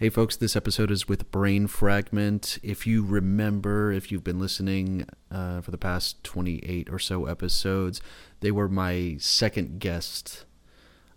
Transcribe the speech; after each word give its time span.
Hey, 0.00 0.08
folks, 0.08 0.34
this 0.34 0.56
episode 0.56 0.90
is 0.90 1.08
with 1.08 1.30
Brain 1.30 1.66
Fragment. 1.66 2.58
If 2.62 2.86
you 2.86 3.04
remember, 3.04 3.92
if 3.92 4.10
you've 4.10 4.24
been 4.24 4.40
listening 4.40 5.06
uh, 5.30 5.60
for 5.60 5.72
the 5.72 5.76
past 5.76 6.24
28 6.24 6.88
or 6.90 6.98
so 6.98 7.26
episodes, 7.26 8.00
they 8.40 8.50
were 8.50 8.66
my 8.66 9.16
second 9.18 9.78
guest, 9.78 10.46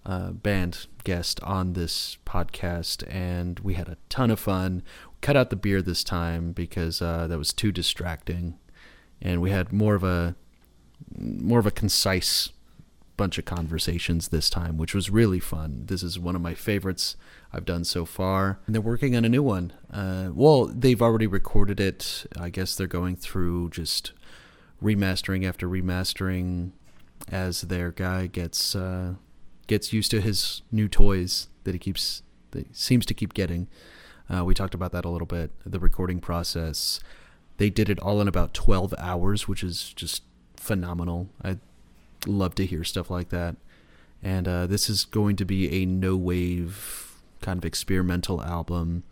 uh, 0.05 0.31
band 0.31 0.87
guest 1.05 1.41
on 1.43 1.71
this 1.71 2.17
podcast, 2.25 3.09
and 3.09 3.61
we 3.61 3.75
had 3.75 3.87
a 3.87 3.95
ton 4.09 4.29
of 4.29 4.41
fun. 4.41 4.83
Cut 5.21 5.37
out 5.37 5.49
the 5.49 5.55
beer 5.55 5.81
this 5.81 6.03
time 6.03 6.51
because 6.51 7.01
uh, 7.01 7.27
that 7.27 7.37
was 7.37 7.53
too 7.53 7.71
distracting, 7.71 8.59
and 9.21 9.41
we 9.41 9.49
had 9.49 9.71
more 9.71 9.95
of 9.95 10.03
a 10.03 10.35
more 11.17 11.59
of 11.59 11.65
a 11.65 11.71
concise 11.71 12.49
bunch 13.17 13.37
of 13.37 13.45
conversations 13.45 14.29
this 14.29 14.49
time, 14.49 14.77
which 14.77 14.95
was 14.95 15.09
really 15.09 15.39
fun. 15.39 15.83
This 15.85 16.03
is 16.03 16.19
one 16.19 16.35
of 16.35 16.41
my 16.41 16.53
favorites 16.53 17.15
I've 17.51 17.65
done 17.65 17.83
so 17.83 18.05
far. 18.05 18.59
And 18.65 18.73
they're 18.73 18.81
working 18.81 19.15
on 19.15 19.25
a 19.25 19.29
new 19.29 19.43
one. 19.43 19.73
Uh, 19.91 20.29
well, 20.33 20.65
they've 20.65 21.01
already 21.01 21.27
recorded 21.27 21.79
it. 21.79 22.25
I 22.37 22.49
guess 22.49 22.75
they're 22.75 22.87
going 22.87 23.15
through 23.15 23.69
just 23.69 24.13
remastering 24.81 25.47
after 25.47 25.67
remastering 25.67 26.71
as 27.31 27.61
their 27.61 27.91
guy 27.91 28.27
gets 28.27 28.75
uh, 28.75 29.13
gets 29.67 29.93
used 29.93 30.11
to 30.11 30.19
his 30.19 30.61
new 30.71 30.87
toys 30.87 31.47
that 31.63 31.73
he 31.73 31.79
keeps 31.79 32.23
that 32.51 32.67
he 32.67 32.73
seems 32.73 33.05
to 33.05 33.13
keep 33.13 33.33
getting. 33.33 33.67
Uh, 34.33 34.43
we 34.43 34.53
talked 34.53 34.73
about 34.73 34.91
that 34.91 35.05
a 35.05 35.09
little 35.09 35.27
bit. 35.27 35.51
The 35.65 35.79
recording 35.79 36.19
process. 36.19 36.99
They 37.57 37.69
did 37.69 37.89
it 37.89 37.99
all 37.99 38.19
in 38.19 38.27
about 38.27 38.55
12 38.55 38.95
hours, 38.97 39.47
which 39.47 39.63
is 39.63 39.93
just 39.93 40.23
phenomenal. 40.57 41.29
I 41.43 41.57
love 42.25 42.55
to 42.55 42.65
hear 42.65 42.83
stuff 42.83 43.09
like 43.09 43.29
that. 43.29 43.55
And 44.21 44.47
uh, 44.47 44.67
this 44.67 44.89
is 44.89 45.05
going 45.05 45.35
to 45.37 45.45
be 45.45 45.81
a 45.81 45.85
no 45.85 46.15
wave 46.15 47.21
kind 47.41 47.57
of 47.57 47.65
experimental 47.65 48.41
album. 48.41 49.03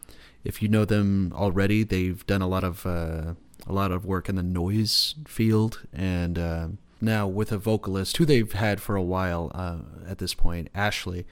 If 0.44 0.62
you 0.62 0.70
know 0.70 0.86
them 0.86 1.34
already, 1.36 1.84
they've 1.84 2.26
done 2.26 2.42
a 2.42 2.48
lot 2.48 2.64
of 2.64 2.86
uh, 2.86 3.34
a 3.68 3.74
lot 3.74 3.92
of 3.92 4.06
work 4.06 4.30
in 4.30 4.36
the 4.36 4.44
noise 4.44 5.16
field, 5.28 5.82
and 5.94 6.40
uh, 6.40 6.68
now 7.00 7.28
with 7.28 7.52
a 7.52 7.58
vocalist 7.58 8.18
who 8.18 8.26
they've 8.26 8.52
had 8.52 8.82
for 8.82 8.96
a 8.96 9.04
while 9.04 9.52
uh, 9.54 9.80
at 10.08 10.18
this 10.18 10.34
point, 10.34 10.70
Ashley. 10.74 11.26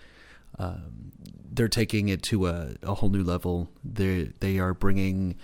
Um, 0.57 1.11
they're 1.51 1.67
taking 1.67 2.09
it 2.09 2.21
to 2.23 2.47
a, 2.47 2.75
a 2.83 2.95
whole 2.95 3.09
new 3.09 3.23
level. 3.23 3.69
They 3.83 4.31
they 4.39 4.59
are 4.59 4.73
bringing 4.73 5.35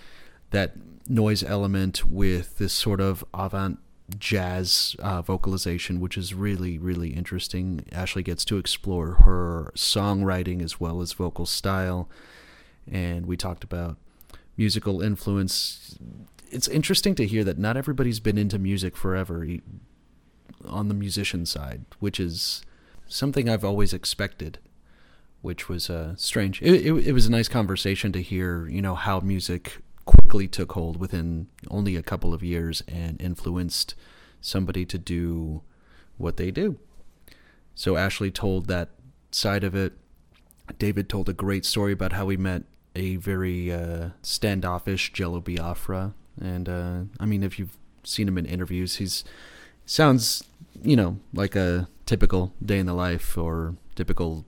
that 0.50 0.74
noise 1.08 1.42
element 1.42 2.04
with 2.04 2.58
this 2.58 2.72
sort 2.72 3.00
of 3.00 3.24
avant 3.34 3.78
jazz 4.18 4.94
uh, 5.00 5.22
vocalization, 5.22 6.00
which 6.00 6.16
is 6.16 6.34
really, 6.34 6.78
really 6.78 7.10
interesting. 7.10 7.84
Ashley 7.92 8.22
gets 8.22 8.44
to 8.46 8.58
explore 8.58 9.14
her 9.24 9.72
songwriting 9.74 10.62
as 10.62 10.78
well 10.78 11.00
as 11.00 11.12
vocal 11.12 11.46
style. 11.46 12.08
And 12.90 13.26
we 13.26 13.36
talked 13.36 13.64
about 13.64 13.96
musical 14.56 15.02
influence. 15.02 15.98
It's 16.50 16.68
interesting 16.68 17.14
to 17.16 17.26
hear 17.26 17.42
that 17.44 17.58
not 17.58 17.76
everybody's 17.76 18.20
been 18.20 18.38
into 18.38 18.58
music 18.58 18.96
forever 18.96 19.46
on 20.64 20.88
the 20.88 20.94
musician 20.94 21.44
side, 21.44 21.84
which 21.98 22.20
is 22.20 22.62
something 23.08 23.48
I've 23.48 23.64
always 23.64 23.92
expected, 23.92 24.58
which 25.42 25.68
was 25.68 25.90
uh, 25.90 26.14
strange. 26.16 26.62
It, 26.62 26.86
it, 26.86 27.08
it 27.08 27.12
was 27.12 27.26
a 27.26 27.30
nice 27.30 27.48
conversation 27.48 28.12
to 28.12 28.22
hear, 28.22 28.68
you 28.68 28.82
know, 28.82 28.94
how 28.94 29.20
music 29.20 29.78
quickly 30.06 30.48
took 30.48 30.72
hold 30.72 30.98
within 30.98 31.48
only 31.70 31.96
a 31.96 32.02
couple 32.02 32.32
of 32.32 32.42
years 32.42 32.82
and 32.88 33.20
influenced 33.20 33.94
somebody 34.40 34.86
to 34.86 34.96
do 34.96 35.62
what 36.16 36.36
they 36.36 36.50
do. 36.50 36.78
So 37.74 37.96
Ashley 37.96 38.30
told 38.30 38.66
that 38.66 38.90
side 39.30 39.64
of 39.64 39.74
it. 39.74 39.92
David 40.78 41.08
told 41.08 41.28
a 41.28 41.32
great 41.32 41.64
story 41.64 41.92
about 41.92 42.12
how 42.12 42.28
he 42.28 42.36
met 42.36 42.62
a 42.94 43.16
very 43.16 43.70
uh, 43.70 44.10
standoffish 44.22 45.12
Jello 45.12 45.40
Biafra, 45.40 46.14
and 46.40 46.68
uh, 46.68 47.00
I 47.20 47.26
mean, 47.26 47.42
if 47.42 47.58
you've 47.58 47.76
seen 48.02 48.26
him 48.26 48.38
in 48.38 48.46
interviews, 48.46 48.96
he's 48.96 49.22
sounds 49.84 50.42
you 50.82 50.96
know 50.96 51.18
like 51.32 51.54
a 51.54 51.88
typical 52.06 52.52
day 52.64 52.78
in 52.78 52.86
the 52.86 52.94
life 52.94 53.38
or 53.38 53.76
typical 53.94 54.44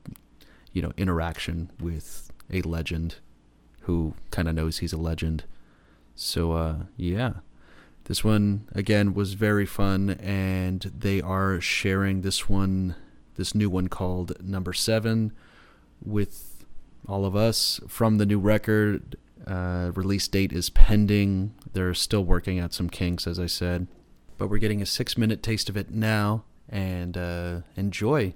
you 0.73 0.83
know 0.83 0.93
interaction 0.97 1.71
with 1.81 2.31
a 2.53 2.63
legend 2.63 3.17
who 3.89 4.13
kind 4.31 4.49
of 4.49 4.55
knows 4.55 4.79
he's 4.79 4.93
a 4.93 4.99
legend. 4.99 5.45
So 6.15 6.53
uh, 6.53 6.77
yeah, 6.99 7.33
this 8.05 8.23
one 8.23 8.69
again 8.75 9.15
was 9.15 9.33
very 9.33 9.65
fun, 9.65 10.11
and 10.11 10.83
they 10.83 11.23
are 11.23 11.59
sharing 11.59 12.21
this 12.21 12.51
one, 12.51 12.97
this 13.37 13.55
new 13.55 13.71
one 13.71 13.89
called 13.89 14.45
Number 14.45 14.75
Seven, 14.75 15.33
with 16.05 16.67
all 17.09 17.25
of 17.25 17.35
us 17.35 17.81
from 17.89 18.19
the 18.19 18.27
new 18.27 18.39
record. 18.39 19.17
Uh, 19.47 19.91
release 19.95 20.29
date 20.29 20.53
is 20.53 20.69
pending. 20.69 21.55
They're 21.73 21.95
still 21.95 22.25
working 22.27 22.59
out 22.59 22.75
some 22.75 22.91
kinks, 22.91 23.27
as 23.27 23.39
I 23.41 23.47
said, 23.47 23.87
but 24.37 24.51
we're 24.51 24.59
getting 24.59 24.83
a 24.83 24.87
six-minute 24.87 25.43
taste 25.43 25.71
of 25.71 25.79
it 25.79 25.91
now, 25.91 26.45
and 26.69 27.17
uh, 27.17 27.61
enjoy. 27.75 28.35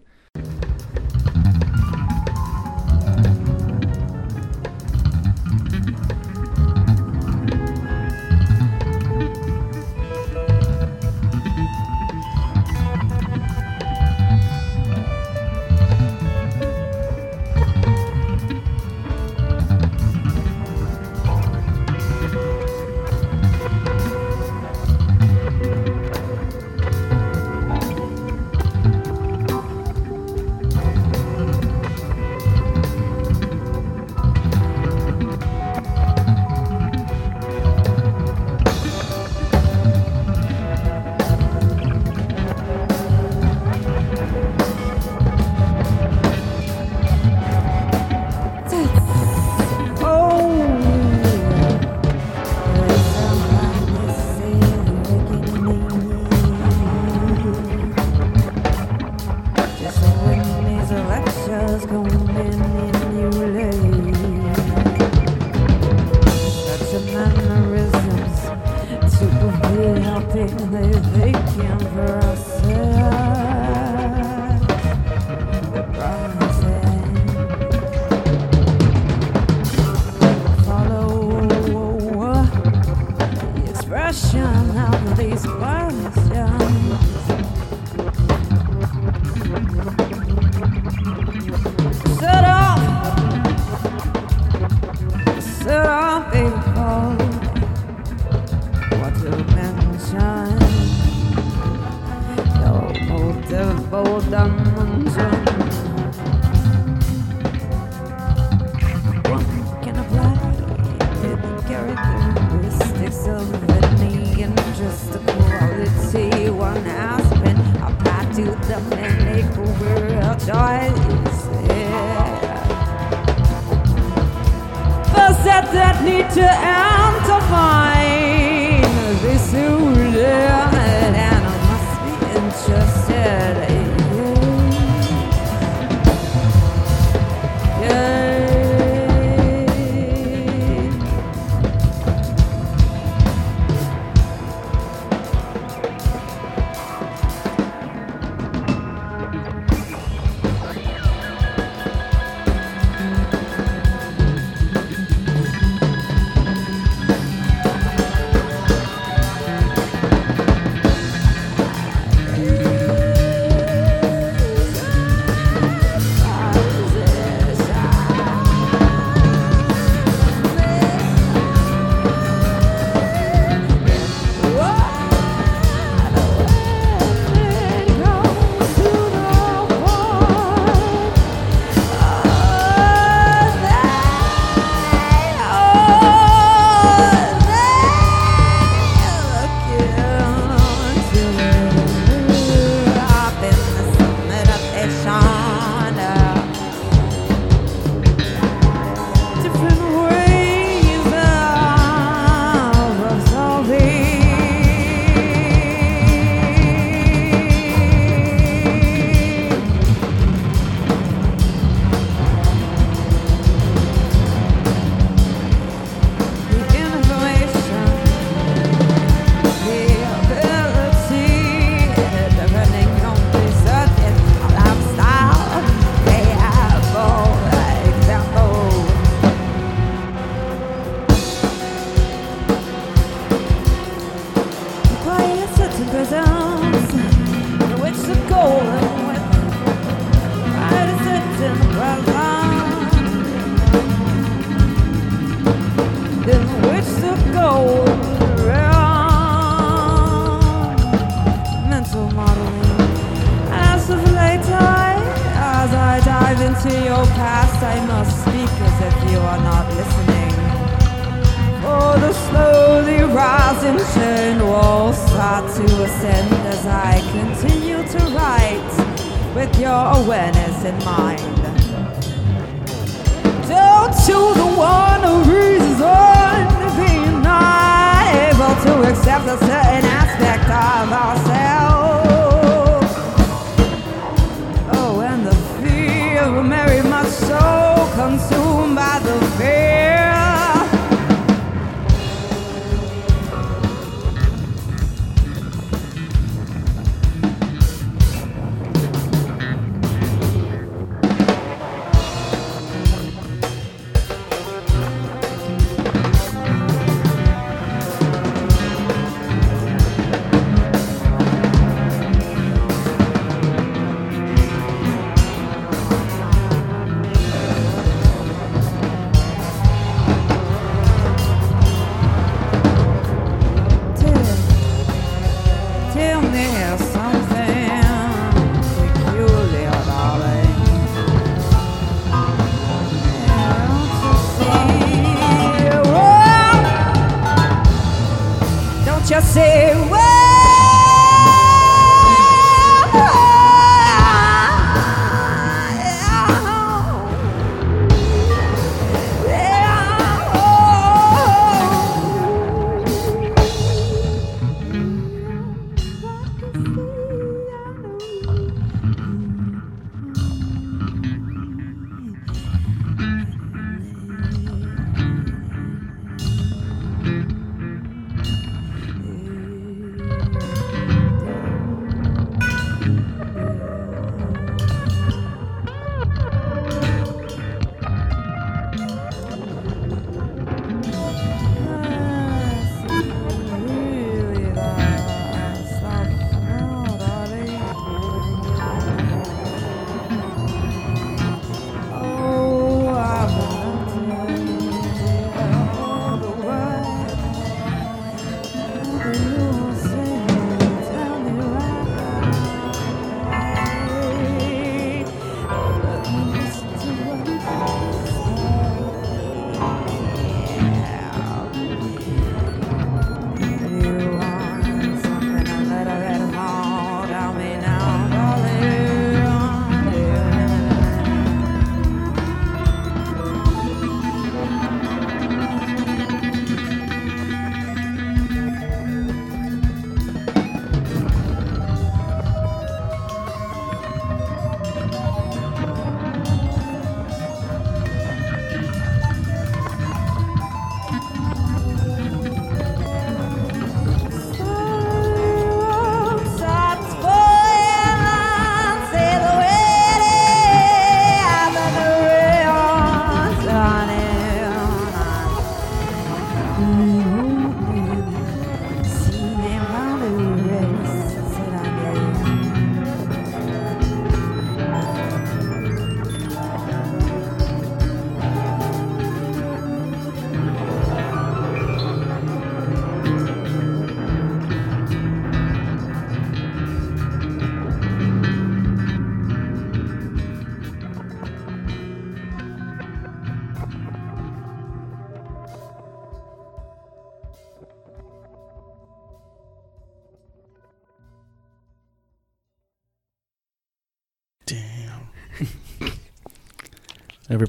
Tell 339.35 339.92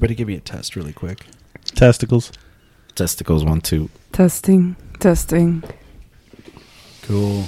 Everybody, 0.04 0.18
give 0.18 0.28
me 0.28 0.34
a 0.36 0.40
test 0.40 0.76
really 0.76 0.92
quick. 0.92 1.24
Testicles. 1.64 2.30
Testicles 2.94 3.42
one 3.42 3.62
two. 3.62 3.88
Testing, 4.12 4.76
testing. 5.00 5.64
Cool. 7.00 7.44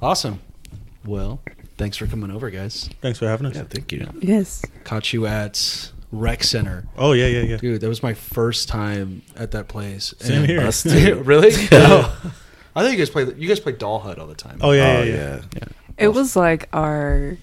Awesome. 0.00 0.38
Well, 1.04 1.40
thanks 1.78 1.96
for 1.96 2.06
coming 2.06 2.30
over, 2.30 2.48
guys. 2.48 2.88
Thanks 3.00 3.18
for 3.18 3.26
having 3.26 3.44
us. 3.48 3.56
Yeah, 3.56 3.64
thank 3.64 3.90
you. 3.90 4.08
Yes. 4.20 4.64
Caught 4.84 5.12
you 5.12 5.26
at 5.26 5.90
Rec 6.12 6.44
Center. 6.44 6.86
Oh 6.96 7.10
yeah, 7.10 7.26
yeah, 7.26 7.40
yeah. 7.42 7.56
Dude, 7.56 7.80
that 7.80 7.88
was 7.88 8.04
my 8.04 8.14
first 8.14 8.68
time 8.68 9.22
at 9.34 9.50
that 9.50 9.66
place. 9.66 10.14
Same 10.20 10.42
And- 10.42 10.46
here. 10.46 10.60
Us 10.60 10.82
too. 10.84 11.16
really? 11.24 11.50
No. 11.72 12.04
Oh. 12.14 12.34
I 12.76 12.82
think 12.84 12.92
you 12.96 13.04
guys 13.04 13.10
play. 13.10 13.24
You 13.36 13.48
guys 13.48 13.58
play 13.58 13.72
Doll 13.72 13.98
Hut 13.98 14.20
all 14.20 14.28
the 14.28 14.36
time. 14.36 14.58
Oh 14.60 14.70
yeah, 14.70 14.98
oh 14.98 15.02
yeah, 15.02 15.14
yeah. 15.16 15.40
yeah. 15.56 15.64
It 15.98 16.08
was 16.14 16.36
like 16.36 16.68
our, 16.72 17.36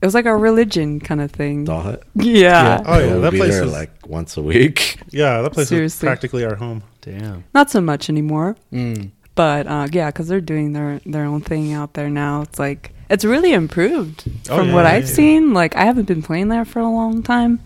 it 0.00 0.06
was 0.06 0.14
like 0.14 0.26
our 0.26 0.38
religion 0.38 0.98
kind 1.00 1.20
of 1.20 1.30
thing. 1.30 1.64
Doll 1.64 1.96
Yeah. 2.14 2.82
Oh 2.86 2.98
yeah, 2.98 3.06
We'll 3.06 3.20
that 3.22 3.32
be 3.32 3.38
place 3.38 3.52
there 3.52 3.64
is 3.64 3.72
like 3.72 3.90
once 4.06 4.36
a 4.36 4.42
week. 4.42 4.98
yeah, 5.10 5.42
that 5.42 5.52
place 5.52 5.70
is 5.72 5.96
practically 5.98 6.44
our 6.44 6.54
home. 6.56 6.82
Damn. 7.02 7.44
Not 7.54 7.70
so 7.70 7.80
much 7.80 8.08
anymore, 8.10 8.56
Mm. 8.72 9.10
but 9.34 9.66
uh, 9.66 9.88
yeah, 9.92 10.10
because 10.10 10.28
they're 10.28 10.40
doing 10.40 10.72
their 10.72 11.00
their 11.06 11.24
own 11.24 11.40
thing 11.40 11.72
out 11.72 11.94
there 11.94 12.08
now. 12.10 12.42
It's 12.42 12.58
like 12.58 12.92
it's 13.08 13.24
really 13.24 13.52
improved 13.52 14.24
Oh, 14.48 14.58
from 14.58 14.68
yeah, 14.68 14.74
what 14.74 14.84
yeah, 14.84 14.92
I've 14.92 15.08
yeah. 15.08 15.14
seen. 15.14 15.52
Like 15.54 15.74
I 15.76 15.84
haven't 15.84 16.06
been 16.06 16.22
playing 16.22 16.48
there 16.48 16.64
for 16.64 16.78
a 16.80 16.88
long 16.88 17.22
time. 17.22 17.60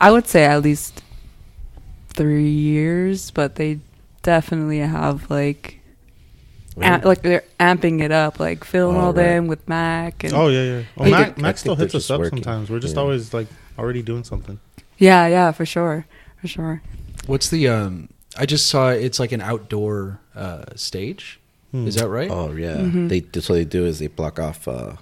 I 0.00 0.10
would 0.10 0.26
say 0.26 0.44
at 0.44 0.62
least 0.62 1.02
three 2.10 2.48
years, 2.50 3.30
but 3.30 3.56
they 3.56 3.80
definitely 4.22 4.78
have 4.78 5.30
like, 5.30 5.80
Really? 6.76 6.90
am- 6.90 7.02
like 7.02 7.22
they're 7.22 7.44
amping 7.60 8.02
it 8.02 8.10
up, 8.10 8.40
like 8.40 8.64
filling 8.64 8.96
all, 8.96 9.06
all 9.06 9.12
right. 9.12 9.22
them 9.22 9.46
with 9.46 9.68
Mac 9.68 10.24
and 10.24 10.32
Oh 10.32 10.48
yeah, 10.48 10.62
yeah. 10.62 10.82
Oh, 10.98 11.04
Hey, 11.04 11.10
Mac, 11.10 11.38
Mac 11.38 11.58
still 11.58 11.76
hits 11.76 11.94
us 11.94 12.10
up 12.10 12.18
working. 12.20 12.38
sometimes. 12.38 12.70
We're 12.70 12.80
just 12.80 12.96
Yeah. 12.96 13.02
always 13.02 13.32
like 13.32 13.46
already 13.78 14.02
doing 14.02 14.24
something. 14.24 14.58
yeah, 14.98 15.26
yeah, 15.28 15.52
for 15.52 15.64
sure, 15.66 16.06
for 16.40 16.48
sure. 16.48 16.82
What's 17.26 17.48
the 17.50 17.68
um? 17.68 18.08
I 18.36 18.46
just 18.46 18.66
saw 18.66 18.88
it's 18.90 19.20
like 19.20 19.30
an 19.32 19.40
outdoor 19.40 20.18
uh, 20.34 20.64
stage. 20.74 21.38
Hmm. 21.70 21.86
Is 21.86 21.94
that 21.94 22.08
right? 22.08 22.30
Oh 22.30 22.52
yeah. 22.52 22.76
Mhm. 22.76 23.08
They 23.08 23.20
that's 23.20 23.48
what 23.48 23.54
they 23.56 23.64
do 23.64 23.86
is 23.86 23.98
they 24.00 24.08
block 24.08 24.38
off. 24.40 24.66
uh 24.66 24.94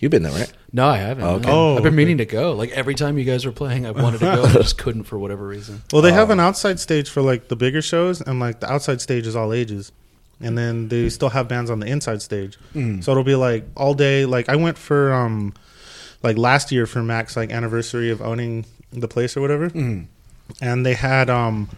You've 0.00 0.10
been 0.10 0.22
there, 0.22 0.32
right? 0.32 0.52
No, 0.72 0.86
I 0.86 0.96
haven't. 0.98 1.24
Oh, 1.24 1.34
okay. 1.36 1.50
Oh, 1.50 1.76
I've 1.76 1.82
been 1.82 1.88
okay. 1.88 1.96
meaning 1.96 2.18
to 2.18 2.26
go. 2.26 2.52
Like 2.52 2.70
every 2.72 2.94
time 2.94 3.16
you 3.16 3.24
guys 3.24 3.46
were 3.46 3.52
playing, 3.52 3.86
I 3.86 3.90
wanted 3.92 4.18
to 4.20 4.24
go. 4.26 4.42
I 4.44 4.52
just 4.54 4.76
couldn't 4.76 5.04
for 5.04 5.18
whatever 5.18 5.46
reason. 5.46 5.82
Well, 5.92 6.02
they 6.02 6.12
have 6.12 6.28
Oh. 6.30 6.32
an 6.32 6.40
outside 6.40 6.78
stage 6.80 7.08
for 7.08 7.22
like 7.22 7.48
the 7.48 7.56
bigger 7.56 7.80
shows, 7.80 8.20
and 8.20 8.38
like 8.40 8.60
the 8.60 8.70
outside 8.70 9.00
stage 9.00 9.26
is 9.26 9.34
all 9.36 9.52
ages, 9.52 9.92
and 10.40 10.56
then 10.58 10.88
they 10.88 11.08
still 11.08 11.30
have 11.30 11.48
bands 11.48 11.70
on 11.70 11.80
the 11.80 11.86
inside 11.86 12.22
stage. 12.22 12.58
Mm. 12.74 13.02
So 13.02 13.10
it'll 13.12 13.24
be 13.24 13.34
like 13.36 13.64
all 13.76 13.94
day. 13.94 14.24
Like 14.26 14.48
I 14.48 14.56
went 14.56 14.76
for 14.78 15.12
um, 15.12 15.54
like 16.22 16.36
last 16.36 16.70
year 16.72 16.86
for 16.86 17.02
Mac's 17.02 17.36
like 17.36 17.50
anniversary 17.50 18.10
of 18.10 18.20
owning 18.22 18.66
the 18.92 19.08
place 19.08 19.36
or 19.36 19.40
whatever, 19.40 19.70
Mm. 19.70 20.06
and 20.60 20.84
they 20.86 20.94
had 20.94 21.28
um, 21.30 21.68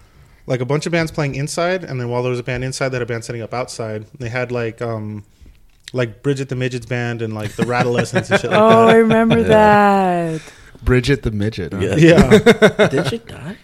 like 0.46 0.60
a 0.60 0.64
bunch 0.66 0.86
of 0.86 0.92
bands 0.92 1.10
playing 1.10 1.34
inside, 1.34 1.82
and 1.84 2.00
then 2.00 2.08
while 2.10 2.22
there 2.22 2.30
was 2.30 2.38
a 2.40 2.42
band 2.44 2.62
inside, 2.64 2.90
they 2.90 2.96
had 2.96 3.02
a 3.02 3.06
band 3.06 3.24
setting 3.24 3.42
up 3.42 3.54
outside. 3.54 4.06
They 4.18 4.28
had 4.28 4.52
like 4.52 4.82
um, 4.82 5.24
like 5.92 6.22
Bridget 6.22 6.48
the 6.48 6.56
Midgets 6.56 6.84
band 6.86 7.22
and 7.22 7.34
like 7.34 7.52
the 7.56 7.64
Rattlescents 7.64 8.30
and 8.30 8.40
shit 8.40 8.50
like 8.50 8.60
oh, 8.60 8.86
I 8.88 8.92
that. 8.92 8.98
remember 8.98 9.42
that. 9.44 10.42
Bridget 10.82 11.22
the 11.22 11.30
midget. 11.30 11.72
huh? 11.72 11.80
Yeah. 11.80 11.96
Yeah. 11.96 12.88
Did 12.90 13.06
she 13.08 13.18
die? 13.18 13.56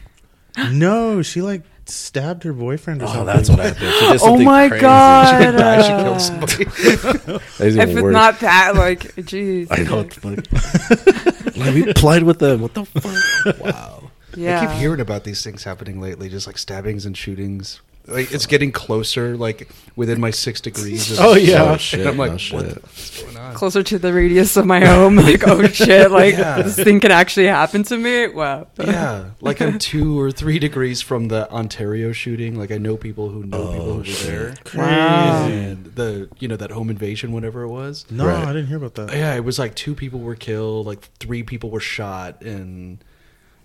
no, 0.73 1.21
she 1.23 1.43
like 1.43 1.63
stabbed 1.87 2.45
her 2.45 2.53
boyfriend 2.53 3.03
or 3.03 3.07
Oh, 3.07 3.09
something. 3.09 3.27
that's 3.27 3.49
what 3.51 3.59
happened. 3.59 3.93
She 3.93 4.07
did 4.13 4.21
Oh 4.23 4.39
my 4.39 4.69
crazy. 4.69 4.81
god! 4.83 5.27
She 5.39 5.45
didn't 5.45 5.61
die. 5.61 5.83
She 5.83 6.03
killed 6.05 6.21
somebody. 6.21 6.65
That's 7.59 7.61
If 7.61 7.77
even 7.77 7.89
it's 7.91 8.03
worse. 8.03 8.13
not 8.13 8.41
that, 8.41 8.75
like, 8.77 9.01
jeez. 9.17 9.67
I 9.71 9.83
know. 9.83 10.01
It's 10.01 10.17
funny. 10.17 10.37
like, 11.65 11.75
we 11.75 11.93
played 11.93 12.23
with 12.25 12.39
them. 12.39 12.61
What 12.61 12.75
the 12.75 12.85
fuck? 12.85 13.61
wow. 13.61 14.11
Yeah. 14.37 14.61
I 14.63 14.67
keep 14.67 14.77
hearing 14.81 15.01
about 15.01 15.25
these 15.25 15.43
things 15.45 15.65
happening 15.65 16.01
lately, 16.01 16.29
just 16.29 16.47
like 16.47 16.57
stabbings 16.59 17.05
and 17.05 17.17
shootings. 17.17 17.81
Like 18.07 18.33
it's 18.33 18.47
getting 18.47 18.73
closer, 18.73 19.37
like 19.37 19.69
within 19.95 20.21
my 20.21 20.31
six 20.31 20.61
degrees. 20.61 21.13
Of 21.13 21.19
Oh, 21.25 21.35
yeah. 21.35 21.63
Oh, 21.73 21.77
And. 21.77 22.07
I'm 22.07 22.19
oh, 22.19 22.25
like, 22.25 22.31
no 22.33 22.53
what 22.53 22.65
oh, 22.65 22.69
shit. 22.69 22.75
the 22.75 22.81
fuck's 22.89 23.23
going 23.23 23.37
on? 23.37 23.55
closer 23.55 23.83
to 23.83 23.99
the 23.99 24.13
radius 24.13 24.57
of 24.57 24.67
my 24.67 24.85
home. 24.85 25.17
Like, 25.17 25.47
oh 25.47 25.67
shit! 25.69 26.11
Like 26.11 26.35
Yeah. 26.35 26.63
this 26.63 26.75
thing 26.77 26.99
can 27.01 27.13
actually 27.13 27.47
happen 27.47 27.83
to 27.85 27.97
me. 27.99 28.27
Wow. 28.29 28.67
Yeah, 28.79 29.31
like 29.41 29.61
I'm 29.61 29.79
two 29.79 30.19
or 30.19 30.33
three 30.33 30.59
degrees 30.59 31.01
from 31.01 31.29
the 31.29 31.49
Ontario 31.53 32.13
shooting. 32.13 32.59
Like 32.59 32.71
I 32.73 32.79
know 32.79 32.97
people 32.97 33.29
who 33.29 33.45
know 33.45 33.59
oh, 33.59 33.71
people 33.73 33.85
who 33.85 33.91
Oh, 33.93 33.97
were 33.99 34.05
shit. 34.05 34.27
there. 34.27 34.55
Wow. 34.75 35.47
And 35.47 35.85
the 35.95 36.29
you 36.41 36.49
know 36.49 36.57
that 36.57 36.71
home 36.73 36.91
invasion, 36.91 37.31
whatever 37.33 37.63
it 37.63 37.69
was. 37.69 38.05
No, 38.11 38.27
Right. 38.27 38.43
I 38.45 38.53
didn't 38.53 38.67
hear 38.67 38.79
about 38.79 38.95
that. 38.97 39.13
Yeah, 39.13 39.35
it 39.35 39.45
was 39.45 39.59
like 39.59 39.75
two 39.77 39.95
people 39.95 40.21
were 40.21 40.35
killed, 40.35 40.87
like 40.87 41.03
three 41.21 41.43
people 41.45 41.71
were 41.71 41.81
shot, 41.81 42.43
and 42.43 42.99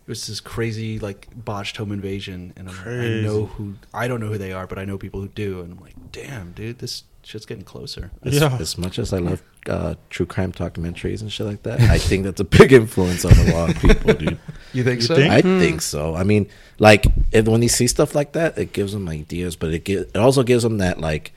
it 0.07 0.11
was 0.11 0.25
this 0.27 0.39
crazy 0.39 0.99
like 0.99 1.27
botched 1.35 1.75
home 1.77 1.91
invasion. 1.91 2.53
And 2.55 2.69
I'm 2.69 2.75
like, 2.77 2.87
I 2.87 3.21
know 3.21 3.45
who 3.47 3.75
I 3.93 4.07
don't 4.07 4.21
know 4.21 4.27
who 4.27 4.37
they 4.37 4.53
are, 4.53 4.65
but 4.65 4.79
I 4.79 4.85
know 4.85 4.97
people 4.97 5.19
who 5.21 5.27
do, 5.27 5.61
and 5.61 5.73
I'm 5.73 5.79
like, 5.79 5.95
damn, 6.13 6.53
dude, 6.53 6.79
this 6.79 7.03
shit's 7.23 7.45
getting 7.45 7.65
closer. 7.65 8.11
As, 8.23 8.35
Yeah. 8.39 8.55
as 8.57 8.77
much 8.77 8.97
as 8.99 9.11
I 9.11 9.17
love 9.17 9.43
uh, 9.67 9.95
true 10.09 10.25
crime 10.25 10.53
documentaries 10.53 11.19
and 11.19 11.29
shit 11.29 11.45
like 11.45 11.63
that, 11.63 11.81
I 11.81 11.97
think 11.97 12.23
that's 12.23 12.39
a 12.39 12.45
big 12.45 12.71
influence 12.71 13.25
on 13.25 13.33
a 13.37 13.53
lot 13.53 13.69
of 13.71 13.79
people, 13.81 14.13
dude. 14.13 14.39
You 14.73 14.83
think 14.85 15.01
You 15.01 15.07
so? 15.07 15.15
think? 15.15 15.31
I 15.33 15.41
Hmm. 15.41 15.59
think 15.59 15.81
so. 15.81 16.15
I 16.15 16.23
mean, 16.23 16.47
like 16.79 17.05
if, 17.33 17.45
when 17.47 17.61
you 17.61 17.69
see 17.69 17.87
stuff 17.87 18.15
like 18.15 18.31
that, 18.33 18.57
it 18.57 18.71
gives 18.73 18.93
them 18.93 19.09
ideas, 19.09 19.55
but 19.57 19.73
it 19.73 19.83
gi- 19.85 19.93
it 20.13 20.15
also 20.17 20.43
gives 20.43 20.63
them 20.63 20.77
that 20.79 20.99
like, 21.01 21.33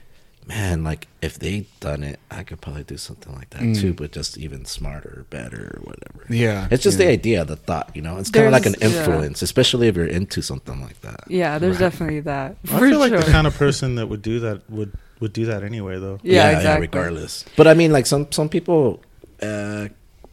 man, 0.51 0.83
like 0.83 1.07
if 1.21 1.39
they 1.39 1.65
done 1.79 2.03
it, 2.03 2.19
I 2.29 2.43
could 2.43 2.59
probably 2.61 2.83
do 2.83 2.97
something 2.97 3.33
like 3.33 3.49
that 3.51 3.61
Mm. 3.61 3.79
too, 3.79 3.93
but 3.93 4.11
just 4.11 4.37
even 4.37 4.65
smarter, 4.65 5.25
better, 5.29 5.63
or 5.77 5.81
whatever. 5.89 6.25
Yeah, 6.29 6.67
It's 6.71 6.83
just 6.83 6.99
yeah. 6.99 7.05
the 7.05 7.11
idea, 7.11 7.45
the 7.45 7.55
thought, 7.55 7.87
you 7.95 8.01
know. 8.01 8.17
It's 8.17 8.29
kind 8.29 8.47
of 8.47 8.51
like 8.51 8.65
an 8.65 8.75
There's- 8.79 8.93
yeah. 8.93 8.99
influence, 8.99 9.41
especially 9.41 9.87
if 9.87 9.95
you're 9.95 10.05
into 10.19 10.41
something 10.41 10.81
like 10.81 10.99
that. 11.01 11.21
Yeah, 11.29 11.57
there's 11.59 11.75
Right. 11.79 11.87
definitely 11.91 12.19
that. 12.21 12.57
I 12.65 12.67
For 12.67 12.89
feel 12.89 12.99
like 12.99 13.11
the 13.13 13.31
kind 13.31 13.47
of 13.47 13.55
person 13.65 13.95
that 13.95 14.07
would 14.07 14.21
do 14.21 14.39
that 14.41 14.69
would 14.69 14.91
would 15.21 15.33
do 15.33 15.45
that 15.45 15.61
anyway, 15.63 15.99
though. 15.99 16.17
yeah, 16.23 16.49
exactly. 16.57 16.87
regardless. 16.87 17.45
But 17.55 17.67
I 17.67 17.73
mean, 17.75 17.91
like 17.93 18.05
some 18.07 18.27
some 18.31 18.49
people, 18.49 19.01
uh, 19.41 19.87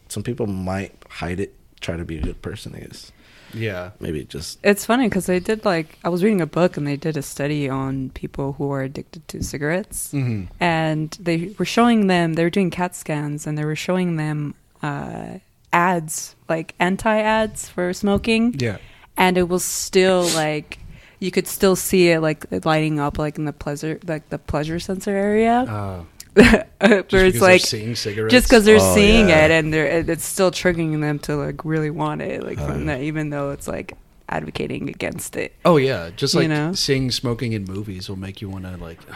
some 0.09 0.23
people 0.23 0.47
might 0.47 0.91
hide 1.21 1.39
it, 1.39 1.53
try 1.79 1.95
to 1.95 2.03
be 2.03 2.17
a 2.17 2.21
good 2.21 2.41
person. 2.41 2.73
I 2.75 2.79
guess 2.79 3.11
Yeah. 3.53 3.91
maybe 3.99 4.23
just 4.25 4.59
It's 4.63 4.85
funny 4.85 5.07
because 5.09 5.25
they 5.25 5.39
did 5.39 5.65
like 5.65 5.97
I 6.03 6.09
was 6.09 6.23
reading 6.23 6.41
a 6.41 6.45
book 6.47 6.77
and 6.77 6.85
they 6.87 6.97
did 6.97 7.17
a 7.17 7.21
study 7.21 7.67
on 7.69 8.09
people 8.11 8.53
who 8.53 8.71
are 8.71 8.81
addicted 8.83 9.27
to 9.29 9.43
cigarettes, 9.43 10.11
hmm 10.11 10.43
and 10.59 11.11
they 11.19 11.53
were 11.57 11.65
showing 11.65 12.07
them 12.07 12.33
they 12.33 12.43
were 12.43 12.49
doing 12.49 12.69
CAT 12.71 12.95
scans 12.95 13.47
and 13.47 13.57
they 13.57 13.65
were 13.65 13.75
showing 13.75 14.15
them 14.17 14.53
uh, 14.83 15.39
ads 15.73 16.35
like 16.47 16.73
anti 16.79 17.17
ads 17.19 17.69
for 17.69 17.93
smoking, 17.93 18.55
Yeah. 18.57 18.77
and 19.17 19.37
it 19.37 19.47
was 19.49 19.63
still 19.63 20.27
like 20.35 20.79
you 21.19 21.31
could 21.31 21.47
still 21.47 21.75
see 21.75 22.09
it 22.11 22.21
like 22.21 22.45
lighting 22.65 22.99
up 22.99 23.17
like 23.19 23.37
in 23.37 23.45
the 23.45 23.53
pleasure 23.53 23.99
like 24.07 24.29
the 24.29 24.37
pleasure 24.39 24.79
sensor 24.79 25.11
area. 25.11 25.61
Uh, 25.67 26.03
where 26.81 27.03
just 27.03 27.13
it's 27.35 27.41
like 27.41 27.61
seeing 27.61 27.95
cigarettes. 27.95 28.31
just 28.33 28.47
because 28.47 28.65
they're 28.65 28.77
Oh, 28.81 28.95
seeing 28.95 29.29
yeah. 29.29 29.45
it 29.45 29.51
and 29.51 29.73
they're 29.73 29.85
it's 30.09 30.25
still 30.25 30.51
triggering 30.51 30.99
them 31.01 31.19
to 31.19 31.35
like 31.35 31.63
really 31.65 31.89
want 31.89 32.21
it 32.21 32.43
like 32.43 32.57
from 32.57 32.87
yeah. 32.87 32.97
that 32.97 33.01
even 33.03 33.29
though 33.29 33.51
it's 33.51 33.67
like 33.67 33.93
advocating 34.29 34.89
against 34.89 35.35
it 35.35 35.55
Oh 35.65 35.77
yeah, 35.77 36.09
just 36.15 36.33
You 36.35 36.41
like 36.41 36.49
know? 36.49 36.73
seeing 36.73 37.11
smoking 37.11 37.53
in 37.53 37.65
movies 37.65 38.07
will 38.09 38.15
make 38.15 38.41
you 38.41 38.49
want 38.49 38.65
to 38.65 38.77
like. 38.77 38.99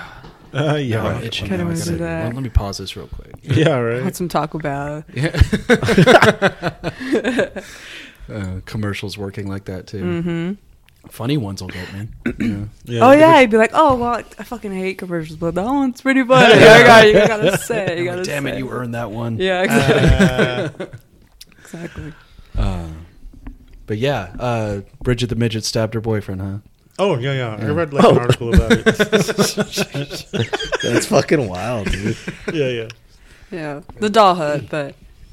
Uh, 0.55 0.75
Yeah, 0.75 0.77
yeah, 1.03 1.11
right. 1.13 1.23
itching 1.23 1.47
Kinda 1.47 1.63
now. 1.63 1.65
I 1.71 1.73
wanna 1.73 1.79
gotta- 1.79 1.91
do 1.93 1.97
that. 1.97 2.25
Let, 2.25 2.35
let 2.35 2.43
me 2.43 2.49
pause 2.49 2.77
this 2.77 2.95
real 2.95 3.07
quick. 3.07 3.33
yeah, 3.43 3.75
want 3.79 4.03
right. 4.03 4.15
some 4.15 4.27
taco 4.27 4.59
bell 4.59 5.03
Yeah. 5.11 5.31
uh, 8.29 8.59
commercials 8.65 9.17
working 9.17 9.47
like 9.47 9.65
that 9.65 9.87
too. 9.87 10.03
mm-hmm 10.03 10.53
Funny 11.09 11.37
ones 11.37 11.61
will 11.61 11.69
get 11.69 11.91
man. 11.93 12.13
Yeah. 12.39 12.65
Yeah, 12.85 13.05
oh 13.07 13.11
yeah 13.11 13.27
which- 13.29 13.37
i'd 13.37 13.51
be 13.51 13.57
like 13.57 13.71
oh 13.73 13.95
well 13.97 14.13
i 14.15 14.43
fucking 14.43 14.71
hate 14.73 14.97
commercials 14.97 15.37
but 15.37 15.53
that 15.55 15.63
one's 15.65 16.01
pretty 16.01 16.23
funny 16.27 16.53
I 16.55 16.83
got, 16.83 17.07
you 17.07 17.13
gotta 17.13 17.57
say 17.57 17.99
you 17.99 18.05
gotta 18.09 18.17
like, 18.17 18.25
Damn 18.25 18.43
say. 18.43 18.51
it, 18.53 18.57
you 18.59 18.69
earned 18.69 18.95
that 18.95 19.11
one. 19.11 19.37
yeah 19.37 19.61
exactly, 19.63 20.85
Uh, 20.85 20.87
exactly. 21.59 22.13
Uh, 22.57 22.87
but 23.85 23.97
yeah, 23.97 24.33
uh, 24.39 24.81
Bridget 25.01 25.27
the 25.27 25.35
midget 25.35 25.65
stabbed 25.65 25.93
her 25.93 26.01
boyfriend, 26.01 26.41
huh? 26.41 26.57
oh 26.99 27.17
yeah, 27.17 27.33
yeah. 27.33 27.57
I 27.67 27.69
read 27.71 27.93
like 27.93 28.05
an 28.05 28.17
article 28.17 28.53
about 28.55 28.71
it. 28.71 28.85
that's 30.81 31.05
fucking 31.07 31.47
wild, 31.47 31.89
dude. 31.91 32.17
yeah, 32.53 32.67
yeah. 32.69 32.87
yeah 33.51 33.81
the 33.99 34.09
doll 34.09 34.35
hut 34.35 34.63
but 34.69 34.91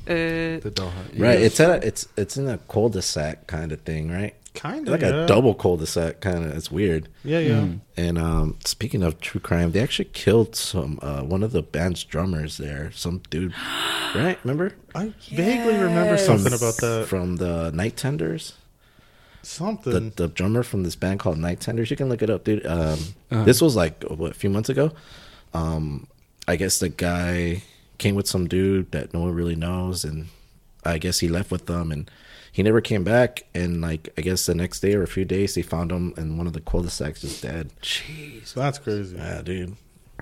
uh 0.08 0.58
The 0.60 0.72
doll 0.74 0.90
hunt. 0.90 1.08
Right? 1.16 1.38
Yeah. 1.38 1.46
It's 1.46 1.60
at 1.60 1.70
a, 1.82 1.86
it's 1.86 2.08
it's 2.16 2.36
in 2.36 2.48
a 2.48 2.58
cul-de-sac 2.58 3.46
kind 3.46 3.72
of 3.72 3.80
thing, 3.82 4.10
right? 4.10 4.34
Kind 4.54 4.88
of 4.88 4.92
Like 4.92 5.02
yeah. 5.02 5.24
a 5.24 5.26
double 5.26 5.54
cul-de-sac 5.54 6.20
kind 6.20 6.44
of. 6.44 6.56
It's 6.56 6.70
weird. 6.72 7.08
Yeah, 7.24 7.38
yeah. 7.38 7.60
Mm. 7.60 7.80
And 7.96 8.18
um, 8.18 8.56
speaking 8.64 9.02
of 9.02 9.20
true 9.20 9.40
crime, 9.40 9.70
they 9.72 9.80
actually 9.80 10.10
killed 10.12 10.56
some 10.56 10.98
uh, 11.02 11.22
one 11.22 11.42
of 11.44 11.52
the 11.52 11.62
band's 11.62 12.02
drummers 12.02 12.56
there. 12.56 12.90
Some 12.92 13.22
dude, 13.30 13.54
right? 14.14 14.38
Remember 14.44 14.72
I 14.94 15.12
vaguely 15.30 15.74
remember 15.74 16.14
Yes. 16.16 16.26
something 16.26 16.52
about 16.52 16.76
that. 16.78 17.06
from 17.08 17.36
the 17.36 17.70
Night 17.72 17.96
Tenders. 17.96 18.54
Something. 19.42 19.92
the, 19.92 20.00
the 20.16 20.28
drummer 20.28 20.62
from 20.62 20.82
this 20.82 20.96
band 20.96 21.20
called 21.20 21.38
Night 21.38 21.60
Tenders. 21.60 21.90
You 21.90 21.96
can 21.96 22.08
look 22.08 22.20
it 22.22 22.28
up, 22.30 22.44
dude. 22.44 22.66
Um, 22.66 22.98
Uh-huh. 23.30 23.44
This 23.44 23.62
was 23.62 23.76
like 23.76 24.02
what 24.04 24.32
a 24.32 24.34
few 24.34 24.50
months 24.50 24.68
ago. 24.68 24.90
Um, 25.54 26.06
I 26.48 26.56
guess 26.56 26.78
the 26.80 26.88
guy 26.88 27.62
came 27.98 28.16
with 28.16 28.26
some 28.26 28.48
dude 28.48 28.90
that 28.92 29.14
no 29.14 29.20
one 29.20 29.32
really 29.34 29.54
knows, 29.56 30.04
and 30.04 30.26
I 30.84 30.98
guess 30.98 31.20
he 31.20 31.28
left 31.28 31.50
with 31.50 31.66
them, 31.66 31.92
and 31.92 32.10
he 32.52 32.62
never 32.62 32.80
came 32.80 33.04
back. 33.04 33.44
And 33.54 33.80
like 33.80 34.08
I 34.18 34.22
guess 34.22 34.46
the 34.46 34.54
next 34.54 34.80
day 34.80 34.94
or 34.94 35.02
a 35.02 35.06
few 35.08 35.24
days, 35.24 35.54
they 35.54 35.62
found 35.62 35.90
him 35.92 36.14
in 36.16 36.36
one 36.36 36.46
of 36.46 36.52
the 36.52 36.60
cul-de-sacs 36.60 37.20
just 37.22 37.42
dead. 37.42 37.70
Jeez. 37.82 38.54
That's 38.54 38.78
crazy. 38.78 39.16
Yeah, 39.16 39.42
dude. 39.42 39.76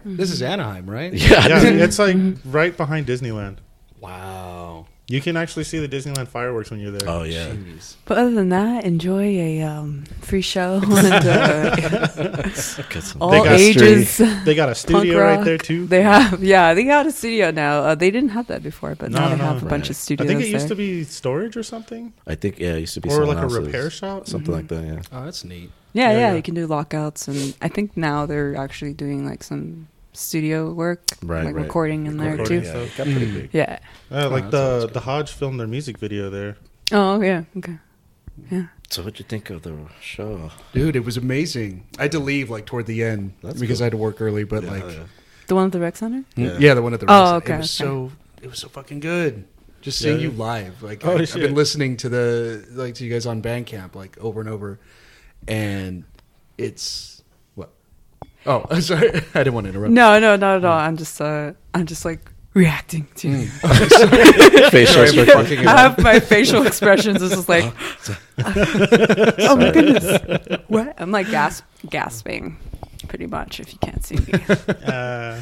This 0.04 0.30
is 0.30 0.42
Anaheim, 0.42 0.88
right? 0.88 1.12
Yeah, 1.14 1.48
Yeah, 1.48 1.84
it's 1.84 1.98
like 1.98 2.16
right 2.44 2.76
behind 2.76 3.06
Disneyland. 3.06 3.58
Wow. 4.00 4.86
You 5.10 5.22
can 5.22 5.38
actually 5.38 5.64
see 5.64 5.78
the 5.78 5.88
Disneyland 5.88 6.28
fireworks 6.28 6.70
when 6.70 6.80
you're 6.80 6.90
there. 6.90 7.08
Oh 7.08 7.22
yeah. 7.22 7.48
Jeez. 7.48 7.94
but 8.04 8.18
other 8.18 8.30
than 8.32 8.50
that 8.50 8.84
enjoy 8.84 9.22
a 9.24 9.62
um 9.62 10.04
free 10.20 10.42
show 10.42 10.80
and 10.86 11.12
uh, 11.26 11.74
Get 12.90 13.02
some- 13.02 13.22
all 13.22 13.30
got 13.44 13.52
ages 13.58 14.18
They 14.44 14.54
got 14.54 14.68
a 14.68 14.74
studio 14.74 15.18
right 15.18 15.42
there 15.44 15.56
too. 15.56 15.86
They 15.86 16.02
have, 16.02 16.42
yeah, 16.44 16.74
they 16.74 16.84
got 16.84 17.06
a 17.06 17.12
studio 17.12 17.50
now. 17.50 17.80
Uh, 17.80 17.94
they 17.94 18.10
didn't 18.10 18.30
have 18.30 18.48
that 18.48 18.62
before, 18.62 18.94
but 18.96 19.10
now 19.10 19.30
they 19.30 19.36
no, 19.36 19.44
have 19.44 19.62
a 19.62 19.66
bunch 19.66 19.84
right. 19.84 19.90
of 19.90 19.96
I 19.96 20.04
studios. 20.06 20.28
think 20.28 20.40
it 20.42 20.48
used 20.48 20.64
there. 20.64 20.68
to 20.68 20.74
be 20.74 21.04
storage 21.04 21.56
or 21.56 21.62
something, 21.62 22.12
I 22.26 22.34
think 22.34 22.58
yeah, 22.58 22.74
it 22.74 22.80
used 22.80 22.94
to 22.94 23.00
be 23.00 23.08
or 23.08 23.12
someone 23.16 23.36
like 23.36 23.44
a 23.44 23.48
repair 23.48 23.88
shop. 23.90 24.28
something 24.28 24.52
like 24.54 24.68
that. 24.68 24.84
Yeah. 24.84 25.00
Oh, 25.12 25.24
that's 25.24 25.42
neat. 25.44 25.70
Yeah, 25.94 26.10
Yeah, 26.10 26.12
yeah, 26.12 26.18
yeah. 26.28 26.34
you 26.34 26.42
can 26.42 26.54
do 26.54 26.66
lockouts, 26.66 27.28
and 27.28 27.56
I 27.62 27.68
think 27.68 27.96
now 27.96 28.26
they're 28.26 28.56
actually 28.56 28.92
doing 28.92 29.24
like 29.24 29.42
some 29.42 29.88
studio 30.18 30.72
work, 30.72 31.02
Right, 31.22 31.44
like 31.44 31.54
right. 31.54 31.62
recording 31.64 32.06
in 32.06 32.16
there 32.18 32.36
too. 32.44 32.54
yeah. 32.60 32.60
Yeah, 32.62 32.76
it 32.78 32.96
got 32.96 33.04
pretty 33.06 33.26
Mm. 33.26 33.34
big. 33.34 33.50
Yeah. 33.52 33.78
Uh, 34.10 34.28
like 34.30 34.44
Oh, 34.46 34.50
that 34.50 34.86
the 34.86 34.92
the 34.94 35.00
Hodge 35.00 35.30
filmed 35.32 35.58
their 35.60 35.66
music 35.66 35.98
video 35.98 36.28
there. 36.30 36.56
Oh, 36.92 37.20
yeah. 37.20 37.44
Okay. 37.56 37.78
Yeah. 38.50 38.66
So 38.90 39.02
what'd 39.02 39.18
you 39.18 39.24
think 39.28 39.50
of 39.50 39.62
the 39.62 39.74
show? 40.00 40.50
Dude, 40.72 40.96
it 40.96 41.04
was 41.04 41.16
amazing. 41.16 41.84
I 41.98 42.02
had 42.02 42.12
to 42.12 42.18
leave 42.18 42.48
like 42.50 42.64
toward 42.66 42.86
the 42.86 43.02
end 43.04 43.32
That's 43.42 43.60
because 43.60 43.78
cool. 43.78 43.84
I 43.84 43.86
had 43.86 43.90
to 43.92 43.96
work 43.98 44.20
early, 44.20 44.44
but 44.44 44.62
Yeah, 44.64 44.70
like 44.70 44.84
yeah. 44.84 45.02
The 45.48 45.54
one 45.54 45.66
at 45.66 45.72
the 45.72 45.80
rec 45.80 45.96
center? 45.96 46.24
yeah, 46.36 46.56
Yeah. 46.58 46.74
the 46.74 46.82
one 46.82 46.94
at 46.94 47.00
the 47.00 47.06
Rec 47.06 47.14
Oh, 47.14 47.20
restaurant. 47.38 47.44
okay, 47.44 47.54
It 47.54 47.58
was 47.58 47.80
okay. 47.80 47.84
so 47.88 48.12
it 48.42 48.48
was 48.50 48.58
so 48.58 48.68
fucking 48.68 49.00
good. 49.00 49.44
Just 49.80 49.98
seeing 49.98 50.16
Yeah. 50.20 50.26
you 50.26 50.30
live, 50.32 50.82
like 50.82 51.04
Oh, 51.06 51.16
I, 51.16 51.20
I've 51.22 51.32
been 51.34 51.54
listening 51.54 51.96
to 51.98 52.08
the 52.08 52.64
like 52.72 52.94
to 52.94 53.04
you 53.04 53.10
guys 53.12 53.26
on 53.26 53.42
Bandcamp 53.42 53.94
like 53.94 54.16
over 54.18 54.40
and 54.40 54.48
over, 54.48 54.78
and 55.46 56.04
it's 56.56 57.16
what? 57.17 57.17
Oh, 58.48 58.64
sorry, 58.80 59.08
I 59.34 59.38
didn't 59.44 59.52
want 59.54 59.64
to 59.66 59.70
interrupt. 59.70 59.92
No, 59.92 60.18
no, 60.18 60.36
not 60.36 60.56
at 60.56 60.64
all. 60.64 60.78
I'm 60.78 60.96
just, 60.96 61.20
uh, 61.20 61.52
I'm 61.74 61.84
just 61.86 62.04
like 62.04 62.20
reacting 62.54 63.06
to. 63.16 63.46
Facial 64.70 64.94
Sorry, 64.94 65.08
I'm 65.10 65.18
expression. 65.18 65.26
fucking 65.26 65.58
it 65.60 65.66
I 65.66 65.80
have 65.80 65.98
my 66.02 66.18
facial 66.18 66.66
expressions. 66.66 67.22
It's 67.22 67.34
just 67.34 67.48
like, 67.48 67.64
oh 68.38 69.56
my 69.56 69.70
goodness, 69.70 70.62
what? 70.68 70.94
I'm 70.98 71.10
like 71.10 71.30
gasp, 71.30 71.64
gasping, 71.88 72.56
pretty 73.08 73.26
much. 73.26 73.60
If 73.60 73.72
you 73.72 73.78
can't 73.80 74.04
see 74.04 74.16
me, 74.16 74.32
Uh, 74.86 75.40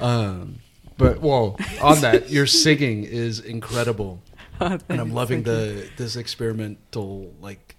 Um, 0.00 0.60
but 0.96 1.20
well, 1.20 1.58
on 1.82 2.00
that, 2.00 2.30
your 2.30 2.46
singing 2.46 3.04
is 3.04 3.40
incredible, 3.40 4.22
Oh, 4.60 4.78
and 4.88 5.00
I'm 5.00 5.12
loving 5.12 5.42
thank 5.44 5.56
you. 5.58 5.82
the 5.82 5.90
this 5.96 6.16
experimental 6.16 7.32
like 7.40 7.76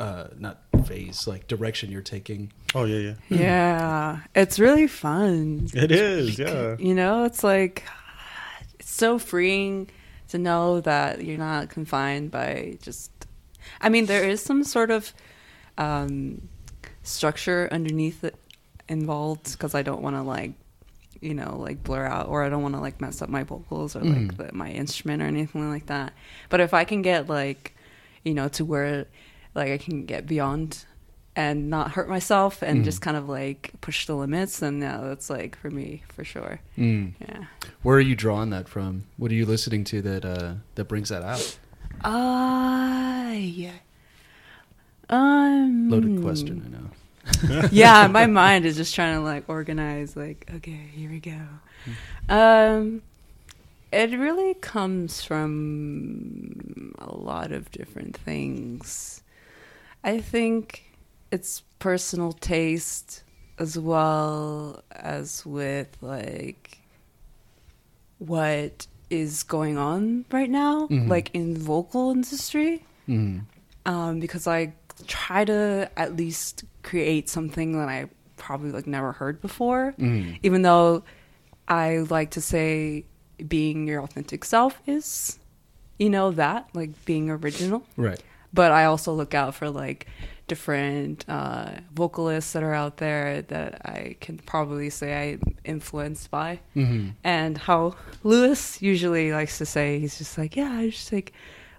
uh 0.00 0.26
not 0.38 0.58
phase 0.84 1.26
like 1.26 1.46
direction 1.48 1.90
you're 1.90 2.02
taking. 2.02 2.52
oh 2.74 2.84
yeah, 2.84 3.14
yeah. 3.28 3.38
Yeah, 3.38 4.20
it's 4.34 4.58
really 4.58 4.86
fun. 4.86 5.68
It 5.74 5.90
is. 5.90 6.38
Yeah. 6.38 6.76
You 6.78 6.94
know, 6.94 7.24
it's 7.24 7.42
like 7.44 7.84
it's 8.78 8.90
so 8.90 9.18
freeing 9.18 9.88
to 10.28 10.38
know 10.38 10.80
that 10.80 11.24
you're 11.24 11.38
not 11.38 11.68
confined 11.70 12.30
by 12.30 12.78
just. 12.82 13.10
I 13.80 13.88
mean, 13.88 14.06
there 14.06 14.24
is 14.28 14.42
some 14.42 14.62
sort 14.64 14.90
of 14.90 15.12
um, 15.78 16.48
structure 17.02 17.68
underneath 17.72 18.24
it 18.24 18.36
involved 18.88 19.52
because 19.52 19.74
I 19.74 19.82
don't 19.82 20.02
want 20.02 20.16
to 20.16 20.22
like, 20.22 20.52
you 21.20 21.34
know, 21.34 21.56
like 21.58 21.82
blur 21.82 22.06
out 22.06 22.28
or 22.28 22.42
I 22.44 22.48
don't 22.48 22.62
want 22.62 22.74
to 22.74 22.80
like 22.80 23.00
mess 23.00 23.22
up 23.22 23.28
my 23.28 23.42
vocals 23.42 23.96
or 23.96 24.00
like 24.00 24.18
Mhm. 24.18 24.36
the, 24.36 24.52
my 24.52 24.70
instrument 24.70 25.22
or 25.22 25.26
anything 25.26 25.70
like 25.70 25.86
that. 25.86 26.12
But 26.50 26.60
if 26.60 26.74
I 26.74 26.84
can 26.84 27.02
get 27.02 27.28
like, 27.28 27.74
you 28.24 28.34
know, 28.34 28.48
to 28.48 28.64
where 28.64 29.06
like 29.54 29.70
I 29.70 29.78
can 29.78 30.04
get 30.06 30.26
beyond 30.26 30.84
and 31.36 31.68
not 31.68 31.92
hurt 31.92 32.08
myself 32.08 32.62
and 32.62 32.80
Mhm. 32.80 32.84
just 32.84 33.00
kind 33.00 33.16
of 33.16 33.28
like 33.28 33.72
push 33.80 34.06
the 34.06 34.14
limits, 34.14 34.60
then 34.60 34.80
yeah, 34.80 35.00
that's 35.02 35.28
like 35.28 35.56
for 35.56 35.70
me 35.70 36.02
for 36.08 36.22
sure. 36.24 36.60
Mm. 36.78 37.14
Yeah. 37.20 37.44
Where 37.82 37.96
are 37.96 38.00
you 38.00 38.14
drawing 38.14 38.50
that 38.50 38.68
from? 38.68 39.04
What 39.16 39.32
are 39.32 39.34
you 39.34 39.44
listening 39.46 39.82
to 39.84 40.00
that 40.02 40.24
uh 40.24 40.54
that 40.76 40.84
brings 40.86 41.08
that 41.08 41.22
out? 41.22 41.58
Ah, 42.04 43.32
yeah. 43.32 43.72
Um. 45.10 45.90
Loaded 45.90 46.22
question, 46.22 46.62
I 46.66 46.68
know. 46.70 47.68
yeah, 47.72 48.06
my 48.06 48.26
mind 48.26 48.64
is 48.64 48.76
just 48.76 48.94
trying 48.94 49.14
to 49.14 49.20
like 49.20 49.44
organize. 49.48 50.16
Like, 50.16 50.48
okay, 50.56 50.80
here 50.94 51.10
we 51.10 51.20
go. 51.20 51.40
Um, 52.28 53.02
it 53.92 54.10
really 54.18 54.54
comes 54.54 55.22
from 55.22 56.94
a 56.98 57.14
lot 57.14 57.52
of 57.52 57.70
different 57.70 58.16
things. 58.16 59.22
I 60.04 60.20
think 60.20 60.84
it's 61.32 61.62
personal 61.78 62.32
taste 62.32 63.22
as 63.58 63.78
well 63.78 64.82
as 64.92 65.44
with 65.46 65.88
like 66.00 66.78
what 68.18 68.86
is 69.10 69.42
going 69.42 69.76
on 69.78 70.24
right 70.30 70.50
now, 70.50 70.86
Mhm. 70.88 71.08
like 71.08 71.30
in 71.34 71.56
vocal 71.56 72.10
industry 72.10 72.82
Mm. 73.08 73.42
um, 73.86 74.20
because 74.20 74.46
I 74.46 74.72
try 75.06 75.44
to 75.44 75.90
at 75.96 76.16
least 76.16 76.64
create 76.82 77.28
something 77.28 77.72
that 77.72 77.88
I 77.88 78.08
probably 78.36 78.72
like 78.72 78.86
never 78.86 79.12
heard 79.12 79.40
before. 79.40 79.94
Mm. 79.98 80.38
Even 80.42 80.62
though 80.62 81.02
I 81.68 81.98
like 81.98 82.30
to 82.32 82.40
say 82.40 83.04
being 83.48 83.86
your 83.86 84.02
authentic 84.02 84.44
self 84.44 84.80
is, 84.86 85.38
you 85.98 86.08
know, 86.10 86.30
that 86.32 86.68
like 86.74 86.90
being 87.04 87.30
original. 87.30 87.84
Right. 87.96 88.22
But 88.54 88.70
I 88.72 88.84
also 88.84 89.12
look 89.12 89.34
out 89.34 89.54
for 89.54 89.68
like 89.68 90.06
different 90.46 91.24
uh, 91.28 91.70
vocalists 91.94 92.52
that 92.52 92.62
are 92.62 92.74
out 92.74 92.98
there 92.98 93.42
that 93.42 93.80
I 93.84 94.16
can 94.20 94.38
probably 94.38 94.90
say 94.90 95.32
I'm 95.32 95.56
influenced 95.64 96.30
by 96.30 96.60
Mm-hmm. 96.76 97.08
and 97.24 97.58
how 97.58 97.96
Lewis 98.22 98.80
usually 98.82 99.32
likes 99.32 99.58
to 99.58 99.66
say 99.66 99.98
he's 99.98 100.18
just 100.18 100.36
like 100.38 100.54
yeah 100.54 100.70
I 100.70 100.90
just 100.90 101.10
like 101.12 101.32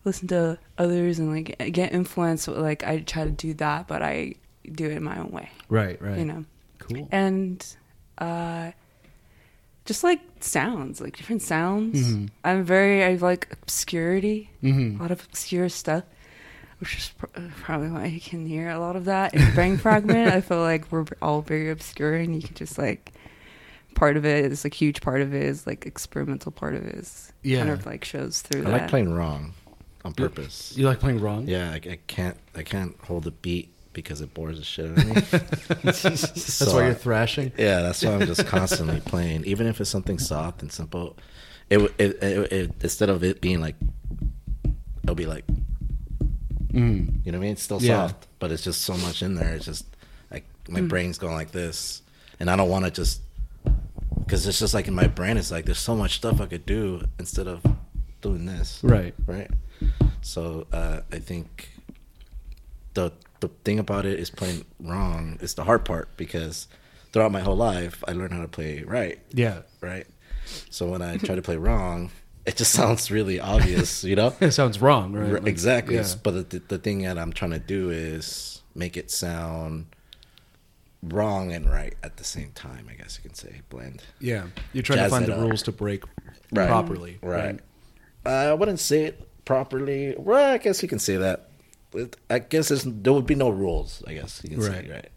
listen 0.04 0.28
to 0.30 0.58
others 0.78 1.20
and 1.20 1.32
like 1.32 1.56
get 1.72 1.94
influenced 1.94 2.48
like 2.48 2.84
I 2.84 3.00
try 3.00 3.24
to 3.26 3.32
do 3.32 3.54
that 3.56 3.88
but 3.88 4.02
I 4.02 4.34
do 4.72 4.86
it 4.86 4.98
in 4.98 5.04
my 5.04 5.18
own 5.20 5.30
way 5.32 5.50
Right. 5.70 6.02
Right. 6.02 6.18
you 6.18 6.26
know 6.26 6.44
Cool. 6.80 7.08
and 7.12 7.64
uh 8.18 8.72
just 9.86 10.04
like 10.04 10.22
sounds 10.40 11.00
like 11.02 11.16
different 11.18 11.42
sounds 11.44 12.02
Mhm. 12.02 12.30
I'm 12.44 12.64
very 12.64 13.04
I 13.04 13.16
like 13.16 13.48
obscurity 13.62 14.50
Mm-hmm. 14.64 15.00
a 15.00 15.02
lot 15.04 15.12
of 15.12 15.24
obscure 15.26 15.70
stuff 15.70 16.04
which 16.86 16.98
is 16.98 17.10
pr- 17.18 17.26
uh, 17.36 17.42
probably 17.62 17.90
why 17.90 18.06
you 18.06 18.22
can 18.22 18.46
hear 18.46 18.70
a 18.70 18.78
lot 18.80 18.96
of 18.96 19.06
that 19.06 19.34
in 19.34 19.54
Brain 19.56 19.78
Fragment. 19.86 20.32
I 20.32 20.42
feel 20.42 20.60
like 20.62 20.92
we're 20.92 21.06
all 21.22 21.42
very 21.42 21.70
obscure, 21.72 22.14
and 22.16 22.36
you 22.36 22.42
can 22.42 22.54
just 22.56 22.78
like 22.78 23.12
part 23.96 24.18
of 24.18 24.26
it 24.26 24.46
is 24.52 24.64
like 24.64 24.74
huge 24.74 25.02
part 25.02 25.22
of 25.22 25.34
it 25.34 25.42
is 25.44 25.66
like 25.66 25.86
experimental 25.86 26.52
part 26.52 26.76
of 26.76 26.86
it 26.86 26.96
is 26.96 27.32
Yeah. 27.44 27.60
kind 27.60 27.72
of 27.72 27.86
like 27.86 28.06
shows 28.06 28.42
through 28.42 28.62
that. 28.62 28.68
I 28.68 28.72
that. 28.72 28.82
like 28.82 28.90
playing 28.90 29.14
wrong 29.14 29.54
on 30.04 30.14
purpose. 30.14 30.74
You 30.78 30.86
like 30.86 31.00
playing 31.00 31.20
wrong? 31.22 31.48
Yeah, 31.48 31.72
I, 31.72 31.76
I 31.76 32.00
can't. 32.08 32.38
I 32.56 32.62
can't 32.64 32.96
hold 33.04 33.24
the 33.24 33.32
beat 33.32 33.72
because 33.94 34.22
it 34.22 34.34
bores 34.34 34.58
the 34.60 34.64
shit 34.66 34.92
out 34.92 34.98
of 34.98 35.06
me. 35.08 35.14
That's 35.84 36.44
So, 36.54 36.76
why 36.76 36.86
you're 36.86 36.94
thrashing. 36.94 37.52
Yeah, 37.58 37.82
that's 37.82 38.04
why 38.04 38.12
I'm 38.14 38.28
just 38.28 38.46
constantly 38.46 39.00
playing, 39.06 39.46
even 39.46 39.66
if 39.68 39.80
it's 39.82 39.90
something 39.90 40.20
soft 40.20 40.62
and 40.62 40.70
simple. 40.72 41.16
It, 41.70 41.78
w- 41.78 41.94
it, 41.98 42.22
it, 42.22 42.52
it 42.52 42.72
instead 42.84 43.10
of 43.10 43.24
it 43.24 43.40
being 43.42 43.62
like, 43.62 43.76
it'll 45.04 45.16
be 45.16 45.26
like, 45.26 45.46
Mm. 46.76 47.26
you 47.26 47.32
know 47.32 47.38
what 47.38 47.44
I 47.44 47.48
mean? 47.48 47.52
It's 47.54 47.64
still 47.64 47.82
Yeah. 47.82 48.08
soft, 48.08 48.28
but 48.40 48.52
it's 48.52 48.64
just 48.64 48.82
so 48.82 48.96
much 48.98 49.22
in 49.22 49.36
there. 49.36 49.56
It's 49.56 49.66
just 49.66 49.86
like 50.32 50.46
my 50.70 50.82
brain's 50.82 51.18
going 51.18 51.34
like 51.36 51.52
this, 51.52 52.02
and 52.40 52.50
I 52.50 52.56
don't 52.56 52.70
want 52.70 52.86
to 52.86 52.92
just 52.92 53.22
because 54.20 54.46
it's 54.48 54.60
just 54.60 54.74
like 54.74 54.88
in 54.88 54.94
my 54.96 55.08
brain. 55.08 55.38
It's 55.38 55.52
like 55.52 55.66
there's 55.66 55.80
so 55.80 55.96
much 55.96 56.16
stuff 56.16 56.42
I 56.42 56.48
could 56.48 56.66
do 56.66 57.02
instead 57.20 57.48
of 57.48 57.64
doing 58.22 58.46
this. 58.46 58.80
Right. 58.84 59.14
right? 59.28 59.50
So 60.22 60.68
uh, 60.74 61.02
I 61.12 61.20
think 61.20 61.70
the 62.94 63.12
the 63.42 63.50
thing 63.64 63.80
about 63.80 64.06
it 64.06 64.20
is 64.20 64.30
playing 64.30 64.66
wrong 64.80 65.38
is 65.42 65.54
the 65.54 65.64
hard 65.64 65.86
part 65.86 66.10
because 66.18 66.68
throughout 67.12 67.32
my 67.32 67.42
whole 67.42 67.56
life 67.58 68.04
I 68.08 68.14
learned 68.14 68.34
how 68.34 68.42
to 68.42 68.48
play 68.48 68.84
right, 68.84 69.20
Yeah. 69.32 69.62
right. 69.82 70.08
So 70.70 70.88
when 70.90 71.02
I 71.02 71.18
try 71.18 71.36
to 71.36 71.42
play 71.42 71.58
wrong, 71.58 72.12
it 72.46 72.56
just 72.58 72.72
sounds 72.72 73.10
really 73.12 73.40
obvious, 73.40 74.04
you 74.04 74.16
know. 74.16 74.34
It 74.42 74.52
sounds 74.52 74.80
wrong, 74.82 75.14
right? 75.14 75.34
Like, 75.34 75.48
exactly. 75.48 75.96
yeah. 75.96 76.08
But 76.24 76.50
the, 76.50 76.60
the 76.60 76.78
thing 76.78 77.02
that 77.04 77.18
I'm 77.18 77.34
trying 77.34 77.52
to 77.52 77.60
do 77.60 77.90
is 77.90 78.62
make 78.76 78.98
it 78.98 79.10
sound 79.12 79.88
wrong 81.04 81.52
and 81.54 81.70
right 81.70 81.94
at 82.04 82.18
the 82.18 82.24
same 82.24 82.52
time. 82.54 82.88
I 82.90 82.94
guess 82.94 83.18
you 83.22 83.28
can 83.30 83.36
say 83.36 83.62
blend. 83.70 84.04
Yeah. 84.20 84.46
You're 84.74 84.84
trying 84.84 85.00
Jazz 85.00 85.12
to 85.12 85.18
find 85.18 85.26
the 85.26 85.36
rules 85.38 85.64
to 85.64 85.72
break 85.72 86.04
Right. 86.52 86.68
properly. 86.68 87.18
Right. 87.22 87.60
I 88.26 88.54
wouldn't 88.54 88.80
say 88.80 89.06
it 89.06 89.28
properly. 89.46 90.16
Well, 90.18 90.54
I 90.54 90.58
guess 90.58 90.82
you 90.82 90.90
can 90.90 91.00
say 91.00 91.18
that. 91.18 91.50
It- 91.94 92.16
I 92.30 92.40
guess 92.40 92.70
there's, 92.70 92.84
there 92.84 93.14
would 93.14 93.28
be 93.28 93.36
no 93.36 93.50
rules. 93.50 94.04
I 94.08 94.14
guess 94.14 94.42
you 94.44 94.50
can 94.52 94.60
Right. 94.60 94.86
say 94.86 94.92
right. 94.92 95.10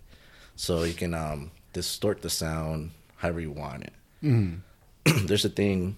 So 0.57 0.83
you 0.85 0.95
can 0.95 1.14
um, 1.14 1.51
distort 1.73 2.23
the 2.23 2.31
sound 2.31 2.91
however 3.17 3.41
you 3.41 3.51
want 3.53 3.85
it. 3.85 3.93
Mm. 4.23 4.61
there's 5.27 5.45
a 5.45 5.49
thing 5.51 5.97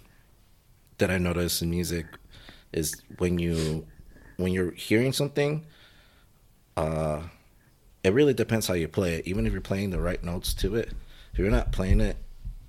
that 1.01 1.11
I 1.11 1.19
notice 1.19 1.61
in 1.61 1.71
music 1.71 2.07
is 2.73 2.95
when 3.19 3.39
you 3.39 3.87
when 4.37 4.53
you're 4.53 4.71
hearing 4.73 5.13
something, 5.13 5.67
uh, 6.77 7.23
it 8.03 8.13
really 8.15 8.33
depends 8.33 8.67
how 8.67 8.75
you 8.75 8.89
play 8.89 9.15
it. 9.17 9.27
Even 9.27 9.47
if 9.47 9.53
you're 9.53 9.61
playing 9.61 9.91
the 9.91 10.01
right 10.01 10.23
notes 10.25 10.55
to 10.55 10.77
it, 10.77 10.93
if 11.33 11.39
you're 11.39 11.51
not 11.51 11.73
playing 11.73 12.01
it 12.01 12.17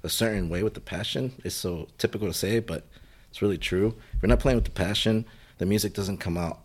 a 0.04 0.10
certain 0.10 0.50
way 0.50 0.63
with 0.63 0.74
the 0.74 0.82
passion, 0.82 1.32
it's 1.46 1.56
so 1.56 1.88
typical 1.98 2.28
to 2.28 2.34
say, 2.34 2.60
but 2.60 2.86
it's 3.30 3.41
really 3.41 3.58
true. 3.58 3.96
If 4.15 4.22
you're 4.22 4.28
not 4.30 4.39
playing 4.39 4.58
with 4.58 4.65
the 4.65 4.72
passion, 4.72 5.26
the 5.60 5.65
music 5.65 5.94
doesn't 5.94 6.17
come 6.17 6.38
out 6.38 6.60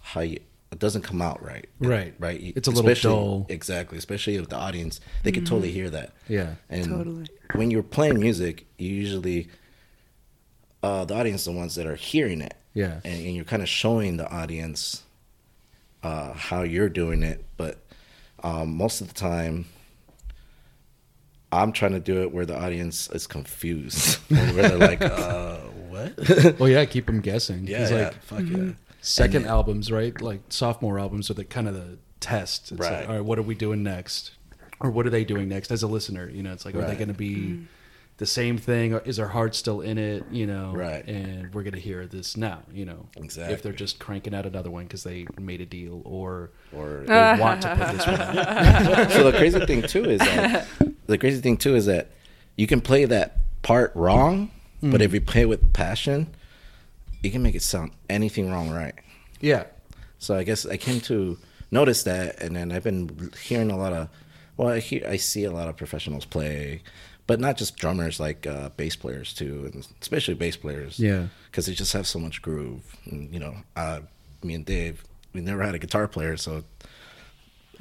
how 0.00 0.20
you. 0.22 0.40
It 0.72 0.80
doesn't 0.80 1.02
come 1.02 1.22
out 1.22 1.40
right. 1.44 1.68
Right. 1.78 2.14
Right. 2.18 2.52
It's 2.56 2.66
a 2.66 2.70
little 2.72 2.88
especially- 2.88 3.10
dull. 3.10 3.46
Exactly. 3.48 3.96
Especially 3.96 4.40
with 4.40 4.48
the 4.48 4.56
audience, 4.56 5.00
they 5.22 5.30
can 5.30 5.44
totally 5.44 5.70
hear 5.70 5.88
that. 5.90 6.12
Yeah. 6.28 6.54
And 6.68 6.86
Totally. 6.86 7.26
when 7.54 7.70
you're 7.70 7.84
playing 7.84 8.18
music, 8.18 8.66
you 8.76 8.88
usually 8.88 9.48
uh, 10.84 11.04
the 11.04 11.14
audience 11.14 11.44
the 11.44 11.52
ones 11.52 11.74
that 11.76 11.86
are 11.86 11.96
hearing 11.96 12.40
it. 12.40 12.54
Yeah. 12.74 13.00
And, 13.04 13.24
and 13.26 13.34
you're 13.34 13.44
kind 13.44 13.62
of 13.62 13.68
showing 13.68 14.16
the 14.16 14.28
audience 14.30 15.02
uh, 16.02 16.34
how 16.34 16.62
you're 16.62 16.88
doing 16.88 17.22
it, 17.22 17.44
but 17.56 17.78
um, 18.42 18.76
most 18.76 19.00
of 19.00 19.08
the 19.08 19.14
time, 19.14 19.64
I'm 21.50 21.72
trying 21.72 21.92
to 21.92 22.00
do 22.00 22.20
it 22.22 22.32
where 22.32 22.44
the 22.44 22.56
audience 22.56 23.08
is 23.10 23.26
confused, 23.26 24.18
where 24.28 24.52
they're 24.52 24.76
like, 24.90 25.00
uh, 25.00 25.56
"What?" 25.88 26.58
Well, 26.58 26.68
yeah. 26.76 26.84
Keep 26.84 27.06
them 27.06 27.20
guessing. 27.20 27.66
yeah, 27.66 27.88
yeah, 27.88 28.04
like 28.06 28.22
fuck 28.22 28.42
yeah. 28.44 28.72
Second 29.00 29.42
then- 29.42 29.50
albums, 29.50 29.90
right? 29.90 30.20
Like 30.20 30.40
sophomore 30.50 30.98
albums 30.98 31.30
are 31.30 31.34
the 31.34 31.44
kind 31.44 31.68
of 31.68 31.74
the 31.74 31.98
test. 32.20 32.72
It's 32.72 32.80
Right. 32.80 33.00
Like, 33.00 33.08
all 33.08 33.14
right, 33.14 33.24
what 33.24 33.38
are 33.38 33.42
we 33.42 33.54
doing 33.54 33.82
next? 33.82 34.32
Or 34.80 34.90
what 34.90 35.06
are 35.06 35.10
they 35.10 35.24
doing 35.24 35.48
next 35.48 35.70
as 35.70 35.82
a 35.82 35.86
listener? 35.86 36.28
You 36.28 36.42
know, 36.42 36.52
it's 36.52 36.64
like, 36.66 36.74
are 36.74 36.82
they 36.82 36.96
going 36.96 37.08
to 37.08 37.14
be 37.14 37.66
the 38.16 38.26
same 38.26 38.58
thing? 38.58 38.92
Is 39.04 39.18
our 39.18 39.28
heart 39.28 39.54
still 39.54 39.80
in 39.80 39.98
it? 39.98 40.24
You 40.30 40.46
know, 40.46 40.72
Right. 40.72 41.06
And 41.06 41.52
we're 41.52 41.62
going 41.62 41.74
to 41.74 41.80
hear 41.80 42.06
this 42.06 42.36
now. 42.36 42.62
You 42.72 42.84
know, 42.84 43.06
exactly 43.16 43.54
if 43.54 43.62
they're 43.62 43.72
just 43.72 43.98
cranking 43.98 44.34
out 44.34 44.46
another 44.46 44.70
one 44.70 44.84
because 44.84 45.02
they 45.02 45.26
made 45.38 45.60
a 45.60 45.66
deal 45.66 46.02
or 46.04 46.50
or 46.72 47.04
they 47.06 47.36
want 47.40 47.62
to 47.62 47.76
put 47.76 47.96
this 47.96 48.06
one 48.06 48.20
out. 48.20 49.10
so 49.12 49.30
the 49.30 49.36
crazy 49.36 49.64
thing 49.66 49.82
too 49.82 50.04
is 50.04 50.20
that 50.20 50.66
the 51.06 51.18
crazy 51.18 51.40
thing 51.40 51.56
too 51.56 51.74
is 51.74 51.86
that 51.86 52.10
you 52.56 52.66
can 52.66 52.80
play 52.80 53.04
that 53.04 53.38
part 53.62 53.92
wrong, 53.94 54.50
but 54.80 55.00
mm. 55.00 55.04
if 55.04 55.12
you 55.12 55.20
play 55.20 55.42
it 55.42 55.48
with 55.48 55.72
passion, 55.72 56.34
you 57.22 57.30
can 57.30 57.42
make 57.42 57.54
it 57.54 57.62
sound 57.62 57.90
anything 58.08 58.50
wrong 58.50 58.70
right. 58.70 58.94
Yeah. 59.40 59.64
So 60.18 60.36
I 60.36 60.44
guess 60.44 60.64
I 60.64 60.76
came 60.76 61.00
to 61.02 61.38
notice 61.70 62.04
that, 62.04 62.40
and 62.40 62.54
then 62.54 62.70
I've 62.70 62.84
been 62.84 63.32
hearing 63.42 63.70
a 63.70 63.76
lot 63.76 63.92
of. 63.92 64.08
Well, 64.56 64.68
I 64.68 64.78
hear 64.78 65.04
I 65.08 65.16
see 65.16 65.44
a 65.44 65.50
lot 65.50 65.68
of 65.68 65.76
professionals 65.76 66.24
play, 66.24 66.82
but 67.26 67.40
not 67.40 67.56
just 67.56 67.76
drummers, 67.76 68.20
like 68.20 68.46
uh, 68.46 68.68
bass 68.76 68.96
players 68.96 69.32
too, 69.32 69.70
and 69.72 69.86
especially 70.02 70.34
bass 70.34 70.56
players. 70.56 70.98
Yeah. 70.98 71.26
because 71.50 71.66
they 71.66 71.72
just 71.74 71.92
have 71.92 72.06
so 72.06 72.18
much 72.18 72.42
groove. 72.42 72.96
And, 73.06 73.32
you 73.32 73.40
know, 73.40 73.54
uh, 73.76 74.00
me 74.42 74.54
and 74.54 74.64
Dave, 74.66 75.02
we 75.32 75.40
never 75.40 75.62
had 75.62 75.74
a 75.74 75.78
guitar 75.78 76.06
player, 76.08 76.36
so 76.36 76.64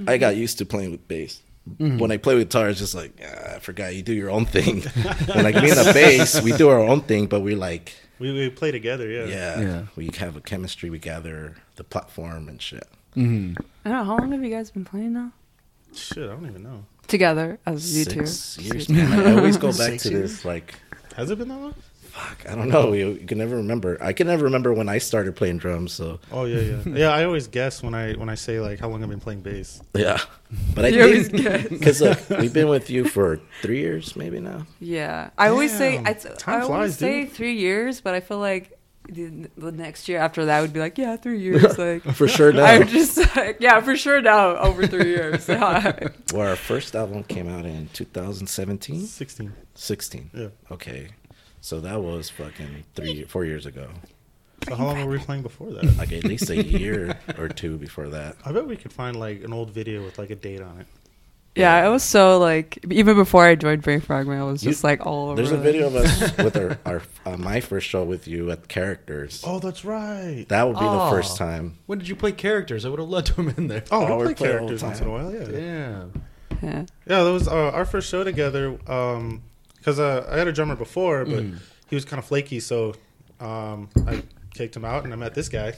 I 0.07 0.17
got 0.17 0.35
used 0.35 0.57
to 0.59 0.65
playing 0.65 0.91
with 0.91 1.07
bass. 1.07 1.41
When 1.77 2.11
I 2.11 2.17
play 2.17 2.35
with 2.35 2.49
guitar, 2.49 2.67
it's 2.69 2.79
just 2.79 2.93
like 2.95 3.13
ah, 3.25 3.55
I 3.55 3.59
forgot 3.59 3.95
you 3.95 4.01
do 4.01 4.13
your 4.13 4.29
own 4.29 4.45
thing. 4.45 4.83
and 4.95 5.43
like 5.43 5.55
me 5.55 5.69
and 5.69 5.79
the 5.79 5.91
bass, 5.93 6.41
we 6.41 6.51
do 6.51 6.67
our 6.69 6.79
own 6.79 7.01
thing, 7.01 7.27
but 7.27 7.39
we 7.39 7.55
like 7.55 7.93
We, 8.19 8.33
we 8.33 8.49
play 8.49 8.71
together, 8.71 9.09
yeah. 9.09 9.25
yeah, 9.27 9.61
Yeah. 9.61 9.83
we 9.95 10.09
have 10.17 10.35
a 10.35 10.41
chemistry. 10.41 10.89
We 10.89 10.99
gather 10.99 11.55
the 11.75 11.83
platform 11.85 12.49
and 12.49 12.61
shit. 12.61 12.85
Mm-hmm. 13.15 13.53
I 13.85 13.89
don't 13.89 13.97
know. 13.99 14.03
How 14.03 14.17
long 14.17 14.31
have 14.33 14.43
you 14.43 14.49
guys 14.49 14.71
been 14.71 14.83
playing 14.83 15.13
now? 15.13 15.31
Shit, 15.95 16.23
I 16.29 16.33
don't 16.33 16.47
even 16.47 16.63
know. 16.63 16.85
Together 17.07 17.59
as 17.65 17.97
you 17.97 18.05
two. 18.05 18.19
Years, 18.21 18.89
man. 18.89 19.27
I 19.27 19.35
always 19.35 19.57
go 19.57 19.67
back 19.77 19.91
Six 19.91 20.03
to 20.03 20.09
years? 20.11 20.31
this. 20.37 20.45
Like, 20.45 20.75
Has 21.15 21.29
it 21.31 21.37
been 21.37 21.47
that 21.49 21.57
long? 21.57 21.73
fuck, 22.13 22.45
I 22.47 22.53
don't 22.53 22.69
know. 22.69 22.93
You, 22.93 23.09
you 23.13 23.25
can 23.25 23.39
never 23.39 23.55
remember. 23.57 23.97
I 23.99 24.13
can 24.13 24.27
never 24.27 24.43
remember 24.43 24.71
when 24.71 24.87
I 24.87 24.99
started 24.99 25.35
playing 25.35 25.57
drums. 25.57 25.93
So 25.93 26.19
Oh 26.31 26.45
yeah, 26.45 26.59
yeah, 26.61 26.81
yeah. 26.95 27.09
I 27.09 27.25
always 27.25 27.47
guess 27.47 27.81
when 27.81 27.95
I 27.95 28.13
when 28.13 28.29
I 28.29 28.35
say 28.35 28.59
like 28.59 28.79
how 28.79 28.87
long 28.87 29.01
I've 29.03 29.09
been 29.09 29.19
playing 29.19 29.41
bass. 29.41 29.81
yeah, 29.95 30.19
but 30.75 30.85
I 30.85 30.87
You 30.89 31.01
always 31.03 31.29
guess. 31.29 31.67
because 31.69 32.01
like, 32.01 32.29
we've 32.29 32.53
been 32.53 32.67
with 32.69 32.89
you 32.91 33.05
for 33.09 33.39
three 33.63 33.79
years, 33.79 34.15
maybe 34.15 34.39
now. 34.39 34.67
Yeah, 34.79 35.31
I 35.39 35.47
always 35.49 35.75
say 35.75 35.97
I, 36.05 36.13
Time 36.13 36.59
I 36.59 36.61
always 36.61 36.67
flies, 36.67 36.97
say 36.99 37.23
dude. 37.23 37.33
three 37.33 37.53
years, 37.57 37.99
but 37.99 38.13
I 38.13 38.19
feel 38.19 38.37
like 38.39 38.77
the, 39.09 39.49
the 39.57 39.71
next 39.71 40.07
year 40.07 40.19
after 40.19 40.45
that 40.45 40.61
would 40.61 40.73
be 40.73 40.79
like, 40.79 40.97
yeah, 40.97 41.15
three 41.17 41.39
years. 41.39 41.77
Like 41.77 42.03
For 42.15 42.27
sure 42.27 42.51
now. 42.53 42.65
I'm 42.65 42.87
just 42.87 43.17
like, 43.35 43.57
yeah, 43.59 43.81
for 43.81 43.95
sure 43.95 44.21
now 44.21 44.55
over 44.57 44.87
three 44.87 45.09
years. 45.09 45.47
Well, 46.33 46.47
our 46.49 46.55
first 46.55 46.95
album 46.95 47.23
came 47.23 47.47
out 47.47 47.65
in 47.65 47.89
2017, 47.93 49.01
Sixteen. 49.05 49.53
16. 49.75 50.29
Yeah. 50.33 50.47
Okay, 50.71 51.09
so 51.61 51.79
that 51.81 52.01
was 52.01 52.29
fucking 52.29 52.83
three, 52.95 53.23
four 53.25 53.45
years 53.45 53.65
ago. 53.65 53.89
So 54.67 54.75
how 54.75 54.85
long 54.85 55.03
were 55.05 55.11
we 55.11 55.17
playing 55.19 55.41
before 55.43 55.71
that? 55.73 55.97
Like 55.97 56.11
at 56.13 56.23
least 56.23 56.49
a 56.49 56.63
year 56.63 57.19
or 57.37 57.49
two 57.49 57.77
before 57.77 58.07
that. 58.09 58.37
I 58.45 58.51
bet 58.53 58.65
we 58.65 58.77
could 58.77 58.93
find 58.93 59.19
like 59.19 59.43
an 59.43 59.51
old 59.53 59.71
video 59.71 60.03
with 60.03 60.17
like 60.17 60.29
a 60.29 60.35
date 60.35 60.61
on 60.61 60.79
it. 60.79 60.87
Yeah, 61.55 61.73
I 61.75 61.89
was 61.89 62.03
so 62.03 62.39
like 62.39 62.79
even 62.89 63.15
before 63.15 63.45
I 63.45 63.55
joined 63.55 63.81
Brain 63.83 64.01
Fragment, 64.01 64.39
I 64.41 64.43
was 64.43 64.63
You- 64.63 64.71
just 64.71 64.83
like 64.83 65.05
all 65.05 65.29
over. 65.29 65.35
There's 65.35 65.51
a 65.51 65.55
it. 65.59 65.63
video 65.63 65.87
of 65.87 65.95
us 65.95 66.37
with 66.37 66.57
our, 66.57 66.77
our 66.85 67.01
uh, 67.25 67.37
my 67.37 67.59
first 67.59 67.87
show 67.87 68.03
with 68.03 68.27
you 68.27 68.49
at 68.51 68.67
Characters. 68.67 69.43
Oh, 69.45 69.59
that's 69.59 69.85
right. 69.85 70.45
That 70.49 70.63
would 70.67 70.79
be 70.79 70.85
Oh. 70.85 71.05
the 71.05 71.11
first 71.15 71.37
time. 71.37 71.77
When 71.85 71.99
did 71.99 72.07
you 72.09 72.15
play 72.15 72.31
characters? 72.31 72.85
I 72.85 72.89
would 72.89 72.99
have 72.99 73.09
loved 73.09 73.27
to 73.27 73.41
have 73.43 73.55
been 73.55 73.67
there. 73.67 73.83
Oh, 73.91 74.05
Oh, 74.07 74.17
we 74.17 74.27
we 74.27 74.33
play 74.33 74.47
play 74.49 74.57
all 74.57 74.67
the 74.67 74.77
characters 74.77 74.83
once 74.83 74.99
in 74.99 75.05
time. 75.05 75.13
a 75.13 75.17
while. 75.17 75.33
Yeah. 75.33 75.45
Damn. 75.45 76.23
Yeah. 76.61 76.85
Yeah, 77.07 77.23
that 77.23 77.31
was 77.31 77.47
uh, 77.47 77.71
our 77.71 77.85
first 77.85 78.09
show 78.09 78.23
together. 78.23 78.77
Um, 78.87 79.43
because 79.77 79.99
uh, 79.99 80.25
I 80.31 80.37
had 80.37 80.47
a 80.47 80.53
drummer 80.53 80.75
before, 80.77 81.25
but 81.25 81.43
Mm. 81.43 81.59
he 81.89 81.95
was 81.95 82.05
kind 82.05 82.17
of 82.19 82.25
flaky, 82.25 82.61
so 82.61 82.95
um, 83.41 83.89
I 84.07 84.23
kicked 84.53 84.77
him 84.77 84.85
out, 84.85 85.03
and 85.03 85.11
I 85.11 85.17
met 85.17 85.33
this 85.35 85.49
guy. 85.49 85.73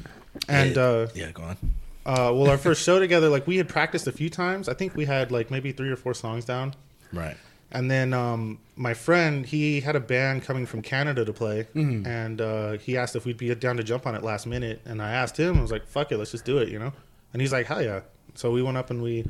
and 0.48 0.78
uh, 0.78 1.08
Yeah, 1.14 1.30
go 1.32 1.42
on. 1.42 1.56
Uh, 2.06 2.32
well, 2.34 2.48
our 2.50 2.58
first 2.58 2.82
show 2.82 2.98
together, 2.98 3.28
like 3.28 3.46
we 3.46 3.56
had 3.56 3.68
practiced 3.68 4.06
a 4.06 4.12
few 4.12 4.30
times. 4.30 4.68
I 4.68 4.74
think 4.74 4.94
we 4.96 5.04
had 5.04 5.30
like 5.30 5.50
maybe 5.50 5.72
three 5.72 5.90
or 5.90 5.96
four 5.96 6.14
songs 6.14 6.44
down. 6.44 6.74
Right. 7.12 7.36
And 7.72 7.88
then 7.90 8.12
um, 8.12 8.58
my 8.74 8.94
friend, 8.94 9.46
he 9.46 9.80
had 9.80 9.94
a 9.94 10.00
band 10.00 10.42
coming 10.42 10.66
from 10.66 10.82
Canada 10.82 11.24
to 11.24 11.32
play, 11.32 11.68
Mm-hmm. 11.74 12.04
and 12.06 12.40
uh, 12.40 12.72
he 12.78 12.96
asked 12.96 13.14
if 13.14 13.24
we'd 13.24 13.36
be 13.36 13.54
down 13.54 13.76
to 13.76 13.84
jump 13.84 14.06
on 14.06 14.14
it 14.16 14.22
last 14.24 14.46
minute. 14.46 14.80
And 14.84 15.00
I 15.00 15.12
asked 15.12 15.36
him, 15.38 15.56
I 15.58 15.62
was 15.62 15.70
like, 15.70 15.86
"Fuck 15.86 16.10
it, 16.10 16.18
let's 16.18 16.32
just 16.32 16.44
do 16.44 16.58
it," 16.58 16.68
you 16.68 16.78
know. 16.80 16.92
And 17.32 17.40
he's 17.40 17.52
like, 17.52 17.66
"Hell 17.66 17.80
yeah!" 17.82 18.00
So 18.34 18.50
we 18.50 18.60
went 18.62 18.76
up 18.76 18.90
and 18.90 19.00
we, 19.02 19.24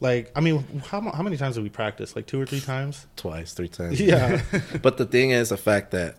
like, 0.00 0.32
I 0.34 0.40
mean, 0.40 0.64
how 0.86 1.02
how 1.02 1.22
many 1.22 1.36
times 1.36 1.56
did 1.56 1.64
we 1.64 1.68
practice? 1.70 2.16
Like 2.16 2.26
two 2.26 2.40
or 2.40 2.46
three 2.46 2.60
times? 2.60 3.06
Twice, 3.16 3.52
three 3.52 3.68
times. 3.68 4.00
Yeah. 4.00 4.40
but 4.82 4.96
the 4.96 5.04
thing 5.04 5.30
is, 5.32 5.50
the 5.50 5.56
fact 5.58 5.90
that 5.90 6.16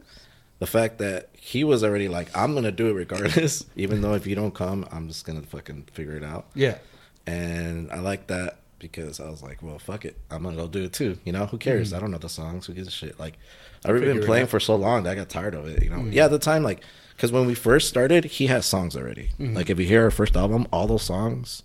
the 0.60 0.68
fact 0.68 0.98
that 1.00 1.30
he 1.34 1.64
was 1.64 1.84
already 1.84 2.08
like, 2.08 2.36
I'm 2.36 2.54
gonna 2.54 2.72
do 2.72 2.88
it 2.88 2.94
regardless, 2.94 3.66
even 3.76 4.02
though 4.02 4.14
if 4.14 4.26
you 4.28 4.36
don't 4.36 4.54
come, 4.54 4.88
I'm 4.92 5.08
just 5.08 5.26
gonna 5.26 5.42
fucking 5.42 5.88
figure 5.94 6.16
it 6.16 6.24
out. 6.24 6.48
Yeah. 6.56 6.78
And 7.26 7.92
I 7.92 8.00
like 8.00 8.28
that 8.28 8.60
because 8.80 9.20
I 9.20 9.30
was 9.30 9.44
like, 9.44 9.62
well, 9.62 9.80
fuck 9.80 10.06
it, 10.06 10.18
I'm 10.32 10.44
gonna 10.44 10.56
go 10.56 10.68
do 10.68 10.84
it 10.84 10.94
too. 10.94 11.18
You 11.26 11.34
know, 11.34 11.46
who 11.46 11.58
cares? 11.58 11.94
I 11.94 12.00
don't 12.00 12.12
know 12.12 12.18
the 12.18 12.30
songs. 12.30 12.66
Who 12.66 12.74
gives 12.74 12.88
a 12.88 12.92
shit? 12.92 13.20
Like, 13.20 13.38
I've 13.84 13.92
already. 13.92 14.08
Been 14.08 14.24
playing. 14.24 14.48
For 14.48 14.60
so 14.60 14.76
long 14.76 15.04
that 15.04 15.12
I 15.12 15.16
got 15.16 15.30
tired 15.30 15.56
of 15.56 15.68
it. 15.68 15.84
You 15.84 15.90
know, 15.90 16.06
yeah, 16.10 16.26
at 16.26 16.32
the 16.32 16.40
time, 16.40 16.64
like, 16.64 16.82
because 17.16 17.32
when 17.32 17.46
we 17.48 17.56
first 17.56 17.88
started, 17.88 18.26
he 18.26 18.48
has 18.48 18.66
songs 18.66 18.96
already. 18.96 19.30
Mm-hmm. 19.40 19.56
Like, 19.56 19.70
if 19.70 19.80
you 19.80 19.86
hear 19.86 20.04
our 20.04 20.12
first 20.12 20.36
album, 20.36 20.68
all 20.72 20.88
those 20.88 21.04
songs, 21.04 21.64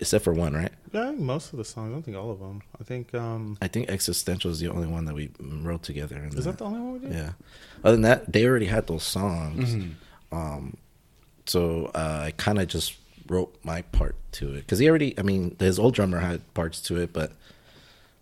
except 0.00 0.24
for 0.24 0.32
one, 0.32 0.54
right? 0.54 0.72
yeah, 0.92 1.02
I 1.02 1.06
think 1.08 1.20
most 1.20 1.52
of 1.52 1.58
the 1.58 1.64
songs. 1.64 1.90
I 1.90 1.92
don't 1.92 2.02
think 2.02 2.16
all 2.16 2.30
of 2.30 2.40
them. 2.40 2.62
I 2.80 2.84
think 2.84 3.14
um, 3.14 3.58
I 3.60 3.68
think 3.68 3.88
Existential 3.90 4.50
is 4.50 4.58
the 4.58 4.68
only 4.68 4.88
one 4.88 5.04
that 5.04 5.14
we 5.14 5.30
wrote 5.38 5.82
together. 5.82 6.28
Is 6.32 6.44
that 6.46 6.58
the 6.58 6.64
only 6.64 6.80
one 6.80 6.92
we 6.94 6.98
did? 7.00 7.12
Yeah. 7.12 7.32
Other 7.84 7.92
than 7.92 8.02
that, 8.02 8.32
they 8.32 8.46
already 8.46 8.66
had 8.66 8.86
those 8.86 9.02
songs. 9.02 9.74
Mm-hmm. 9.74 10.36
Um, 10.36 10.76
so 11.46 11.90
uh, 11.94 12.22
I 12.26 12.32
kind 12.36 12.58
of 12.60 12.68
just 12.68 12.96
wrote 13.28 13.54
my 13.62 13.82
part 13.82 14.16
to 14.32 14.54
it 14.54 14.60
because 14.60 14.78
he 14.78 14.88
already. 14.88 15.18
I 15.18 15.22
mean, 15.22 15.56
his 15.58 15.78
old 15.78 15.94
drummer 15.94 16.18
had 16.18 16.52
parts 16.54 16.80
to 16.82 16.96
it, 16.96 17.12
but 17.12 17.32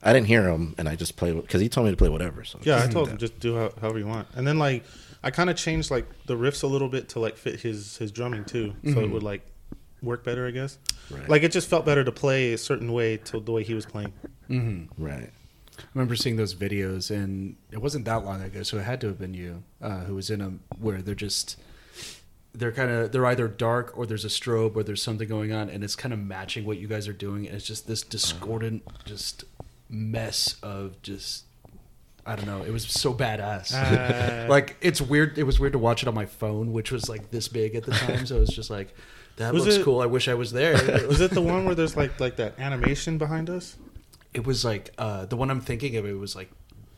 I 0.03 0.13
didn't 0.13 0.27
hear 0.27 0.49
him, 0.49 0.75
and 0.79 0.89
I 0.89 0.97
just 0.97 1.17
played 1.17 1.41
because 1.41 1.61
he 1.61 1.69
told 1.69 1.87
me 1.87 1.93
to 1.93 1.97
play 1.97 2.09
whatever. 2.09 2.45
So 2.45 2.59
Yeah, 2.63 2.83
I 2.83 2.89
told 2.89 3.09
him 3.09 3.19
just 3.19 3.39
do 3.41 3.57
how, 3.57 3.73
however 3.81 3.99
you 3.99 4.07
want. 4.07 4.29
And 4.35 4.47
then 4.47 4.59
like 4.59 4.85
I 5.23 5.31
kind 5.31 5.51
of 5.51 5.57
changed 5.57 5.91
like 5.91 6.07
the 6.27 6.37
riffs 6.37 6.63
a 6.63 6.67
little 6.67 6.89
bit 6.89 7.11
to 7.11 7.21
like 7.21 7.37
fit 7.37 7.61
his 7.61 7.97
his 7.97 8.13
drumming 8.13 8.45
too, 8.45 8.75
so 8.93 9.01
it 9.01 9.11
would 9.11 9.23
like 9.23 9.43
work 10.03 10.25
better, 10.25 10.47
I 10.47 10.51
guess. 10.51 10.79
Right. 11.11 11.29
Like 11.29 11.43
it 11.43 11.53
just 11.53 11.69
felt 11.69 11.85
better 11.87 12.05
to 12.05 12.13
play 12.13 12.53
a 12.53 12.59
certain 12.59 12.93
way 12.93 13.17
to 13.19 13.41
the 13.41 13.53
way 13.53 13.63
he 13.63 13.75
was 13.75 13.87
playing. 13.87 14.13
Mm-hmm. 14.49 15.03
right. 15.03 15.31
I 15.79 15.83
remember 15.95 16.17
seeing 16.17 16.37
those 16.37 16.55
videos, 16.55 17.11
and 17.11 17.57
it 17.71 17.81
wasn't 17.81 18.05
that 18.07 18.25
long 18.25 18.43
ago, 18.43 18.65
so 18.65 18.79
it 18.79 18.83
had 18.83 19.01
to 19.03 19.07
have 19.07 19.19
been 19.19 19.35
you 19.35 19.63
uh, 19.81 20.01
who 20.01 20.17
was 20.17 20.29
in 20.29 20.41
them, 20.41 20.61
where 20.81 21.01
they're 21.01 21.15
just 21.15 21.57
they're 22.53 22.73
kind 22.73 22.91
of 22.91 23.13
they're 23.13 23.27
either 23.27 23.47
dark 23.47 23.97
or 23.97 24.05
there's 24.05 24.25
a 24.25 24.29
strobe 24.29 24.75
or 24.75 24.83
there's 24.83 25.03
something 25.03 25.29
going 25.29 25.53
on, 25.53 25.71
and 25.71 25.85
it's 25.85 25.95
kind 25.95 26.13
of 26.13 26.19
matching 26.19 26.65
what 26.65 26.79
you 26.79 26.89
guys 26.89 27.07
are 27.07 27.13
doing, 27.13 27.47
and 27.47 27.55
it's 27.55 27.67
just 27.67 27.87
this 27.87 28.03
discordant, 28.03 28.83
just 29.05 29.45
mess 29.89 30.57
of 30.63 31.01
just 31.03 31.45
I 32.27 32.37
don't 32.37 32.47
know. 32.47 32.63
It 32.63 32.73
was 32.73 32.87
so 32.87 33.15
badass. 33.15 33.73
Uh, 33.73 34.47
like 34.51 34.77
it's 34.81 35.01
weird. 35.01 35.39
It 35.39 35.45
was 35.45 35.59
weird 35.59 35.73
to 35.73 35.79
watch 35.79 36.03
it 36.03 36.09
on 36.09 36.15
my 36.15 36.27
phone, 36.27 36.73
which 36.73 36.91
was 36.91 37.09
like 37.09 37.31
this 37.31 37.49
big 37.49 37.75
at 37.75 37.85
the 37.85 37.93
time, 37.93 38.27
so 38.27 38.43
it's 38.43 38.53
just 38.53 38.69
like 38.69 38.95
that 39.39 39.53
Was 39.55 39.65
looks 39.65 39.77
it- 39.77 39.85
cool. 39.85 40.01
I 40.01 40.07
wish 40.07 40.29
I 40.29 40.35
was 40.35 40.53
there. 40.53 40.75
was 41.09 41.21
it 41.21 41.33
the 41.33 41.41
one 41.43 41.65
where 41.65 41.75
there's 41.75 41.97
like 41.97 42.21
like 42.21 42.37
that 42.37 42.59
animation 42.59 43.19
behind 43.19 43.51
us? 43.51 43.77
it 44.35 44.47
was 44.47 44.63
like 44.65 44.91
uh, 44.99 45.25
the 45.25 45.37
one 45.37 45.51
I'm 45.51 45.61
thinking 45.63 45.97
of. 45.97 46.05
It 46.07 46.13
was 46.13 46.37
like 46.37 46.51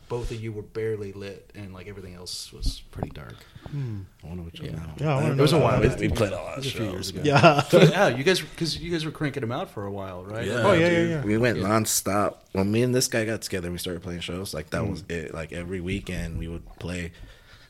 both 0.08 0.32
of 0.32 0.40
you 0.42 0.50
were 0.50 0.62
barely 0.62 1.12
lit, 1.12 1.48
and 1.54 1.72
like 1.72 1.86
everything 1.86 2.14
else 2.14 2.52
was 2.52 2.82
pretty 2.90 3.10
dark. 3.10 3.36
I 3.72 4.26
wonder 4.26 4.42
which 4.42 4.60
Yeah. 4.60 4.72
one. 4.72 4.82
that. 4.96 5.00
Yeah, 5.00 5.10
I 5.16 5.22
wanna 5.22 5.34
It 5.34 5.40
was 5.40 5.52
a 5.52 5.58
while 5.60 5.80
We, 5.80 5.88
we 5.88 6.08
played 6.08 6.32
a 6.32 6.36
lot 6.36 6.58
of 6.58 6.64
was 6.64 6.66
a 6.66 6.70
few 6.70 6.80
shows. 6.86 6.92
years 6.92 7.08
ago. 7.10 7.20
Yeah. 7.22 7.62
yeah, 7.72 8.08
you 8.08 8.24
guys 8.24 8.40
because 8.40 8.76
you 8.76 8.90
guys 8.90 9.04
were 9.04 9.12
cranking 9.12 9.42
them 9.42 9.52
out 9.52 9.70
for 9.70 9.86
a 9.86 9.92
while, 9.92 10.24
right? 10.24 10.44
Yeah, 10.44 10.66
Oh, 10.66 10.72
yeah, 10.72 10.88
yeah, 10.90 11.02
yeah. 11.02 11.22
We 11.24 11.38
went 11.38 11.58
Yeah. 11.58 11.64
nonstop. 11.68 12.38
When 12.52 12.70
me 12.72 12.82
and 12.82 12.92
this 12.92 13.06
guy 13.06 13.24
got 13.24 13.42
together, 13.42 13.70
we 13.70 13.78
started 13.78 14.02
playing 14.02 14.20
shows. 14.20 14.52
Like 14.52 14.70
that 14.70 14.82
Mm. 14.82 14.90
was 14.90 15.04
it. 15.08 15.32
Like 15.32 15.52
every 15.52 15.80
weekend, 15.80 16.38
we 16.40 16.48
would 16.48 16.66
play. 16.80 17.12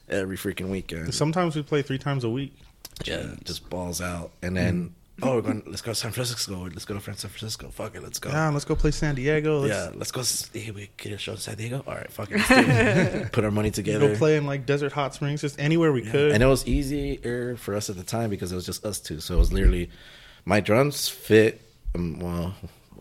Every 0.08 0.38
freaking 0.38 0.70
weekend. 0.70 1.14
Sometimes 1.14 1.54
we 1.54 1.62
play 1.62 1.82
three 1.82 1.98
times 1.98 2.24
a 2.24 2.30
week. 2.30 2.56
Yeah, 3.04 3.34
just 3.44 3.68
balls 3.70 4.00
out, 4.00 4.30
and 4.42 4.56
then 4.56 4.94
oh, 5.22 5.36
we're 5.36 5.40
going. 5.42 5.62
Let's 5.66 5.82
go 5.82 5.92
to 5.92 5.94
San 5.94 6.12
Francisco. 6.12 6.64
Let's 6.64 6.84
go 6.84 6.94
to 6.94 7.00
San 7.00 7.14
Francisco. 7.30 7.68
Fuck 7.70 7.94
it, 7.96 8.02
let's 8.02 8.18
go. 8.18 8.30
Yeah, 8.30 8.50
let's 8.50 8.64
go 8.64 8.74
play 8.76 8.90
San 8.90 9.14
Diego. 9.14 9.60
Let's 9.60 9.74
yeah, 9.74 9.90
let's 9.98 10.10
go. 10.12 10.22
Hey, 10.58 10.70
we 10.70 10.90
get 10.96 11.12
a 11.12 11.18
show 11.18 11.32
in 11.32 11.38
San 11.38 11.56
Diego. 11.56 11.82
All 11.86 11.94
right, 11.94 12.10
fuck 12.12 12.28
it. 12.30 12.36
Do 12.36 12.44
it. 12.48 13.32
Put 13.32 13.44
our 13.44 13.50
money 13.50 13.70
together. 13.70 14.08
go 14.08 14.16
play 14.16 14.36
in 14.36 14.46
like 14.46 14.66
desert 14.66 14.92
hot 14.92 15.14
springs, 15.14 15.40
just 15.40 15.58
anywhere 15.60 15.92
we 15.92 16.04
Yeah. 16.04 16.10
could. 16.12 16.32
And 16.32 16.42
it 16.42 16.46
was 16.46 16.66
easier 16.66 17.56
for 17.56 17.74
us 17.74 17.88
at 17.90 17.96
the 17.96 18.04
time 18.04 18.30
because 18.30 18.52
it 18.52 18.54
was 18.54 18.66
just 18.66 18.84
us 18.84 19.00
two. 19.00 19.20
So 19.20 19.34
it 19.34 19.38
was 19.38 19.52
literally 19.52 19.90
my 20.44 20.60
drums 20.60 21.08
fit. 21.08 21.60
Um, 21.94 22.18
well, 22.20 22.54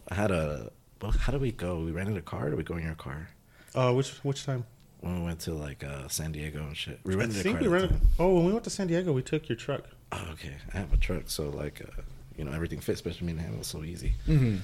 I 0.09 0.15
had 0.15 0.31
a. 0.31 0.71
Well, 1.01 1.11
how 1.11 1.31
did 1.31 1.41
we 1.41 1.51
go? 1.53 1.79
We 1.79 1.91
rented 1.91 2.17
a 2.17 2.21
car. 2.21 2.47
Or 2.47 2.49
did 2.49 2.57
we 2.57 2.63
go 2.63 2.75
in 2.75 2.83
your 2.83 2.95
car? 2.95 3.29
uh, 3.75 3.93
which 3.93 4.11
which 4.23 4.45
time? 4.45 4.65
When 5.01 5.19
we 5.19 5.25
went 5.25 5.39
to 5.41 5.53
like 5.53 5.83
uh, 5.83 6.07
San 6.09 6.31
Diego 6.33 6.59
and 6.59 6.75
shit. 6.75 6.99
We 7.03 7.13
I 7.13 7.17
rented 7.17 7.39
a 7.39 7.43
car. 7.43 7.51
think 7.53 7.61
we 7.61 7.67
rented. 7.67 8.01
Oh, 8.19 8.33
when 8.35 8.45
we 8.45 8.51
went 8.51 8.63
to 8.65 8.69
San 8.69 8.87
Diego, 8.87 9.13
we 9.13 9.21
took 9.21 9.47
your 9.49 9.55
truck. 9.55 9.83
oh, 10.11 10.27
okay, 10.33 10.55
I 10.73 10.77
have 10.77 10.91
a 10.93 10.97
truck, 10.97 11.23
so 11.27 11.49
like, 11.49 11.81
uh, 11.81 12.01
you 12.37 12.43
know, 12.43 12.51
everything 12.51 12.79
fits, 12.79 12.97
especially 12.99 13.27
me 13.27 13.33
and 13.33 13.41
him 13.41 13.57
was 13.57 13.67
so 13.67 13.83
easy. 13.83 14.13
Mm-hmm. 14.27 14.57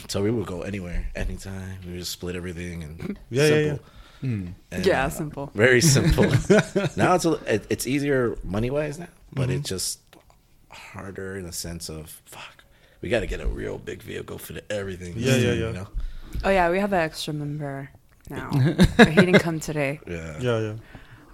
so 0.08 0.22
we 0.22 0.30
would 0.30 0.46
go 0.46 0.62
anywhere, 0.62 1.06
anytime. 1.16 1.78
We 1.86 1.92
would 1.92 1.98
just 2.00 2.12
split 2.12 2.36
everything 2.36 2.82
and 2.82 3.18
Yeah, 3.30 3.46
yeah, 3.46 3.48
simple. 3.48 3.84
Mm. 4.22 4.52
And, 4.70 4.86
Yeah, 4.86 5.04
uh, 5.04 5.08
simple. 5.08 5.50
Very 5.54 5.80
simple. 5.96 6.24
now 6.96 7.14
it's 7.14 7.24
a, 7.24 7.32
it, 7.54 7.66
it's 7.70 7.86
easier 7.86 8.36
money 8.44 8.70
wise 8.70 8.98
now, 8.98 9.08
but 9.32 9.48
Mm-hmm. 9.48 9.58
it's 9.60 9.68
just 9.70 10.00
harder 10.70 11.36
in 11.38 11.44
the 11.46 11.52
sense 11.52 11.88
of 11.88 12.20
fuck. 12.26 12.64
We 13.00 13.08
got 13.08 13.20
to 13.20 13.26
get 13.26 13.40
a 13.40 13.46
real 13.46 13.78
big 13.78 14.02
vehicle 14.02 14.38
for 14.38 14.52
the, 14.52 14.72
everything. 14.72 15.14
Yeah, 15.16 15.36
yeah, 15.36 15.52
you 15.52 15.64
yeah. 15.66 15.72
know? 15.72 15.88
Oh 16.44 16.50
yeah, 16.50 16.70
we 16.70 16.78
have 16.78 16.92
an 16.92 17.00
extra 17.00 17.34
member 17.34 17.90
now. 18.32 18.50
But 18.96 19.08
he 19.08 19.14
didn't 19.20 19.38
come 19.40 19.60
today. 19.60 20.00
Yeah. 20.06 20.38
Yeah, 20.40 20.58
yeah. 20.60 20.74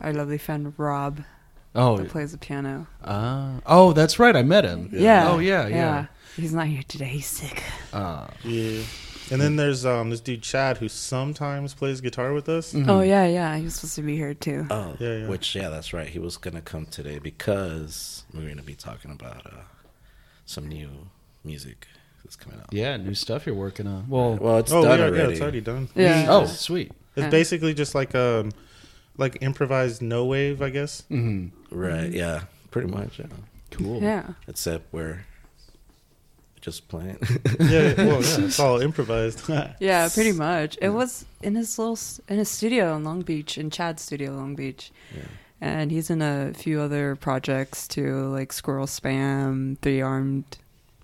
Our 0.00 0.12
lovely 0.12 0.38
friend 0.38 0.72
Rob, 0.76 1.22
Oh, 1.74 1.96
who 1.96 2.04
plays 2.04 2.32
the 2.32 2.38
piano. 2.38 2.86
uh, 3.04 3.60
oh, 3.66 3.92
that's 3.92 4.18
right. 4.18 4.34
I 4.36 4.42
met 4.42 4.64
him. 4.64 4.88
Yeah. 4.92 5.30
Oh 5.30 5.38
yeah, 5.38 5.66
yeah. 5.68 6.06
He's 6.36 6.52
not 6.54 6.66
here 6.66 6.82
today. 6.86 7.06
He's 7.18 7.26
sick. 7.26 7.62
Uh, 7.92 8.26
Yeah. 8.44 8.82
And 9.30 9.40
then 9.42 9.56
there's 9.56 9.84
um 9.84 10.08
this 10.10 10.20
dude 10.20 10.40
Chad 10.42 10.78
who 10.78 10.88
sometimes 10.88 11.74
plays 11.74 12.00
guitar 12.00 12.32
with 12.32 12.48
us. 12.48 12.72
mhm. 12.72 12.88
Oh 12.88 13.00
yeah, 13.02 13.26
yeah. 13.26 13.56
He 13.58 13.64
was 13.64 13.74
supposed 13.74 13.96
to 13.96 14.02
be 14.02 14.16
here 14.16 14.32
too. 14.34 14.66
Oh, 14.70 14.96
Yeah, 14.98 15.16
yeah. 15.18 15.28
which 15.28 15.54
yeah, 15.54 15.68
that's 15.68 15.92
right. 15.92 16.08
He 16.08 16.18
was 16.18 16.36
gonna 16.38 16.62
come 16.62 16.86
today 16.86 17.18
because 17.18 18.24
we're 18.32 18.48
gonna 18.48 18.62
be 18.62 18.74
talking 18.74 19.10
about 19.10 19.44
uh, 19.46 19.64
some 20.46 20.66
new 20.68 20.88
music 21.44 21.86
that's 22.28 22.36
coming 22.36 22.60
out. 22.60 22.66
Yeah, 22.72 22.96
new 22.98 23.14
stuff 23.14 23.46
you're 23.46 23.54
working 23.54 23.86
on. 23.86 24.06
Well, 24.08 24.36
Well, 24.36 24.58
it's 24.58 24.70
oh, 24.70 24.82
done 24.84 24.98
yeah, 24.98 25.04
already. 25.06 25.22
yeah, 25.24 25.28
it's 25.30 25.40
already 25.40 25.60
done. 25.62 25.88
Yeah. 25.94 26.26
Oh, 26.28 26.44
sweet. 26.44 26.92
it's 27.16 27.24
Yeah. 27.24 27.30
basically 27.30 27.72
just 27.72 27.94
like 27.94 28.14
um 28.14 28.52
like 29.16 29.38
improvised 29.40 30.02
no 30.02 30.26
wave, 30.26 30.60
I 30.60 30.68
guess. 30.70 31.02
hmm 31.08 31.46
Right? 31.70 32.10
Yeah, 32.12 32.42
pretty 32.70 32.88
much. 32.88 33.18
Yeah. 33.18 33.26
Cool. 33.70 34.02
Yeah. 34.02 34.24
Except 34.46 34.92
we're 34.92 35.24
just 36.60 36.88
playing. 36.88 37.16
yeah, 37.60 37.94
well, 37.96 38.20
yeah, 38.22 38.40
it's 38.44 38.60
all 38.60 38.80
improvised. 38.80 39.42
Yeah, 39.80 40.08
pretty 40.12 40.32
much. 40.32 40.76
It 40.82 40.90
was 40.90 41.24
in 41.42 41.54
his 41.54 41.78
little 41.78 41.98
in 42.28 42.36
his 42.38 42.50
studio 42.50 42.94
in 42.96 43.04
Long 43.04 43.22
Beach, 43.22 43.56
in 43.56 43.70
Chad's 43.70 44.02
studio, 44.02 44.32
Long 44.32 44.54
Beach, 44.54 44.92
Yeah. 45.16 45.22
and 45.62 45.90
he's 45.90 46.10
in 46.10 46.20
a 46.20 46.52
few 46.54 46.80
other 46.80 47.16
projects 47.16 47.88
too, 47.88 48.28
like 48.28 48.52
Squirrel 48.52 48.86
Spam, 48.86 49.78
Three 49.78 50.00
Armed, 50.02 50.58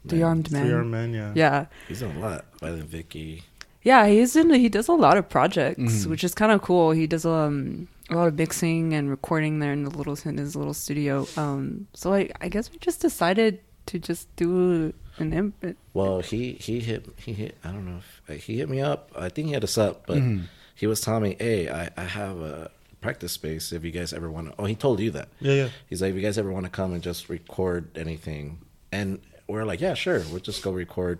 Three 0.09 0.23
Armed 0.23 0.49
Three 0.49 0.61
Men. 0.61 0.73
Arm 0.73 0.91
Man, 0.91 1.13
yeah. 1.15 1.33
Yeah, 1.35 1.67
He's 1.89 2.01
done 2.01 2.17
a 2.17 2.21
lot. 2.21 2.45
Violent 2.61 2.85
Vicky. 2.89 3.43
yeah. 3.83 4.07
He's 4.07 4.37
in. 4.37 4.51
He 4.51 4.69
does 4.69 4.89
a 4.89 4.93
lot 4.93 5.17
of 5.17 5.29
projects, 5.29 5.81
Mhm. 5.81 6.07
which 6.07 6.25
is 6.25 6.35
kind 6.35 6.53
of 6.53 6.63
cool. 6.63 6.91
He 6.93 7.07
does 7.07 7.25
um 7.25 7.89
a 8.11 8.17
lot 8.17 8.29
of 8.29 8.35
mixing 8.37 8.93
and 8.93 9.09
recording 9.09 9.61
there 9.61 9.73
in 9.73 9.85
the 9.85 9.91
little 9.91 10.17
in 10.25 10.37
his 10.39 10.55
little 10.55 10.75
studio. 10.75 11.27
Um, 11.37 11.87
so 11.95 12.13
I 12.13 12.31
I 12.41 12.49
guess 12.49 12.71
we 12.71 12.79
just 12.79 13.01
decided 13.01 13.61
to 13.87 13.99
just 13.99 14.29
do 14.37 14.93
an 15.19 15.33
imp. 15.33 15.77
Well, 15.95 16.21
he 16.21 16.53
he 16.61 16.81
hit 16.81 17.07
he 17.17 17.33
hit. 17.33 17.57
I 17.65 17.71
don't 17.73 17.85
know 17.87 18.01
if 18.29 18.45
he 18.45 18.59
hit 18.59 18.69
me 18.69 18.81
up. 18.81 19.11
I 19.17 19.29
think 19.31 19.49
he 19.49 19.53
had 19.55 19.65
us 19.65 19.79
up, 19.79 20.07
but 20.07 20.19
Mhm. 20.19 20.43
he 20.75 20.87
was 20.87 21.01
telling 21.01 21.23
me, 21.23 21.37
"Hey, 21.39 21.69
I 21.71 21.89
I 21.97 22.05
have 22.05 22.41
a 22.41 22.71
practice 23.01 23.33
space. 23.33 23.73
If 23.73 23.85
you 23.85 23.91
guys 23.91 24.13
ever 24.13 24.31
want 24.31 24.49
to." 24.49 24.55
Oh, 24.59 24.65
he 24.67 24.75
told 24.75 25.01
you 25.01 25.11
that. 25.13 25.29
Yeah, 25.41 25.53
yeah. 25.55 25.69
He's 25.89 26.01
like, 26.03 26.11
if 26.11 26.17
you 26.17 26.23
guys 26.23 26.37
ever 26.39 26.51
want 26.53 26.65
to 26.65 26.71
come 26.71 26.93
and 26.95 27.03
just 27.03 27.29
record 27.29 27.97
anything, 27.97 28.59
and 28.93 29.21
we're 29.49 29.65
like, 29.65 29.81
yeah, 29.81 29.95
sure, 29.95 30.21
we'll 30.31 30.41
just 30.41 30.63
go 30.63 30.71
record 30.73 31.19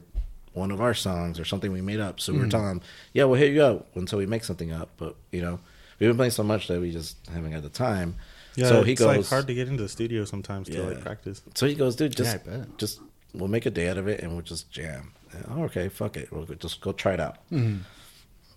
one 0.53 0.71
of 0.71 0.81
our 0.81 0.95
songs 0.95 1.41
or 1.41 1.45
something 1.45 1.73
we 1.73 1.81
made 1.81 2.01
up. 2.01 2.21
So 2.21 2.33
we're 2.33 2.49
telling 2.49 2.69
him, 2.71 2.81
yeah, 3.13 3.25
we'll 3.25 3.41
hit 3.41 3.53
you 3.53 3.63
up 3.63 3.89
until 3.97 4.19
we 4.19 4.27
make 4.27 4.45
something 4.45 4.73
up. 4.73 4.91
But 4.97 5.17
you 5.33 5.43
know, 5.43 5.59
we've 5.99 6.09
been 6.09 6.17
playing 6.17 6.31
so 6.31 6.43
much 6.45 6.69
that 6.69 6.81
we 6.81 6.91
just 6.93 7.17
haven't 7.33 7.53
had 7.53 7.63
the 7.63 7.69
time. 7.69 8.17
Yeah, 8.57 8.69
so 8.69 8.83
he 8.85 8.95
goes, 8.95 9.17
like 9.17 9.27
hard 9.27 9.47
to 9.49 9.55
get 9.55 9.67
into 9.69 9.83
the 9.83 9.89
studio 9.89 10.25
sometimes 10.25 10.69
to 10.69 10.81
like 10.83 11.01
practice. 11.01 11.43
so 11.55 11.67
he 11.67 11.75
goes, 11.75 11.97
dude, 11.97 12.15
just 12.17 12.39
Yeah, 12.47 12.65
just 12.79 13.01
we'll 13.33 13.49
make 13.49 13.67
a 13.67 13.71
day 13.71 13.89
out 13.89 13.99
of 13.99 14.07
it 14.07 14.21
and 14.21 14.31
we'll 14.33 14.43
just 14.43 14.71
jam. 14.71 15.13
And, 15.33 15.45
oh, 15.51 15.65
okay, 15.65 15.89
fuck 15.89 16.17
it, 16.17 16.31
we'll 16.33 16.45
just 16.47 16.81
go 16.81 16.93
try 16.93 17.15
it 17.15 17.21
out. 17.21 17.39
Mhm. 17.51 17.81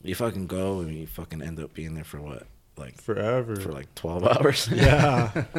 You 0.04 0.14
fucking 0.14 0.46
go 0.46 0.82
and 0.82 0.94
you 0.96 1.08
fucking 1.08 1.42
end 1.42 1.60
up 1.60 1.74
being 1.74 1.96
there 1.96 2.04
for 2.04 2.22
what, 2.22 2.46
like 2.78 3.02
Forever. 3.02 3.56
for 3.56 3.72
like 3.72 3.94
twelve 3.96 4.24
hours. 4.28 4.70
yeah. 4.72 5.46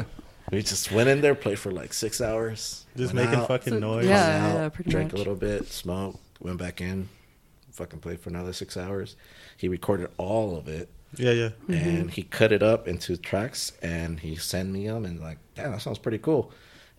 We 0.50 0.62
just 0.62 0.90
went 0.92 1.08
in 1.08 1.20
there, 1.20 1.34
played 1.34 1.58
for 1.58 1.70
like 1.70 1.92
six 1.92 2.20
hours. 2.20 2.86
Just 2.96 3.14
making 3.14 3.34
out, 3.34 3.48
fucking 3.48 3.78
noise. 3.80 4.06
yeah. 4.06 4.40
hung 4.40 4.56
out, 4.58 4.74
pretty 4.74 4.90
drank 4.90 5.08
much. 5.12 5.14
a 5.14 5.18
little 5.18 5.34
bit, 5.36 5.66
smoked, 5.68 6.18
went 6.40 6.58
back 6.58 6.80
in, 6.80 7.08
fucking 7.72 8.00
played 8.00 8.20
for 8.20 8.30
another 8.30 8.52
six 8.52 8.76
hours. 8.76 9.16
He 9.56 9.68
recorded 9.68 10.10
all 10.16 10.56
of 10.56 10.68
it 10.68 10.88
Yeah, 11.16 11.32
yeah. 11.32 11.50
and 11.68 12.10
he 12.10 12.22
cut 12.22 12.52
it 12.52 12.62
up 12.62 12.88
into 12.88 13.16
tracks 13.16 13.72
and 13.82 14.20
he 14.20 14.36
sent 14.36 14.70
me 14.70 14.86
them 14.86 15.04
and 15.04 15.20
like, 15.20 15.38
damn, 15.54 15.72
that 15.72 15.82
sounds 15.82 15.98
pretty 15.98 16.18
cool. 16.18 16.50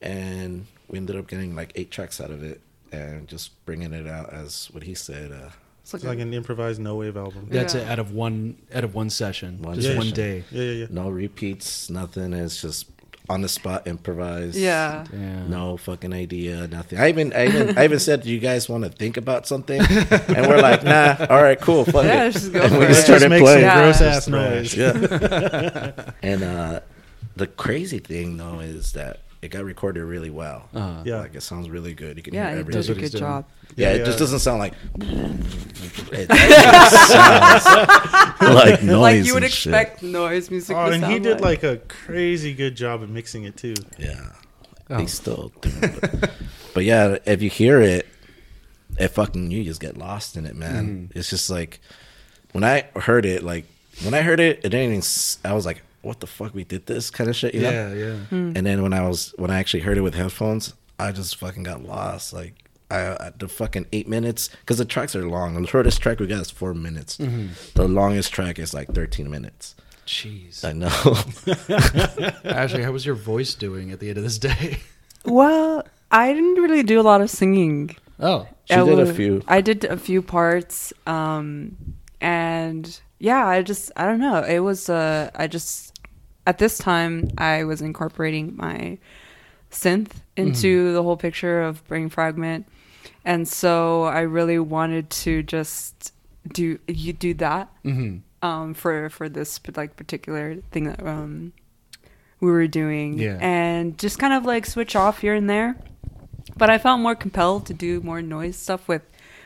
And 0.01 0.67
we 0.87 0.97
ended 0.97 1.15
up 1.15 1.27
getting 1.27 1.55
like 1.55 1.71
eight 1.75 1.91
tracks 1.91 2.21
out 2.21 2.31
of 2.31 2.43
it 2.43 2.61
and 2.91 3.27
just 3.27 3.63
bringing 3.65 3.93
it 3.93 4.07
out 4.07 4.31
as 4.33 4.67
what 4.71 4.83
he 4.83 4.93
said. 4.95 5.31
Uh, 5.31 5.49
It's 5.81 5.93
It's 5.93 6.03
like 6.03 6.19
an 6.19 6.33
improvised 6.33 6.79
no 6.79 6.95
wave 6.95 7.17
album. 7.17 7.47
That's 7.49 7.73
Yeah. 7.75 7.81
it. 7.81 7.87
Out 7.89 7.99
of 7.99 8.11
one, 8.13 8.57
out 8.73 8.83
of 8.83 8.93
one 8.95 9.09
session, 9.09 9.61
One 9.61 9.75
just 9.75 9.87
session. 9.87 9.97
one 9.97 10.11
day. 10.11 10.43
Yeah, 10.51 10.63
yeah, 10.63 10.71
yeah. 10.71 10.85
no 10.89 11.09
repeats, 11.09 11.89
nothing. 11.89 12.33
It's 12.33 12.61
just 12.61 12.85
on 13.29 13.41
the 13.41 13.47
spot 13.49 13.85
improvise. 13.87 14.59
yeah. 14.59 15.05
Yeah. 15.13 15.47
No 15.47 15.77
fucking 15.77 16.13
idea, 16.13 16.67
nothing. 16.67 16.97
I 16.99 17.09
even, 17.09 17.31
I 17.33 17.45
even, 17.47 17.77
I 17.77 17.83
even 17.83 17.99
said, 17.99 18.23
"Do 18.23 18.29
you 18.31 18.39
guys 18.39 18.67
want 18.67 18.83
to 18.85 18.89
think 18.89 19.17
about 19.17 19.45
something?" 19.47 19.79
And 19.79 20.47
we're 20.47 20.61
like, 20.61 20.83
"Nah, 20.83 21.27
all 21.29 21.41
right, 21.43 21.59
cool, 21.61 21.85
fuck 21.85 22.05
Yeah, 22.05 22.25
it." 22.25 22.31
just 22.33 22.51
go 22.51 22.61
And 22.61 22.71
for 22.73 22.79
we 22.79 22.85
it. 22.85 22.87
just 22.89 23.07
Let's 23.07 23.21
started 23.21 23.29
make 23.29 23.41
playing. 23.43 23.59
some 23.59 23.63
Yeah. 23.69 23.81
gross 23.83 24.01
ass 24.01 24.27
noise. 24.27 24.75
Yeah. 24.75 25.91
and 26.23 26.43
uh, 26.43 26.79
the 27.35 27.47
crazy 27.47 27.99
thing 27.99 28.37
though 28.37 28.59
is 28.59 28.93
that 28.93 29.19
it 29.41 29.49
got 29.49 29.63
recorded 29.63 30.03
really 30.03 30.29
well. 30.29 30.67
Uh, 30.73 31.01
Yeah. 31.05 31.19
Like 31.21 31.35
it 31.35 31.41
sounds 31.41 31.69
really 31.69 31.93
good. 31.93 32.17
You 32.17 32.23
can 32.23 32.33
Yeah, 32.33 32.45
hear 32.47 32.53
he 32.55 32.59
everything. 32.61 32.79
does 32.79 32.89
a 32.89 32.95
good 32.95 33.11
job. 33.15 33.45
Yeah, 33.75 33.93
Yeah, 33.93 34.01
it 34.01 34.05
just 34.05 34.19
doesn't 34.19 34.39
sound 34.39 34.59
like. 34.59 34.73
It 36.11 36.29
sounds 36.29 37.65
like 38.41 38.83
noise. 38.83 38.97
like 38.99 39.25
you 39.25 39.33
would 39.33 39.43
and 39.43 39.51
shit. 39.51 39.73
expect 39.73 40.03
noise 40.03 40.49
music. 40.51 40.75
Oh, 40.75 40.87
to 40.87 40.93
and 40.95 41.03
he 41.05 41.11
sound 41.11 41.23
did 41.23 41.41
like 41.41 41.63
a 41.63 41.77
crazy 41.87 42.53
good 42.53 42.75
job 42.75 43.01
at 43.03 43.09
mixing 43.09 43.43
it 43.43 43.57
too. 43.57 43.75
Yeah. 43.97 44.31
Oh. 44.89 44.97
He's 44.97 45.13
still 45.13 45.51
doing 45.61 45.83
it. 45.83 46.01
But, 46.01 46.31
but 46.73 46.83
yeah, 46.83 47.17
if 47.25 47.41
you 47.41 47.49
hear 47.49 47.79
it, 47.81 48.07
it 48.97 49.09
fucking 49.09 49.51
you 49.51 49.63
just 49.63 49.79
get 49.79 49.97
lost 49.97 50.35
in 50.35 50.45
it, 50.45 50.55
man. 50.55 51.11
It's 51.15 51.29
just 51.29 51.49
like 51.49 51.79
when 52.53 52.63
I 52.63 52.87
heard 52.95 53.25
it, 53.25 53.43
like 53.43 53.65
when 54.03 54.13
I 54.13 54.21
heard 54.21 54.39
it, 54.39 54.59
it 54.59 54.69
didn't 54.69 54.85
even. 54.87 54.97
s- 54.97 55.37
I 55.45 55.53
was 55.53 55.65
like, 55.65 55.81
"What 56.01 56.19
the 56.19 56.27
fuck? 56.27 56.53
We 56.53 56.63
did 56.63 56.85
this 56.85 57.09
kind 57.09 57.29
of 57.29 57.35
shit," 57.35 57.53
you 57.53 57.61
know. 57.61 57.71
yeah, 57.71 57.93
yeah. 57.93 58.15
Hmm. 58.29 58.53
And 58.55 58.65
then 58.65 58.81
when 58.81 58.93
I 58.93 59.07
was 59.07 59.33
when 59.37 59.51
I 59.51 59.59
actually 59.59 59.81
heard 59.81 59.97
it 59.97 60.01
with 60.01 60.15
headphones, 60.15 60.73
I 60.99 61.11
just 61.11 61.35
fucking 61.37 61.63
got 61.63 61.83
lost. 61.83 62.33
Like 62.33 62.53
I, 62.91 62.99
I 62.99 63.31
the 63.37 63.47
fucking 63.47 63.87
eight 63.91 64.07
minutes 64.07 64.49
because 64.61 64.77
the 64.77 64.85
tracks 64.85 65.15
are 65.15 65.27
long. 65.27 65.59
The 65.61 65.67
shortest 65.67 66.01
track 66.01 66.19
we 66.19 66.27
got 66.27 66.41
is 66.41 66.51
four 66.51 66.73
minutes. 66.73 67.17
The 67.17 67.87
longest 67.87 68.33
track 68.33 68.59
is 68.59 68.73
like 68.73 68.93
thirteen 68.93 69.29
minutes. 69.29 69.75
Jeez. 70.07 70.65
I 70.65 70.73
know. 70.73 70.89
Ashley, 72.43 72.81
how 72.83 72.91
was 72.91 73.05
your 73.05 73.15
voice 73.15 73.53
doing 73.53 73.91
at 73.91 73.99
the 73.99 74.09
end 74.09 74.17
of 74.17 74.23
this 74.23 74.37
day? 74.37 74.79
Well, 75.25 75.83
I 76.11 76.31
didn't 76.31 76.55
really 76.61 76.81
do 76.81 76.97
a 76.99 77.03
lot 77.03 77.19
of 77.19 77.29
singing. 77.29 77.93
Oh, 78.21 78.47
She 78.65 78.73
I 78.73 78.85
did 78.85 78.99
a 78.99 79.13
few. 79.13 79.43
I 79.49 79.59
did 79.59 79.83
a 79.83 79.97
few 79.97 80.21
parts, 80.21 80.93
um, 81.05 81.75
and 82.21 82.99
yeah, 83.19 83.45
I 83.45 83.61
just 83.61 83.91
I 83.97 84.05
don't 84.05 84.21
know. 84.21 84.41
It 84.43 84.59
was 84.59 84.89
uh, 84.89 85.29
I 85.35 85.47
just 85.47 85.88
at 86.49 86.57
this 86.57 86.77
time 86.79 87.29
I 87.37 87.63
was 87.63 87.79
incorporating 87.81 88.55
my 88.57 88.97
synth 89.71 90.13
into 90.35 90.93
the 90.93 91.03
whole 91.03 91.15
picture 91.17 91.61
of 91.61 91.85
Brain 91.87 92.09
Fragment, 92.09 92.65
and 93.23 93.47
so 93.47 94.03
I 94.03 94.21
really 94.21 94.57
wanted 94.57 95.09
to 95.25 95.43
just 95.43 96.11
do 96.51 96.79
you 96.87 97.13
do 97.13 97.33
that 97.35 97.69
hmm 97.83 98.17
um, 98.41 98.73
for 98.73 99.09
for 99.09 99.29
this 99.29 99.59
like 99.75 99.95
particular 99.95 100.55
thing 100.71 100.85
that 100.85 101.05
um, 101.05 101.51
we 102.39 102.49
were 102.49 102.67
doing, 102.67 103.19
Yeah. 103.19 103.37
and 103.41 103.97
just 103.99 104.17
kind 104.17 104.33
of 104.33 104.45
like 104.45 104.65
switch 104.65 104.95
off 104.95 105.19
here 105.19 105.35
and 105.35 105.47
there. 105.49 105.75
But 106.57 106.69
I 106.69 106.77
felt 106.79 106.99
more 106.99 107.15
compelled 107.15 107.65
to 107.67 107.73
do 107.75 108.01
more 108.01 108.21
noise 108.23 108.55
stuff 108.55 108.87
with 108.87 109.03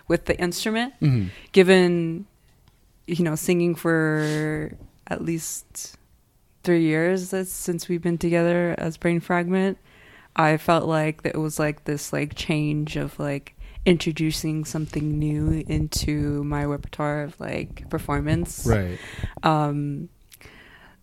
with 0.08 0.26
the 0.26 0.40
instrument, 0.40 0.94
hmm 1.02 1.28
given 1.52 2.28
you 3.08 3.24
know 3.28 3.36
singing 3.36 3.76
for 3.76 4.72
at 5.08 5.20
least 5.26 5.98
three 6.64 6.84
years 6.84 7.30
since 7.50 7.88
we've 7.88 8.02
been 8.02 8.18
together 8.18 8.76
as 8.78 8.98
Brain 8.98 9.20
Fragment. 9.20 9.78
I 10.36 10.58
felt 10.58 10.86
like 10.88 11.24
that 11.24 11.36
it 11.36 11.38
was 11.38 11.60
like 11.60 11.84
this 11.86 12.12
like 12.12 12.36
change 12.36 12.96
of 12.96 13.20
like 13.20 13.56
introducing 13.86 14.64
something 14.66 15.20
new 15.20 15.64
into 15.68 16.44
my 16.46 16.64
repertoire 16.64 17.24
of 17.24 17.38
like 17.40 17.88
performance 17.90 18.66
Right. 18.66 18.98
um, 19.44 20.08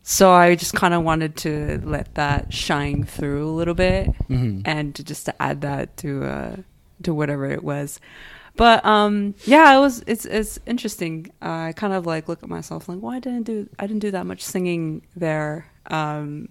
so 0.03 0.33
I 0.33 0.55
just 0.55 0.73
kind 0.73 0.95
of 0.95 1.03
wanted 1.03 1.37
to 1.39 1.81
let 1.85 2.15
that 2.15 2.53
shine 2.55 3.05
through 3.05 3.47
a 3.47 3.53
little 3.53 3.75
bit 3.75 4.07
hmm 4.29 4.63
and 4.65 4.95
to 4.95 5.05
just 5.05 5.27
to 5.27 5.43
add 5.43 5.61
that 5.61 5.97
to 5.99 6.25
uh, 6.25 6.57
to 7.03 7.13
whatever 7.15 7.47
it 7.47 7.63
was. 7.63 8.01
But 8.61 8.85
um, 8.85 9.35
yeah, 9.47 9.75
it 9.75 9.81
was 9.81 10.05
it's 10.07 10.27
it's 10.27 10.59
interesting. 10.67 11.33
Uh, 11.41 11.69
I 11.69 11.73
kind 11.75 11.95
of 11.95 12.05
like 12.05 12.29
look 12.29 12.43
at 12.43 12.49
myself 12.51 12.91
like, 12.91 12.99
why 12.99 13.19
didn't 13.19 13.45
do 13.45 13.67
I 13.79 13.87
didn't 13.87 14.01
do 14.03 14.11
that 14.11 14.27
much 14.27 14.43
singing 14.43 15.01
there. 15.17 15.65
Um, 15.87 16.51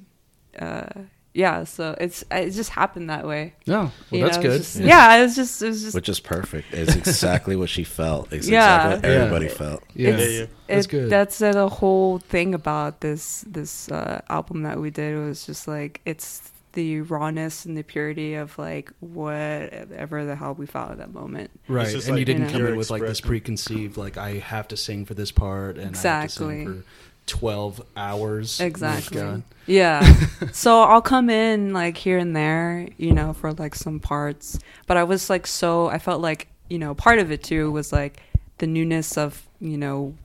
uh, 0.58 0.88
yeah, 1.36 1.66
so 1.66 1.96
it's 2.02 2.24
it 2.32 2.50
just 2.50 2.72
happened 2.72 3.12
that 3.12 3.28
way. 3.28 3.54
Oh, 3.68 3.72
well, 3.72 3.92
you 4.10 4.24
that's 4.26 4.38
know, 4.38 4.42
it 4.42 4.48
good. 4.48 4.58
just- 4.58 4.80
yeah. 4.80 5.18
it 5.18 5.22
was 5.22 5.36
just 5.36 5.62
it 5.62 5.68
was 5.68 5.84
just 5.84 5.94
which 5.94 6.10
is 6.10 6.20
perfect. 6.20 6.74
It's 6.74 6.96
exactly 6.96 7.56
what 7.56 7.70
she 7.70 7.84
felt. 7.84 8.34
It's 8.34 8.48
Yeah. 8.50 8.86
exactly 8.88 9.10
what 9.10 9.16
Yeah. 9.16 9.22
everybody 9.26 9.48
felt. 9.48 9.84
Yeah. 9.94 10.10
it's, 10.10 10.24
Yeah, 10.34 10.40
yeah. 10.40 10.46
That's 10.68 10.86
it- 10.88 10.90
good. 10.90 11.10
That's 11.12 11.42
uh, 11.44 11.52
the 11.52 11.70
whole 11.70 12.18
thing 12.18 12.56
about 12.56 13.02
this 13.02 13.46
this 13.48 13.88
uh, 13.92 14.22
album 14.30 14.64
that 14.64 14.80
we 14.80 14.90
did 14.90 15.14
It 15.14 15.20
was 15.28 15.46
just 15.46 15.68
like 15.68 16.02
it's 16.06 16.52
the 16.74 17.02
rawness 17.02 17.66
and 17.66 17.76
the 17.78 17.84
purity 17.84 18.36
of 18.36 18.58
like 18.58 18.92
whatever 19.00 20.26
the 20.26 20.36
hell 20.36 20.54
we 20.54 20.66
felt 20.66 20.92
at 20.92 20.98
that 21.00 21.14
moment. 21.14 21.50
Right, 21.68 21.88
just 21.88 22.08
and 22.08 22.18
you 22.20 22.26
didn't 22.26 22.46
you 22.46 22.50
come 22.52 22.66
in 22.68 22.76
with 22.78 22.90
like 22.90 23.02
this 23.02 23.22
preconceived, 23.22 23.98
like 23.98 24.18
I 24.18 24.34
have 24.36 24.68
to 24.70 24.78
sing 24.78 25.06
for 25.06 25.14
this 25.14 25.32
part, 25.32 25.78
and 25.78 25.96
I 25.96 26.00
have 26.00 26.24
to 26.24 26.30
sing 26.30 26.50
Exactly. 26.52 26.66
for 26.66 26.84
twelve 27.26 27.82
hours. 27.96 28.60
Oh, 28.62 28.66
Exactly. 28.66 29.44
Yeah. 29.68 30.02
so 30.52 30.82
I'll 30.82 31.02
come 31.02 31.30
in 31.30 31.74
like 31.74 31.96
here 31.98 32.18
and 32.18 32.36
there, 32.36 32.88
you 32.98 33.12
know, 33.14 33.34
for 33.34 33.54
like 33.54 33.76
some 33.76 34.00
parts. 34.00 34.58
But 34.88 34.98
I 34.98 35.04
was 35.04 35.30
like 35.30 35.46
so 35.46 35.88
I 35.88 36.00
felt 36.00 36.22
like, 36.22 36.48
you 36.70 36.80
know, 36.80 36.96
part 36.96 37.20
of 37.20 37.32
it 37.32 37.44
too 37.44 37.72
was 37.72 37.92
like 37.94 38.22
the 38.58 38.68
newness 38.68 39.18
of, 39.18 39.48
you 39.60 39.78
know, 39.78 40.16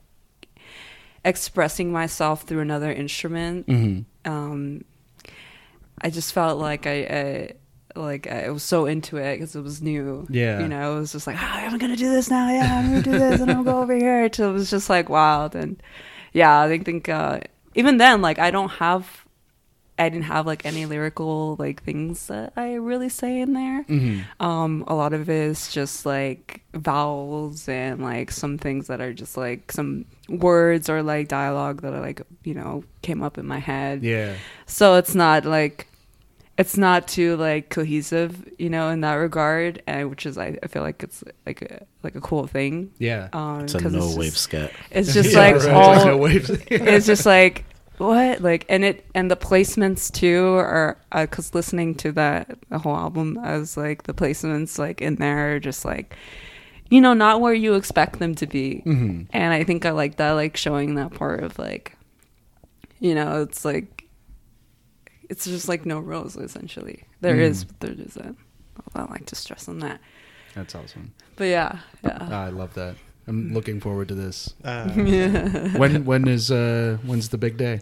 expressing 1.23 1.91
myself 1.91 2.43
through 2.43 2.59
another 2.61 2.91
instrument. 2.91 3.67
Mhm. 3.67 4.05
Um 4.25 4.83
I 6.01 6.09
just 6.09 6.33
felt 6.33 6.59
like 6.59 6.85
I, 6.87 6.91
I 6.91 7.51
like 7.95 8.27
I 8.27 8.49
was 8.49 8.63
so 8.63 8.85
into 8.85 9.17
it 9.17 9.35
because 9.35 9.55
it 9.55 9.61
was 9.61 9.81
new. 9.81 10.27
Yeah. 10.29 10.59
you 10.59 10.67
know, 10.67 10.95
it 10.95 10.99
was 10.99 11.11
just 11.11 11.27
like, 11.27 11.37
oh, 11.37 11.45
I'm 11.45 11.77
gonna 11.77 11.95
do 11.95 12.11
this 12.11 12.29
now. 12.29 12.49
Yeah, 12.51 12.79
I'm 12.79 12.89
gonna 12.89 13.01
do 13.01 13.11
this, 13.11 13.41
and 13.41 13.49
I'm 13.49 13.63
gonna 13.63 13.71
go 13.71 13.81
over 13.81 13.95
here. 13.95 14.27
Till 14.35 14.49
it 14.49 14.53
was 14.53 14.69
just 14.69 14.89
like 14.89 15.09
wild, 15.09 15.55
and 15.55 15.81
yeah, 16.33 16.61
I 16.61 16.67
think 16.67 16.85
think 16.85 17.09
uh, 17.09 17.39
even 17.73 17.97
then, 17.97 18.21
like 18.21 18.39
I 18.39 18.51
don't 18.51 18.69
have, 18.69 19.24
I 19.97 20.09
didn't 20.09 20.25
have 20.25 20.45
like 20.45 20.65
any 20.65 20.85
lyrical 20.85 21.55
like 21.57 21.81
things 21.83 22.27
that 22.27 22.51
I 22.57 22.73
really 22.73 23.07
say 23.09 23.39
in 23.39 23.53
there. 23.53 23.83
Mhm. 23.85 24.23
Um, 24.41 24.83
a 24.87 24.93
lot 24.95 25.13
of 25.13 25.29
it 25.29 25.35
is 25.51 25.71
just 25.71 26.05
like 26.05 26.61
vowels 26.73 27.67
and 27.69 28.01
like 28.03 28.31
some 28.31 28.57
things 28.57 28.87
that 28.87 28.99
are 29.01 29.13
just 29.13 29.37
like 29.37 29.71
some 29.71 30.05
words 30.27 30.89
or 30.89 31.01
like 31.01 31.27
dialogue 31.29 31.81
that 31.81 31.93
I 31.93 31.99
like 31.99 32.21
you 32.43 32.53
know 32.53 32.83
came 33.03 33.23
up 33.23 33.37
in 33.37 33.45
my 33.45 33.59
head. 33.59 34.03
Yeah. 34.03 34.33
So 34.65 34.95
it's 34.95 35.15
not 35.15 35.45
like 35.45 35.87
it's 36.57 36.77
not 36.77 37.07
too 37.07 37.35
like 37.37 37.69
cohesive, 37.69 38.49
you 38.57 38.69
know, 38.69 38.89
in 38.89 39.01
that 39.01 39.15
regard, 39.15 39.81
and 39.87 40.09
which 40.09 40.25
is 40.25 40.37
I, 40.37 40.57
I 40.63 40.67
feel 40.67 40.83
like 40.83 41.03
it's 41.03 41.23
like 41.45 41.61
a 41.61 41.85
like 42.03 42.15
a 42.15 42.21
cool 42.21 42.47
thing. 42.47 42.91
Yeah. 42.97 43.27
Um, 43.33 43.61
It's 43.61 43.75
a 43.75 43.79
'cause 43.79 43.93
no 43.93 43.99
just- 43.99 44.17
wave 44.17 44.37
scat. 44.37 44.71
It's 44.91 45.13
just 45.19 45.31
Yeah, 45.33 45.39
like 45.39 45.55
right. 45.63 45.69
all. 45.73 46.05
no 46.05 46.25
it's 46.27 47.05
just 47.05 47.25
like 47.25 47.65
what 47.97 48.41
like 48.41 48.65
and 48.69 48.83
it 48.83 49.05
and 49.15 49.29
the 49.31 49.35
placements 49.37 50.11
too 50.11 50.45
are 50.55 50.97
because 51.11 51.53
listening 51.53 51.95
to 51.95 52.11
that 52.11 52.57
the 52.69 52.79
whole 52.79 52.95
album 52.95 53.37
as 53.43 53.77
like 53.77 54.03
the 54.03 54.13
placements 54.13 54.77
like 54.77 55.01
in 55.01 55.15
there 55.15 55.55
are 55.55 55.59
just 55.59 55.85
like 55.85 56.15
you 56.89 56.99
know 57.01 57.13
not 57.13 57.41
where 57.41 57.53
you 57.53 57.73
expect 57.75 58.19
them 58.19 58.35
to 58.35 58.45
be 58.47 58.79
hmm 58.79 59.21
and 59.31 59.53
I 59.53 59.63
think 59.63 59.85
I 59.85 59.91
like 59.91 60.17
that, 60.17 60.31
like 60.31 60.55
showing 60.55 60.95
that 60.95 61.13
part 61.13 61.43
of 61.43 61.57
like, 61.59 61.97
you 62.99 63.13
know, 63.15 63.41
it's 63.41 63.65
like, 63.65 64.05
it's 65.29 65.43
just 65.45 65.67
like 65.67 65.85
no 65.85 65.99
rules 65.99 66.37
essentially. 66.37 67.03
There 67.21 67.35
Mm. 67.35 67.41
is, 67.41 67.63
but 67.65 67.79
there 67.81 67.91
isn't. 67.91 68.37
I 68.93 69.03
like 69.05 69.25
to 69.27 69.35
stress 69.35 69.67
on 69.67 69.79
that. 69.79 69.99
That's 70.53 70.75
awesome. 70.75 71.11
But 71.35 71.45
yeah, 71.45 71.79
yeah. 72.03 72.17
Ah, 72.21 72.45
I 72.45 72.49
love 72.49 72.73
that. 72.75 72.95
I'm 73.27 73.53
looking 73.53 73.79
forward 73.79 74.07
to 74.09 74.15
this. 74.15 74.53
Uh, 74.63 74.89
When 75.77 76.05
when 76.05 76.27
is 76.27 76.51
uh 76.51 76.97
when's 77.05 77.29
the 77.29 77.37
big 77.37 77.57
day? 77.57 77.81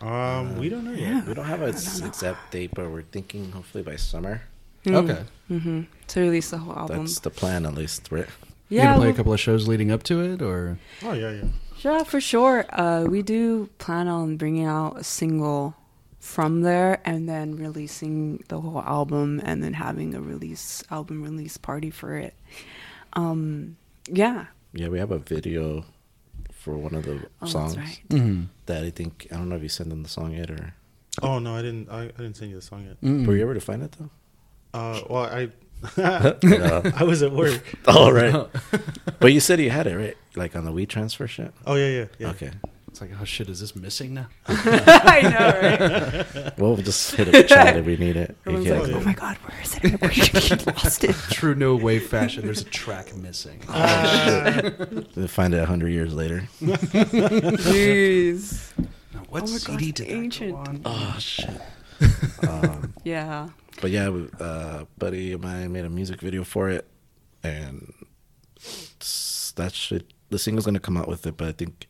um, 0.00 0.58
we 0.58 0.68
don't 0.68 0.84
know 0.84 0.92
yet. 0.92 1.26
We 1.26 1.34
don't 1.34 1.46
have 1.46 1.62
an 1.62 1.70
exact 1.70 2.52
date, 2.52 2.70
but 2.74 2.90
we're 2.90 3.02
thinking 3.10 3.50
hopefully 3.52 3.82
by 3.82 3.96
summer. 3.96 4.42
Okay. 4.86 5.24
hmm 5.48 5.82
To 6.08 6.20
release 6.20 6.50
the 6.50 6.58
whole 6.58 6.76
album. 6.76 6.98
That's 7.06 7.18
the 7.20 7.30
plan, 7.30 7.66
at 7.66 7.74
least, 7.74 8.12
right? 8.12 8.28
You 8.68 8.78
yeah, 8.78 8.84
gonna 8.84 8.96
play 8.96 9.06
a 9.06 9.08
well- 9.10 9.16
couple 9.16 9.32
of 9.32 9.40
shows 9.40 9.66
leading 9.66 9.90
up 9.90 10.02
to 10.04 10.20
it, 10.20 10.42
or 10.42 10.78
Oh 11.02 11.12
yeah, 11.14 11.30
yeah. 11.32 11.48
yeah, 11.82 12.02
for 12.04 12.20
sure. 12.20 12.64
Uh, 12.70 13.04
we 13.08 13.22
do 13.22 13.68
plan 13.78 14.06
on 14.06 14.36
bringing 14.36 14.66
out 14.66 14.98
a 14.98 15.04
single 15.04 15.74
from 16.20 16.62
there 16.62 17.00
and 17.04 17.28
then 17.28 17.56
releasing 17.56 18.42
the 18.48 18.60
whole 18.60 18.82
album 18.82 19.40
and 19.44 19.62
then 19.62 19.74
having 19.74 20.14
a 20.14 20.20
release 20.20 20.82
album 20.90 21.22
release 21.22 21.56
party 21.56 21.90
for 21.90 22.16
it. 22.18 22.34
Um, 23.14 23.76
yeah. 24.10 24.46
Yeah, 24.76 24.88
we 24.88 24.98
have 24.98 25.10
a 25.10 25.18
video 25.18 25.84
for 26.52 26.76
one 26.76 26.94
of 26.94 27.04
the 27.04 27.26
Oh, 27.42 27.46
songs 27.46 27.74
that's 27.74 27.86
right. 27.88 28.02
mm-hmm. 28.10 28.42
that 28.66 28.84
I 28.84 28.90
think 28.90 29.26
I 29.32 29.36
don't 29.36 29.48
know 29.48 29.56
if 29.56 29.62
you 29.62 29.68
sent 29.68 29.88
them 29.90 30.02
the 30.02 30.08
song 30.08 30.32
yet 30.32 30.50
or 30.50 30.74
Oh 31.22 31.38
no, 31.38 31.56
I 31.56 31.62
didn't. 31.62 31.88
I, 31.90 32.02
I 32.04 32.06
didn't 32.08 32.34
send 32.36 32.50
you 32.50 32.56
the 32.56 32.62
song 32.62 32.84
yet. 32.86 33.00
Mm. 33.00 33.26
were 33.26 33.34
you 33.36 33.42
able 33.42 33.54
to 33.54 33.60
find 33.60 33.82
it 33.82 33.92
though? 33.98 34.10
Uh, 34.74 35.00
well, 35.08 35.24
I 35.24 35.48
No. 36.42 36.82
I 36.96 37.04
was 37.04 37.22
at 37.22 37.32
work. 37.32 37.62
oh 37.86 38.10
right. 38.10 38.46
but 39.20 39.32
you 39.32 39.40
said 39.40 39.60
you 39.60 39.70
had 39.70 39.86
it 39.86 39.96
right, 39.96 40.16
like 40.34 40.54
on 40.56 40.64
the 40.64 40.72
WeTransfer 40.72 41.28
shit. 41.28 41.52
Oh 41.66 41.74
yeah, 41.74 41.88
yeah, 41.88 42.04
yeah. 42.18 42.28
Okay. 42.30 42.50
It's 42.96 43.02
like, 43.02 43.10
oh 43.20 43.24
shit, 43.26 43.50
is 43.50 43.60
this 43.60 43.76
missing 43.76 44.14
now? 44.14 44.26
I 44.48 45.20
know, 45.20 45.60
right? 45.60 46.24
Well, 46.58 46.72
we'll 46.72 46.76
just 46.82 47.14
hit 47.14 47.28
a 47.28 47.42
chat 47.42 47.76
if 47.76 47.84
we 47.84 47.98
need 47.98 48.16
it. 48.16 48.34
You 48.46 48.52
Everyone's 48.56 48.66
can- 48.66 48.80
like, 48.80 48.90
yeah. 48.90 48.96
"Oh 48.96 49.00
my 49.04 49.12
god, 49.12 49.36
where 49.36 49.60
is 49.60 49.78
it? 49.82 50.64
We 50.64 50.72
lost 50.72 51.04
it." 51.04 51.14
True 51.30 51.54
no 51.54 51.76
wave 51.76 52.06
fashion. 52.06 52.46
There's 52.46 52.62
a 52.62 52.64
track 52.64 53.14
missing. 53.14 53.60
We'll 53.68 55.28
find 55.28 55.52
it 55.52 55.58
a 55.58 55.66
hundred 55.66 55.90
years 55.90 56.14
later. 56.14 56.48
Jeez. 56.62 58.72
What 59.28 59.42
Oh 59.42 59.46
CD 59.46 59.88
God, 59.92 59.96
did 59.96 60.06
that 60.08 60.14
ancient. 60.14 60.52
go 60.52 60.56
on? 60.56 60.80
Oh 60.86 61.16
shit. 61.18 61.60
um, 62.48 62.94
Yeah. 63.04 63.50
but 63.82 63.90
yeah, 63.90 64.08
uh, 64.40 64.86
buddy 64.96 65.32
of 65.32 65.42
mine 65.42 65.70
made 65.70 65.84
a 65.84 65.90
music 65.90 66.22
video 66.22 66.44
for 66.44 66.70
it, 66.70 66.88
and 67.42 67.92
s- 68.58 69.52
that 69.56 69.74
should 69.74 70.14
the 70.30 70.38
single's 70.38 70.64
gonna 70.64 70.80
come 70.80 70.96
out 70.96 71.08
with 71.08 71.26
it. 71.26 71.36
But 71.36 71.48
I 71.48 71.52
think 71.52 71.88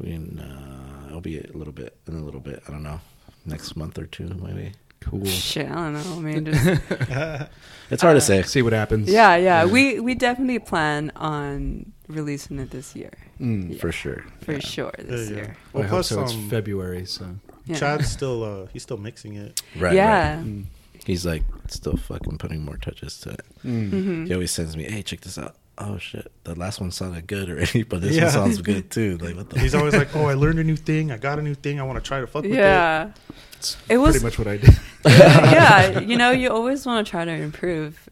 we 0.00 0.10
can, 0.12 0.38
uh, 0.38 1.06
it'll 1.08 1.20
be 1.20 1.38
a 1.38 1.50
little 1.56 1.72
bit 1.72 1.96
in 2.08 2.14
a 2.16 2.22
little 2.24 2.40
bit. 2.40 2.62
I 2.66 2.70
don't 2.72 2.82
know, 2.82 3.00
next 3.46 3.76
month 3.76 3.98
or 3.98 4.06
two 4.06 4.28
maybe. 4.42 4.72
Cool. 5.00 5.24
Shit, 5.26 5.70
I 5.70 5.74
don't 5.74 5.94
know. 5.94 6.16
I 6.16 6.18
mean, 6.20 6.44
just 6.44 6.64
It's 7.90 8.02
hard 8.02 8.16
to 8.16 8.20
say. 8.20 8.42
See 8.42 8.62
what 8.62 8.72
happens. 8.72 9.08
yeah, 9.10 9.36
yeah. 9.36 9.64
We 9.64 9.98
we 10.00 10.14
definitely 10.14 10.58
plan 10.58 11.10
on 11.16 11.92
releasing 12.08 12.58
it 12.58 12.70
this 12.70 12.94
year 12.96 13.10
Mm. 13.40 13.80
for 13.80 13.90
sure. 13.90 14.24
for 14.42 14.60
sure. 14.60 14.92
This 14.98 15.30
Yeah, 15.30 15.36
yeah. 15.36 15.42
year. 15.42 15.56
Well, 15.72 15.82
I 15.84 15.86
hope 15.86 15.90
plus, 16.04 16.08
so. 16.08 16.22
It's 16.22 16.34
um, 16.34 16.50
February, 16.50 17.06
so. 17.06 17.24
Yeah. 17.64 17.76
Chad's 17.76 18.10
still 18.10 18.44
uh 18.44 18.66
he's 18.72 18.82
still 18.82 18.98
mixing 18.98 19.34
it. 19.36 19.62
Right. 19.76 19.94
yeah. 19.94 20.36
right. 20.36 20.44
Mm. 20.44 20.64
He's 21.06 21.24
like 21.24 21.44
still 21.68 21.96
fucking 21.96 22.36
putting 22.36 22.62
more 22.64 22.76
touches 22.76 23.18
to 23.20 23.30
it. 23.30 23.40
Mm. 23.64 23.90
hmm 23.90 24.24
He 24.26 24.34
always 24.34 24.50
sends 24.50 24.76
me, 24.76 24.84
"Hey, 24.84 25.02
check 25.02 25.22
this 25.22 25.38
out." 25.38 25.56
Oh 25.78 25.96
shit, 25.98 26.30
the 26.44 26.54
last 26.54 26.80
one 26.80 26.90
sounded 26.90 27.26
good 27.26 27.48
already, 27.48 27.82
but 27.90 28.00
this 28.02 28.14
Yeah. 28.14 28.24
one 28.24 28.32
sounds 28.32 28.60
good 28.60 28.90
too. 28.90 29.16
Like 29.18 29.36
what 29.36 29.48
the? 29.50 29.58
He's 29.60 29.74
always 29.74 29.94
like, 29.94 30.08
"Oh, 30.16 30.26
I 30.26 30.34
learned 30.34 30.58
a 30.58 30.64
new 30.64 30.76
thing. 30.76 31.10
I 31.10 31.16
got 31.16 31.38
a 31.38 31.42
new 31.42 31.54
thing. 31.54 31.80
I 31.80 31.84
want 31.84 32.02
to 32.02 32.06
try 32.06 32.20
to 32.20 32.26
fuck 32.26 32.42
with 32.42 32.52
it." 32.52 32.56
Yeah. 32.56 33.12
It's 33.56 33.76
It 33.88 33.98
was 33.98 34.12
pretty 34.12 34.24
much 34.26 34.38
what 34.38 34.48
I 34.48 34.56
did. 34.58 34.74
yeah, 35.06 36.00
you 36.00 36.16
know, 36.16 36.30
you 36.30 36.50
always 36.50 36.84
want 36.86 37.06
to 37.06 37.10
try 37.10 37.24
to 37.24 37.30
improve. 37.32 38.08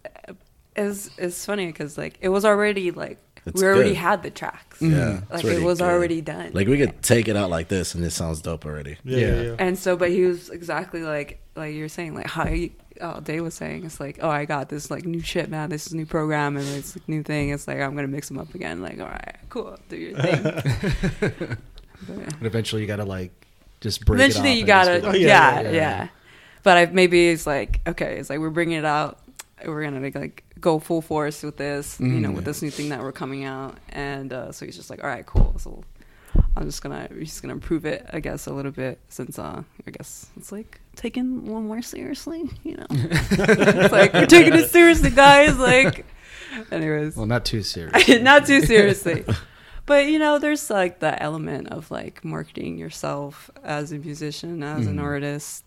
It's 0.76 1.10
it's 1.18 1.44
funny 1.44 1.66
because 1.66 1.98
like 1.98 2.18
it 2.20 2.28
was 2.28 2.44
already 2.44 2.90
like 2.92 3.18
It's 3.44 3.60
we 3.60 3.66
already 3.66 3.90
good. 3.90 3.96
had 3.96 4.22
the 4.22 4.30
tracks. 4.30 4.80
yeah, 4.80 4.88
mm-hmm. 4.88 5.32
Like 5.34 5.44
it's 5.44 5.58
it 5.58 5.62
was 5.62 5.78
good. 5.78 5.88
already 5.90 6.20
done. 6.20 6.52
Like 6.54 6.68
we 6.68 6.78
could 6.78 7.02
take 7.02 7.28
it 7.28 7.36
out 7.36 7.50
like 7.50 7.68
this, 7.68 7.94
and 7.94 8.04
it 8.04 8.10
sounds 8.12 8.40
dope 8.42 8.64
already. 8.64 8.96
Yeah, 9.04 9.18
yeah, 9.18 9.26
Yeah. 9.26 9.42
yeah. 9.42 9.56
and 9.58 9.78
so, 9.78 9.96
but 9.96 10.10
he 10.10 10.22
was 10.22 10.50
exactly 10.50 11.02
like 11.02 11.40
like 11.56 11.74
you're 11.74 11.88
saying, 11.88 12.14
like 12.14 12.28
how 12.28 12.46
you, 12.48 12.70
oh, 13.00 13.20
Dave 13.20 13.42
was 13.42 13.54
saying, 13.54 13.84
it's 13.84 14.00
like, 14.00 14.18
oh, 14.22 14.28
I 14.30 14.44
got 14.44 14.68
this 14.68 14.90
like 14.90 15.04
new 15.04 15.20
shit, 15.20 15.48
man. 15.50 15.70
This 15.70 15.86
is 15.86 15.94
new 15.94 16.06
program 16.06 16.56
and 16.56 16.66
this 16.66 16.96
new 17.06 17.22
thing. 17.22 17.50
It's 17.50 17.66
like 17.68 17.78
I'm 17.80 17.94
gonna 17.94 18.08
mix 18.08 18.28
them 18.28 18.38
up 18.38 18.54
again. 18.54 18.80
Like, 18.82 18.98
all 19.00 19.06
right, 19.06 19.36
cool, 19.50 19.76
do 19.88 19.96
your 19.96 20.18
thing. 20.20 21.56
But, 22.06 22.16
yeah. 22.16 22.28
But 22.38 22.46
eventually, 22.46 22.82
you 22.82 22.86
gotta 22.86 23.04
like 23.04 23.32
just 23.80 24.04
break. 24.04 24.20
Eventually, 24.20 24.52
it 24.52 24.58
you 24.58 24.64
gotta, 24.64 24.92
and 24.92 25.04
Oh, 25.06 25.08
just- 25.12 25.20
yeah, 25.20 25.60
yeah, 25.60 25.60
yeah, 25.62 25.70
yeah. 25.72 26.08
But 26.62 26.76
I, 26.76 26.86
maybe 26.86 27.28
it's 27.30 27.44
like, 27.46 27.80
okay, 27.88 28.18
it's 28.18 28.30
like 28.30 28.38
we're 28.38 28.50
bringing 28.50 28.78
it 28.78 28.84
out. 28.84 29.18
We're 29.66 29.82
gonna 29.82 29.98
like, 30.00 30.14
like 30.14 30.44
go 30.60 30.78
full 30.78 31.02
force 31.02 31.42
with 31.42 31.56
this, 31.56 31.98
you 31.98 32.06
know, 32.06 32.28
Mm, 32.30 32.34
with 32.36 32.44
this 32.44 32.62
new 32.62 32.70
thing 32.70 32.90
that 32.90 33.00
we're 33.02 33.10
coming 33.10 33.42
out. 33.44 33.78
And 33.88 34.32
uh, 34.32 34.52
so 34.52 34.64
he's 34.64 34.76
just 34.76 34.90
like, 34.90 35.02
all 35.02 35.10
right, 35.10 35.26
cool. 35.26 35.56
So 35.58 35.82
I'm 36.56 36.64
just 36.64 36.82
gonna, 36.82 37.08
just 37.20 37.40
gonna 37.42 37.54
improve 37.54 37.84
it, 37.84 38.04
I 38.12 38.20
guess, 38.20 38.46
a 38.46 38.52
little 38.52 38.72
bit 38.72 38.98
since 39.08 39.38
uh, 39.38 39.62
I 39.86 39.90
guess 39.90 40.26
it's 40.36 40.50
like 40.50 40.80
taking 40.96 41.46
one 41.46 41.66
more 41.68 41.82
seriously, 41.82 42.50
you 42.64 42.76
know. 42.76 42.86
it's 42.90 43.92
like 43.92 44.12
we're 44.12 44.26
taking 44.26 44.54
it 44.54 44.70
seriously, 44.70 45.10
guys. 45.10 45.56
Like, 45.58 46.04
anyways, 46.72 47.16
Well, 47.16 47.26
not 47.26 47.44
too 47.44 47.62
serious. 47.74 48.08
not 48.22 48.46
too 48.46 48.60
seriously. 48.62 49.24
But 49.86 50.06
you 50.06 50.18
know, 50.18 50.38
there's 50.38 50.68
like 50.68 50.98
the 50.98 51.20
element 51.22 51.68
of 51.68 51.90
like 51.90 52.24
marketing 52.24 52.76
yourself 52.76 53.50
as 53.62 53.92
a 53.92 53.98
musician, 53.98 54.62
as 54.62 54.86
an 54.86 54.96
Mhm. 54.96 55.02
artist. 55.02 55.64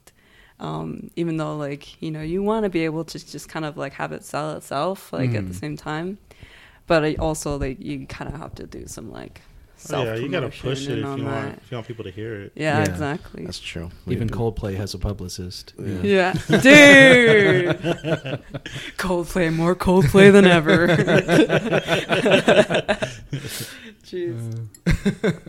Um, 0.59 1.09
even 1.15 1.38
though 1.38 1.57
like 1.57 1.99
you 2.03 2.11
know 2.11 2.21
you 2.21 2.43
want 2.43 2.65
to 2.65 2.69
be 2.69 2.86
able 2.86 3.03
to 3.05 3.17
just 3.17 3.49
kind 3.49 3.65
of 3.65 3.77
like 3.77 3.93
have 3.93 4.11
it 4.11 4.23
sell 4.23 4.51
itself 4.57 5.11
like 5.11 5.34
at 5.34 5.47
the 5.47 5.53
Mhm. 5.53 5.59
same 5.59 5.77
time, 5.77 6.17
but 6.86 7.17
also 7.17 7.57
like 7.57 7.79
you 7.82 8.05
kind 8.05 8.32
of 8.32 8.39
have 8.39 8.53
to 8.55 8.67
do 8.67 8.84
some 8.86 9.09
like 9.11 9.41
self 9.82 10.07
Oh, 10.07 10.13
yeah, 10.13 10.19
you 10.19 10.29
gotta 10.29 10.49
push 10.49 10.88
it 10.88 10.91
if 10.91 10.97
you 10.99 11.03
want 11.05 11.23
that. 11.25 11.57
if 11.63 11.71
you 11.71 11.75
want 11.77 11.88
people 11.88 12.03
to 12.05 12.11
hear 12.11 12.36
it. 12.41 12.51
Yeah, 12.55 12.77
Yeah. 12.79 12.84
exactly. 12.89 13.45
That's 13.45 13.59
true. 13.59 13.89
We 14.05 14.15
Even 14.15 14.27
do. 14.27 14.34
Coldplay 14.36 14.75
has 14.77 14.93
a 14.93 14.97
publicist. 14.99 15.73
Yeah. 15.79 16.01
Yeah, 16.03 16.34
dude. 16.49 16.61
Coldplay, 18.97 19.53
more 19.53 19.75
Coldplay 19.75 20.32
than 20.32 20.45
ever. 20.45 20.88
Jeez. 24.05 25.39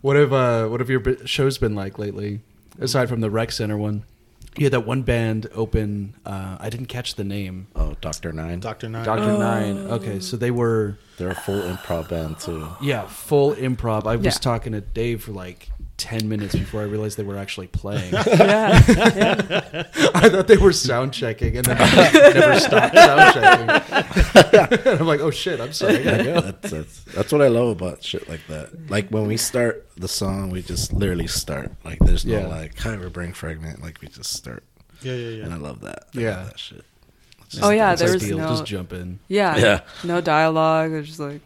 What 0.00 0.16
have 0.16 0.32
uh, 0.32 0.66
what 0.68 0.80
have 0.80 0.90
your 0.90 1.00
bi- 1.00 1.24
shows 1.24 1.58
been 1.58 1.74
like 1.74 1.98
lately? 1.98 2.40
Aside 2.78 3.08
from 3.08 3.20
the 3.20 3.30
rec 3.30 3.52
center 3.52 3.76
one, 3.78 4.04
you 4.56 4.64
had 4.66 4.72
that 4.72 4.86
one 4.86 5.02
band 5.02 5.48
open. 5.54 6.14
Uh, 6.24 6.56
I 6.60 6.70
didn't 6.70 6.86
catch 6.86 7.14
the 7.16 7.24
name. 7.24 7.66
Oh, 7.74 7.94
Doctor 8.00 8.32
Nine. 8.32 8.60
Doctor 8.60 8.88
Nine. 8.88 9.04
Doctor 9.04 9.38
Nine. 9.38 9.76
Okay, 9.90 10.20
so 10.20 10.36
they 10.36 10.50
were 10.50 10.96
They're 11.18 11.30
a 11.30 11.34
full 11.34 11.60
improv 11.62 12.08
band 12.08 12.38
too. 12.38 12.68
yeah 12.82 13.06
full 13.06 13.54
improv. 13.54 14.06
I 14.06 14.16
was 14.16 14.24
Yeah. 14.26 14.30
talking 14.32 14.72
to 14.72 14.80
Dave 14.80 15.22
for 15.24 15.32
like 15.32 15.68
ten 15.96 16.28
minutes 16.28 16.54
before 16.54 16.80
I 16.80 16.84
realized 16.84 17.16
they 17.16 17.22
were 17.22 17.36
actually 17.38 17.68
playing. 17.68 18.12
Yeah, 18.26 18.82
yeah. 18.88 19.82
I 20.14 20.28
thought 20.28 20.46
they 20.48 20.56
were 20.56 20.72
sound 20.72 21.12
checking 21.12 21.56
and 21.56 21.64
then 21.66 21.76
never 22.34 22.58
stopped 22.60 22.94
sound 22.94 23.34
checking. 23.34 24.88
I'm 25.00 25.06
like, 25.06 25.20
oh 25.20 25.30
shit, 25.30 25.60
I'm 25.60 25.72
sorry. 25.72 26.04
Yeah, 26.04 26.40
that's, 26.40 26.70
that's 26.70 27.04
that's 27.04 27.32
what 27.32 27.42
I 27.42 27.48
love 27.48 27.68
about 27.68 28.02
shit 28.02 28.28
like 28.28 28.46
that. 28.48 28.90
Like 28.90 29.08
when 29.10 29.26
we 29.26 29.36
start 29.36 29.86
the 29.96 30.08
song, 30.08 30.50
we 30.50 30.62
just 30.62 30.92
literally 30.92 31.26
start. 31.28 31.72
Like 31.84 31.98
there's 32.00 32.24
no 32.26 32.38
Yeah. 32.40 32.46
like, 32.48 32.78
hi, 32.78 32.96
we're 32.96 33.08
brain 33.10 33.32
fragment. 33.32 33.82
Like 33.82 34.00
we 34.00 34.08
just 34.08 34.32
start, 34.32 34.64
Yeah, 35.02 35.14
yeah, 35.14 35.28
yeah. 35.38 35.44
and 35.44 35.54
I 35.54 35.58
love 35.58 35.80
that. 35.82 36.06
I 36.14 36.20
Yeah. 36.20 36.36
love 36.38 36.46
that 36.46 36.58
shit. 36.58 36.84
Oh 37.62 37.70
yeah, 37.70 37.94
there's 37.94 38.28
like 38.28 38.36
no. 38.40 38.48
just 38.48 38.64
jump 38.66 38.92
in. 38.92 39.20
Yeah, 39.28 39.56
Yeah. 39.56 39.80
no 40.02 40.20
dialogue. 40.20 40.90
It 40.90 40.96
was 40.96 41.06
just 41.06 41.20
like, 41.20 41.40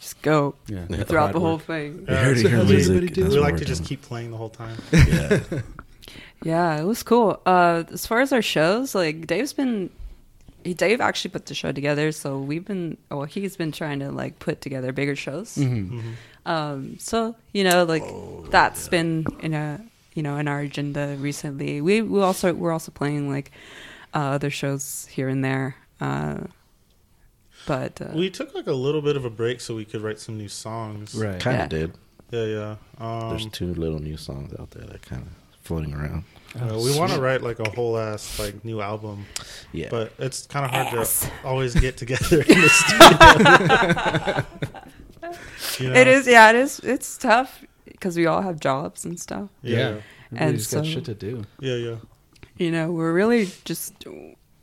just 0.00 0.20
go 0.22 0.54
Yeah, 0.66 0.86
Yeah. 0.88 1.04
throughout 1.04 1.32
the 1.32 1.40
whole 1.40 1.56
work. 1.58 1.66
thing. 1.66 2.06
We 2.08 2.14
heard 2.14 2.36
so 2.38 2.48
your 2.48 2.50
how's 2.58 2.68
music. 2.68 2.90
everybody 2.96 3.14
doing? 3.14 3.30
We 3.30 3.38
like 3.38 3.56
to 3.58 3.64
just 3.64 3.84
keep 3.84 4.02
playing 4.02 4.30
the 4.32 4.36
whole 4.38 4.48
time. 4.50 4.76
Yeah, 4.92 5.40
Yeah, 6.42 6.80
it 6.80 6.84
was 6.84 7.02
cool. 7.02 7.40
Uh, 7.44 7.84
as 7.92 8.06
far 8.06 8.20
as 8.20 8.32
our 8.32 8.40
shows, 8.42 8.94
like 8.94 9.26
Dave's 9.26 9.52
been, 9.52 9.90
he, 10.64 10.72
Dave 10.72 11.00
actually 11.00 11.30
put 11.32 11.44
the 11.46 11.54
show 11.54 11.70
together. 11.70 12.12
So 12.12 12.38
we've 12.38 12.64
been, 12.64 12.96
well, 13.10 13.24
he's 13.24 13.56
been 13.58 13.72
trying 13.72 14.00
to 14.00 14.10
like 14.10 14.38
put 14.38 14.62
together 14.62 14.90
bigger 14.92 15.14
shows. 15.14 15.56
Mm-hmm. 15.56 16.00
Um, 16.46 16.96
so 16.98 17.36
you 17.52 17.62
know, 17.64 17.84
like 17.84 18.02
Oh, 18.04 18.46
that's 18.50 18.88
been 18.88 19.26
in 19.40 19.52
a, 19.52 19.84
you 20.14 20.22
know, 20.22 20.38
in 20.38 20.48
our 20.48 20.60
agenda 20.60 21.14
recently. 21.20 21.82
We 21.82 22.00
we 22.00 22.22
also 22.22 22.54
we're 22.54 22.72
also 22.72 22.90
playing 22.90 23.28
like 23.28 23.50
uh, 24.14 24.40
other 24.40 24.48
shows 24.50 25.06
here 25.10 25.28
and 25.28 25.44
there. 25.44 25.76
But 27.70 28.00
uh, 28.02 28.08
We 28.14 28.30
took 28.30 28.52
like 28.54 28.66
a 28.66 28.72
little 28.72 29.00
bit 29.02 29.16
of 29.16 29.24
a 29.24 29.30
break 29.30 29.60
so 29.60 29.76
we 29.76 29.84
could 29.84 30.02
write 30.02 30.18
some 30.18 30.36
new 30.36 30.48
songs. 30.48 31.14
Right. 31.14 31.38
kind 31.40 31.56
of 31.56 31.62
Yeah. 31.62 31.78
did. 31.78 31.92
Yeah, 32.32 32.44
yeah. 32.58 32.76
There's 33.30 33.44
Um, 33.44 33.50
two 33.50 33.72
little 33.74 34.00
new 34.00 34.16
songs 34.16 34.52
out 34.58 34.70
there 34.72 34.86
that 34.86 35.02
kind 35.02 35.22
of 35.22 35.28
floating 35.62 35.94
around. 35.94 36.24
uh, 36.60 36.76
we 36.82 36.90
want 36.98 37.12
to 37.12 37.20
write 37.20 37.42
like 37.42 37.60
a 37.60 37.70
whole 37.70 37.96
ass 37.96 38.38
like 38.40 38.64
new 38.64 38.80
album, 38.80 39.24
Yeah, 39.72 39.86
but 39.88 40.12
it's 40.18 40.46
kind 40.48 40.64
of 40.64 40.70
hard 40.72 40.88
to 41.06 41.30
always 41.44 41.74
get 41.74 41.96
together 41.96 42.40
in 42.42 42.60
the 42.60 42.68
studio. 42.80 44.44
You 45.78 45.88
know? 45.94 46.00
it 46.00 46.06
is, 46.08 46.26
yeah, 46.26 46.50
it 46.50 46.56
is. 46.56 46.80
It's 46.80 47.16
tough 47.16 47.64
because 47.84 48.16
we 48.16 48.26
all 48.26 48.42
have 48.42 48.58
jobs 48.58 49.04
and 49.04 49.18
stuff. 49.20 49.48
Yeah, 49.62 50.00
Everybody's 50.32 50.66
got 50.74 50.84
so- 50.84 50.90
shit 50.90 51.04
to 51.04 51.14
do. 51.14 51.44
yeah, 51.60 51.76
yeah. 51.76 51.96
you 52.56 52.70
know, 52.72 52.90
we're 52.90 53.12
really 53.12 53.48
just, 53.64 53.94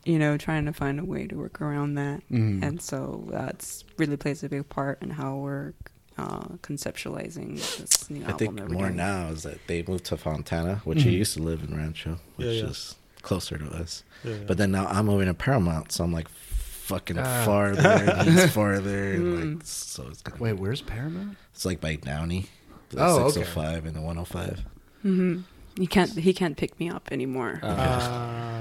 you 0.07 0.17
know, 0.17 0.37
trying 0.37 0.65
to 0.65 0.73
find 0.73 0.99
a 0.99 1.05
way 1.05 1.27
to 1.27 1.35
work 1.35 1.61
around 1.61 1.95
that. 1.95 2.21
Mhm. 2.31 2.63
And 2.63 2.81
so 2.81 3.25
that's 3.29 3.83
really 3.97 4.17
plays 4.17 4.43
a 4.43 4.49
big 4.49 4.67
part 4.69 5.01
in 5.03 5.09
how 5.11 5.35
we're 5.37 5.73
uh, 6.17 6.47
conceptualizing 6.63 7.55
this 7.77 8.09
new 8.09 8.21
I 8.25 8.31
album. 8.31 8.37
think 8.57 8.71
more 8.71 8.83
doing. 8.87 8.95
now 8.95 9.27
is 9.29 9.43
that 9.43 9.59
they 9.67 9.83
moved 9.87 10.05
to 10.05 10.17
Fontana, 10.17 10.81
which 10.83 11.03
he 11.03 11.11
Mhm. 11.11 11.17
used 11.19 11.33
to 11.35 11.43
live 11.43 11.61
in 11.63 11.75
Rancho, 11.77 12.17
which 12.37 12.47
Yeah, 12.47 12.53
yeah. 12.53 12.69
is 12.69 12.95
closer 13.21 13.57
to 13.59 13.65
us. 13.69 14.03
yeah, 14.23 14.31
yeah. 14.31 14.37
But 14.47 14.57
then 14.57 14.71
now 14.71 14.87
I'm 14.87 15.05
moving 15.05 15.27
to 15.27 15.35
Paramount, 15.35 15.91
so 15.91 16.03
I'm 16.03 16.11
like 16.13 16.27
fucking 16.29 17.19
Ah. 17.19 17.43
farther, 17.45 17.81
and 17.87 18.29
he's 18.29 18.49
farther, 18.51 19.13
and 19.13 19.23
Mm. 19.23 19.55
like 19.57 19.65
so 19.65 20.07
it's 20.09 20.21
gonna, 20.23 20.41
Wait, 20.41 20.53
where's 20.53 20.81
Paramount? 20.81 21.37
it's 21.53 21.65
like 21.65 21.79
by 21.81 21.95
Downey, 21.97 22.47
the 22.89 22.97
Oh, 23.05 23.19
okay. 23.25 23.33
605 23.41 23.85
and 23.85 23.95
the 23.95 24.01
105, 24.01 24.63
hmm 25.03 25.41
He 25.77 25.87
can't. 25.87 26.11
He 26.11 26.33
can't 26.33 26.57
pick 26.57 26.79
me 26.79 26.89
up 26.89 27.07
anymore. 27.11 27.59
Uh, 27.63 27.67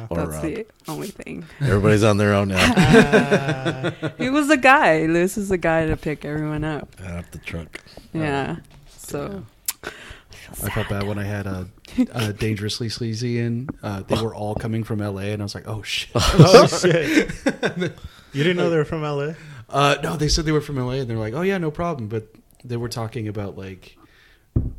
Uh, 0.09 0.15
that's 0.27 0.41
the 0.41 0.67
only 0.87 1.09
thing. 1.09 1.45
Everybody's 1.61 2.05
on 2.05 2.17
their 2.17 2.33
own 2.35 2.49
now. 2.49 2.73
uh, 2.77 3.91
he 4.19 4.31
was 4.31 4.47
the 4.49 4.57
guy. 4.57 5.07
Lewis 5.07 5.37
is 5.37 5.49
the 5.49 5.59
guy 5.59 5.87
to 5.87 5.97
pick 5.97 6.25
everyone 6.25 6.63
up. 6.63 6.89
Out 7.05 7.33
the 7.33 7.39
truck. 7.39 7.81
Yeah. 8.13 8.57
So 8.89 9.43
I 10.63 10.71
felt 10.71 10.89
bad 10.89 11.05
when 11.09 11.19
I 11.19 11.25
had 11.25 11.47
a, 11.47 11.69
uh 12.13 12.33
dangerously 12.39 12.89
sleazy 12.89 13.39
in. 13.41 13.69
Uh, 13.83 14.03
they 14.03 14.21
were 14.23 14.35
all 14.35 14.55
coming 14.55 14.85
from 14.85 14.99
LA, 15.01 15.23
and 15.33 15.43
I 15.43 15.45
was 15.45 15.55
like, 15.55 15.67
oh 15.67 15.83
shit. 15.83 16.11
oh 16.15 16.67
shit! 16.67 17.31
You 18.33 18.43
didn't 18.45 18.57
know 18.59 18.71
they 18.71 18.77
were 18.77 18.85
from 18.85 19.03
LA? 19.03 19.33
Uh, 19.69 19.97
no, 20.03 20.17
they 20.17 20.29
said 20.29 20.45
they 20.45 20.53
were 20.53 20.61
from 20.61 20.77
LA, 20.77 20.93
and 20.93 21.11
they're 21.11 21.17
like, 21.17 21.35
"Oh 21.35 21.43
yeah, 21.43 21.59
no 21.59 21.71
problem." 21.73 22.09
But 22.09 22.29
they 22.65 22.77
were 22.77 22.89
talking 22.89 23.27
about 23.27 23.57
like 23.59 23.97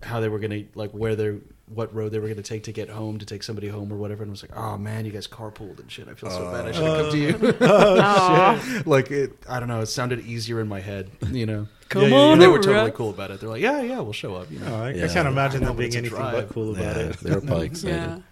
how 0.03 0.19
they 0.21 0.29
were 0.29 0.39
gonna 0.39 0.63
like 0.75 0.91
where 0.91 1.15
they 1.15 1.37
what 1.73 1.93
road 1.93 2.13
they 2.13 2.19
were 2.19 2.27
gonna 2.29 2.41
take 2.41 2.63
to 2.63 2.71
get 2.71 2.89
home 2.89 3.17
to 3.19 3.25
take 3.25 3.43
somebody 3.43 3.67
home 3.67 3.91
or 3.91 3.97
whatever. 3.97 4.23
And 4.23 4.29
I 4.29 4.31
was 4.31 4.41
like, 4.41 4.55
"Oh 4.57 4.77
man, 4.77 5.05
you 5.05 5.11
guys 5.11 5.27
carpooled 5.27 5.79
and 5.79 5.91
shit. 5.91 6.07
I 6.07 6.13
feel 6.13 6.29
so 6.29 6.49
bad. 6.51 6.65
I 6.65 6.71
should 6.71 6.83
have 6.83 7.01
come 7.01 7.11
to 7.11 7.17
you." 7.17 7.47
Uh, 7.49 7.53
oh, 7.61 7.99
Aw. 7.99 8.81
like 8.85 9.11
it, 9.11 9.33
I 9.49 9.59
don't 9.59 9.67
know. 9.67 9.81
It 9.81 9.87
sounded 9.87 10.21
easier 10.25 10.61
in 10.61 10.67
my 10.67 10.79
head, 10.79 11.11
you 11.29 11.45
know. 11.45 11.67
come 11.89 12.03
Yeah, 12.03 12.07
yeah, 12.09 12.15
on, 12.15 12.33
And 12.33 12.41
they 12.41 12.47
were 12.47 12.57
totally 12.59 12.85
Russ. 12.89 12.95
cool 12.95 13.09
about 13.09 13.31
it. 13.31 13.39
They're 13.41 13.49
like, 13.49 13.61
"Yeah, 13.61 13.81
yeah, 13.81 13.99
we'll 13.99 14.13
show 14.13 14.35
up." 14.35 14.49
You 14.51 14.59
know. 14.59 14.67
No, 14.69 14.83
I, 14.83 14.89
I 14.89 15.07
can't 15.07 15.27
imagine 15.27 15.63
I 15.63 15.67
them 15.67 15.75
being 15.77 15.95
anything 15.95 16.17
drive. 16.17 16.47
but 16.47 16.53
cool 16.53 16.71
about 16.71 16.95
Yeah, 16.95 17.01
it. 17.03 17.17
they 17.19 17.35
were 17.35 17.41
probably 17.41 17.65
excited. 17.67 18.23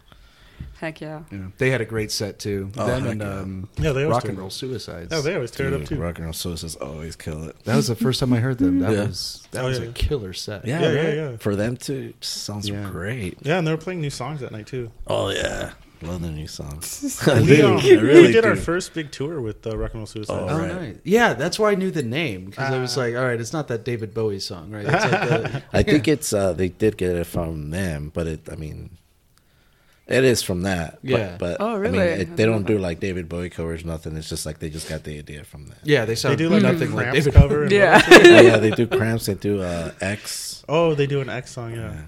Yeah. 0.75 0.79
Heck 0.85 1.01
yeah. 1.01 1.21
Yeah. 1.31 1.39
They 1.57 1.69
had 1.69 1.81
a 1.81 1.85
great 1.85 2.11
set 2.11 2.37
too. 2.39 2.71
Oh, 2.77 2.85
Them 2.87 3.01
heck 3.03 3.11
and 3.13 3.21
yeah. 3.21 3.39
um, 3.39 3.69
Yeah, 3.77 3.91
they 3.93 4.03
always 4.03 4.15
rock 4.15 4.25
and 4.25 4.37
roll 4.37 4.49
suicides. 4.49 5.11
Oh, 5.13 5.21
they 5.21 5.33
always 5.35 5.51
tear 5.51 5.67
it 5.67 5.73
up 5.73 5.85
too. 5.87 5.95
Rock 5.95 6.17
and 6.17 6.25
roll 6.25 6.33
Suicides 6.33 6.75
always 6.75 7.15
kill 7.15 7.43
it. 7.49 7.55
that 7.63 7.75
was 7.75 7.87
the 7.87 7.95
first 7.95 8.19
time 8.19 8.33
I 8.33 8.39
heard 8.39 8.57
them. 8.57 8.79
That 8.79 8.91
Yeah. 8.91 9.05
was 9.07 9.47
that 9.51 9.63
Oh, 9.63 9.67
was 9.69 9.79
yeah, 9.79 9.85
a 9.85 9.91
killer 9.93 10.33
set. 10.33 10.65
Yeah, 10.65 10.81
Yeah, 10.81 10.87
right? 10.87 10.95
yeah, 11.15 11.29
yeah. 11.31 11.37
For 11.37 11.55
them 11.55 11.77
to 11.77 12.13
sounds 12.21 12.67
Yeah. 12.69 12.89
great. 12.91 13.37
Yeah, 13.41 13.57
and 13.57 13.65
they 13.67 13.71
were 13.71 13.77
playing 13.77 14.01
new 14.01 14.09
songs 14.09 14.41
that 14.41 14.51
night 14.51 14.67
too. 14.67 14.91
Oh 15.07 15.29
yeah, 15.29 15.71
love 16.01 16.21
the 16.21 16.29
new 16.29 16.47
songs. 16.47 17.21
we, 17.27 17.61
um, 17.61 17.77
really 17.77 18.21
we 18.27 18.31
did 18.33 18.41
do. 18.43 18.49
our 18.49 18.55
first 18.57 18.93
big 18.93 19.11
tour 19.11 19.39
with 19.39 19.65
uh, 19.65 19.77
Rock 19.77 19.91
and 19.93 19.99
Roll 20.01 20.05
Suicide. 20.07 20.37
Oh, 20.49 20.57
Right. 20.59 20.75
nice. 20.75 20.95
Yeah, 21.05 21.33
that's 21.35 21.57
why 21.57 21.71
I 21.71 21.75
knew 21.75 21.89
the 21.89 22.03
name 22.03 22.45
because 22.45 22.69
I 22.71 22.79
was 22.79 22.97
Ah. 22.97 23.01
like, 23.01 23.15
all 23.15 23.23
right, 23.25 23.39
it's 23.39 23.53
not 23.53 23.69
that 23.69 23.85
David 23.85 24.13
Bowie 24.13 24.39
song, 24.39 24.71
right? 24.71 24.83
It's 24.85 24.91
like 24.93 25.29
the, 25.29 25.63
I 25.73 25.83
think 25.83 26.07
it's 26.09 26.33
uh 26.33 26.51
they 26.51 26.67
did 26.67 26.97
get 26.97 27.15
it 27.15 27.25
from 27.27 27.71
them, 27.71 28.11
but 28.13 28.27
it 28.27 28.41
I 28.51 28.55
mean 28.57 28.97
it 30.07 30.23
is 30.23 30.41
from 30.43 30.61
that. 30.63 30.99
Yeah. 31.01 31.35
But, 31.39 31.57
Oh, 31.59 31.73
I 31.73 31.75
really? 31.77 31.91
mean, 31.97 32.01
I 32.07 32.11
it, 32.21 32.35
they 32.37 32.45
don't 32.45 32.65
do 32.65 32.77
like 32.77 32.99
David 32.99 33.27
Bowie 33.27 33.49
covers, 33.49 33.83
nothing. 33.85 34.15
It's 34.17 34.29
just 34.29 34.45
like 34.45 34.59
they 34.59 34.69
just 34.69 34.87
got 34.87 35.03
the 35.03 35.17
idea 35.17 35.43
from 35.43 35.67
that. 35.67 35.77
yeah, 35.83 36.05
they 36.05 36.13
They 36.15 36.35
do 36.35 36.49
like 36.49 36.61
nothing 36.63 36.91
a 36.91 36.95
like 36.95 37.05
Cramps 37.09 37.25
David. 37.25 37.33
cover. 37.33 37.63
and 37.63 37.71
Yeah. 37.71 38.01
oh, 38.11 38.41
yeah, 38.41 38.57
they 38.57 38.71
do 38.71 38.85
cramps. 38.87 39.25
They 39.25 39.33
do 39.35 39.61
uh 39.61 39.91
X. 40.01 40.63
Oh, 40.69 40.93
they 40.95 41.07
do 41.07 41.21
an 41.21 41.29
X 41.29 41.51
song. 41.51 41.75
Yeah. 41.75 42.01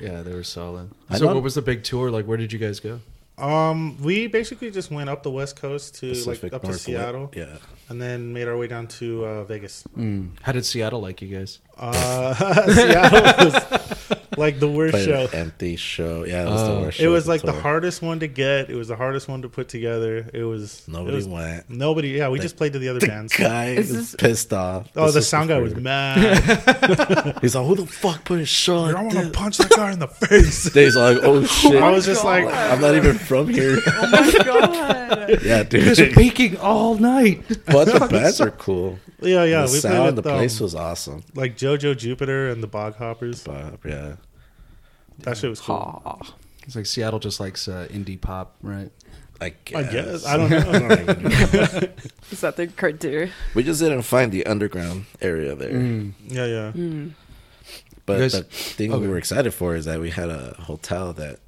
Yeah, 0.00 0.22
they 0.22 0.32
were 0.32 0.44
solid. 0.44 0.90
I 1.10 1.18
So, 1.18 1.26
what 1.26 1.42
was 1.42 1.54
the 1.56 1.62
big 1.62 1.82
tour? 1.82 2.10
Like, 2.10 2.24
where 2.26 2.36
did 2.36 2.52
you 2.52 2.58
guys 2.60 2.78
go? 2.78 3.00
Um, 3.36 4.00
we 4.02 4.26
basically 4.26 4.70
just 4.70 4.90
went 4.90 5.08
up 5.08 5.22
the 5.22 5.30
west 5.30 5.54
coast 5.60 5.96
to 6.00 6.08
Pacific 6.10 6.42
like 6.44 6.52
up 6.54 6.62
to 6.62 6.68
Northwest. 6.68 6.84
Seattle, 6.84 7.32
Yeah. 7.36 7.56
and 7.88 8.00
then 8.02 8.32
made 8.32 8.48
our 8.48 8.56
way 8.56 8.66
down 8.66 8.86
to 8.98 9.24
uh, 9.24 9.44
Vegas. 9.44 9.84
Mm. 9.96 10.30
How 10.42 10.50
did 10.52 10.64
Seattle 10.66 11.00
like 11.00 11.22
you 11.22 11.36
guys? 11.36 11.60
Uh, 11.76 12.34
Seattle 12.74 13.44
was 13.50 13.97
like 14.44 14.58
the 14.60 14.68
worst 14.68 15.04
show. 15.04 15.28
empty 15.32 15.76
show. 15.76 16.24
Yeah, 16.24 16.42
it 16.42 16.50
was 16.50 16.60
Oh. 16.62 16.74
the 16.74 16.80
worst. 16.82 17.00
It 17.00 17.08
was 17.08 17.22
of 17.22 17.26
the 17.26 17.30
like 17.32 17.42
the 17.42 17.52
tour. 17.52 17.60
hardest 17.60 18.02
one 18.02 18.20
to 18.20 18.26
get. 18.26 18.70
It 18.70 18.74
was 18.76 18.88
the 18.88 18.96
hardest 18.96 19.28
one 19.28 19.42
to 19.42 19.48
put 19.48 19.68
together. 19.68 20.28
It 20.32 20.44
was 20.44 20.82
Nobody 20.88 21.12
It 21.12 21.16
was, 21.16 21.28
went. 21.28 21.70
nobody. 21.70 22.08
Yeah, 22.10 22.28
we 22.28 22.38
just 22.38 22.56
played 22.56 22.72
to 22.74 22.78
the 22.78 22.88
other 22.88 23.00
The 23.00 23.06
bands. 23.08 23.36
guy 23.36 23.70
Is 23.70 23.90
is 23.90 24.12
this- 24.12 24.14
pissed 24.16 24.52
off. 24.52 24.88
Oh, 24.96 25.06
This 25.06 25.14
the 25.14 25.22
sound 25.22 25.48
guy 25.48 25.58
was 25.58 25.74
mad. 25.74 27.38
He's 27.40 27.54
like, 27.54 27.66
"Who 27.66 27.74
the 27.74 27.86
fuck 27.86 28.24
put 28.24 28.40
a 28.40 28.46
show 28.46 28.84
I 28.84 28.94
want 29.02 29.12
to 29.12 29.30
punch 29.30 29.58
that 29.58 29.70
guy 29.70 29.92
in 29.92 29.98
the 29.98 30.08
face. 30.08 30.72
He's 30.74 30.96
like, 30.96 31.18
"Oh 31.22 31.44
shit!" 31.44 31.82
I 31.82 31.90
was 31.90 32.06
just 32.06 32.24
like, 32.24 32.44
I'm 32.46 32.80
not 32.80 32.94
even 32.94 33.18
from 33.18 33.48
here. 33.48 33.78
Oh 33.86 34.10
my 34.10 34.44
god. 34.44 35.42
yeah, 35.42 35.58
You 35.58 35.64
guys 35.64 36.00
are 36.00 36.06
dude. 36.06 36.14
baking 36.14 36.56
all 36.58 36.94
night. 36.96 37.42
But 37.66 37.86
the 37.86 38.06
bands 38.08 38.40
are 38.40 38.50
cool. 38.50 38.98
yeah, 39.20 39.44
yeah. 39.44 39.66
the 39.66 39.72
we 39.72 39.78
sound, 39.78 39.96
played 39.96 40.16
the 40.16 40.22
with 40.22 40.24
place 40.38 40.60
um, 40.60 40.64
was 40.64 40.74
awesome. 40.74 41.22
like 41.34 41.56
JoJo 41.56 41.96
Jupiter 41.96 42.48
and 42.50 42.62
the 42.62 42.66
Bog 42.66 42.96
Hoppers. 42.96 43.42
But 43.44 43.78
yeah, 43.84 44.16
That 45.20 45.36
shit 45.36 45.50
was 45.50 45.60
cool. 45.60 45.76
Aw. 46.04 46.34
It's 46.64 46.76
like 46.76 46.86
Seattle 46.86 47.18
just 47.18 47.40
likes 47.40 47.66
uh, 47.68 47.88
indie 47.90 48.20
pop, 48.20 48.56
right? 48.62 48.90
I 49.40 49.50
guess. 49.64 49.76
I 49.76 49.82
guess 49.92 50.26
I 50.26 50.36
don't 50.36 50.50
know. 50.50 50.60
don't 50.72 51.00
even 51.00 51.22
know. 51.22 51.88
Is 52.32 52.40
that 52.40 52.56
the 52.56 52.66
criteria? 52.66 53.30
we 53.54 53.62
just 53.62 53.80
didn't 53.80 54.02
find 54.02 54.32
the 54.32 54.44
underground 54.46 55.06
area 55.20 55.54
there. 55.54 55.70
Mm. 55.72 56.12
yeah, 56.26 56.44
yeah. 56.46 56.72
Mm. 56.72 57.12
But 58.04 58.14
You 58.14 58.18
guys- 58.24 58.32
the 58.32 58.42
thing 58.42 58.92
okay. 58.92 59.00
we 59.00 59.08
were 59.08 59.18
excited 59.18 59.52
for 59.54 59.76
is 59.76 59.84
that 59.84 60.00
we 60.00 60.10
had 60.10 60.28
a 60.28 60.54
hotel 60.60 61.12
that 61.14 61.38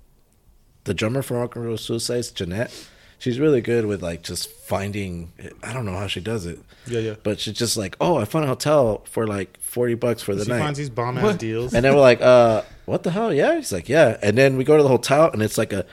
the 0.85 0.95
drummer 0.95 1.23
for 1.23 1.39
Rock 1.39 1.57
and 1.57 1.65
Roll 1.65 1.77
Suicides, 1.77 2.31
Jeanette, 2.31 2.73
she's 3.19 3.39
really 3.41 3.61
good 3.61 3.87
with 3.87 4.03
like 4.03 4.23
just 4.23 4.51
finding. 4.51 5.33
I 5.63 5.73
don't 5.73 5.85
know 5.85 5.97
how 5.97 6.07
she 6.07 6.21
does 6.21 6.47
it, 6.47 6.59
Yeah, 6.87 7.01
yeah. 7.01 7.15
but 7.23 7.41
she's 7.41 7.55
just 7.55 7.77
like, 7.77 7.97
oh, 8.01 8.17
I 8.17 8.25
found 8.25 8.45
a 8.45 8.49
hotel 8.49 9.03
for 9.07 9.27
like 9.27 9.59
forty 9.61 9.95
bucks 9.95 10.23
for 10.23 10.33
the 10.35 10.39
night. 10.41 10.45
She 10.45 10.51
night. 10.53 10.59
finds 10.61 10.79
these 10.79 10.91
bomb 10.91 11.19
ass 11.19 11.37
deals. 11.37 11.75
And 11.75 11.85
then 11.85 11.95
we're 11.95 12.01
like, 12.01 12.21
uh, 12.23 12.63
what 12.91 13.03
the 13.05 13.11
hell? 13.13 13.33
Yeah. 13.33 13.57
He's 13.57 13.73
like, 13.73 13.89
yeah. 13.89 14.19
And 14.23 14.37
then 14.37 14.57
we 14.57 14.65
go 14.65 14.77
to 14.77 14.83
the 14.83 14.89
hotel 14.89 15.31
and 15.33 15.43
it's 15.43 15.57
like 15.59 15.73
a 15.73 15.87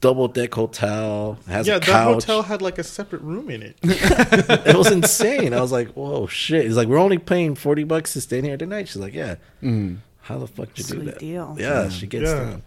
double 0.00 0.28
deck 0.28 0.52
hotel. 0.54 1.38
It 1.46 1.50
has 1.50 1.66
yeah, 1.66 1.76
a 1.76 1.80
that 1.80 1.86
couch. 1.86 2.14
hotel 2.24 2.42
had 2.42 2.60
like 2.62 2.78
a 2.78 2.84
separate 2.84 3.22
room 3.22 3.50
in 3.50 3.62
it. 3.62 3.76
it 3.82 4.76
was 4.76 4.90
insane. 4.90 5.54
I 5.54 5.60
was 5.60 5.72
like, 5.72 5.88
whoa, 5.94 6.26
shit. 6.26 6.64
He's 6.64 6.76
like, 6.76 6.88
we're 6.88 6.98
only 6.98 7.18
paying 7.18 7.54
40 7.54 7.84
bucks 7.84 8.12
to 8.14 8.20
stay 8.20 8.38
in 8.38 8.44
here 8.44 8.56
tonight. 8.56 8.88
She's 8.88 8.96
like, 9.02 9.14
yeah. 9.14 9.36
Mm. 9.62 9.98
How 10.22 10.38
the 10.38 10.46
fuck 10.46 10.72
did 10.74 10.88
you 10.88 10.94
do 10.96 11.00
Sweet 11.02 11.10
that? 11.12 11.18
deal. 11.18 11.56
Yeah, 11.58 11.88
she 11.88 12.06
gets 12.06 12.24
Yeah. 12.30 12.38
down. 12.38 12.62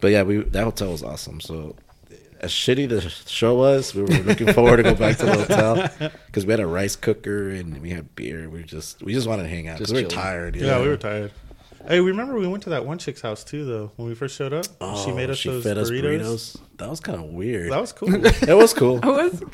But 0.00 0.08
yeah, 0.12 0.22
we 0.22 0.38
that 0.38 0.62
hotel 0.62 0.92
was 0.92 1.02
awesome. 1.02 1.40
So 1.40 1.74
as 2.40 2.52
shitty 2.52 2.88
the 2.88 3.00
show 3.00 3.56
was, 3.56 3.92
we 3.96 4.02
were 4.02 4.08
looking 4.08 4.52
forward 4.52 4.76
to 4.76 4.84
go 4.84 4.94
back 4.94 5.16
to 5.18 5.26
the 5.26 5.34
hotel 5.44 5.90
because 6.26 6.46
we 6.46 6.52
had 6.52 6.60
a 6.60 6.66
rice 6.68 6.94
cooker 6.94 7.50
and 7.50 7.82
we 7.82 7.90
had 7.90 8.14
beer. 8.14 8.48
We 8.48 8.62
just 8.62 9.02
we 9.02 9.12
just 9.12 9.26
wanted 9.26 9.42
to 9.44 9.48
hang 9.48 9.66
out 9.66 9.78
because 9.78 9.88
Just 9.90 9.96
we 9.96 10.04
were 10.04 10.08
chilling. 10.10 10.24
tired. 10.24 10.54
Yeah, 10.56 10.80
we 10.80 10.86
were 10.86 10.96
tired. 10.96 11.32
Hey, 11.86 12.00
remember 12.00 12.34
we 12.38 12.46
went 12.48 12.62
to 12.64 12.70
that 12.70 12.84
one 12.84 12.98
chick's 12.98 13.20
house 13.20 13.44
too, 13.44 13.64
though, 13.64 13.92
when 13.96 14.08
we 14.08 14.14
first 14.14 14.36
showed 14.36 14.52
up. 14.52 14.64
she 14.64 14.70
oh, 14.80 15.14
made 15.14 15.30
us 15.30 15.42
those 15.42 15.64
Oh, 15.64 15.68
fed 15.68 15.78
us 15.78 15.90
burritos. 15.90 16.56
That 16.78 16.90
was 16.90 17.00
kind 17.00 17.18
of 17.18 17.24
weird. 17.26 17.72
That 17.72 17.80
was 17.80 17.92
cool. 17.92 18.14
it 18.24 18.54
was 18.56 18.74
cool. 18.74 18.98
Was- 19.00 19.42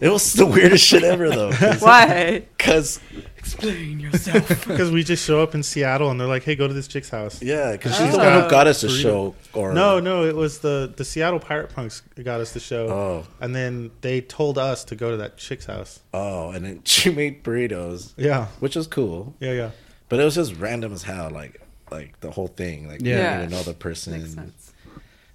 It 0.00 0.10
was 0.10 0.32
the 0.34 0.46
weirdest 0.46 0.86
shit 0.86 1.02
ever 1.02 1.28
though. 1.28 1.52
Why? 1.80 2.44
Because 2.56 3.00
Explain 3.36 3.98
yourself. 3.98 4.46
Because 4.66 4.92
we 4.92 5.02
just 5.02 5.24
show 5.24 5.42
up 5.42 5.56
in 5.56 5.62
Seattle 5.64 6.10
and 6.12 6.20
they're 6.20 6.28
like, 6.28 6.44
"Hey, 6.44 6.54
go 6.54 6.68
to 6.68 6.74
this 6.74 6.86
chick's 6.86 7.08
house." 7.10 7.42
yeah, 7.42 7.72
because 7.72 7.96
She's 7.96 8.06
she's 8.06 8.12
the 8.12 8.18
one 8.18 8.42
who 8.42 8.48
got 8.48 8.68
us 8.68 8.82
the 8.82 8.88
burrito. 8.88 9.02
show. 9.02 9.34
Or 9.54 9.72
No, 9.72 9.98
no, 9.98 10.24
it 10.24 10.36
was 10.36 10.60
the 10.60 10.92
the 10.96 11.04
Seattle 11.04 11.40
Pirate 11.40 11.74
Punks 11.74 12.02
got 12.22 12.40
us 12.40 12.52
the 12.52 12.60
show. 12.60 12.88
Oh. 12.88 13.26
and 13.40 13.56
then 13.56 13.90
they 14.02 14.20
told 14.20 14.56
us 14.56 14.84
to 14.84 14.94
go 14.94 15.10
to 15.10 15.16
that 15.16 15.36
chick's 15.36 15.66
house. 15.66 15.98
Oh, 16.14 16.50
and 16.50 16.64
then 16.64 16.82
she 16.84 17.10
made 17.10 17.42
burritos, 17.42 18.12
Yeah, 18.16 18.46
which 18.60 18.76
was 18.76 18.86
cool. 18.86 19.34
yeah, 19.40 19.52
yeah. 19.52 19.70
But 20.08 20.20
it 20.20 20.24
was 20.24 20.34
just 20.36 20.54
random 20.56 20.92
as 20.92 21.02
hell, 21.02 21.30
like 21.30 21.60
like 21.90 22.20
the 22.20 22.30
whole 22.30 22.48
thing. 22.48 22.88
Like 22.88 23.00
Yeah. 23.02 23.06
you 23.06 23.10
Yeah. 23.18 23.30
didn't 23.38 23.44
even 23.44 23.50
know 23.58 23.62
the 23.64 23.74
person, 23.74 24.12
Makes 24.20 24.34
sense. 24.34 24.72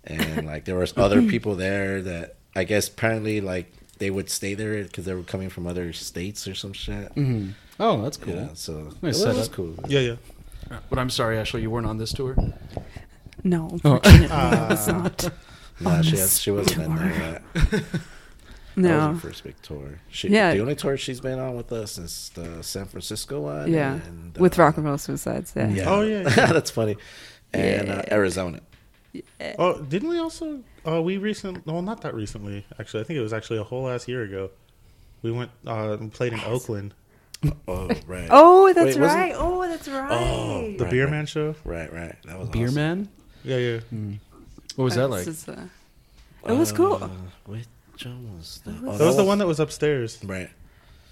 and 0.03 0.45
like 0.45 0.65
there 0.65 0.76
was 0.76 0.93
other 0.97 1.21
people 1.34 1.55
there 1.55 2.01
that 2.01 2.36
I 2.55 2.63
guess 2.63 2.88
apparently 2.88 3.41
like 3.41 3.71
they 3.99 4.09
would 4.09 4.30
stay 4.30 4.53
there 4.53 4.84
because 4.84 5.05
they 5.05 5.13
were 5.13 5.24
coming 5.24 5.49
from 5.49 5.65
other 5.67 5.93
states 5.93 6.47
or 6.47 6.55
some 6.55 6.74
shit. 6.74 7.11
hmm 7.13 7.49
Oh, 7.80 8.01
that's 8.03 8.17
cool. 8.17 8.36
Yeah, 8.36 8.49
so 8.53 8.91
Nice 9.01 9.21
it 9.21 9.28
was 9.28 9.38
setup. 9.38 9.51
cool. 9.51 9.76
Yeah, 9.88 9.99
yeah. 10.01 10.78
But 10.89 10.99
I'm 10.99 11.09
sorry, 11.09 11.38
Ashley, 11.39 11.61
you 11.63 11.71
weren't 11.71 11.88
on 11.88 11.97
this 11.97 12.13
tour. 12.13 12.36
No, 13.43 13.65
Oh. 13.84 13.93
unfortunately, 13.95 14.28
Ah. 14.32 14.71
it's 14.74 14.88
not. 14.88 15.30
Nah, 15.80 16.01
she 16.03 16.17
has, 16.17 16.39
she 16.39 16.51
wasn't 16.51 16.84
in 16.84 16.95
tour. 16.97 17.09
there. 17.09 17.41
Yet. 18.76 18.84
That 18.84 18.95
was 18.95 19.03
No. 19.07 19.13
her 19.13 19.19
first 19.19 19.43
big 19.43 19.55
tour. 19.61 19.99
She, 20.09 20.30
Yeah. 20.30 20.53
the 20.53 20.59
only 20.61 20.76
tour 20.76 20.97
she's 20.97 21.19
been 21.21 21.39
on 21.39 21.55
with 21.55 21.71
us 21.71 21.97
is 21.97 22.32
the 22.34 22.63
San 22.63 22.86
Francisco 22.86 23.41
one. 23.41 23.71
Yeah. 23.71 23.93
and, 24.05 24.36
With 24.38 24.57
uh, 24.59 24.63
Rock 24.63 24.78
and 24.78 24.86
Roll 24.86 24.97
Suicides. 24.97 25.53
Yeah. 25.55 25.69
Yeah. 25.69 25.89
Oh, 25.89 26.01
yeah, 26.01 26.21
yeah. 26.21 26.30
that's 26.53 26.71
funny. 26.71 26.97
And 27.53 27.89
uh, 27.89 28.01
Yeah. 28.07 28.13
Arizona. 28.15 28.59
Oh, 29.59 29.80
didn't 29.82 30.09
we 30.09 30.17
also? 30.17 30.61
Oh, 30.86 31.01
we 31.01 31.17
recent. 31.17 31.65
Well, 31.67 31.82
not 31.84 32.01
that 32.01 32.15
recently. 32.15 32.65
Actually, 32.80 33.01
I 33.01 33.03
think 33.03 33.17
it 33.19 33.21
was 33.21 33.34
actually 33.34 33.59
a 33.59 33.63
whole 33.63 33.84
last 33.84 34.07
year 34.07 34.24
ago. 34.24 34.49
We 35.21 35.32
went 35.32 35.51
uh, 35.67 35.97
and 35.99 36.11
played 36.11 36.34
in 36.34 36.39
Oakland, 36.41 36.93
Oh 37.67 37.89
right. 38.07 38.28
Oh, 38.32 38.74
that's 38.74 38.95
Wait, 38.97 39.03
right. 39.05 39.34
Oh, 39.38 39.67
that's 39.67 39.88
right. 39.88 40.07
Oh, 40.11 40.74
the 40.78 40.84
Right, 40.86 40.91
Beer 40.91 41.03
right. 41.05 41.11
Man 41.11 41.26
show. 41.28 41.55
Right, 41.63 41.93
right. 41.93 42.15
That 42.26 42.39
was 42.39 42.49
Beer 42.49 42.65
awesome. 42.67 42.76
Man? 42.76 43.09
Yeah, 43.43 43.57
yeah. 43.57 43.80
What 44.76 44.86
was 44.86 44.95
that 44.95 45.09
like? 45.09 45.28
Is, 45.28 45.47
uh, 45.47 45.67
it 46.47 46.53
was 46.53 46.71
cool. 46.71 46.95
Uh, 47.03 47.09
which 47.94 48.06
one 48.06 48.36
was 48.38 48.60
that? 48.66 48.76
Oh, 48.84 48.98
That 48.98 49.06
was 49.06 49.16
the 49.18 49.24
one 49.24 49.38
that 49.39 49.48
was 49.48 49.60
upstairs. 49.60 50.20
Right. 50.24 50.50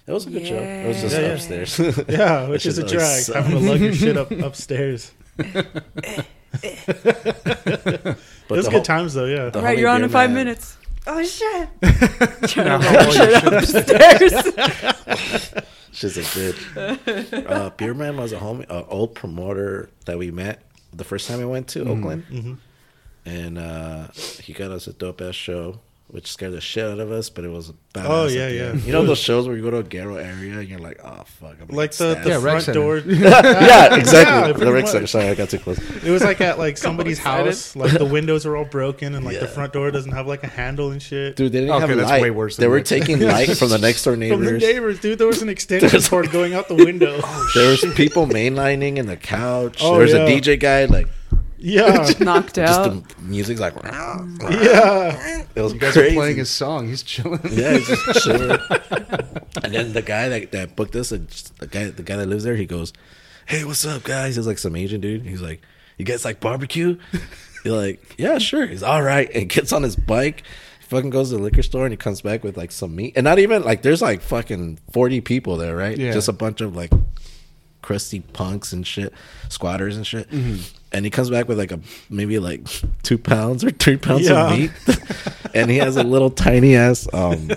It 0.06 0.12
was 0.12 0.26
a 0.26 0.30
good 0.30 0.46
show. 0.46 0.56
It 0.56 0.88
was 0.88 1.00
just 1.00 1.14
Yeah, 1.14 1.20
yeah. 1.22 1.32
upstairs. 1.34 1.78
Yeah, 2.08 2.48
which 2.48 2.66
is 2.66 2.78
a 2.78 2.82
drag. 2.86 3.02
always 3.08 3.26
sucked. 3.26 3.38
Having 3.46 3.60
to 3.62 3.70
lug 3.70 3.80
your 3.80 3.92
shit 3.94 4.16
up 4.16 4.30
upstairs. 4.48 5.12
But 8.48 8.56
it 8.56 8.58
was 8.58 8.66
good 8.66 8.72
whole- 8.72 8.82
times 8.82 9.14
though. 9.14 9.24
Yeah. 9.24 9.48
the 9.50 9.62
Right, 9.62 9.78
you're 9.78 9.88
on 9.88 10.02
in 10.04 10.10
five 10.10 10.30
Man- 10.30 10.44
minutes. 10.44 10.76
Oh 11.06 11.20
shit! 11.24 11.68
Now, 12.56 12.76
upstairs. 13.56 14.32
She's 15.92 16.16
a 16.16 16.22
bitch. 16.22 17.50
uh, 17.50 17.70
Beer 17.70 17.92
Man 17.94 18.16
was 18.16 18.32
a 18.32 18.36
homie, 18.38 18.66
uh, 18.70 18.84
old 18.88 19.14
promoter 19.16 19.88
that 20.04 20.16
we 20.16 20.30
met 20.30 20.62
the 20.92 21.02
first 21.04 21.26
time 21.28 21.38
we 21.38 21.44
went 21.44 21.66
to 21.68 21.80
Oakland, 21.88 22.24
Mhm. 22.30 22.58
and 23.26 23.58
uh, 23.58 24.08
he 24.42 24.52
got 24.52 24.70
us 24.70 24.86
a 24.86 24.92
dope 24.92 25.20
ass 25.22 25.34
show, 25.34 25.80
which 26.12 26.30
scared 26.30 26.52
the 26.52 26.60
shit 26.60 26.84
out 26.84 27.00
of 27.00 27.10
us, 27.10 27.30
but 27.30 27.42
it 27.42 27.48
was 27.48 27.70
a 27.70 27.72
badass. 27.94 28.04
Oh, 28.06 28.26
yeah, 28.28 28.46
yeah. 28.48 28.62
end. 28.64 28.84
You 28.84 28.92
know 28.92 29.04
those 29.04 29.18
shows 29.18 29.46
where 29.48 29.56
you 29.56 29.62
go 29.62 29.70
to 29.70 29.78
a 29.78 29.82
ghetto 29.82 30.16
area 30.16 30.58
and 30.58 30.68
you're 30.68 30.78
like, 30.78 31.00
oh 31.02 31.22
fuck, 31.24 31.56
I'm 31.60 31.68
Like 31.74 31.92
the, 31.92 32.14
the 32.22 32.28
Yeah, 32.28 32.40
front 32.40 32.62
center. 32.64 32.80
door. 32.80 32.96
yeah, 33.06 33.96
exactly. 33.96 34.34
Yeah, 34.40 34.48
the 34.48 34.54
pretty 34.54 34.70
Rick. 34.72 34.88
Center. 34.88 35.06
Sorry, 35.06 35.28
I 35.28 35.34
got 35.34 35.48
too 35.48 35.58
close. 35.58 35.78
It 36.04 36.10
was 36.10 36.22
like 36.22 36.40
at 36.42 36.58
like 36.58 36.76
somebody's 36.86 37.18
house. 37.18 37.74
Like 37.74 37.96
the 37.98 38.04
windows 38.04 38.44
are 38.44 38.54
all 38.56 38.66
broken 38.66 39.14
and 39.14 39.24
like 39.24 39.40
the 39.40 39.48
front 39.48 39.72
door 39.72 39.90
doesn't 39.90 40.12
have 40.12 40.26
like 40.26 40.44
a 40.44 40.48
handle 40.48 40.90
and 40.90 41.00
shit. 41.02 41.34
Dude, 41.34 41.50
they 41.50 41.60
didn't 41.60 41.74
Okay, 41.76 41.86
have 41.88 41.96
that's 41.96 42.10
light. 42.10 42.22
way 42.22 42.30
worse 42.30 42.56
They 42.58 42.68
were 42.68 42.74
Rick. 42.76 42.84
taking 42.84 43.18
light 43.20 43.56
from 43.56 43.70
the 43.70 43.78
next 43.78 44.04
door 44.04 44.14
neighbors. 44.14 44.36
From 44.36 44.44
the 44.44 44.52
neighbors. 44.52 44.62
neighbors, 44.74 45.00
dude. 45.00 45.18
There 45.18 45.26
was 45.26 45.40
an 45.40 45.48
extension 45.48 46.02
cord 46.02 46.30
going 46.30 46.52
out 46.52 46.68
the 46.68 46.74
window. 46.74 47.20
There 47.54 47.70
was 47.70 47.82
people 47.94 48.26
mainlining 48.26 48.96
in 48.98 49.06
the 49.06 49.16
couch. 49.16 49.78
Oh, 49.80 49.92
there 49.92 50.02
was 50.02 50.12
yeah. 50.12 50.26
a 50.26 50.28
DJ 50.40 50.60
guy 50.60 50.84
like 50.84 51.08
Yeah, 51.64 52.12
Knocked 52.18 52.58
out. 52.58 52.66
just 52.66 52.82
the 53.18 53.22
music's 53.22 53.60
like 53.60 53.74
yeah. 53.84 55.44
it 55.54 55.60
was 55.60 55.72
you 55.74 55.78
guys 55.78 55.92
crazy. 55.92 56.10
are 56.10 56.18
playing 56.18 56.36
his 56.36 56.50
song. 56.50 56.88
He's 56.88 57.02
chilling. 57.04 57.40
Yeah, 57.50 57.78
he's 57.78 57.86
just 57.86 58.24
chilling. 58.24 58.58
and 59.62 59.72
then 59.72 59.92
the 59.92 60.02
guy 60.04 60.28
that, 60.28 60.50
that 60.52 60.74
booked 60.76 60.96
us, 60.96 61.10
the 61.10 61.66
guy 61.68 61.84
the 61.90 62.02
guy 62.02 62.16
that 62.16 62.26
lives 62.26 62.42
there, 62.44 62.56
he 62.56 62.66
goes, 62.66 62.92
"Hey, 63.46 63.64
what's 63.64 63.86
up, 63.86 64.02
guys?" 64.02 64.36
He's 64.36 64.46
like 64.46 64.58
some 64.58 64.74
Asian 64.74 65.00
dude. 65.00 65.22
He's 65.24 65.40
like, 65.42 65.62
"You 65.98 66.04
guys 66.04 66.24
like 66.24 66.40
barbecue?" 66.40 66.98
You're 67.64 67.76
like, 67.76 68.16
"Yeah, 68.18 68.38
sure." 68.38 68.66
He's 68.66 68.82
all 68.82 69.02
right, 69.02 69.30
and 69.32 69.48
gets 69.48 69.72
on 69.72 69.84
his 69.84 69.94
bike. 69.94 70.42
Fucking 70.88 71.10
goes 71.10 71.30
to 71.30 71.36
the 71.36 71.42
liquor 71.42 71.62
store 71.62 71.84
and 71.86 71.92
he 71.92 71.96
comes 71.96 72.20
back 72.20 72.44
with 72.44 72.56
like 72.56 72.70
some 72.72 72.94
meat, 72.96 73.14
and 73.16 73.24
not 73.24 73.38
even 73.38 73.62
like 73.62 73.82
there's 73.82 74.02
like 74.02 74.20
fucking 74.20 74.78
forty 74.90 75.20
people 75.20 75.56
there, 75.56 75.76
right? 75.76 75.96
Yeah. 75.96 76.12
Just 76.12 76.28
a 76.28 76.32
bunch 76.34 76.60
of 76.60 76.74
like 76.76 76.90
crusty 77.82 78.20
punks 78.20 78.72
and 78.72 78.86
shit, 78.86 79.12
squatters 79.48 79.96
and 79.96 80.06
shit. 80.06 80.30
And 80.30 81.04
he 81.06 81.10
comes 81.10 81.30
back 81.30 81.48
with 81.48 81.58
like 81.58 81.72
a 81.72 81.80
maybe 82.10 82.38
like 82.38 82.60
two 83.02 83.18
pounds 83.18 83.64
or 83.64 83.70
three 83.70 83.96
pounds 83.96 84.28
Yeah. 84.28 84.50
of 84.52 84.58
meat, 84.58 84.70
and 85.54 85.70
he 85.70 85.78
has 85.78 85.96
a 85.96 86.02
little 86.04 86.30
tiny 86.30 86.76
ass, 86.76 87.08
um, 87.12 87.50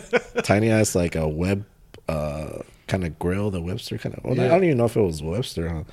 tiny 0.44 0.70
ass 0.70 0.96
like 0.96 1.16
a 1.16 1.28
web 1.28 1.66
uh, 2.08 2.60
kind 2.88 3.04
of 3.04 3.18
grill, 3.20 3.52
the 3.52 3.62
Webster 3.62 3.98
kind 3.98 4.16
of. 4.16 4.24
Well, 4.24 4.40
I 4.40 4.48
don't 4.48 4.64
even 4.64 4.78
know 4.78 4.86
if 4.86 4.96
it 4.96 5.02
was 5.02 5.22
Webster. 5.24 5.70
Huh? 5.70 5.84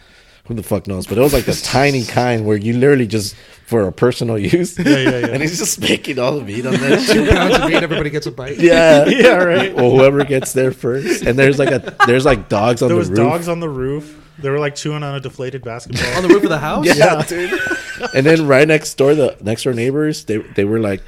Who 0.46 0.54
the 0.54 0.62
fuck 0.64 0.86
knows? 0.88 1.06
But 1.06 1.18
it 1.18 1.20
was 1.20 1.32
like 1.32 1.44
the 1.44 1.54
tiny 1.54 2.04
kind 2.18 2.44
where 2.44 2.56
you 2.56 2.72
literally 2.74 3.06
just 3.06 3.34
for 3.66 3.86
a 3.86 3.92
personal 3.92 4.36
use. 4.38 4.76
Yeah, 4.78 4.84
yeah, 4.98 5.18
yeah. 5.18 5.26
And 5.32 5.40
he's 5.42 5.56
just 5.58 5.80
making 5.80 6.18
all 6.18 6.38
the 6.38 6.44
meat 6.44 6.66
on 6.66 6.74
that. 6.74 7.08
Two 7.08 7.26
pounds 7.28 7.56
of 7.58 7.64
meat, 7.70 7.82
everybody 7.82 8.10
gets 8.10 8.26
a 8.26 8.32
bite. 8.32 8.58
Yeah, 8.58 9.06
Yeah, 9.06 9.36
right. 9.36 9.74
Well, 9.74 9.90
whoever 9.90 10.24
gets 10.24 10.52
there 10.52 10.72
first, 10.72 11.22
and 11.22 11.38
there's 11.38 11.58
like 11.60 11.70
a 11.70 11.96
there's 12.06 12.24
like 12.24 12.48
dogs 12.48 12.82
on 12.82 12.88
There 12.88 12.94
the 12.96 12.98
was 12.98 13.08
roof. 13.08 13.18
dogs 13.18 13.48
on 13.48 13.60
the 13.60 13.68
roof. 13.68 14.18
They 14.38 14.50
were 14.50 14.58
like 14.58 14.74
chewing 14.74 15.02
on 15.02 15.14
a 15.14 15.20
deflated 15.20 15.62
basketball. 15.62 16.06
On 16.16 16.22
the 16.22 16.28
roof 16.28 16.42
of 16.44 16.48
the 16.50 16.58
house? 16.58 16.86
Yeah, 16.96 17.22
dude. 17.22 17.58
and 18.14 18.24
then 18.26 18.46
right 18.46 18.66
next 18.66 18.94
door, 18.94 19.14
the 19.14 19.36
next 19.42 19.62
door 19.64 19.72
neighbors, 19.74 20.24
they 20.24 20.38
they 20.38 20.64
were 20.64 20.80
like 20.80 21.02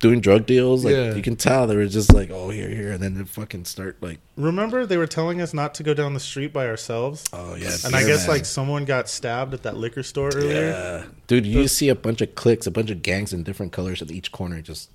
doing 0.00 0.20
drug 0.20 0.46
deals. 0.46 0.84
Like 0.84 0.94
Yeah. 0.94 1.14
you 1.14 1.22
can 1.22 1.36
tell 1.36 1.66
they 1.68 1.76
were 1.76 1.86
just 1.86 2.12
like, 2.12 2.30
oh 2.32 2.48
here, 2.50 2.68
here, 2.68 2.90
and 2.92 3.00
then 3.02 3.14
they 3.14 3.22
fucking 3.24 3.64
start 3.66 3.96
like, 4.00 4.18
Remember, 4.36 4.84
they 4.84 4.96
were 4.96 5.06
telling 5.06 5.40
us 5.40 5.54
not 5.54 5.74
to 5.74 5.82
go 5.84 5.94
down 5.94 6.12
the 6.14 6.20
street 6.20 6.52
by 6.52 6.66
ourselves. 6.66 7.24
oh 7.32 7.54
yeah. 7.54 7.70
And 7.84 7.94
I 7.94 8.04
guess 8.04 8.26
man. 8.26 8.36
like 8.36 8.44
someone 8.44 8.84
got 8.84 9.08
stabbed 9.08 9.54
at 9.54 9.62
that 9.62 9.76
liquor 9.76 10.02
store 10.02 10.30
earlier. 10.34 10.70
yeah, 10.70 11.04
dude, 11.28 11.46
you 11.46 11.68
see 11.68 11.88
a 11.88 11.94
bunch 11.94 12.20
of 12.20 12.34
cliques, 12.34 12.66
a 12.66 12.70
bunch 12.72 12.90
of 12.90 13.02
gangs 13.02 13.32
in 13.32 13.42
different 13.44 13.70
colors 13.72 14.02
at 14.02 14.10
each 14.10 14.32
corner. 14.32 14.60
Just 14.60 14.90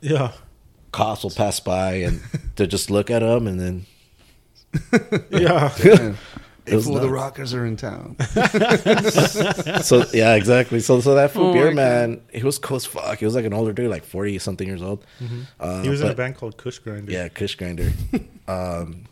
Yeah. 0.00 0.32
cops 0.92 1.22
will 1.24 1.30
pass 1.30 1.60
by 1.60 1.94
and 1.96 2.20
they 2.56 2.66
just 2.66 2.90
look 2.90 3.10
at 3.10 3.18
them, 3.20 3.46
and 3.46 3.60
then 3.60 3.86
Yeah. 5.30 6.14
Yeah. 6.68 6.74
It 6.74 6.76
was 6.76 6.86
the 6.86 7.08
rockers 7.08 7.54
are 7.54 7.64
in 7.66 7.76
town. 7.76 8.16
so 9.82 10.04
yeah, 10.12 10.34
exactly. 10.34 10.80
So 10.80 11.00
so 11.00 11.14
that 11.14 11.30
fool 11.32 11.48
Oh 11.50 11.52
beer 11.52 11.68
my 11.70 11.74
man, 11.74 12.20
he 12.32 12.42
was 12.42 12.58
cool 12.58 12.76
as 12.76 12.84
fuck. 12.86 13.18
He 13.18 13.24
was 13.24 13.34
like 13.34 13.44
an 13.44 13.52
older 13.52 13.72
dude, 13.72 13.90
like 13.90 14.04
forty 14.04 14.38
something 14.38 14.66
years 14.66 14.82
old. 14.82 15.04
Uh, 15.60 15.82
He 15.82 15.88
was 15.88 16.00
in 16.00 16.10
a 16.10 16.14
band 16.14 16.36
called 16.36 16.56
Kush 16.56 16.78
Grinder. 16.78 17.10
Yeah, 17.10 17.28
Kush 17.28 17.54
Grinder. 17.56 17.90
um, 18.48 19.04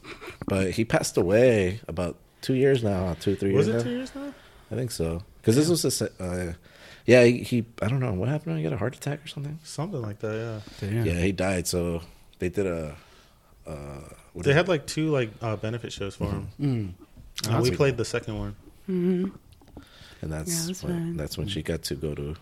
but 0.47 0.71
he 0.73 0.85
passed 0.85 1.17
away 1.17 1.81
about 1.89 2.17
two 2.43 2.55
years 2.55 2.83
now, 2.83 3.17
two 3.21 3.35
three 3.37 3.53
Was 3.53 3.67
years. 3.69 3.83
it 3.83 3.85
now. 3.87 3.91
two 3.91 3.97
years 3.97 4.15
now? 4.15 4.35
I 4.71 4.75
think 4.75 4.91
so. 4.91 5.23
Because 5.41 5.55
this 5.57 5.69
was 5.69 6.03
a, 6.03 6.11
uh, 6.23 6.53
yeah, 7.07 7.23
he, 7.25 7.39
he 7.39 7.65
I 7.81 7.89
don't 7.89 8.01
know 8.01 8.13
what 8.15 8.29
happened. 8.29 8.59
He 8.59 8.65
got 8.65 8.73
a 8.73 8.77
heart 8.77 8.97
attack 8.97 9.25
or 9.25 9.29
something. 9.29 9.59
Something 9.63 10.03
like 10.03 10.19
that, 10.21 10.35
yeah. 10.81 10.89
Damn. 10.89 11.07
Yeah, 11.07 11.21
he 11.21 11.33
died. 11.33 11.67
So 11.69 12.03
they 12.41 12.49
did 12.49 12.67
a. 12.67 12.97
Uh, 13.67 14.01
what 14.33 14.45
They 14.45 14.53
had 14.53 14.67
it? 14.67 14.69
like 14.69 14.87
two 14.87 15.11
like 15.11 15.31
uh, 15.41 15.57
benefit 15.57 15.93
shows 15.93 16.15
for 16.17 16.27
him. 16.27 16.49
Mm. 16.61 17.06
And 17.49 17.62
we 17.62 17.70
played 17.70 17.97
the 17.97 18.05
second 18.05 18.39
one. 18.39 18.57
Mm-hmm. 18.89 19.30
and 20.22 20.32
that's 20.32 20.49
Yeah, 20.49 20.66
that's 20.68 20.82
when, 20.82 21.16
that's 21.16 21.37
when 21.37 21.49
she 21.49 21.62
got 21.62 21.82
to 21.84 21.95
go 21.95 22.14
to 22.14 22.37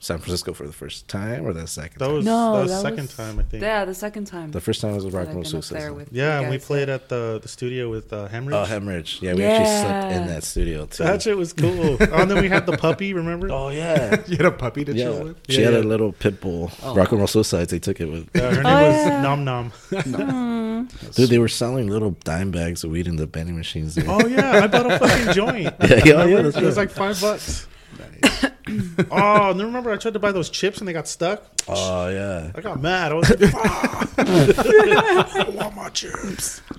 San 0.00 0.18
Francisco 0.18 0.52
for 0.52 0.64
the 0.66 0.72
first 0.72 1.08
time, 1.08 1.44
or 1.44 1.52
the 1.52 1.66
second? 1.66 1.98
That 1.98 2.06
time? 2.06 2.14
was 2.14 2.24
No, 2.24 2.54
that 2.54 2.62
was 2.62 2.70
that 2.70 2.82
second 2.82 3.02
was- 3.06 3.16
time 3.16 3.38
I 3.40 3.42
think. 3.42 3.62
Yeah, 3.62 3.84
the 3.84 3.94
second 3.94 4.26
time. 4.26 4.52
the 4.52 4.60
first 4.60 4.80
time 4.80 4.94
was 4.94 5.04
with 5.04 5.12
Rock 5.12 5.24
and 5.26 5.34
Roll 5.34 5.42
been 5.42 5.50
Suicide. 5.50 6.08
yeah, 6.12 6.40
and 6.40 6.50
we 6.50 6.58
played 6.58 6.88
at 6.88 7.08
the 7.08 7.40
the 7.42 7.48
studio 7.48 7.90
with 7.90 8.12
uh, 8.12 8.28
Hemorrhage. 8.28 8.54
Oh, 8.56 8.64
Hemorrhage. 8.64 9.18
Yeah, 9.20 9.34
we 9.34 9.42
actually 9.44 9.66
slept 9.66 10.12
in 10.12 10.26
that 10.28 10.44
studio 10.44 10.86
too. 10.86 11.02
that 11.02 11.22
shit 11.22 11.36
was 11.36 11.52
cool. 11.52 11.96
oh, 12.00 12.06
and 12.12 12.30
then 12.30 12.40
we 12.40 12.48
had 12.48 12.64
the 12.66 12.76
puppy. 12.76 13.12
Remember? 13.12 13.48
oh 13.50 13.70
yeah, 13.70 14.22
You 14.28 14.36
had 14.36 14.46
a 14.46 14.52
puppy 14.52 14.84
to 14.84 14.94
chill 14.94 15.24
with. 15.24 15.36
She 15.48 15.60
Yeah, 15.60 15.66
had 15.66 15.74
yeah. 15.74 15.80
a 15.80 15.88
little 15.88 16.12
pit 16.12 16.40
bull. 16.40 16.70
Oh. 16.82 16.94
Rock 16.94 17.10
and 17.10 17.18
Roll 17.18 17.26
Suicides. 17.26 17.70
They 17.72 17.78
took 17.80 18.00
it 18.00 18.06
with. 18.06 18.28
Yeah, 18.34 18.54
her 18.54 18.62
name 18.62 18.66
Oh, 18.66 18.86
was 18.88 19.06
yeah. 19.06 19.22
Nom 19.22 19.44
Nom. 19.44 20.88
Dude, 21.14 21.28
they 21.30 21.38
were 21.38 21.48
selling 21.48 21.88
little 21.88 22.12
dime 22.24 22.50
bags 22.50 22.84
of 22.84 22.90
weed 22.90 23.06
in 23.08 23.16
the 23.16 23.26
vending 23.26 23.56
machines. 23.56 23.94
there. 23.96 24.04
Oh 24.08 24.26
yeah, 24.26 24.60
I 24.62 24.66
bought 24.68 24.90
a 24.90 24.98
fucking 24.98 25.32
joint. 25.34 25.64
Yeah, 25.64 25.86
yeah, 25.88 26.04
yeah, 26.04 26.12
Remember? 26.22 26.42
that's 26.44 26.56
it 26.56 26.62
was 26.64 26.76
like 26.76 26.90
five 26.90 27.20
bucks. 27.20 27.66
Oh, 29.10 29.50
and 29.50 29.58
then 29.58 29.66
remember 29.66 29.90
I 29.90 29.96
tried 29.96 30.14
to 30.14 30.18
buy 30.20 30.32
those 30.32 30.50
chips 30.50 30.78
and 30.78 30.86
they 30.88 30.92
got 30.92 31.08
stuck. 31.08 31.42
Oh 31.68 32.08
yeah. 32.08 32.50
I 32.54 32.60
got 32.60 32.80
mad. 32.80 33.12
I 33.12 33.14
was 33.14 33.28
like, 33.30 33.38
"Fuck! 33.50 34.14
I 34.18 35.46
want 35.54 35.74
my 35.76 35.88
chips." 35.90 36.60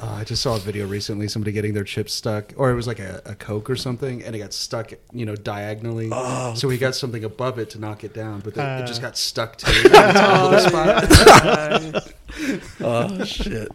Uh, 0.00 0.14
I 0.14 0.22
just 0.24 0.42
saw 0.42 0.54
a 0.56 0.58
video 0.60 0.86
recently. 0.86 1.26
Somebody 1.28 1.50
getting 1.52 1.74
their 1.74 1.82
chips 1.84 2.14
stuck, 2.14 2.52
or 2.56 2.70
it 2.70 2.74
was 2.74 2.86
like 2.86 3.00
a, 3.00 3.20
a 3.26 3.34
Coke 3.34 3.68
or 3.68 3.74
something, 3.76 4.22
and 4.22 4.34
it 4.34 4.38
got 4.38 4.52
stuck, 4.52 4.92
you 5.12 5.26
know, 5.26 5.34
diagonally. 5.34 6.08
Oh. 6.12 6.54
so 6.54 6.68
he 6.68 6.78
got 6.78 6.94
something 6.94 7.24
above 7.24 7.58
it 7.58 7.70
to 7.70 7.80
knock 7.80 8.04
it 8.04 8.14
down, 8.14 8.40
but 8.40 8.54
then 8.54 8.64
Uh. 8.78 8.82
it 8.82 8.86
just 8.86 9.02
got 9.02 9.16
stuck 9.18 9.56
to 9.56 9.66
it. 9.68 9.90
top 9.92 10.52
of 10.52 10.52
the 10.52 12.00
spot. 12.00 12.80
Oh 12.80 13.24
shit. 13.24 13.68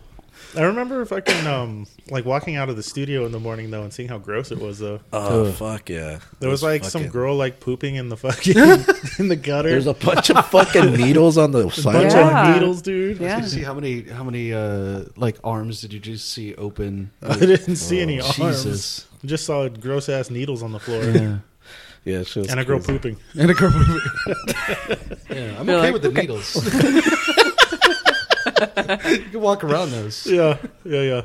I 0.55 0.61
remember 0.63 1.03
fucking 1.05 1.47
um 1.47 1.87
like 2.09 2.25
walking 2.25 2.55
out 2.55 2.69
of 2.69 2.75
the 2.75 2.83
studio 2.83 3.25
in 3.25 3.31
the 3.31 3.39
morning 3.39 3.71
though 3.71 3.83
and 3.83 3.91
seeing 3.93 4.07
how 4.09 4.17
gross 4.17 4.51
it 4.51 4.59
was 4.59 4.79
though. 4.79 4.99
Oh 5.11 5.51
fuck 5.51 5.89
yeah. 5.89 6.19
There 6.39 6.49
was 6.49 6.61
like 6.61 6.83
some 6.83 7.07
girl 7.07 7.35
like 7.35 7.59
pooping 7.59 7.95
in 7.95 8.09
the 8.09 8.17
fucking 8.17 8.57
in 9.19 9.27
the 9.29 9.35
gutter. 9.35 9.69
There's 9.69 9.87
a 9.87 9.93
bunch 9.93 10.29
of 10.29 10.45
fucking 10.49 10.93
needles 10.93 11.37
on 11.37 11.51
the 11.51 11.63
bunch. 11.83 12.13
Yeah. 12.13 12.49
of 12.49 12.55
needles, 12.55 12.81
dude. 12.81 13.19
Yeah. 13.19 13.35
Did 13.35 13.43
you 13.45 13.49
see 13.49 13.63
how 13.63 13.73
many 13.73 14.03
how 14.03 14.23
many 14.23 14.53
uh 14.53 15.05
like 15.15 15.37
arms 15.43 15.81
did 15.81 15.93
you 15.93 15.99
just 15.99 16.29
see 16.29 16.53
open? 16.55 17.11
I 17.23 17.37
didn't 17.37 17.77
see 17.77 17.99
any 18.01 18.21
Oh, 18.21 18.25
arms. 18.25 18.35
Jesus. 18.63 19.07
I 19.23 19.27
just 19.27 19.45
saw 19.45 19.67
gross 19.69 20.09
ass 20.09 20.29
needles 20.29 20.61
on 20.63 20.71
the 20.71 20.79
floor 20.79 21.03
Yeah. 21.03 21.37
Yeah, 22.05 22.23
and 22.35 22.59
a 22.59 22.65
girl 22.65 22.79
crazy. 22.79 22.91
pooping. 22.99 23.17
And 23.39 23.49
a 23.49 23.53
girl 23.53 23.71
pooping. 23.71 24.01
yeah, 25.29 25.57
I'm 25.57 25.65
You're 25.69 25.77
okay 25.77 25.91
like, 25.91 25.93
with 25.93 26.01
the 26.01 26.09
okay. 26.09 26.21
needles. 26.21 26.53
You 29.09 29.29
can 29.31 29.41
walk 29.41 29.63
around 29.63 29.91
those. 29.91 30.25
Yeah, 30.33 30.57
yeah, 30.85 31.01
yeah. 31.01 31.21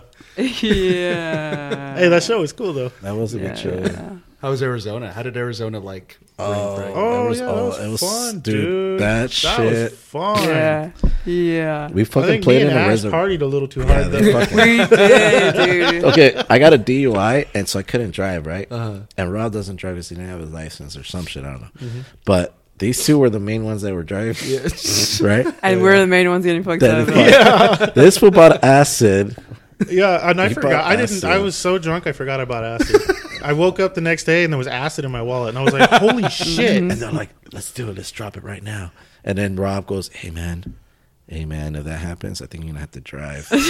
yeah. 0.83 1.97
Hey, 1.97 2.09
that 2.09 2.23
show 2.23 2.41
was 2.41 2.53
cool 2.53 2.73
though. 2.73 2.91
That 3.03 3.15
was 3.17 3.35
a 3.35 3.39
yeah. 3.39 3.49
good 3.49 3.59
show. 3.59 4.19
How 4.41 4.51
was 4.51 4.63
Arizona? 4.63 5.13
How 5.13 5.23
did 5.25 5.37
Arizona 5.37 5.81
like? 5.81 6.17
Oh, 6.39 6.77
frag? 6.77 6.93
Oh 6.95 7.23
That 7.25 7.29
was 7.29 7.41
yeah, 7.41 7.47
all- 7.47 7.57
that 7.57 7.65
was, 7.65 7.79
it 7.81 7.89
was- 7.91 8.01
fun, 8.01 8.41
dude, 8.41 8.55
dude. 8.55 9.01
that 9.01 9.31
shit- 9.33 9.59
was 9.93 9.93
fun. 9.99 10.45
Yeah. 10.45 10.91
Yeah. 11.27 11.89
We 11.91 12.03
I 12.03 12.05
fucking 12.05 12.29
think 12.29 12.45
played 12.45 12.57
me 12.59 12.63
in 12.63 12.69
and 12.69 12.79
a 12.79 12.83
Ash 12.83 12.89
reservoir. 12.91 13.27
partied 13.27 13.43
a 13.43 13.47
little 13.47 13.67
too 13.67 13.85
hard. 13.85 14.07
they 14.13 14.31
though. 14.33 14.41
fucking- 14.41 14.57
We 14.57 14.77
did, 14.87 15.55
dude. 15.91 16.05
okay, 16.05 16.43
I 16.49 16.61
got 16.61 16.73
a 16.73 16.79
DUI, 16.79 17.49
and 17.55 17.69
so 17.69 17.81
I 17.81 17.83
couldn't 17.83 18.13
drive, 18.13 18.47
right? 18.47 18.71
Uh-huh. 18.71 19.01
And 19.17 19.33
Rob 19.33 19.53
doesn't 19.53 19.77
drive 19.77 19.97
because 19.97 20.09
he 20.11 20.15
didn't 20.15 20.31
have 20.31 20.41
his 20.41 20.51
license 20.53 20.97
or 20.97 21.03
some 21.03 21.27
shit. 21.27 21.45
I 21.45 21.51
don't 21.51 21.63
know. 21.63 21.69
Mm-hmm. 21.81 22.01
But 22.25 22.55
these 22.79 23.05
two 23.05 23.19
were 23.19 23.31
the 23.31 23.41
main 23.41 23.65
ones 23.65 23.83
that 23.83 23.93
were 23.95 24.03
driving, 24.03 24.35
right? 25.21 25.47
And 25.63 25.83
we're 25.83 25.99
the 25.99 26.07
main 26.07 26.29
ones 26.29 26.45
getting 26.45 26.63
fucked 26.63 26.81
Then 26.81 27.09
up. 27.09 27.79
fuck- 27.79 27.95
This 27.95 28.19
fool 28.19 28.31
bought 28.31 28.63
acid. 28.65 29.37
Yeah, 29.89 30.29
and 30.31 30.41
I 30.41 30.49
He 30.49 30.55
forgot. 30.55 30.71
brought 30.71 30.85
I 30.87 30.97
didn't. 30.97 31.11
acid. 31.11 31.25
I 31.25 31.39
was 31.39 31.55
so 31.55 31.79
drunk, 31.79 32.07
I 32.09 32.13
forgot 32.13 32.41
about 32.41 32.65
acid. 32.65 33.01
I 33.45 33.53
woke 33.53 33.79
up 33.79 33.95
the 33.95 34.01
next 34.01 34.25
day 34.25 34.43
and 34.43 34.53
there 34.53 34.59
was 34.59 34.67
acid 34.67 35.05
in 35.05 35.13
my 35.13 35.23
wallet, 35.23 35.51
and 35.51 35.59
I 35.59 35.63
was 35.63 35.73
like, 35.73 35.89
"Holy 35.91 36.29
shit!" 36.31 36.77
And 36.83 36.91
they're 36.91 37.13
like, 37.13 37.31
let's 37.53 37.73
do 37.73 37.89
it. 37.89 37.97
Let's 37.97 38.11
drop 38.11 38.37
it 38.37 38.43
right 38.43 38.63
now. 38.63 38.91
And 39.25 39.39
then 39.39 39.55
Rob 39.57 39.87
goes, 39.87 40.09
hey, 40.09 40.31
man. 40.31 40.75
Hey 41.31 41.45
man, 41.45 41.77
if 41.77 41.85
that 41.85 41.99
happens, 41.99 42.41
I 42.41 42.47
think 42.47 42.65
you're 42.65 42.71
gonna 42.73 42.81
have 42.81 42.91
to 42.93 43.03
drive. 43.03 43.47
and 43.53 43.61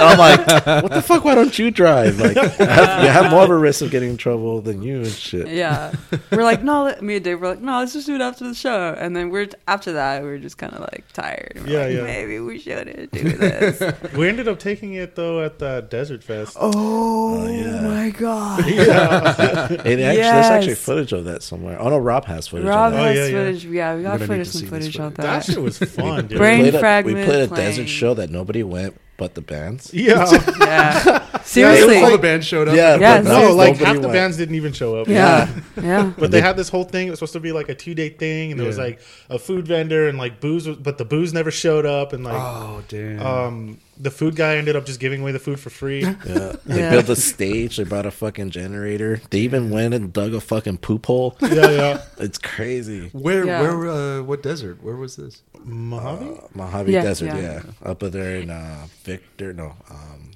I'm 0.00 0.18
like, 0.18 0.44
what 0.82 0.90
the 0.92 1.02
fuck? 1.02 1.24
Why 1.24 1.36
don't 1.36 1.56
you 1.56 1.70
drive? 1.70 2.18
Like, 2.18 2.36
I 2.36 2.64
have, 2.64 3.04
you 3.04 3.10
have 3.10 3.30
more 3.30 3.44
of 3.44 3.50
a 3.50 3.56
risk 3.56 3.80
of 3.82 3.92
getting 3.92 4.10
in 4.10 4.16
trouble 4.16 4.60
than 4.60 4.82
you 4.82 4.96
and 4.98 5.06
shit. 5.06 5.46
Yeah. 5.46 5.94
We're 6.32 6.42
like, 6.42 6.64
no, 6.64 6.82
let, 6.82 7.00
me 7.00 7.14
and 7.14 7.24
Dave 7.24 7.40
were 7.40 7.46
like, 7.50 7.60
no, 7.60 7.78
let's 7.78 7.92
just 7.92 8.06
do 8.08 8.16
it 8.16 8.20
after 8.20 8.48
the 8.48 8.54
show. 8.56 8.92
And 8.98 9.14
then 9.14 9.30
we're, 9.30 9.48
after 9.68 9.92
that, 9.92 10.24
we 10.24 10.28
are 10.30 10.38
just 10.38 10.58
kind 10.58 10.72
of 10.74 10.80
like 10.80 11.04
tired. 11.12 11.52
We're 11.60 11.68
Yeah, 11.68 11.78
like, 11.86 11.94
yeah. 11.94 12.02
Maybe 12.02 12.40
we 12.40 12.58
shouldn't 12.58 13.12
do 13.12 13.22
this. 13.22 13.94
We 14.14 14.28
ended 14.28 14.48
up 14.48 14.58
taking 14.58 14.94
it 14.94 15.14
though 15.14 15.42
at 15.44 15.58
the 15.60 15.86
Desert 15.88 16.24
Fest. 16.24 16.56
oh, 16.60 16.72
oh 16.74 17.46
yeah. 17.52 17.80
my 17.82 18.10
God. 18.10 18.64
Hey, 18.64 18.74
they 18.76 20.04
actually, 20.04 20.22
There's 20.22 20.46
actually 20.46 20.74
footage 20.74 21.12
of 21.12 21.24
that 21.26 21.42
somewhere. 21.44 21.80
Oh 21.80 21.88
no, 21.90 21.98
Rob 21.98 22.24
has 22.26 22.48
footage 22.48 22.66
Rob 22.66 22.92
of 22.92 22.98
Oh, 22.98 23.02
that. 23.02 23.14
has 23.14 23.16
yeah, 23.16 23.24
yeah. 23.26 23.44
footage. 23.44 23.64
Yeah, 23.64 23.96
we 23.96 24.02
got 24.02 24.20
footage, 24.20 24.46
some 24.48 24.60
see 24.60 24.66
this 24.66 24.70
footage 24.70 24.98
of. 24.98 25.14
That 25.14 25.22
that. 25.22 25.44
shit 25.44 25.60
was 25.62 25.78
fun, 25.78 26.26
dude. 26.26 26.38
Brain 26.38 26.63
we 26.72 26.78
played 26.78 27.04
a, 27.04 27.06
we 27.06 27.12
played 27.14 27.42
a 27.44 27.48
playing. 27.48 27.70
desert 27.70 27.88
show 27.88 28.14
that 28.14 28.30
nobody 28.30 28.62
went 28.62 29.00
but 29.16 29.34
the 29.34 29.40
bands. 29.40 29.92
Yeah. 29.94 30.28
Yeah. 30.58 31.40
Seriously. 31.42 31.98
all 31.98 32.10
the 32.10 32.18
bands 32.18 32.46
showed 32.46 32.68
up. 32.68 32.74
Yeah, 32.74 32.96
Yes. 32.96 33.24
but 33.24 33.30
No, 33.30 33.40
nobody 33.40 33.54
like 33.54 33.76
half 33.76 33.94
the 33.96 34.00
went. 34.02 34.12
bands 34.12 34.36
didn't 34.36 34.54
even 34.56 34.72
show 34.72 34.96
up. 34.96 35.06
yeah. 35.08 35.48
Yeah. 35.80 36.12
But 36.18 36.30
they 36.32 36.40
had 36.40 36.56
this 36.56 36.68
whole 36.68 36.84
thing. 36.84 37.06
It 37.06 37.10
was 37.10 37.18
supposed 37.20 37.34
to 37.34 37.40
be 37.40 37.52
like 37.52 37.68
a 37.68 37.74
two 37.74 37.94
day 37.94 38.08
thing, 38.08 38.50
and 38.50 38.58
there 38.58 38.66
was 38.66 38.78
like 38.78 39.00
a 39.30 39.38
food 39.38 39.68
vendor 39.68 40.08
and 40.08 40.18
like 40.18 40.40
booze, 40.40 40.66
was- 40.66 40.78
but 40.78 40.98
the 40.98 41.04
booze 41.04 41.32
never 41.32 41.50
showed 41.52 41.86
up, 41.86 42.12
and 42.12 42.24
like 42.24 42.34
Oh 42.36 42.82
damn. 42.88 43.20
um, 43.24 43.78
the 43.98 44.10
food 44.10 44.34
guy 44.36 44.56
ended 44.56 44.74
up 44.76 44.86
just 44.86 44.98
giving 45.00 45.20
away 45.22 45.32
the 45.32 45.38
food 45.38 45.60
for 45.60 45.70
free. 45.70 46.02
Yeah. 46.02 46.56
They 46.64 46.78
Yeah. 46.80 46.90
built 46.90 47.08
a 47.08 47.16
stage. 47.16 47.76
They 47.76 47.84
brought 47.84 48.06
a 48.06 48.10
fucking 48.10 48.50
generator. 48.50 49.20
They 49.30 49.38
even 49.40 49.70
went 49.70 49.94
and 49.94 50.12
dug 50.12 50.34
a 50.34 50.40
fucking 50.40 50.78
poop 50.78 51.06
hole. 51.06 51.36
yeah, 51.40 51.70
yeah. 51.70 52.02
It's 52.18 52.38
crazy. 52.38 53.08
where 53.12 53.44
Yeah. 53.46 53.60
where 53.62 53.88
uh, 53.88 54.22
what 54.22 54.42
desert? 54.42 54.82
Where 54.82 54.96
was 54.96 55.16
this? 55.16 55.42
Mojave. 55.64 56.26
Uh, 56.26 56.48
Mojave 56.54 56.92
Yeah, 56.92 57.02
Desert, 57.02 57.26
yeah. 57.26 57.62
yeah. 57.82 57.90
Up 57.90 58.00
there 58.00 58.36
in 58.36 58.50
uh, 58.50 58.86
Victor, 59.04 59.52
no. 59.52 59.74
Um, 59.90 60.30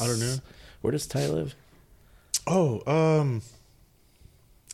I 0.00 0.06
don't 0.06 0.20
know. 0.20 0.36
Where 0.82 0.92
does 0.92 1.06
Ty 1.06 1.26
live? 1.28 1.54
Oh, 2.46 2.82
um, 2.86 3.42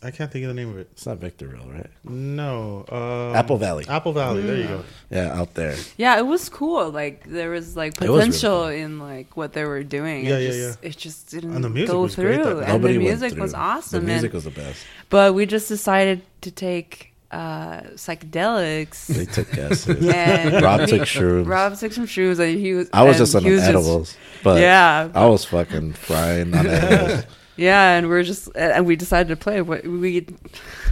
I 0.03 0.11
can't 0.11 0.31
think 0.31 0.43
of 0.43 0.49
the 0.49 0.53
name 0.53 0.69
of 0.69 0.77
it. 0.77 0.89
It's 0.91 1.05
not 1.05 1.17
Victorville, 1.17 1.67
right? 1.71 1.89
No, 2.03 2.85
um, 2.91 3.35
Apple 3.35 3.57
Valley. 3.57 3.85
Apple 3.87 4.13
Valley. 4.13 4.41
There 4.41 4.57
you 4.57 4.67
go. 4.67 4.83
Yeah, 5.09 5.39
out 5.39 5.53
there. 5.53 5.75
Yeah, 5.97 6.17
it 6.17 6.25
was 6.27 6.49
cool. 6.49 6.89
Like 6.91 7.23
there 7.29 7.49
was 7.49 7.75
like 7.77 7.93
It 8.01 8.01
was 8.01 8.09
really 8.09 8.19
potential 8.27 8.59
cool. 8.61 8.67
in 8.67 8.99
like 8.99 9.37
what 9.37 9.53
they 9.53 9.65
were 9.65 9.83
doing. 9.83 10.25
Yeah, 10.25 10.37
it 10.37 10.43
yeah, 10.43 10.51
just, 10.51 10.79
It 10.83 10.97
just 10.97 11.29
didn't 11.31 11.55
And 11.55 11.63
the 11.63 11.69
music 11.69 11.91
go 11.91 12.01
was 12.01 12.15
great 12.15 12.37
that 12.37 12.43
through. 12.43 12.53
night. 12.55 12.63
and 12.63 12.73
Nobody 12.73 12.93
the 12.97 13.05
went 13.05 13.19
music 13.21 13.39
was 13.39 13.51
through. 13.51 13.59
awesome. 13.61 13.99
The 14.05 14.11
music 14.11 14.29
and, 14.31 14.33
was 14.33 14.43
the 14.43 14.51
best. 14.51 14.85
but 15.09 15.33
we 15.33 15.45
just 15.45 15.67
decided 15.69 16.21
to 16.41 16.51
take 16.51 17.13
uh, 17.31 17.81
psychedelics. 17.95 19.07
They 19.07 19.25
took 19.25 19.57
acid. 19.57 20.03
and 20.05 20.61
Rob 20.63 20.81
we- 20.81 20.85
took 20.87 21.01
shrooms. 21.01 21.47
Rob 21.47 21.75
took 21.77 21.91
some 21.93 22.05
shrooms. 22.05 22.39
And 22.39 22.59
he 22.59 22.73
was. 22.73 22.89
I 22.93 23.03
was 23.03 23.17
just 23.17 23.35
on 23.35 23.43
he 23.43 23.51
was 23.51 23.61
just- 23.61 23.69
edibles, 23.69 24.17
but 24.43 24.61
yeah, 24.61 25.09
I 25.13 25.25
was 25.27 25.45
fucking 25.45 25.93
frying 25.93 26.53
on 26.53 26.67
edibles. 26.67 27.25
Yeah, 27.57 27.97
and 27.97 28.07
we're 28.09 28.23
just 28.23 28.49
and 28.55 28.85
we 28.85 28.95
decided 28.95 29.29
to 29.29 29.35
play. 29.35 29.61
What 29.61 29.85
we 29.85 30.25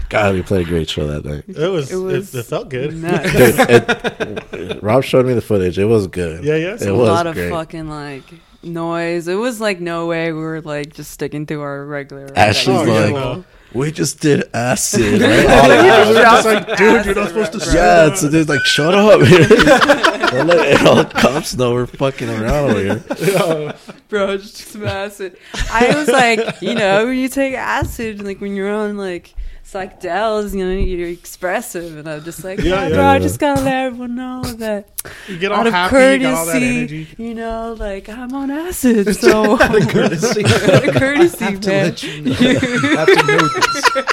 God, 0.09 0.35
we 0.35 0.41
played 0.43 0.67
a 0.67 0.69
great 0.69 0.89
show 0.89 1.07
that 1.07 1.25
night. 1.25 1.43
It 1.47 1.67
was. 1.69 1.91
It 1.91 1.95
It, 1.95 1.99
was 1.99 2.35
it, 2.35 2.43
felt 2.45 2.69
good. 2.69 2.95
nuts. 2.95 3.31
Dude, 3.31 4.43
it, 4.53 4.83
Rob 4.83 5.03
showed 5.03 5.25
me 5.25 5.33
the 5.33 5.41
footage. 5.41 5.79
It 5.79 5.85
was 5.85 6.07
good. 6.07 6.43
Yeah, 6.43 6.55
yeah. 6.55 6.73
It 6.73 6.81
So 6.81 6.95
a 6.95 6.97
was 6.97 7.07
lot 7.09 7.27
of 7.27 7.35
great. 7.35 7.49
fucking 7.49 7.89
like 7.89 8.23
noise. 8.63 9.27
It 9.27 9.35
was 9.35 9.59
like 9.61 9.79
no 9.79 10.07
way 10.07 10.31
we 10.33 10.39
were 10.39 10.61
like 10.61 10.93
just 10.93 11.11
sticking 11.11 11.45
to 11.47 11.61
our 11.61 11.85
regular. 11.85 12.27
Ashley's 12.35 12.77
Oh, 12.77 12.83
yeah, 12.85 12.99
like, 13.05 13.13
no. 13.13 13.45
We 13.73 13.91
just 13.91 14.19
did 14.19 14.43
acid. 14.53 15.21
Right? 15.21 15.45
All 15.45 15.69
We 15.69 15.75
that. 15.75 16.07
was 16.07 16.17
just 16.17 16.45
like, 16.45 16.67
some 16.67 16.75
dude, 16.77 17.05
you're 17.05 17.15
not 17.15 17.27
supposed 17.29 17.51
to 17.53 17.57
right- 17.59 17.67
say 17.67 17.77
Yeah, 17.77 18.13
so 18.15 18.27
there's 18.27 18.49
like, 18.49 18.61
shut 18.65 18.93
up. 18.93 19.19
Don't 20.31 20.47
let 20.47 20.85
all 20.87 20.95
the 20.95 21.05
cops 21.05 21.55
know 21.55 21.73
we're 21.73 21.85
fucking 21.85 22.29
around 22.29 22.71
over 22.71 22.79
here. 22.81 23.73
bro, 24.09 24.37
just 24.37 24.57
took 24.57 24.67
some 24.67 24.85
acid. 24.85 25.37
I 25.71 25.93
was 25.95 26.07
like, 26.07 26.61
you 26.61 26.73
know, 26.73 27.05
when 27.05 27.17
you 27.17 27.27
take 27.27 27.53
acid, 27.53 28.23
like 28.23 28.39
when 28.39 28.55
you're 28.55 28.71
on 28.71 28.97
like 28.97 29.33
psychedelics, 29.71 30.53
you 30.53 30.65
know, 30.65 30.71
you're 30.71 31.07
expressive, 31.07 31.97
and 31.97 32.07
I'm 32.09 32.23
just 32.23 32.43
like, 32.43 32.59
Yeah, 32.59 32.65
yeah, 32.75 32.87
yeah. 32.89 32.95
bro, 32.95 33.05
I 33.05 33.19
just 33.19 33.39
gotta 33.39 33.61
let 33.61 33.73
everyone 33.85 34.15
know 34.15 34.43
that 34.43 34.89
You 35.27 35.37
get 35.37 35.51
all 35.51 35.59
out 35.61 35.67
of 35.67 35.73
happy, 35.73 35.95
you 36.13 36.19
got 36.19 36.33
all 36.37 36.45
that 36.45 36.51
courtesy, 36.53 36.77
energy. 36.77 37.07
you 37.17 37.33
know, 37.35 37.73
like 37.79 38.09
I'm 38.09 38.33
on 38.33 38.51
acid, 38.51 39.15
so 39.15 39.61
Out 39.61 39.75
of 39.81 39.87
courtesy. 39.87 40.43
out 40.45 40.87
of 40.89 40.95
courtesy, 40.95 41.45
have 41.45 41.61
to 41.61 41.69
man. 41.69 41.83
let 41.85 42.03
you 42.03 42.21
know. 42.21 42.33
have 42.97 43.07
to 43.07 43.23
know 43.27 43.47
this. 43.47 44.07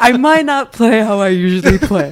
I 0.00 0.16
might 0.18 0.44
not 0.44 0.72
play 0.72 1.00
how 1.00 1.20
I 1.20 1.28
usually 1.28 1.78
play. 1.78 2.10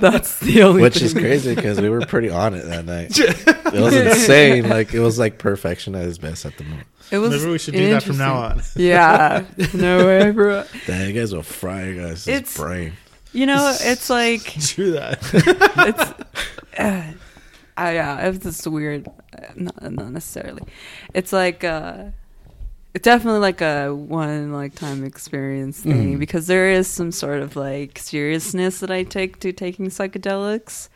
That's 0.00 0.38
the 0.40 0.62
only 0.62 0.78
thing. 0.78 0.82
Which 0.82 0.94
thing. 0.96 1.04
is 1.04 1.12
crazy 1.14 1.54
because 1.54 1.80
we 1.80 1.88
were 1.88 2.00
pretty 2.06 2.30
on 2.30 2.54
it 2.54 2.64
that 2.66 2.84
night. 2.84 3.18
It 3.18 3.80
was 3.80 3.94
insane. 3.94 4.68
Like, 4.68 4.94
it 4.94 5.00
was 5.00 5.18
like 5.18 5.38
perfection 5.38 5.94
at 5.94 6.04
its 6.06 6.18
best 6.18 6.44
at 6.46 6.56
the 6.56 6.64
moment. 6.64 6.86
It 7.10 7.18
was 7.18 7.30
Maybe 7.30 7.50
we 7.52 7.58
should 7.58 7.74
do 7.74 7.90
that 7.90 8.02
from 8.02 8.18
now 8.18 8.34
on. 8.36 8.62
Yeah, 8.76 9.44
no 9.74 10.06
way, 10.06 10.30
bro. 10.30 10.64
Damn, 10.86 11.08
you 11.08 11.18
guys 11.18 11.34
will 11.34 11.42
fry 11.42 11.84
your 11.86 12.06
guys' 12.08 12.26
It's- 12.28 12.56
brain. 12.56 12.92
You 13.32 13.44
know, 13.46 13.74
it's 13.80 14.08
like 14.10 14.54
Do 14.74 14.92
that. 14.92 15.18
it's 15.32 16.78
uh, 16.78 17.12
I, 17.76 17.92
yeah 17.94 18.26
it's 18.26 18.38
just 18.42 18.66
weird 18.66 19.06
uh, 19.06 19.40
not, 19.54 19.92
not 19.92 20.10
necessarily 20.10 20.62
it's 21.14 21.32
like 21.32 21.62
uh 21.62 22.06
it's 22.94 23.04
definitely 23.04 23.40
like 23.40 23.60
a 23.60 23.94
one 23.94 24.52
like 24.52 24.74
time 24.74 25.04
experience 25.04 25.80
thing 25.80 26.16
Mhm. 26.16 26.18
because 26.18 26.46
there 26.46 26.70
is 26.70 26.86
some 26.88 27.12
sort 27.12 27.40
of 27.42 27.54
like 27.56 27.98
seriousness 27.98 28.80
that 28.80 28.90
I 28.90 29.02
take 29.04 29.38
to 29.40 29.52
taking 29.52 29.86
psychedelics. 29.86 30.88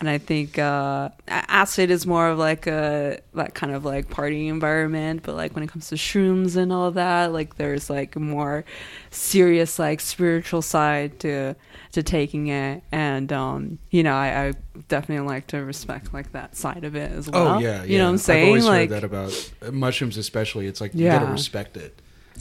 And 0.00 0.08
I 0.08 0.18
think 0.18 0.58
uh, 0.60 1.08
acid 1.26 1.90
is 1.90 2.06
more 2.06 2.28
of 2.28 2.38
like 2.38 2.68
a 2.68 3.18
that 3.34 3.54
kind 3.54 3.72
of 3.74 3.84
like 3.84 4.08
party 4.08 4.46
environment, 4.46 5.22
but 5.24 5.34
like 5.34 5.54
when 5.56 5.64
it 5.64 5.70
comes 5.70 5.88
to 5.88 5.96
shrooms 5.96 6.54
and 6.56 6.72
all 6.72 6.92
that, 6.92 7.32
like 7.32 7.56
there's 7.56 7.90
like 7.90 8.14
a 8.14 8.20
more 8.20 8.64
serious 9.10 9.78
like 9.78 10.00
spiritual 10.00 10.62
side 10.62 11.18
to 11.20 11.54
to 11.92 12.02
taking 12.04 12.46
it, 12.46 12.82
and 12.92 13.32
um, 13.32 13.78
you 13.90 14.02
know 14.04 14.14
I, 14.14 14.48
I 14.48 14.52
definitely 14.88 15.26
like 15.26 15.48
to 15.48 15.64
respect 15.64 16.14
like 16.14 16.30
that 16.32 16.56
side 16.56 16.84
of 16.84 16.94
it 16.94 17.10
as 17.10 17.28
well. 17.28 17.56
Oh 17.56 17.58
yeah, 17.58 17.78
yeah. 17.78 17.84
you 17.84 17.98
know 17.98 18.04
what 18.04 18.10
I'm 18.10 18.18
saying? 18.18 18.42
I've 18.42 18.48
always 18.48 18.66
like 18.66 18.90
heard 18.90 19.02
that 19.02 19.04
about 19.04 19.52
uh, 19.66 19.72
mushrooms, 19.72 20.16
especially. 20.16 20.66
It's 20.68 20.80
like 20.80 20.94
you 20.94 21.06
Yeah. 21.06 21.18
gotta 21.18 21.32
respect 21.32 21.76
it. 21.76 22.00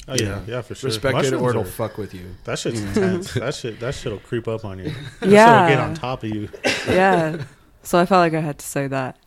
Oh 0.10 0.16
yeah, 0.18 0.42
yeah, 0.48 0.62
for 0.62 0.74
sure. 0.74 0.88
Respect 0.88 1.18
it, 1.26 1.34
or 1.34 1.50
it'll 1.50 1.64
are- 1.64 1.66
fuck 1.66 1.98
with 1.98 2.14
you. 2.14 2.36
That 2.46 2.58
shit's 2.60 2.82
intense. 2.82 3.34
that 3.34 3.54
shit. 3.56 3.80
That 3.82 3.94
shit'll 3.94 4.20
creep 4.20 4.48
up 4.48 4.64
on 4.66 4.80
you. 4.80 4.92
That 5.20 5.30
Yeah. 5.30 5.68
shit'll 5.68 5.76
get 5.76 5.80
on 5.90 5.94
top 5.96 6.24
of 6.24 6.30
you. 6.30 6.50
yeah. 6.88 7.44
So 7.84 8.00
I 8.00 8.06
felt 8.06 8.20
like 8.22 8.34
I 8.34 8.40
had 8.42 8.58
to 8.60 8.66
say 8.66 8.88
that. 8.88 9.18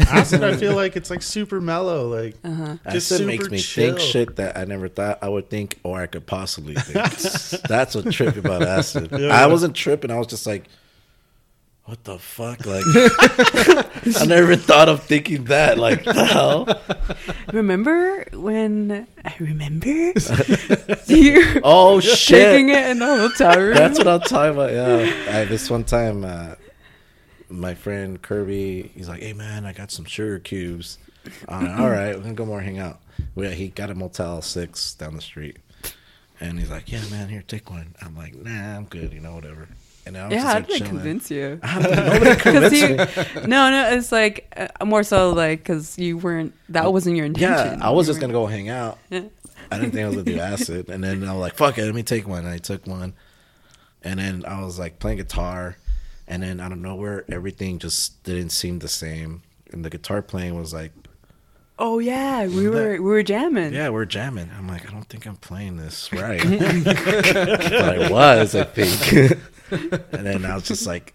Acid, 0.00 0.44
I 0.44 0.54
feel 0.56 0.74
like 0.76 0.96
it's 0.96 1.08
like 1.08 1.22
super 1.22 1.60
mellow. 1.60 2.08
Like 2.08 2.36
Uh-huh. 2.44 2.76
Just 2.90 3.10
Acid 3.12 3.26
makes 3.26 3.48
me 3.48 3.58
chill. 3.58 3.96
think 3.96 4.00
shit 4.00 4.36
that 4.36 4.58
I 4.58 4.64
never 4.64 4.88
thought 4.88 5.18
I 5.22 5.28
would 5.28 5.48
think 5.50 5.78
or 5.82 6.00
I 6.00 6.06
could 6.06 6.26
possibly 6.26 6.74
think. 6.74 6.94
That's 7.68 7.94
what 7.94 8.04
trippy 8.06 8.36
about 8.38 8.62
acid. 8.62 9.08
Yeah. 9.12 9.28
I 9.28 9.46
wasn't 9.46 9.74
tripping. 9.74 10.10
I 10.10 10.18
was 10.18 10.26
just 10.26 10.46
like, 10.46 10.64
what 11.88 12.04
the 12.04 12.18
fuck? 12.18 12.66
Like, 12.66 12.84
I 14.20 14.26
never 14.26 14.56
thought 14.56 14.90
of 14.90 15.04
thinking 15.04 15.44
that. 15.44 15.78
Like, 15.78 16.04
the 16.04 16.12
hell? 16.26 16.68
Remember 17.50 18.26
when 18.34 19.06
I 19.24 19.34
remember 19.40 19.86
you 21.06 21.60
Oh 21.64 21.98
taking 22.00 22.68
shit! 22.68 22.68
it 22.76 22.90
in 22.90 22.98
the 22.98 23.06
hotel 23.06 23.58
room? 23.58 23.74
That's 23.74 23.96
what 23.96 24.06
I'm 24.06 24.20
talking 24.20 24.52
about. 24.52 24.72
Yeah, 24.72 25.38
I, 25.38 25.44
this 25.46 25.70
one 25.70 25.84
time, 25.84 26.24
uh, 26.26 26.56
my 27.48 27.72
friend 27.74 28.20
Kirby, 28.20 28.92
he's 28.94 29.08
like, 29.08 29.22
"Hey 29.22 29.32
man, 29.32 29.64
I 29.64 29.72
got 29.72 29.90
some 29.90 30.04
sugar 30.04 30.38
cubes." 30.38 30.98
I'm 31.48 31.80
All 31.80 31.88
right, 31.88 32.14
we're 32.14 32.20
gonna 32.22 32.34
go 32.34 32.44
more 32.44 32.60
hang 32.60 32.78
out. 32.78 33.00
We, 33.34 33.50
he 33.54 33.68
got 33.68 33.88
a 33.90 33.94
Motel 33.94 34.42
Six 34.42 34.92
down 34.92 35.16
the 35.16 35.22
street, 35.22 35.56
and 36.38 36.58
he's 36.58 36.70
like, 36.70 36.92
"Yeah, 36.92 37.00
man, 37.10 37.30
here, 37.30 37.42
take 37.48 37.70
one." 37.70 37.94
I'm 38.02 38.14
like, 38.14 38.34
"Nah, 38.34 38.76
I'm 38.76 38.84
good. 38.84 39.14
You 39.14 39.20
know, 39.20 39.32
whatever." 39.34 39.68
And 40.08 40.16
I 40.16 40.24
was 40.24 40.32
yeah, 40.32 40.40
just 40.42 40.52
how 40.54 40.60
did 40.60 40.70
I 40.70 40.78
chilling. 40.78 40.90
convince 40.90 41.30
you? 41.30 41.60
I 41.62 41.82
don't 41.82 41.92
know, 41.96 42.12
Nobody 42.14 42.40
convinced 42.40 42.76
you, 42.76 43.42
me. 43.42 43.46
no, 43.46 43.70
no, 43.70 43.90
it's 43.92 44.10
like 44.10 44.50
uh, 44.80 44.84
more 44.86 45.02
so 45.02 45.30
like 45.34 45.58
because 45.58 45.98
you 45.98 46.16
weren't. 46.16 46.54
That 46.70 46.90
wasn't 46.92 47.16
your 47.16 47.26
intention. 47.26 47.78
Yeah, 47.78 47.86
I 47.86 47.90
was 47.90 48.06
You 48.06 48.12
just 48.14 48.20
gonna 48.22 48.32
go 48.32 48.46
hang 48.46 48.70
out. 48.70 48.96
Yeah. 49.10 49.24
I 49.70 49.78
didn't 49.78 49.92
think 49.92 50.04
I 50.04 50.08
was 50.08 50.16
gonna 50.16 50.24
do 50.36 50.40
acid, 50.54 50.88
and 50.88 51.04
then 51.04 51.22
I 51.28 51.32
was 51.32 51.40
like, 51.42 51.54
"Fuck 51.56 51.76
it, 51.76 51.84
let 51.84 51.94
me 51.94 52.02
take 52.02 52.26
one." 52.26 52.38
And 52.46 52.48
I 52.48 52.56
took 52.56 52.86
one, 52.86 53.12
and 54.02 54.18
then 54.18 54.44
I 54.46 54.62
was 54.64 54.78
like 54.78 54.98
playing 54.98 55.18
guitar, 55.18 55.76
and 56.26 56.42
then 56.42 56.58
out 56.58 56.72
of 56.72 56.78
nowhere, 56.78 57.26
everything 57.30 57.78
just 57.78 58.22
didn't 58.24 58.48
seem 58.50 58.78
the 58.78 58.88
same, 58.88 59.42
and 59.72 59.84
the 59.84 59.90
guitar 59.90 60.22
playing 60.22 60.58
was 60.58 60.72
like, 60.72 60.92
Oh 61.80 62.00
yeah, 62.00 62.42
we 62.46 62.66
Remember 62.66 62.70
were 62.70 62.92
that? 62.96 63.02
we 63.02 63.10
were 63.10 63.22
jamming. 63.22 63.72
"Yeah, 63.72 63.90
we're 63.90 64.04
jamming." 64.04 64.50
I'm 64.56 64.66
like, 64.66 64.88
"I 64.88 64.92
don't 64.92 65.04
think 65.08 65.26
I'm 65.26 65.36
playing 65.36 65.76
this 65.76 66.12
right," 66.12 66.42
but 66.42 66.96
I 66.98 68.08
was, 68.10 68.54
I 68.54 68.64
think. 68.64 69.40
and 69.70 70.26
then 70.26 70.44
I 70.44 70.54
was 70.54 70.64
just 70.64 70.86
like, 70.86 71.14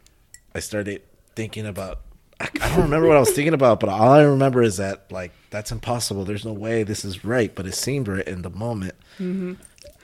I 0.55 0.59
started 0.59 1.01
thinking 1.36 1.66
about. 1.66 1.99
I, 2.39 2.49
I 2.61 2.70
don't 2.70 2.84
remember 2.84 3.07
what 3.07 3.18
I 3.18 3.20
was 3.20 3.32
thinking 3.32 3.53
about, 3.53 3.80
but 3.80 3.89
all 3.89 4.09
I 4.09 4.24
remember 4.24 4.64
is 4.64 4.78
that 4.78 5.11
like 5.11 5.32
that's 5.49 5.72
impossible. 5.72 6.24
There's 6.24 6.45
no 6.45 6.53
way 6.53 6.84
this 6.84 7.03
is 7.03 7.26
right, 7.26 7.53
but 7.53 7.66
it 7.66 7.74
seemed 7.76 8.07
right 8.07 8.26
in 8.28 8.41
the 8.41 8.49
moment. 8.49 8.95
Mm-hmm. 9.20 9.53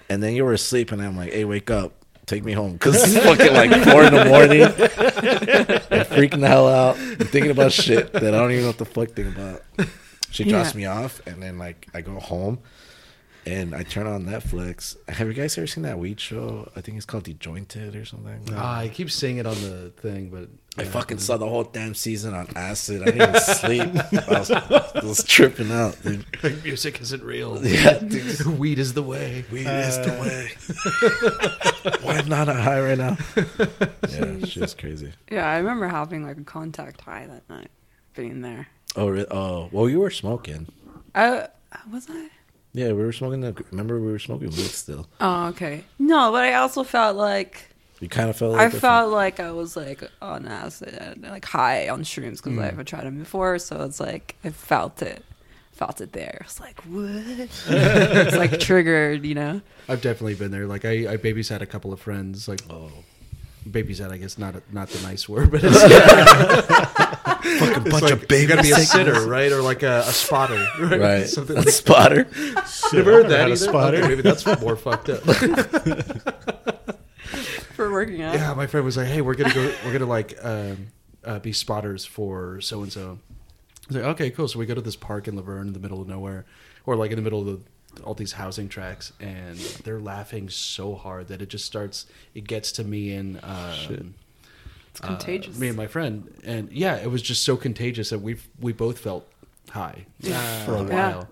And 0.10 0.24
then 0.24 0.34
you 0.34 0.44
were 0.44 0.54
asleep, 0.54 0.92
and 0.92 1.02
I'm 1.02 1.16
like, 1.16 1.32
"Hey, 1.32 1.46
wake 1.46 1.72
up, 1.72 1.94
take 2.26 2.44
me 2.44 2.52
home," 2.52 2.74
because 2.74 2.96
it's 3.16 3.26
fucking 3.26 3.54
like 3.54 3.72
four 3.90 4.04
in 4.04 4.14
the 4.14 4.26
morning. 4.26 4.64
I'm 4.64 6.06
freaking 6.06 6.42
the 6.42 6.48
hell 6.50 6.68
out, 6.68 6.98
I'm 6.98 7.16
thinking 7.28 7.52
about 7.52 7.72
shit 7.72 8.12
that 8.12 8.24
I 8.24 8.32
don't 8.32 8.52
even 8.52 8.64
know 8.64 8.70
what 8.70 8.78
the 8.78 8.86
fuck 8.86 9.12
think 9.12 9.36
about. 9.38 9.62
She 10.32 10.44
drops 10.44 10.74
Yeah. 10.74 10.78
me 10.78 10.86
off, 10.86 11.26
and 11.28 11.42
then 11.42 11.58
like 11.58 11.88
I 11.94 12.02
go 12.02 12.20
home, 12.20 12.60
and 13.46 13.74
I 13.74 13.84
turn 13.84 14.06
on 14.08 14.26
Netflix. 14.26 14.96
Have 15.10 15.28
you 15.28 15.34
guys 15.34 15.58
ever 15.58 15.68
seen 15.68 15.84
that 15.84 15.98
weed 15.98 16.20
show? 16.20 16.70
I 16.76 16.82
think 16.82 16.98
it's 16.98 17.06
called 17.06 17.24
Disjointed 17.24 17.96
or 17.96 18.06
something. 18.06 18.42
Ah, 18.54 18.80
I 18.80 18.90
keep 18.90 19.10
seeing 19.10 19.38
it 19.38 19.46
on 19.48 19.56
the 19.62 19.92
thing, 19.98 20.30
but 20.30 20.50
I 20.78 20.84
yeah, 20.84 20.90
fucking 20.92 21.18
saw 21.18 21.38
the 21.38 21.48
whole 21.48 21.64
damn 21.64 21.96
season 21.96 22.34
on 22.36 22.48
acid. 22.56 23.02
I 23.02 23.06
didn't 23.06 23.30
even 23.30 23.42
sleep. 23.42 23.90
I 24.30 24.40
was, 24.40 24.52
I 24.52 25.00
was 25.04 25.24
tripping 25.24 25.72
out, 25.72 25.98
dude. 26.04 26.26
Like, 26.44 26.64
music 26.64 27.02
isn't 27.02 27.24
real. 27.24 27.60
Yeah, 27.66 27.98
dude. 27.98 28.46
Weed 28.60 28.78
is 28.78 28.94
the 28.94 29.04
way. 29.04 29.44
Weed 29.52 29.66
is 29.68 29.98
the 29.98 30.12
way. 30.22 32.00
Why 32.04 32.16
am 32.20 32.32
I 32.32 32.44
not 32.46 32.48
high 32.56 32.82
right 32.82 32.98
now? 32.98 33.18
Yeah, 34.10 34.46
shit's 34.46 34.74
crazy. 34.76 35.12
Yeah, 35.32 35.50
I 35.50 35.58
remember 35.58 35.88
having 35.88 36.24
like 36.24 36.38
a 36.38 36.44
contact 36.44 37.02
high 37.02 37.26
that 37.28 37.50
night, 37.50 37.72
being 38.16 38.42
there. 38.42 38.68
Oh, 38.96 39.08
re- 39.10 39.26
oh, 39.32 39.70
well, 39.72 39.88
you 39.90 40.00
were 40.00 40.10
smoking. 40.12 40.68
I 41.16 41.48
was 41.92 42.08
I. 42.10 42.30
Yeah, 42.74 42.88
we 42.90 43.04
were 43.04 43.12
smoking. 43.12 43.42
The, 43.42 43.54
remember, 43.72 44.00
we 44.00 44.12
were 44.12 44.20
smoking 44.20 44.50
weed 44.50 44.58
still. 44.72 45.08
Oh, 45.20 45.48
okay. 45.48 45.84
No, 45.98 46.32
but 46.32 46.44
I 46.44 46.54
also 46.56 46.84
felt 46.84 47.16
like 47.18 47.70
You 48.00 48.10
kind 48.10 48.30
of 48.30 48.36
felt. 48.38 48.56
I 48.56 48.66
Like 48.66 48.74
felt 48.74 49.12
like 49.12 49.40
I 49.40 49.52
was 49.52 49.76
like 49.76 50.04
on 50.22 50.48
acid, 50.48 51.20
like 51.24 51.46
high 51.46 51.90
on 51.90 52.04
shrooms 52.04 52.38
because 52.44 52.54
Hmm. 52.54 52.60
I've 52.60 52.86
tried 52.86 53.06
them 53.06 53.18
before. 53.20 53.58
So 53.60 53.84
it's 53.84 54.00
like 54.00 54.36
I 54.44 54.50
felt 54.52 55.02
it, 55.02 55.24
felt 55.72 56.00
it 56.02 56.14
there. 56.14 56.42
It's 56.46 56.60
like 56.60 56.80
what? 56.82 57.10
it's 57.68 58.36
like 58.36 58.60
triggered, 58.60 59.26
you 59.26 59.36
know. 59.36 59.62
I've 59.88 60.02
definitely 60.02 60.36
been 60.36 60.52
there. 60.52 60.68
Like 60.68 60.86
I, 60.86 61.14
I 61.14 61.18
babysat 61.18 61.62
a 61.62 61.66
couple 61.66 61.92
of 61.92 62.00
friends. 62.00 62.48
Like 62.48 62.62
Oh, 62.70 62.92
babysat, 63.68 64.12
I 64.12 64.18
guess 64.18 64.38
not 64.38 64.56
a, 64.56 64.64
not 64.72 64.90
the 64.90 65.02
nice 65.08 65.28
word, 65.30 65.52
but 65.52 65.62
it's, 65.64 65.82
fucking 67.60 67.82
it's 67.84 67.90
bunch 67.92 68.04
like 68.04 68.12
of 68.14 68.28
babies. 68.28 68.42
you 68.42 68.48
gotta 68.48 68.62
be 68.64 68.72
a 68.72 68.76
sitter, 68.76 69.28
right, 69.28 69.52
or 69.52 69.62
like 69.62 69.84
a, 69.84 70.00
a 70.00 70.12
spotter, 70.12 70.66
right? 70.80 71.00
right? 71.00 71.28
Something 71.28 71.58
a 71.58 71.62
like 71.62 71.70
spotter. 71.70 72.28
shit, 72.34 72.94
Never 72.94 73.12
heard 73.14 73.30
that 73.30 73.40
had 73.40 73.50
a 73.50 73.52
either? 73.54 73.56
spotter. 73.56 73.98
Okay, 73.98 74.08
maybe 74.08 74.22
that's 74.22 74.46
more 74.62 74.76
fucked 74.76 75.10
up. 75.10 75.22
For 77.76 77.92
working 77.92 78.22
out. 78.22 78.34
yeah, 78.36 78.54
my 78.56 78.68
friend 78.68 78.86
was 78.86 78.98
like, 78.98 79.08
"Hey, 79.08 79.22
we're 79.22 79.36
gonna 79.36 79.54
go. 79.54 79.74
We're 79.86 79.94
gonna 79.94 80.06
like 80.06 80.38
um, 80.44 80.88
uh, 81.24 81.40
be 81.40 81.54
spotters 81.54 82.04
for 82.06 82.60
so 82.60 82.82
and 82.84 82.92
so." 82.92 83.20
I 83.20 83.88
was 83.88 83.96
like, 83.98 84.06
"Okay, 84.16 84.30
cool." 84.32 84.48
So 84.50 84.60
we 84.60 84.66
go 84.66 84.74
to 84.76 84.82
this 84.82 84.98
park 84.98 85.28
in 85.30 85.36
La 85.38 85.42
Verne, 85.42 85.68
in 85.68 85.74
the 85.74 85.80
middle 85.80 86.02
of 86.02 86.08
nowhere, 86.08 86.46
or 86.86 86.98
like 86.98 87.12
in 87.12 87.16
the 87.16 87.22
middle 87.22 87.40
of 87.40 87.46
the, 87.46 87.60
all 88.04 88.14
these 88.14 88.34
housing 88.34 88.70
tracks, 88.70 89.14
and 89.20 89.58
they're 89.84 90.00
laughing 90.00 90.50
so 90.50 90.96
hard 90.96 91.28
that 91.30 91.42
it 91.42 91.50
just 91.50 91.66
starts. 91.66 92.06
It 92.34 92.46
gets 92.48 92.72
to 92.74 92.84
me 92.84 93.14
and 93.14 93.40
um, 93.44 94.14
It's 94.92 95.00
contagious. 95.00 95.58
Uh, 95.58 95.60
me 95.60 95.68
and 95.70 95.78
my 95.78 95.88
friend, 95.88 96.32
and 96.44 96.72
yeah, 96.72 96.96
it 96.98 97.10
was 97.10 97.22
just 97.22 97.44
so 97.44 97.58
contagious 97.58 98.10
that 98.12 98.20
we 98.20 98.38
we 98.60 98.74
both 98.74 99.00
felt 99.00 99.28
high 99.70 100.06
for 100.66 100.76
a 100.76 100.84
while. 100.84 100.90
Yeah. 100.92 101.24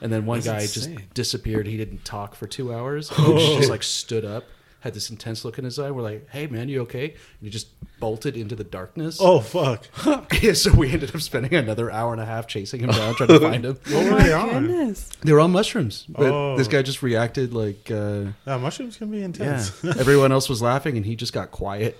And 0.00 0.12
then 0.12 0.26
one 0.26 0.40
That's 0.40 0.46
guy 0.48 0.60
insane. 0.62 0.96
just 0.98 1.14
disappeared. 1.14 1.66
He 1.66 1.76
didn't 1.76 2.04
talk 2.04 2.34
for 2.34 2.46
two 2.46 2.74
hours. 2.74 3.08
He 3.16 3.56
just 3.56 3.70
like 3.70 3.82
stood 3.82 4.24
up, 4.24 4.44
had 4.84 4.94
this 4.94 5.10
intense 5.10 5.44
look 5.44 5.58
in 5.58 5.64
his 5.64 5.78
eye. 5.78 5.90
We're 5.90 6.02
like, 6.02 6.28
"Hey, 6.30 6.46
man, 6.46 6.68
you 6.68 6.82
okay?" 6.82 7.10
And 7.10 7.18
he 7.40 7.50
just 7.50 7.68
bolted 7.98 8.36
into 8.36 8.54
the 8.54 8.64
darkness. 8.64 9.16
Oh 9.20 9.40
fuck! 9.40 9.86
yeah, 10.42 10.52
so 10.52 10.72
we 10.74 10.92
ended 10.92 11.14
up 11.14 11.20
spending 11.22 11.54
another 11.54 11.90
hour 11.90 12.12
and 12.12 12.20
a 12.20 12.24
half 12.26 12.46
chasing 12.46 12.80
him 12.80 12.90
down, 12.90 13.14
trying 13.14 13.30
to 13.30 13.40
find 13.50 13.64
him. 13.64 13.74
What 13.86 13.94
oh 13.94 14.04
were 14.04 14.10
my 14.12 14.22
they 14.22 14.32
on? 14.32 14.66
goodness. 14.66 15.08
They 15.22 15.32
were 15.32 15.40
on 15.40 15.52
mushrooms, 15.52 16.04
but 16.08 16.30
Oh. 16.30 16.56
this 16.56 16.68
guy 16.68 16.82
just 16.82 17.02
reacted 17.02 17.54
like, 17.54 17.90
uh, 17.90 18.26
Yeah, 18.46 18.58
mushrooms 18.58 18.96
can 18.98 19.10
be 19.10 19.18
yeah. 19.18 19.24
intense. 19.24 19.82
Everyone 19.98 20.30
else 20.32 20.48
was 20.48 20.60
laughing, 20.62 20.96
and 20.98 21.04
he 21.06 21.16
just 21.16 21.32
got 21.32 21.50
quiet. 21.50 21.98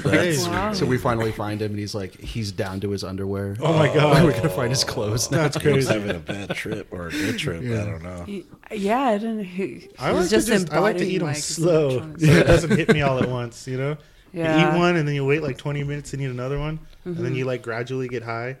Crazy. 0.00 0.48
Wow. 0.50 0.72
So 0.72 0.86
we 0.86 0.98
finally 0.98 1.32
find 1.32 1.60
him, 1.60 1.72
and 1.72 1.78
he's 1.78 1.94
like, 1.94 2.18
he's 2.18 2.50
down 2.52 2.80
to 2.80 2.90
his 2.90 3.04
underwear. 3.04 3.56
Oh 3.60 3.72
my 3.78 3.92
god, 3.92 4.24
We're 4.24 4.32
gonna 4.32 4.48
find 4.48 4.70
his 4.70 4.84
clothes 4.84 5.30
now. 5.30 5.42
that's 5.48 5.60
He 5.62 5.68
was 5.70 5.86
crazy. 5.86 6.00
having 6.00 6.16
a 6.16 6.18
bad 6.20 6.50
trip 6.56 6.88
or 6.92 7.08
a 7.08 7.10
good 7.10 7.38
trip. 7.38 7.62
I 7.62 7.84
don't 7.84 8.02
know. 8.02 8.24
Yeah, 8.72 9.00
I 9.00 9.18
didn't. 9.18 9.44
He, 9.44 9.88
I 9.98 10.06
he 10.08 10.12
like 10.12 10.14
was 10.14 10.28
to 10.30 10.36
just, 10.36 10.48
just 10.48 10.72
I 10.72 10.78
like 10.78 10.96
to 10.96 11.02
embodying, 11.04 11.10
eat 11.14 11.18
them 11.18 11.26
like, 11.28 11.36
slow, 11.36 12.00
so 12.18 12.24
electronics. 12.26 12.40
it 12.40 12.46
doesn't 12.46 12.76
hit 12.76 12.92
me 12.92 13.02
all 13.02 13.18
at 13.22 13.28
once. 13.28 13.66
You 13.66 13.78
know, 13.78 13.96
Yeah. 14.32 14.70
you 14.70 14.76
eat 14.76 14.78
one 14.78 14.96
and 14.96 15.06
then 15.08 15.14
you 15.14 15.24
wait 15.24 15.42
like 15.42 15.56
twenty 15.58 15.82
minutes 15.84 16.12
and 16.12 16.22
eat 16.22 16.26
another 16.26 16.58
one, 16.58 16.78
and 17.04 17.14
Mm-hmm. 17.14 17.24
then 17.24 17.34
you 17.34 17.44
like 17.44 17.62
gradually 17.62 18.08
get 18.08 18.22
high. 18.22 18.56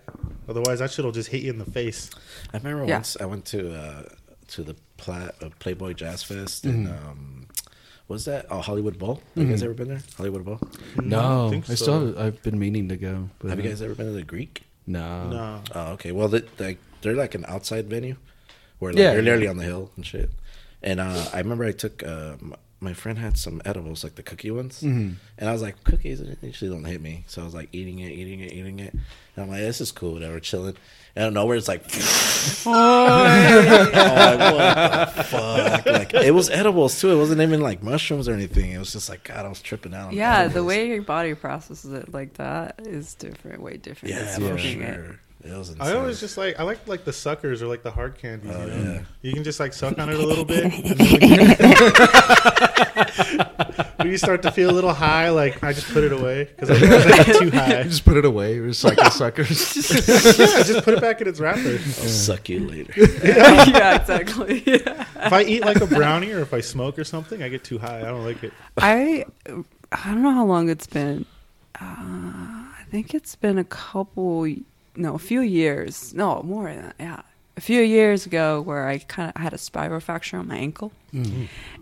Otherwise, 0.48 0.78
that 0.78 0.90
shit'll 0.92 1.12
just 1.12 1.28
hit 1.28 1.42
you 1.42 1.50
in 1.50 1.58
the 1.58 1.64
face. 1.70 2.10
I 2.54 2.58
remember 2.58 2.86
Yeah. 2.86 2.96
once 2.96 3.16
I 3.20 3.24
went 3.26 3.44
to 3.46 3.74
uh, 3.74 4.02
to 4.48 4.62
the 4.62 4.76
Pla- 4.96 5.30
uh, 5.42 5.50
Playboy 5.58 5.92
Jazz 5.94 6.22
Fest 6.22 6.64
and 6.64 6.86
Mm-hmm. 6.88 7.08
um, 7.08 7.46
what 8.06 8.14
was 8.14 8.24
that? 8.26 8.46
Oh, 8.50 8.60
Hollywood 8.60 8.98
Bowl. 9.00 9.20
Have 9.34 9.42
you 9.44 9.50
guys 9.50 9.64
ever 9.64 9.74
been 9.74 9.88
there? 9.88 10.02
Hollywood 10.16 10.44
Bowl. 10.44 10.60
No, 11.02 11.48
I, 11.48 11.50
think 11.50 11.66
so. 11.66 11.74
still 11.74 12.06
have, 12.06 12.18
I've 12.18 12.42
been 12.44 12.56
meaning 12.56 12.88
to 12.90 12.96
go. 12.96 13.28
But 13.40 13.48
Have 13.50 13.58
you 13.58 13.68
guys 13.68 13.82
ever 13.82 13.96
been 13.96 14.06
to 14.06 14.12
the 14.12 14.22
Greek? 14.22 14.62
No. 14.86 15.28
No, 15.28 15.60
Oh, 15.74 15.92
okay. 15.94 16.12
Well, 16.12 16.28
they, 16.28 16.42
like 16.60 16.78
they're 17.02 17.16
like 17.16 17.34
an 17.34 17.44
outside 17.48 17.88
venue 17.90 18.14
where 18.78 18.92
like, 18.92 19.00
Yeah, 19.00 19.06
they're 19.14 19.16
yeah. 19.18 19.24
literally 19.24 19.48
on 19.48 19.56
the 19.56 19.64
hill 19.64 19.90
and 19.96 20.06
shit. 20.06 20.30
And 20.84 21.00
uh, 21.00 21.24
I 21.32 21.38
remember 21.38 21.64
I 21.64 21.72
took 21.72 22.06
um, 22.06 22.54
my 22.80 22.92
friend 22.92 23.18
had 23.18 23.38
some 23.38 23.62
edibles, 23.64 24.04
like 24.04 24.16
the 24.16 24.22
cookie 24.22 24.50
ones, 24.50 24.82
mm-hmm. 24.82 25.14
and 25.38 25.48
I 25.48 25.52
was 25.52 25.62
like, 25.62 25.82
cookies 25.84 26.22
usually 26.42 26.70
don't 26.70 26.84
hit 26.84 27.00
me, 27.00 27.24
so 27.26 27.42
I 27.42 27.44
was 27.44 27.54
like 27.54 27.68
eating 27.72 28.00
it, 28.00 28.12
eating 28.12 28.40
it, 28.40 28.52
eating 28.52 28.78
it, 28.80 28.92
and 28.92 29.44
I'm 29.44 29.48
like, 29.48 29.60
this 29.60 29.80
is 29.80 29.92
cool, 29.92 30.12
whatever, 30.12 30.38
chilling. 30.40 30.76
don't 31.14 31.32
know 31.32 31.46
where 31.46 31.56
it's 31.56 31.68
like, 31.68 31.84
oh, 32.66 33.14
what 34.54 35.16
the 35.16 35.22
fuck? 35.24 35.86
Like 35.96 36.12
it 36.14 36.34
was 36.34 36.50
edibles 36.50 37.00
too. 37.00 37.10
It 37.10 37.16
wasn't 37.16 37.40
even 37.40 37.60
like 37.60 37.82
mushrooms 37.82 38.28
or 38.28 38.34
anything. 38.34 38.72
It 38.72 38.78
was 38.78 38.92
just 38.92 39.08
like 39.08 39.24
God, 39.24 39.46
I 39.46 39.48
was 39.48 39.62
tripping 39.62 39.94
out. 39.94 40.08
on 40.08 40.14
Yeah, 40.14 40.48
the 40.48 40.62
way 40.62 40.88
your 40.88 41.02
body 41.02 41.34
processes 41.34 41.92
it 41.92 42.12
like 42.12 42.34
that 42.34 42.80
is 42.84 43.14
different, 43.14 43.62
way 43.62 43.76
different. 43.78 44.14
yeah, 44.14 44.24
than 44.24 44.40
for 44.40 44.58
smoking 44.58 44.82
it. 44.82 45.16
Sure. 45.46 45.54
It 45.54 45.58
was 45.58 45.68
insane. 45.70 45.86
I 45.86 45.96
always 45.96 46.20
just 46.20 46.36
like 46.36 46.58
I 46.58 46.62
like 46.62 46.86
like 46.86 47.04
the 47.04 47.12
suckers 47.12 47.62
or 47.62 47.66
like 47.66 47.82
the 47.82 47.90
hard 47.90 48.18
candies. 48.18 48.52
Oh, 48.54 48.66
you, 48.66 48.72
know? 48.72 48.92
yeah. 48.92 49.02
you 49.22 49.32
can 49.32 49.44
just 49.44 49.60
like 49.60 49.72
suck 49.72 49.98
on 49.98 50.08
it 50.08 50.18
a 50.18 50.18
little 50.26 50.44
bit. 50.44 50.64
and 50.74 50.74
when, 53.96 54.08
you, 54.08 54.18
start 54.18 54.42
to 54.42 54.50
feel 54.50 54.70
a 54.70 54.72
little 54.72 54.92
high, 54.92 55.30
like 55.30 55.62
I 55.62 55.72
just 55.72 55.92
put 55.92 56.04
it 56.04 56.12
away 56.12 56.44
because 56.44 56.70
I 56.70 56.78
get 56.78 57.36
too 57.36 57.50
high. 57.50 57.82
just 57.84 58.04
put 58.04 58.16
it 58.16 58.24
away. 58.24 58.58
Recycle 58.58 59.10
suckers. 59.10 59.76
yeah, 60.38 60.62
just 60.62 60.84
put 60.84 60.94
it 60.94 61.00
back 61.00 61.20
in 61.20 61.28
its 61.28 61.40
wrapper. 61.40 61.60
I'll 61.60 61.78
suck 61.78 62.48
you 62.48 62.68
later. 62.68 62.92
yeah, 63.24 64.00
exactly. 64.00 64.62
Yeah. 64.66 65.06
If 65.26 65.32
I 65.32 65.42
eat 65.42 65.62
like 65.62 65.80
a 65.80 65.86
brownie 65.86 66.32
or 66.32 66.40
if 66.40 66.54
I 66.54 66.60
smoke 66.60 66.98
or 66.98 67.04
something, 67.04 67.42
I 67.42 67.48
get 67.48 67.64
too 67.64 67.78
high. 67.78 68.00
I 68.00 68.04
don't 68.04 68.24
like 68.24 68.42
it. 68.42 68.52
I 68.78 69.24
I 69.92 70.04
don't 70.06 70.22
know 70.22 70.32
how 70.32 70.44
long 70.44 70.68
it's 70.68 70.86
been. 70.86 71.26
Uh, 71.80 71.84
I 71.84 72.84
think 72.90 73.14
it's 73.14 73.36
been 73.36 73.58
a 73.58 73.64
couple, 73.64 74.46
no, 74.96 75.14
a 75.14 75.18
few 75.18 75.40
years. 75.40 76.14
No, 76.14 76.42
more 76.42 76.64
than 76.72 76.82
that. 76.82 76.94
Yeah, 76.98 77.22
a 77.56 77.60
few 77.60 77.80
years 77.82 78.26
ago, 78.26 78.60
where 78.60 78.88
I 78.88 78.98
kind 78.98 79.32
of 79.34 79.40
had 79.40 79.52
a 79.52 79.58
spiral 79.58 80.00
fracture 80.00 80.36
on 80.38 80.48
my 80.48 80.56
ankle, 80.56 80.92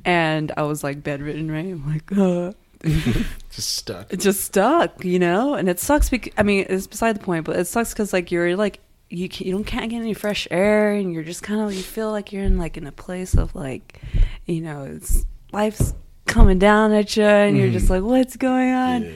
and 0.05 0.53
I 0.57 0.63
was 0.63 0.85
like 0.85 1.03
bedridden, 1.03 1.51
right? 1.51 1.67
I'm 1.67 1.93
like, 1.93 2.13
uh, 2.17 2.53
just 3.51 3.75
stuck. 3.75 4.13
it 4.13 4.21
just 4.21 4.45
stuck, 4.45 5.05
you 5.05 5.19
know. 5.19 5.55
And 5.55 5.69
it 5.69 5.81
sucks 5.81 6.09
because 6.11 6.33
I 6.37 6.43
mean, 6.43 6.67
it's 6.69 6.87
beside 6.87 7.17
the 7.17 7.21
point, 7.21 7.45
but 7.45 7.57
it 7.57 7.67
sucks 7.67 7.93
because 7.93 8.13
like 8.13 8.31
you're 8.31 8.57
like 8.57 8.81
you 9.11 9.29
can, 9.29 9.47
you 9.47 9.53
don't 9.53 9.65
can't 9.65 9.91
get 9.91 9.99
any 9.99 10.15
fresh 10.15 10.47
air, 10.51 10.93
and 10.93 11.13
you're 11.13 11.23
just 11.25 11.43
kind 11.43 11.61
of 11.61 11.73
you 11.73 11.83
feel 11.83 12.11
like 12.11 12.33
you're 12.33 12.45
in 12.45 12.59
like 12.59 12.77
in 12.77 12.87
a 12.87 12.93
place 12.93 13.35
of 13.35 13.55
like, 13.55 14.01
you 14.47 14.61
know, 14.61 14.85
it's 14.85 15.25
life's 15.53 15.95
coming 16.27 16.59
down 16.59 16.93
at 16.93 17.17
you, 17.17 17.25
and 17.25 17.57
you're 17.57 17.71
just 17.71 17.91
like, 17.91 18.03
what's 18.03 18.37
going 18.37 18.73
on? 18.73 19.13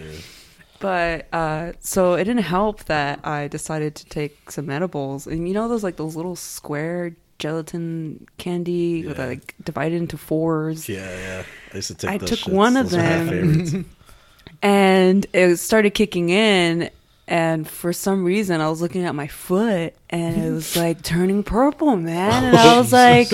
But 0.80 1.26
uh, 1.32 1.72
so 1.80 2.14
it 2.14 2.24
didn't 2.24 2.44
help 2.44 2.84
that 2.84 3.20
I 3.26 3.48
decided 3.48 3.94
to 3.96 4.04
take 4.06 4.50
some 4.50 4.70
edibles, 4.70 5.26
and 5.26 5.48
you 5.48 5.54
know 5.54 5.68
those 5.68 5.82
like 5.82 5.96
those 5.96 6.14
little 6.16 6.36
square 6.36 7.16
gelatin 7.38 8.26
candy 8.38 9.04
Yeah. 9.06 9.12
that 9.14 9.28
like 9.28 9.54
divided 9.64 9.96
into 9.96 10.16
fours. 10.18 10.88
Yeah, 10.88 11.08
yeah. 11.18 11.42
I 11.72 11.76
used 11.76 11.88
to 11.88 11.94
take. 11.94 12.10
I 12.10 12.18
took 12.18 12.38
shits. 12.40 12.52
one 12.52 12.76
of 12.76 12.90
Those 12.90 13.72
them. 13.72 13.84
and 14.62 15.26
it 15.32 15.56
started 15.56 15.90
kicking 15.94 16.30
in 16.30 16.90
and 17.28 17.68
for 17.68 17.92
some 17.92 18.24
reason 18.24 18.60
i 18.62 18.68
was 18.70 18.80
looking 18.80 19.04
at 19.04 19.14
my 19.14 19.26
foot 19.28 19.94
and 20.10 20.42
it 20.42 20.50
was 20.50 20.74
like 20.76 21.02
turning 21.02 21.42
purple 21.44 21.94
man 21.96 22.42
and 22.44 22.56
i 22.56 22.76
was 22.78 22.90
like 22.92 23.28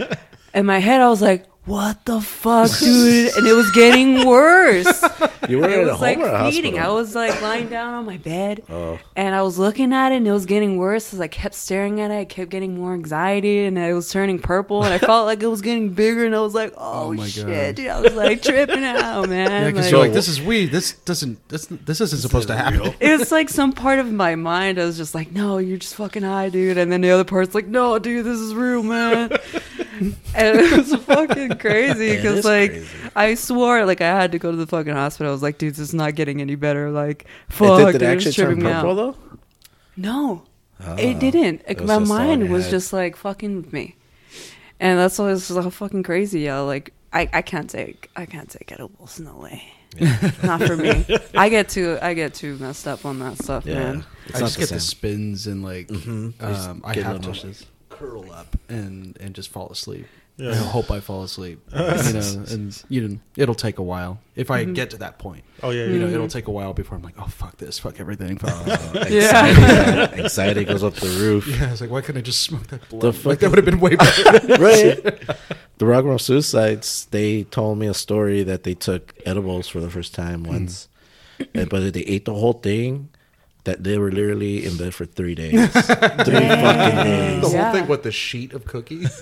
in 0.54 0.66
my 0.66 0.78
head 0.80 1.00
i 1.00 1.08
was 1.08 1.22
like 1.22 1.46
what 1.68 2.04
the 2.06 2.20
fuck 2.20 2.70
dude 2.78 3.32
and 3.36 3.46
it 3.46 3.52
was 3.52 3.70
getting 3.72 4.26
worse 4.26 5.02
You 5.48 5.58
were 5.58 5.68
it 5.68 5.78
at 5.78 5.84
a 5.88 5.92
was 5.92 6.00
like 6.00 6.18
home 6.18 6.26
or 6.26 6.34
a 6.34 6.50
feeding. 6.50 6.78
I 6.78 6.88
was 6.88 7.14
like 7.14 7.40
lying 7.42 7.68
down 7.68 7.94
on 7.94 8.04
my 8.06 8.16
bed, 8.16 8.62
Oh. 8.68 8.98
and 9.16 9.34
I 9.34 9.42
was 9.42 9.58
looking 9.58 9.92
at 9.92 10.12
it, 10.12 10.16
and 10.16 10.26
it 10.28 10.32
was 10.32 10.46
getting 10.46 10.76
worse 10.78 11.14
as 11.14 11.20
I 11.20 11.28
kept 11.28 11.54
staring 11.54 12.00
at 12.00 12.10
it. 12.10 12.14
I 12.18 12.24
kept 12.24 12.50
getting 12.50 12.74
more 12.76 12.92
anxiety, 12.94 13.64
and 13.64 13.78
it 13.78 13.92
was 13.94 14.10
turning 14.10 14.38
purple, 14.40 14.82
and 14.84 14.92
I 14.92 14.98
felt 14.98 15.26
like 15.26 15.42
it 15.42 15.46
was 15.46 15.62
getting 15.62 15.90
bigger, 15.90 16.24
and 16.26 16.34
I 16.34 16.40
was 16.40 16.54
like, 16.54 16.72
"Oh, 16.76 17.08
Oh 17.08 17.12
my 17.14 17.26
shit, 17.28 17.46
God. 17.46 17.74
dude!" 17.76 17.86
I 17.88 18.00
was 18.00 18.14
like 18.14 18.42
tripping 18.42 18.84
out, 18.84 19.28
man. 19.30 19.50
Yeah, 19.50 19.66
because 19.70 19.86
Like- 19.86 19.90
you're 19.92 20.00
like, 20.00 20.12
this 20.12 20.28
is 20.28 20.40
weed. 20.42 20.66
This 20.70 20.92
doesn't. 20.92 21.48
This 21.48 21.66
this 21.70 22.00
isn't 22.00 22.20
supposed 22.20 22.48
to 22.48 22.56
happen. 22.56 22.94
it's 23.00 23.30
like 23.32 23.48
some 23.48 23.72
part 23.72 23.98
of 23.98 24.10
my 24.12 24.34
mind 24.34 24.78
I 24.78 24.84
was 24.84 24.96
just 24.96 25.14
like, 25.14 25.32
no, 25.32 25.58
you're 25.58 25.78
just 25.78 25.94
fucking 25.94 26.22
high, 26.24 26.48
dude. 26.50 26.76
And 26.78 26.90
then 26.92 27.00
the 27.00 27.10
other 27.10 27.24
part's 27.24 27.54
like, 27.54 27.66
no, 27.66 27.98
dude, 27.98 28.24
this 28.26 28.38
is 28.38 28.54
real, 28.54 28.82
man. 28.82 29.30
and 29.98 30.16
it 30.34 30.76
was 30.76 30.94
fucking 31.04 31.58
crazy 31.58 32.16
because 32.16 32.44
like 32.44 32.70
crazy. 32.70 32.86
I 33.16 33.34
swore 33.34 33.84
like 33.86 34.00
I 34.00 34.08
had 34.20 34.32
to 34.32 34.38
go 34.38 34.50
to 34.50 34.56
the 34.56 34.66
fucking 34.66 34.92
hospital. 34.94 35.30
I 35.30 35.32
was 35.32 35.42
like, 35.42 35.58
dude, 35.58 35.72
this 35.74 35.78
is 35.80 35.94
not 35.94 36.14
getting 36.14 36.40
any 36.40 36.54
better. 36.54 36.90
Like, 36.90 37.26
fuck, 37.48 37.78
did, 37.78 37.84
dude, 37.84 37.92
did 37.92 38.02
it 38.02 38.06
actually 38.16 38.32
turn 38.32 38.46
tripping 38.46 38.64
me 38.64 38.70
purple 38.72 38.90
out. 38.90 38.96
though? 38.96 39.38
No, 39.96 40.42
Ah, 40.80 40.94
it 40.96 41.18
didn't. 41.18 41.62
it 41.66 41.80
my 41.80 41.86
just 41.86 41.90
all 41.90 42.02
in 42.02 42.08
mind 42.08 42.50
was 42.50 42.64
head. 42.64 42.70
just 42.70 42.92
like 42.92 43.16
fucking 43.16 43.56
with 43.56 43.72
me, 43.72 43.96
and 44.78 44.98
that's 44.98 45.18
why 45.18 45.32
it's 45.32 45.44
so 45.44 45.68
fucking 45.70 46.04
crazy. 46.04 46.40
Yeah, 46.40 46.60
like 46.60 46.92
I, 47.12 47.28
I 47.32 47.42
can't 47.42 47.68
take 47.68 48.10
I 48.14 48.26
can't 48.26 48.48
take 48.48 48.70
edibles. 48.70 49.18
No 49.18 49.36
way. 49.36 49.62
not 50.44 50.62
for 50.62 50.76
me. 50.76 51.04
I 51.34 51.48
get 51.48 51.70
too 51.70 51.98
I 52.00 52.14
get 52.14 52.34
too 52.34 52.56
messed 52.58 52.86
up 52.86 53.04
on 53.06 53.18
that 53.20 53.38
stuff, 53.42 53.64
Yeah, 53.66 53.74
man. 53.92 54.04
it's 54.26 54.36
I 54.36 54.40
just 54.40 54.54
the 54.54 54.60
get 54.60 54.68
the 54.68 54.80
spins 54.80 55.46
and 55.48 55.64
like 55.64 55.88
Mhm. 55.88 56.34
I 56.40 56.52
um, 56.52 56.82
I 56.84 56.94
get 56.94 57.04
have 57.04 57.16
little 57.16 57.32
to 57.32 57.38
nauseous. 57.48 57.66
Curl 57.98 58.30
up 58.32 58.56
and 58.68 59.16
and 59.20 59.34
just 59.34 59.50
fall 59.50 59.68
asleep. 59.70 60.06
Yeah. 60.36 60.52
I 60.52 60.54
hope 60.54 60.88
I 60.92 61.00
fall 61.00 61.24
asleep. 61.24 61.58
you 61.72 61.78
know, 61.78 62.44
and 62.50 62.84
you 62.88 63.08
know, 63.08 63.18
it'll 63.36 63.56
take 63.56 63.78
a 63.78 63.82
while 63.82 64.20
if 64.36 64.52
I 64.52 64.62
get 64.62 64.90
to 64.90 64.98
that 64.98 65.18
point. 65.18 65.42
Oh 65.64 65.70
yeah, 65.70 65.86
You 65.86 65.94
yeah. 65.94 65.98
know, 66.06 66.08
it'll 66.12 66.28
take 66.28 66.46
a 66.46 66.52
while 66.52 66.72
before 66.72 66.96
I'm 66.96 67.02
like, 67.02 67.16
oh 67.18 67.26
fuck 67.26 67.56
this, 67.56 67.80
fuck 67.80 67.98
everything. 67.98 68.38
Fuck. 68.38 69.10
Yeah. 69.10 69.32
anxiety, 70.12 70.22
anxiety 70.22 70.64
goes 70.64 70.84
up 70.84 70.94
the 70.94 71.08
roof. 71.08 71.48
yeah, 71.48 71.72
it's 71.72 71.80
like 71.80 71.90
why 71.90 72.02
couldn't 72.02 72.20
I 72.20 72.22
just 72.22 72.42
smoke 72.42 72.68
that 72.68 72.88
blunt? 72.88 73.00
The 73.02 73.08
like 73.08 73.16
fuck- 73.16 73.38
that 73.40 73.50
would 73.50 73.58
have 73.58 73.64
been 73.64 73.80
way 73.80 73.96
better. 73.96 74.46
right. 74.62 75.02
The 75.78 75.84
Rock'n'Roll 75.86 76.20
Suicides, 76.20 77.06
they 77.10 77.42
told 77.44 77.78
me 77.78 77.88
a 77.88 77.94
story 77.94 78.44
that 78.44 78.62
they 78.62 78.74
took 78.74 79.14
edibles 79.26 79.66
for 79.68 79.80
the 79.80 79.90
first 79.90 80.14
time 80.14 80.44
Hmm. 80.44 80.50
once, 80.52 80.88
and, 81.54 81.68
but 81.68 81.92
they 81.92 82.00
ate 82.02 82.24
the 82.26 82.34
whole 82.34 82.52
thing. 82.54 83.08
That 83.68 83.84
they 83.84 83.98
were 83.98 84.10
literally 84.10 84.64
in 84.64 84.78
bed 84.78 84.94
for 84.94 85.04
three 85.04 85.34
days, 85.34 85.52
three 85.72 85.82
fucking 85.82 86.16
the 86.16 86.24
days. 87.04 87.42
whole 87.42 87.52
Yeah. 87.52 87.72
thing 87.72 87.86
with 87.86 88.02
the 88.02 88.10
sheet 88.10 88.54
of 88.54 88.64
cookie. 88.64 89.04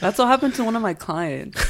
That's 0.00 0.18
what 0.18 0.26
happened 0.28 0.54
to 0.54 0.64
one 0.64 0.76
of 0.76 0.82
my 0.82 0.94
clients. 0.94 1.60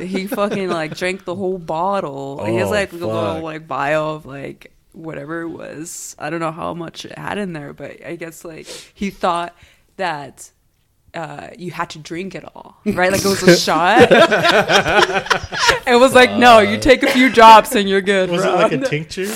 he 0.00 0.26
fucking 0.26 0.68
like 0.68 0.96
drank 0.96 1.24
the 1.24 1.34
whole 1.34 1.56
bottle. 1.58 2.44
he 2.44 2.56
has 2.56 2.68
Oh, 2.68 2.70
like 2.70 2.92
a 2.92 2.96
little 2.96 3.40
like 3.40 3.66
vial 3.66 4.16
of 4.16 4.26
like 4.26 4.72
whatever 4.92 5.40
it 5.42 5.48
was. 5.48 6.14
I 6.18 6.28
don't 6.30 6.40
know 6.40 6.52
how 6.52 6.74
much 6.74 7.04
it 7.06 7.16
had 7.16 7.38
in 7.38 7.52
there, 7.54 7.72
but 7.72 8.04
I 8.04 8.16
guess 8.16 8.44
like 8.44 8.66
he 8.66 9.08
thought 9.10 9.54
that 9.96 10.50
uh, 11.14 11.48
you 11.58 11.70
had 11.70 11.90
to 11.90 11.98
drink 11.98 12.34
it 12.34 12.44
all, 12.54 12.76
right? 12.84 13.10
Like 13.12 13.20
it 13.24 13.28
was 13.28 13.42
a 13.42 13.56
shot. 13.68 14.08
it 15.86 15.98
was 15.98 16.14
like, 16.14 16.32
no, 16.32 16.58
you 16.60 16.78
take 16.78 17.02
a 17.02 17.10
few 17.10 17.30
drops 17.30 17.74
and 17.74 17.88
you're 17.88 18.00
good. 18.02 18.30
Was 18.30 18.44
it 18.44 18.48
like 18.54 18.72
a 18.72 18.78
tincture? 18.78 19.28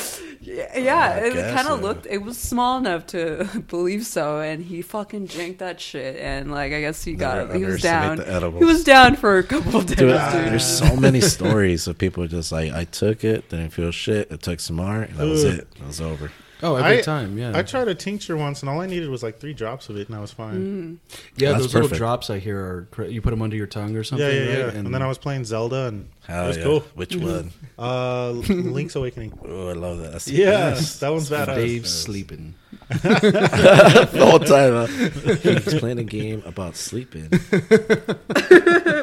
Yeah, 0.55 0.79
yeah 0.79 0.99
I 1.23 1.27
it 1.27 1.55
kind 1.55 1.69
of 1.69 1.79
so. 1.81 1.87
looked. 1.87 2.07
It 2.07 2.19
was 2.23 2.39
small 2.39 2.79
enough 2.79 3.07
to 3.09 3.45
believe 3.69 4.07
so, 4.07 4.41
and 4.41 4.65
he 4.65 4.83
fucking 4.83 5.27
drank 5.27 5.59
that 5.59 5.81
shit. 5.81 6.17
And 6.17 6.51
like, 6.51 6.73
I 6.73 6.81
guess 6.81 7.03
he 7.03 7.15
got. 7.15 7.49
Never 7.49 7.59
He 7.59 7.65
was 7.65 7.83
down. 7.83 8.11
underestimate 8.13 8.27
the 8.27 8.33
edibles. 8.37 8.61
He 8.61 8.65
was 8.65 8.85
down 8.85 9.17
for 9.17 9.39
a 9.39 9.43
couple 9.43 9.77
of 9.81 9.87
days, 9.87 9.97
Dude, 9.97 10.09
dude. 10.11 10.19
there's 10.53 10.65
so 10.79 10.95
many 10.97 11.21
stories 11.21 11.87
of 11.89 11.99
people 11.99 12.27
just 12.29 12.53
like 12.53 12.73
I 12.73 12.85
took 12.85 13.25
it, 13.25 13.49
didn't 13.49 13.71
feel 13.71 13.91
shit. 13.91 14.31
I 14.33 14.37
took 14.37 14.61
some 14.61 14.77
more, 14.77 15.03
and 15.03 15.17
that 15.17 15.27
was 15.27 15.45
it. 15.45 15.67
It 15.81 15.87
was 15.87 16.01
over. 16.01 16.31
Oh, 16.63 16.77
every 16.77 16.99
I- 16.99 17.03
time, 17.03 17.37
yeah. 17.39 17.53
I 17.55 17.63
tried 17.63 17.89
a 17.89 17.95
tincture 17.95 18.37
once, 18.37 18.61
and 18.63 18.71
all 18.71 18.81
I 18.81 18.87
needed 18.87 19.09
was 19.11 19.23
like 19.23 19.39
three 19.41 19.53
drops 19.55 19.89
of 19.89 19.97
it, 19.97 20.09
and 20.09 20.17
I 20.17 20.21
was 20.21 20.31
fine. 20.33 21.01
yeah, 21.37 21.51
That's 21.53 21.65
those 21.65 21.75
little 21.75 21.89
drops 21.89 22.31
I 22.31 22.39
hear 22.39 22.59
are 22.59 22.89
cra- 22.91 23.09
you 23.09 23.21
put 23.21 23.31
them 23.31 23.43
under 23.43 23.57
your 23.57 23.67
tongue 23.67 23.97
or 23.97 24.05
something. 24.05 24.27
Yeah, 24.27 24.33
yeah, 24.33 24.57
yeah. 24.59 24.65
right? 24.65 24.75
And, 24.75 24.95
then 24.95 25.03
I 25.03 25.07
was 25.09 25.19
playing 25.19 25.45
Zelda, 25.45 25.87
and 25.89 26.09
Hell 26.27 26.45
it 26.45 26.49
was 26.49 26.57
yeah. 26.57 26.63
cool. 26.65 26.81
Which 26.95 27.17
one? 27.17 27.51
Uh, 27.79 28.31
Link's 28.31 28.95
Awakening. 28.97 29.39
Oh, 29.47 29.69
I 29.69 29.73
love 29.75 29.99
that. 29.99 30.13
That's 30.13 30.29
Yeah, 30.29 30.71
best. 30.71 31.01
that 31.01 31.11
one's 31.13 31.29
badass. 31.31 31.55
Dave's 31.55 31.93
sleeping. 32.03 32.55
the 32.89 34.27
whole 34.31 34.39
time. 34.41 34.73
Huh? 34.75 34.87
He's 35.65 35.75
playing 35.81 35.99
a 35.99 36.05
game 36.05 36.43
about 36.47 36.77
sleeping. 36.77 37.29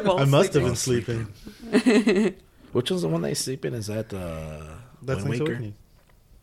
Well, 0.03 0.19
I 0.19 0.25
must 0.25 0.53
have 0.53 0.63
been 0.63 0.75
sleeping. 0.75 1.27
Which 2.71 2.89
one's 2.89 3.01
the 3.03 3.07
one 3.09 3.21
they 3.21 3.33
sleep 3.33 3.65
in? 3.65 3.73
Is 3.73 3.87
that 3.87 4.13
uh, 4.13 4.75
That's 5.01 5.19
Wind 5.23 5.29
Link's 5.29 5.39
Waker? 5.41 5.51
Awakening. 5.51 5.75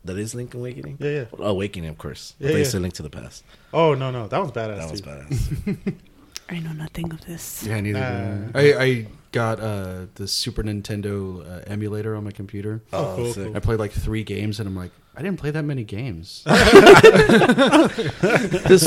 That 0.05 0.17
is 0.17 0.33
Link 0.33 0.53
Awakening. 0.53 0.97
Yeah, 0.99 1.09
yeah. 1.09 1.25
Awakening, 1.39 1.89
of 1.89 1.97
course. 1.97 2.33
Yeah, 2.39 2.47
Yeah, 2.47 2.53
they 2.53 2.59
yeah. 2.61 2.67
said 2.69 2.81
Link 2.81 2.93
to 2.95 3.03
the 3.03 3.09
Past. 3.09 3.43
Oh 3.73 3.93
no, 3.95 4.11
no, 4.11 4.27
that 4.27 4.39
one's 4.39 4.51
badass. 4.51 4.77
That 4.77 4.91
was 4.91 5.01
badass. 5.01 5.93
I 6.49 6.59
know 6.59 6.71
nothing 6.73 7.11
of 7.11 7.23
this. 7.25 7.63
Yeah, 7.67 7.79
neither 7.81 7.99
Uh, 7.99 8.51
do 8.51 8.59
I. 8.77 8.83
I. 8.83 9.07
I 9.29 9.31
got 9.31 9.59
uh, 9.59 10.07
the 10.15 10.27
Super 10.27 10.63
Nintendo 10.63 11.47
uh, 11.47 11.61
emulator 11.67 12.15
on 12.15 12.23
my 12.23 12.31
computer. 12.31 12.81
Oh, 12.91 13.13
cool, 13.15 13.31
cool. 13.33 13.55
I 13.55 13.59
played 13.59 13.77
like 13.79 13.91
three 13.91 14.23
games, 14.23 14.59
and 14.59 14.67
I'm 14.67 14.75
like, 14.75 14.89
I 15.15 15.21
didn't 15.21 15.39
play 15.39 15.51
that 15.51 15.61
many 15.63 15.83
games. 15.83 16.41
this 16.47 16.57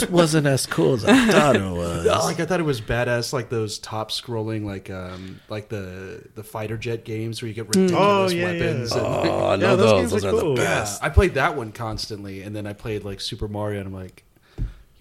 wasn't 0.08 0.46
as 0.48 0.66
cool 0.66 0.94
as 0.94 1.04
I 1.04 1.26
thought 1.30 1.54
it 1.56 1.60
was. 1.62 2.06
Oh, 2.06 2.20
like 2.24 2.40
I 2.40 2.46
thought 2.46 2.58
it 2.60 2.64
was 2.64 2.80
badass, 2.80 3.32
like 3.32 3.48
those 3.50 3.78
top 3.78 4.10
scrolling, 4.10 4.64
like 4.64 4.90
um, 4.90 5.40
like 5.48 5.68
the 5.68 6.24
the 6.34 6.42
fighter 6.42 6.76
jet 6.76 7.04
games 7.04 7.40
where 7.42 7.48
you 7.48 7.54
get 7.54 7.66
ridiculous 7.68 8.32
Oh, 8.32 8.34
yeah, 8.34 8.44
weapons. 8.44 8.92
yeah. 8.94 8.98
and- 8.98 9.06
Oh, 9.28 9.46
I 9.46 9.50
Yeah, 9.52 9.56
know 9.56 9.76
those 9.76 9.90
those. 9.90 10.00
games 10.00 10.10
Those 10.12 10.24
are 10.24 10.28
are 10.28 10.32
the 10.32 10.40
cool. 10.40 10.58
Yeah, 10.58 10.64
best. 10.64 11.02
I 11.04 11.08
played 11.08 11.34
that 11.34 11.56
one 11.56 11.70
constantly, 11.72 12.42
and 12.42 12.54
then 12.56 12.66
I 12.66 12.72
played 12.72 13.04
like 13.04 13.20
Super 13.20 13.46
Mario, 13.48 13.78
and 13.80 13.86
I'm 13.88 13.94
like, 13.94 14.24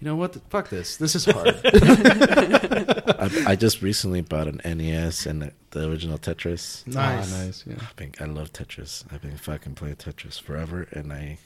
you 0.02 0.08
know 0.08 0.16
what? 0.16 0.34
Fuck 0.50 0.68
this. 0.68 0.96
This 0.96 1.14
is 1.14 1.26
hard. 1.26 1.60
I, 1.64 3.52
I 3.52 3.54
just 3.54 3.82
recently 3.82 4.20
bought 4.20 4.48
an 4.48 4.60
NES 4.64 5.26
and 5.26 5.42
the, 5.42 5.52
the 5.70 5.88
original 5.88 6.18
Tetris. 6.18 6.84
Nice. 6.88 7.32
Ah, 7.32 7.44
nice. 7.44 7.64
Yeah. 7.64 7.76
I 7.78 7.84
think 7.96 8.20
I 8.20 8.24
love 8.24 8.52
Tetris. 8.52 9.04
I've 9.12 9.22
been 9.22 9.36
fucking 9.36 9.76
playing 9.76 9.94
Tetris 9.94 10.40
forever, 10.40 10.88
and 10.90 11.12
I 11.12 11.38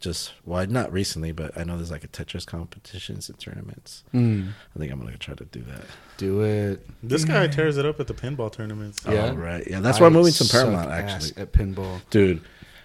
just 0.00 0.32
well, 0.44 0.66
not 0.66 0.92
recently, 0.92 1.30
but 1.30 1.56
I 1.56 1.62
know 1.62 1.76
there's 1.76 1.92
like 1.92 2.02
a 2.02 2.08
Tetris 2.08 2.44
competitions 2.44 3.28
and 3.28 3.38
tournaments. 3.38 4.02
Mm. 4.12 4.48
I 4.48 4.78
think 4.80 4.90
I'm 4.90 4.98
gonna 4.98 5.16
try 5.16 5.34
to 5.34 5.44
do 5.44 5.60
that. 5.60 5.84
Do 6.16 6.42
it. 6.42 6.84
This 7.04 7.24
guy 7.24 7.46
tears 7.46 7.76
it 7.76 7.86
up 7.86 8.00
at 8.00 8.08
the 8.08 8.14
pinball 8.14 8.50
tournaments. 8.50 8.98
Yeah. 9.06 9.30
Oh, 9.30 9.36
right. 9.36 9.64
Yeah, 9.64 9.78
that's 9.78 10.00
why 10.00 10.06
I'm 10.08 10.12
moving 10.12 10.32
to 10.32 10.44
Paramount. 10.44 10.90
Actually, 10.90 11.40
at 11.40 11.52
pinball. 11.52 12.00
dude, 12.10 12.40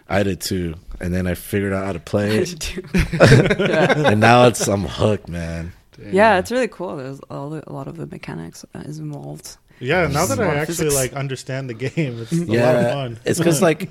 I 0.10 0.24
did 0.24 0.40
too, 0.42 0.76
and 1.02 1.14
then 1.14 1.28
I 1.28 1.34
figured 1.36 1.74
out 1.74 1.86
how 1.86 1.94
to 1.94 2.00
play 2.00 2.38
it, 2.40 2.78
yeah. 3.14 3.94
and 4.12 4.20
now 4.20 4.48
it's 4.48 4.68
I'm 4.68 4.84
hooked, 4.86 5.28
man. 5.28 5.74
Damn. 5.98 6.14
yeah, 6.14 6.38
it's 6.40 6.52
really 6.52 6.68
cool. 6.68 6.96
There's 6.98 7.20
all 7.30 7.50
the, 7.50 7.64
a 7.70 7.74
lot 7.74 7.88
of 7.88 7.98
the 7.98 8.06
mechanics 8.06 8.64
uh, 8.76 8.80
is 8.86 9.00
involved. 9.00 9.58
Yeah, 9.80 10.08
now 10.08 10.26
that 10.26 10.40
I 10.40 10.56
actually 10.56 10.76
physics. 10.76 10.96
like 10.96 11.14
understand 11.14 11.70
the 11.70 11.74
game, 11.74 12.20
it's 12.22 12.32
a 12.32 12.46
lot 12.46 12.76
of 12.76 12.92
fun. 12.92 13.20
it's 13.26 13.38
because 13.40 13.62
like 13.70 13.90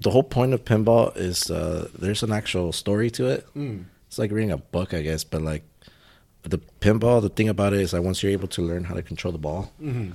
the 0.00 0.10
whole 0.10 0.22
point 0.24 0.52
of 0.54 0.64
pinball 0.64 1.16
is 1.16 1.50
uh, 1.50 1.88
there's 1.98 2.22
an 2.22 2.32
actual 2.32 2.72
story 2.72 3.10
to 3.12 3.26
it. 3.28 3.46
Mm. 3.54 3.84
It's 4.08 4.18
like 4.18 4.30
reading 4.32 4.50
a 4.50 4.58
book, 4.58 4.92
I 4.92 5.02
guess, 5.02 5.22
but 5.24 5.40
like 5.42 5.62
the 6.42 6.58
pinball, 6.80 7.22
the 7.22 7.28
thing 7.28 7.48
about 7.48 7.72
it 7.72 7.80
is 7.80 7.92
that 7.92 8.02
once 8.02 8.22
you're 8.22 8.32
able 8.32 8.48
to 8.48 8.62
learn 8.62 8.84
how 8.84 8.94
to 8.94 9.02
control 9.02 9.30
the 9.32 9.38
ball, 9.38 9.72
Mhm. 9.80 10.12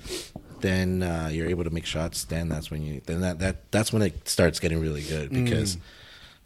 Then 0.61 1.03
uh, 1.03 1.29
you're 1.31 1.47
able 1.49 1.63
to 1.63 1.69
make 1.69 1.85
shots. 1.85 2.23
Then 2.25 2.49
that's 2.49 2.69
when 2.71 2.81
you 2.83 3.01
then 3.05 3.21
that, 3.21 3.39
that 3.39 3.71
that's 3.71 3.91
when 3.93 4.01
it 4.01 4.27
starts 4.27 4.59
getting 4.59 4.79
really 4.79 5.03
good 5.03 5.29
because 5.31 5.75
mm. 5.77 5.81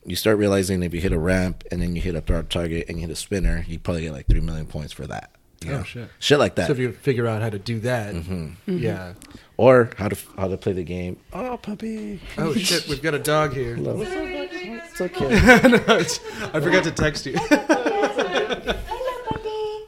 you 0.05 0.15
start 0.15 0.37
realizing 0.37 0.83
if 0.83 0.93
you 0.93 1.01
hit 1.01 1.11
a 1.13 1.19
ramp 1.19 1.63
and 1.71 1.81
then 1.81 1.95
you 1.95 2.01
hit 2.01 2.15
a 2.15 2.21
third 2.21 2.49
target 2.49 2.87
and 2.89 2.97
you 2.97 3.01
hit 3.07 3.11
a 3.11 3.15
spinner, 3.15 3.63
you 3.67 3.79
probably 3.79 4.01
get 4.03 4.13
like 4.13 4.27
three 4.27 4.41
million 4.41 4.65
points 4.65 4.93
for 4.93 5.07
that. 5.07 5.31
you 5.63 5.71
Oh, 5.71 5.77
know? 5.77 5.83
shit. 5.83 6.09
Shit 6.19 6.39
like 6.39 6.55
that. 6.55 6.67
So 6.67 6.73
if 6.73 6.79
you 6.79 6.91
figure 6.91 7.27
out 7.27 7.41
how 7.41 7.49
to 7.49 7.59
do 7.59 7.79
that, 7.81 8.13
mm-hmm. 8.15 8.77
yeah. 8.77 9.13
Mm-hmm. 9.13 9.31
or 9.57 9.89
how 9.97 10.07
to 10.09 10.17
how 10.37 10.47
to 10.47 10.57
play 10.57 10.73
the 10.73 10.83
game. 10.83 11.17
Oh, 11.33 11.57
puppy. 11.57 12.19
Oh 12.37 12.53
shit, 12.53 12.87
we've 12.87 13.01
got 13.01 13.13
a 13.13 13.19
dog 13.19 13.53
here. 13.53 13.75
Hello. 13.75 14.01
It's 14.03 15.01
okay. 15.01 15.29
No, 15.69 15.97
it's- 15.97 16.19
I 16.53 16.59
forgot 16.59 16.83
to 16.85 16.91
text 16.91 17.25
you. 17.25 17.37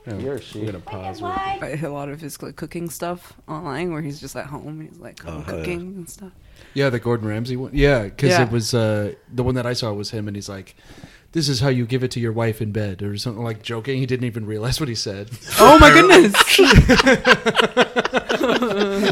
You're 0.05 0.35
a 0.35 0.41
sheep. 0.41 0.61
We're 0.63 0.71
gonna 0.73 0.79
pause. 0.83 1.21
real 1.21 1.31
quick. 1.31 1.63
I 1.63 1.75
hit 1.75 1.89
a 1.89 1.93
lot 1.93 2.09
of 2.09 2.19
his 2.19 2.41
like, 2.41 2.55
cooking 2.55 2.89
stuff 2.89 3.33
online 3.47 3.91
where 3.93 4.01
he's 4.01 4.19
just 4.19 4.35
at 4.35 4.47
home 4.47 4.67
and 4.81 4.89
he's 4.89 4.99
like 4.99 5.19
home 5.21 5.43
hell 5.43 5.55
yeah. 5.55 5.59
cooking 5.61 5.79
and 5.95 6.09
stuff. 6.09 6.31
Yeah, 6.73 6.89
the 6.89 6.99
Gordon 6.99 7.27
Ramsay 7.27 7.55
one. 7.55 7.71
Yeah, 7.73 8.03
because 8.03 8.31
Yeah. 8.31 8.43
it 8.43 8.51
was 8.51 8.73
uh, 8.73 9.13
the 9.33 9.43
one 9.43 9.55
that 9.55 9.65
I 9.65 9.73
saw 9.73 9.93
was 9.93 10.11
him, 10.11 10.27
and 10.27 10.35
he's 10.35 10.49
like, 10.49 10.75
"This 11.31 11.47
is 11.47 11.59
how 11.61 11.69
you 11.69 11.85
give 11.85 12.03
it 12.03 12.11
to 12.11 12.19
your 12.19 12.31
wife 12.33 12.61
in 12.61 12.71
bed," 12.71 13.01
or 13.03 13.15
something 13.17 13.43
like 13.43 13.61
joking. 13.61 13.97
He 13.99 14.05
didn't 14.05 14.25
even 14.25 14.45
realize 14.45 14.79
what 14.79 14.89
he 14.89 14.95
said. 14.95 15.29
Oh 15.59 15.77
my 15.79 15.89
goodness! 15.91 16.33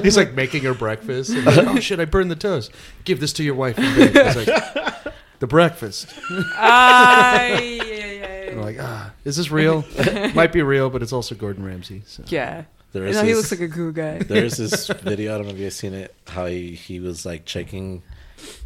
he's 0.04 0.18
like 0.18 0.34
making 0.34 0.64
her 0.64 0.74
breakfast. 0.74 1.30
And 1.32 1.46
like, 1.46 1.68
oh 1.68 1.80
shit! 1.80 2.00
I 2.00 2.06
burned 2.06 2.32
the 2.32 2.36
toast. 2.36 2.72
Give 3.06 3.20
this 3.20 3.32
to 3.34 3.44
your 3.44 3.56
wife 3.56 3.78
in 3.78 4.12
bed. 4.12 4.36
He's 4.36 4.48
like, 4.48 5.04
the 5.42 5.48
breakfast. 5.48 6.08
Ay, 6.58 7.80
ay, 7.82 8.48
And 8.50 8.60
I'm 8.60 8.62
like, 8.66 8.78
ah, 8.80 9.12
is 9.26 9.36
this 9.38 9.52
real? 9.52 9.84
Might 10.34 10.54
be 10.54 10.62
real, 10.62 10.90
but 10.90 11.02
it's 11.02 11.12
also 11.12 11.36
Gordon 11.36 11.66
Ramsay. 11.66 12.04
So. 12.06 12.24
Yeah, 12.28 12.64
There 12.94 13.06
is 13.06 13.16
you 13.18 13.22
is 13.22 13.28
he 13.28 13.34
this- 13.34 13.52
looks 13.52 13.62
like 13.62 13.70
a 13.70 13.74
cool 13.74 13.92
guy. 13.92 14.20
There's 14.28 14.56
this 14.58 14.88
video. 14.88 15.34
I 15.36 15.38
don't 15.38 15.48
know 15.48 15.54
if 15.54 15.60
you 15.60 15.66
guys 15.66 15.76
seen 15.76 15.94
it. 15.94 16.16
How 16.28 16.46
he, 16.46 16.74
he 16.76 17.00
was 17.00 17.26
like 17.26 17.46
checking 17.46 18.04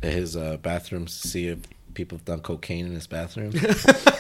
his 0.02 0.36
uh, 0.38 0.58
bathrooms 0.62 1.22
to 1.22 1.28
see 1.28 1.48
if 1.48 1.60
people 1.96 2.18
have 2.20 2.26
done 2.26 2.42
cocaine 2.42 2.86
in 2.86 2.94
his 2.94 3.08
bathroom. 3.08 3.54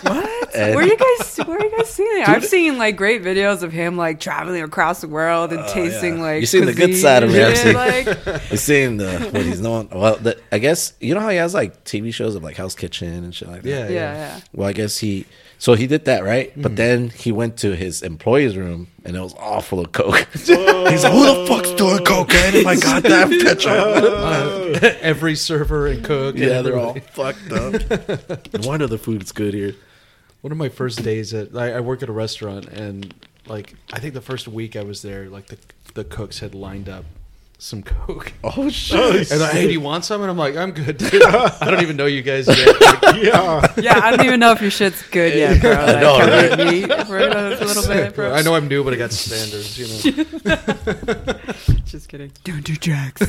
What? 0.05 0.55
And- 0.55 0.75
where 0.75 0.85
you 0.85 0.95
guys? 0.95 1.37
Where 1.45 1.61
you 1.61 1.75
guys 1.75 1.89
seeing 1.89 2.21
it? 2.21 2.29
I've 2.29 2.45
seen 2.45 2.77
like 2.77 2.95
great 2.95 3.23
videos 3.23 3.63
of 3.63 3.71
him 3.71 3.97
like 3.97 4.19
traveling 4.19 4.61
across 4.61 5.01
the 5.01 5.07
world 5.07 5.51
and 5.51 5.61
oh, 5.61 5.73
tasting 5.73 6.13
Oh, 6.13 6.17
yeah. 6.17 6.21
like. 6.21 6.41
You 6.41 6.45
seen 6.45 6.65
the 6.65 6.73
good 6.73 6.95
side 6.95 7.23
of 7.23 7.33
and 7.33 7.57
shit, 7.57 7.75
Ramsay. 7.75 8.13
Like, 8.31 8.41
He's 8.43 8.61
seeing 8.61 8.97
the 8.97 9.19
what 9.31 9.41
he's 9.43 9.59
known. 9.59 9.89
Well, 9.91 10.15
the, 10.17 10.39
I 10.51 10.59
guess 10.59 10.93
you 10.99 11.15
know 11.15 11.21
how 11.21 11.29
he 11.29 11.37
has 11.37 11.53
like 11.55 11.83
TV 11.85 12.13
shows 12.13 12.35
of 12.35 12.43
like 12.43 12.55
Hell's 12.55 12.75
Kitchen 12.75 13.11
and 13.23 13.33
shit 13.33 13.47
like 13.47 13.63
that. 13.63 13.69
Yeah, 13.69 13.87
yeah, 13.89 14.13
yeah. 14.13 14.39
Well, 14.53 14.69
I 14.69 14.73
guess 14.73 14.97
he. 14.99 15.25
So 15.57 15.73
he 15.73 15.87
did 15.87 16.05
that, 16.05 16.23
right? 16.23 16.51
Mm-hmm. 16.51 16.61
But 16.61 16.75
then 16.75 17.09
he 17.09 17.31
went 17.31 17.57
to 17.57 17.75
his 17.75 18.01
employee's 18.03 18.57
room, 18.57 18.87
and 19.03 19.15
it 19.15 19.19
was 19.19 19.33
all 19.35 19.61
full 19.61 19.79
of 19.79 19.91
coke. 19.91 20.27
He's 20.33 20.49
like, 20.49 21.13
"Who 21.13 21.25
the 21.25 21.45
fuck's 21.47 21.71
doing 21.71 22.03
cocaine 22.03 22.55
in 22.55 22.63
my 22.63 22.75
goddamn 22.79 23.29
kitchen?" 23.29 23.71
Uh, 23.71 24.79
every 25.01 25.35
server 25.35 25.87
and 25.87 26.03
cook. 26.03 26.35
and 26.35 26.43
yeah, 26.43 26.61
they're 26.61 26.77
all 26.77 26.95
everybody. 26.97 27.11
fucked 27.11 27.51
up. 27.51 28.53
No 28.53 28.67
wonder 28.67 28.87
the 28.87 28.97
food's 28.97 29.31
good 29.31 29.53
here. 29.53 29.75
One 30.41 30.51
of 30.51 30.57
my 30.57 30.69
first 30.69 31.03
days 31.03 31.33
at 31.33 31.55
I, 31.55 31.73
I 31.73 31.79
work 31.79 32.03
at 32.03 32.09
a 32.09 32.13
restaurant 32.13 32.65
and 32.67 33.13
like 33.47 33.73
I 33.93 33.99
think 33.99 34.13
the 34.13 34.21
first 34.21 34.47
week 34.47 34.75
I 34.75 34.83
was 34.83 35.01
there, 35.01 35.27
like 35.29 35.47
the 35.47 35.57
the 35.93 36.03
cooks 36.03 36.39
had 36.39 36.53
lined 36.53 36.89
up 36.89 37.05
some 37.57 37.81
coke. 37.83 38.33
Oh 38.43 38.69
shit! 38.69 39.31
And 39.31 39.41
I, 39.41 39.51
hey, 39.51 39.65
do 39.67 39.71
you 39.73 39.81
want 39.81 40.05
some? 40.05 40.21
And 40.21 40.29
I'm 40.29 40.37
like, 40.37 40.55
I'm 40.55 40.71
good. 40.71 40.97
Dude. 40.97 41.23
I 41.23 41.71
don't 41.71 41.81
even 41.81 41.97
know 41.97 42.05
you 42.05 42.21
guys 42.21 42.47
yet. 42.47 42.79
Like, 42.79 43.15
yeah. 43.23 43.65
Yeah, 43.77 43.99
I 44.03 44.11
don't 44.15 44.25
even 44.25 44.39
know 44.39 44.51
if 44.51 44.61
your 44.61 44.69
shit's 44.71 45.01
good 45.09 45.33
yet, 45.33 45.61
bro. 45.61 45.71
Like, 45.71 45.99
know, 46.01 46.17
can 46.17 46.29
right? 46.29 46.57
we 46.59 46.65
meet 46.81 47.07
for 47.07 47.17
a 47.17 47.49
little 47.65 47.87
bit, 47.87 48.13
bro? 48.15 48.33
I 48.33 48.41
know 48.43 48.53
I'm 48.55 48.67
new, 48.67 48.83
but 48.83 48.93
I 48.93 48.97
got 48.97 49.11
standards. 49.11 49.77
You 49.79 49.87
know, 49.87 51.33
Just 51.85 52.07
kidding. 52.09 52.31
Don't 52.43 52.63
do 52.63 52.75
drugs. 52.75 53.21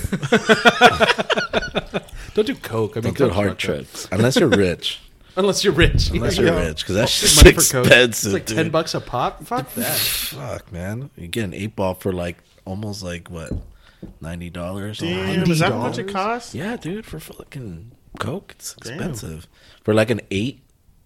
don't 2.35 2.47
do 2.47 2.55
coke. 2.57 2.97
I 2.97 3.01
mean, 3.01 3.15
Don't 3.15 3.29
do 3.29 3.35
hard 3.35 3.49
fucked 3.51 3.65
up. 3.69 3.77
tricks 3.77 4.09
unless 4.13 4.37
you're 4.37 4.49
rich. 4.49 5.01
Unless 5.37 5.65
you're 5.65 5.73
rich. 5.73 6.11
Unless 6.11 6.37
you're 6.39 6.47
Yeah. 6.49 6.67
rich, 6.67 6.81
because 6.83 6.95
that's 6.97 7.21
just 7.21 7.37
Money 7.45 7.55
for 7.57 7.61
coke. 7.73 7.87
expensive. 7.87 8.27
It's 8.27 8.33
like 8.35 8.47
dude. 8.47 8.57
ten 8.57 8.71
bucks 8.71 8.95
a 8.95 9.01
pop. 9.01 9.45
Fuck 9.45 9.73
that. 9.75 9.97
Fuck, 9.97 10.73
man! 10.73 11.11
You 11.17 11.29
get 11.29 11.45
an 11.45 11.55
eight 11.55 11.77
ball 11.77 11.95
for 11.95 12.13
like 12.13 12.39
almost 12.65 13.03
like 13.03 13.31
what 13.31 13.53
ninety 14.21 14.51
dollars. 14.51 14.99
Damn, 14.99 15.51
is 15.51 15.59
that 15.61 15.73
how 15.73 15.79
much 15.79 15.99
it 15.99 16.09
costs? 16.09 16.55
Yeah, 16.55 16.77
dude, 16.77 17.07
for 17.07 17.19
fucking 17.21 17.93
Coke, 18.19 18.53
it's 18.57 18.75
Damn. 18.75 18.95
expensive. 18.95 19.47
For 19.85 19.95
like 19.95 20.11
an 20.11 20.21
eight, 20.31 20.61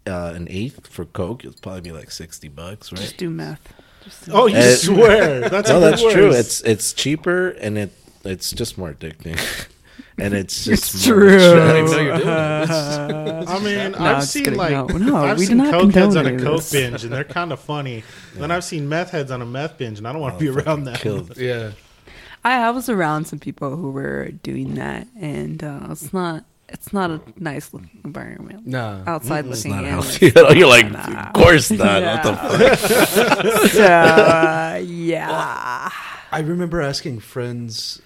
uh, 0.07 0.33
an 0.35 0.47
eighth 0.51 0.87
for 0.87 1.05
Coke, 1.05 1.45
it'll 1.45 1.59
probably 1.61 1.81
be 1.83 1.93
like 1.93 2.11
sixty 2.11 2.49
bucks, 2.49 2.93
right? 2.93 3.01
Just 3.01 3.17
do 3.17 3.31
meth. 3.31 3.73
Just 4.05 4.27
do 4.27 4.33
Oh, 4.33 4.47
you 4.47 4.57
Uh, 4.57 4.75
swear? 4.77 5.41
That's 5.51 5.69
no, 5.69 5.79
even 5.79 5.91
that's 5.91 6.03
true. 6.13 6.31
It's 6.33 6.61
it's 6.63 6.93
cheaper 6.93 7.49
and 7.51 7.77
it 7.79 7.93
it's 8.25 8.51
just 8.53 8.77
more 8.79 8.93
addicting, 8.93 9.39
and 10.19 10.35
it's 10.35 10.65
just 10.65 10.95
It's 10.95 11.05
true. 11.07 11.37
I 11.37 11.81
know 11.81 12.01
you're 12.01 12.17
doing 12.17 12.17
it. 12.19 12.25
I 13.49 13.59
mean, 13.63 13.93
No, 13.93 13.99
I've 13.99 14.25
seen 14.25 14.45
kidding. 14.45 14.59
like 14.59 14.73
No, 14.73 14.87
no, 14.87 15.17
I've 15.17 15.39
we 15.39 15.45
do 15.45 15.49
seen 15.49 15.57
not 15.59 15.71
coke 15.73 15.93
heads 15.93 16.17
on 16.17 16.27
a 16.27 16.39
coke 16.39 16.63
binge, 16.71 17.05
and 17.05 17.13
they're 17.13 17.25
kind 17.25 17.53
of 17.53 17.61
funny. 17.61 18.05
Then 18.35 18.51
I've 18.51 18.65
seen 18.65 18.89
meth 18.89 19.11
heads 19.11 19.31
on 19.31 19.43
a 19.43 19.47
meth 19.47 19.77
binge, 19.79 19.99
and 19.99 20.07
I 20.09 20.13
don't 20.13 20.21
want 20.23 20.39
to 20.39 20.45
be 20.45 20.49
around 20.51 20.85
that. 20.85 21.01
Killed. 21.01 21.37
Yeah. 21.37 21.73
I, 22.45 22.67
I 22.67 22.71
was 22.71 22.89
around 22.89 23.27
some 23.27 23.39
people 23.39 23.77
who 23.77 23.91
were 23.91 24.31
doing 24.31 24.75
that, 24.77 25.07
and 25.21 25.63
uh, 25.63 25.89
it's 25.91 26.13
not 26.13 26.45
it's 26.69 26.93
not 26.93 27.11
a 27.11 27.21
nice 27.37 27.73
looking 27.75 28.01
environment. 28.05 28.65
No. 28.67 29.03
Outside 29.07 29.45
It's 29.47 29.65
looking 29.65 29.73
not 29.77 29.85
in, 29.85 29.91
healthy. 29.91 30.27
it's- 30.27 30.55
You're 30.57 30.69
like, 30.69 30.91
Nah. 30.91 31.27
of 31.27 31.33
course 31.33 31.71
not. 31.73 32.01
Yeah. 32.01 32.15
What 32.15 32.23
the 32.23 32.79
fuck? 32.79 33.71
So, 33.71 33.85
uh, 33.85 34.81
yeah. 34.85 35.91
I 36.33 36.39
remember 36.41 36.81
asking 36.81 37.21
friends 37.21 38.01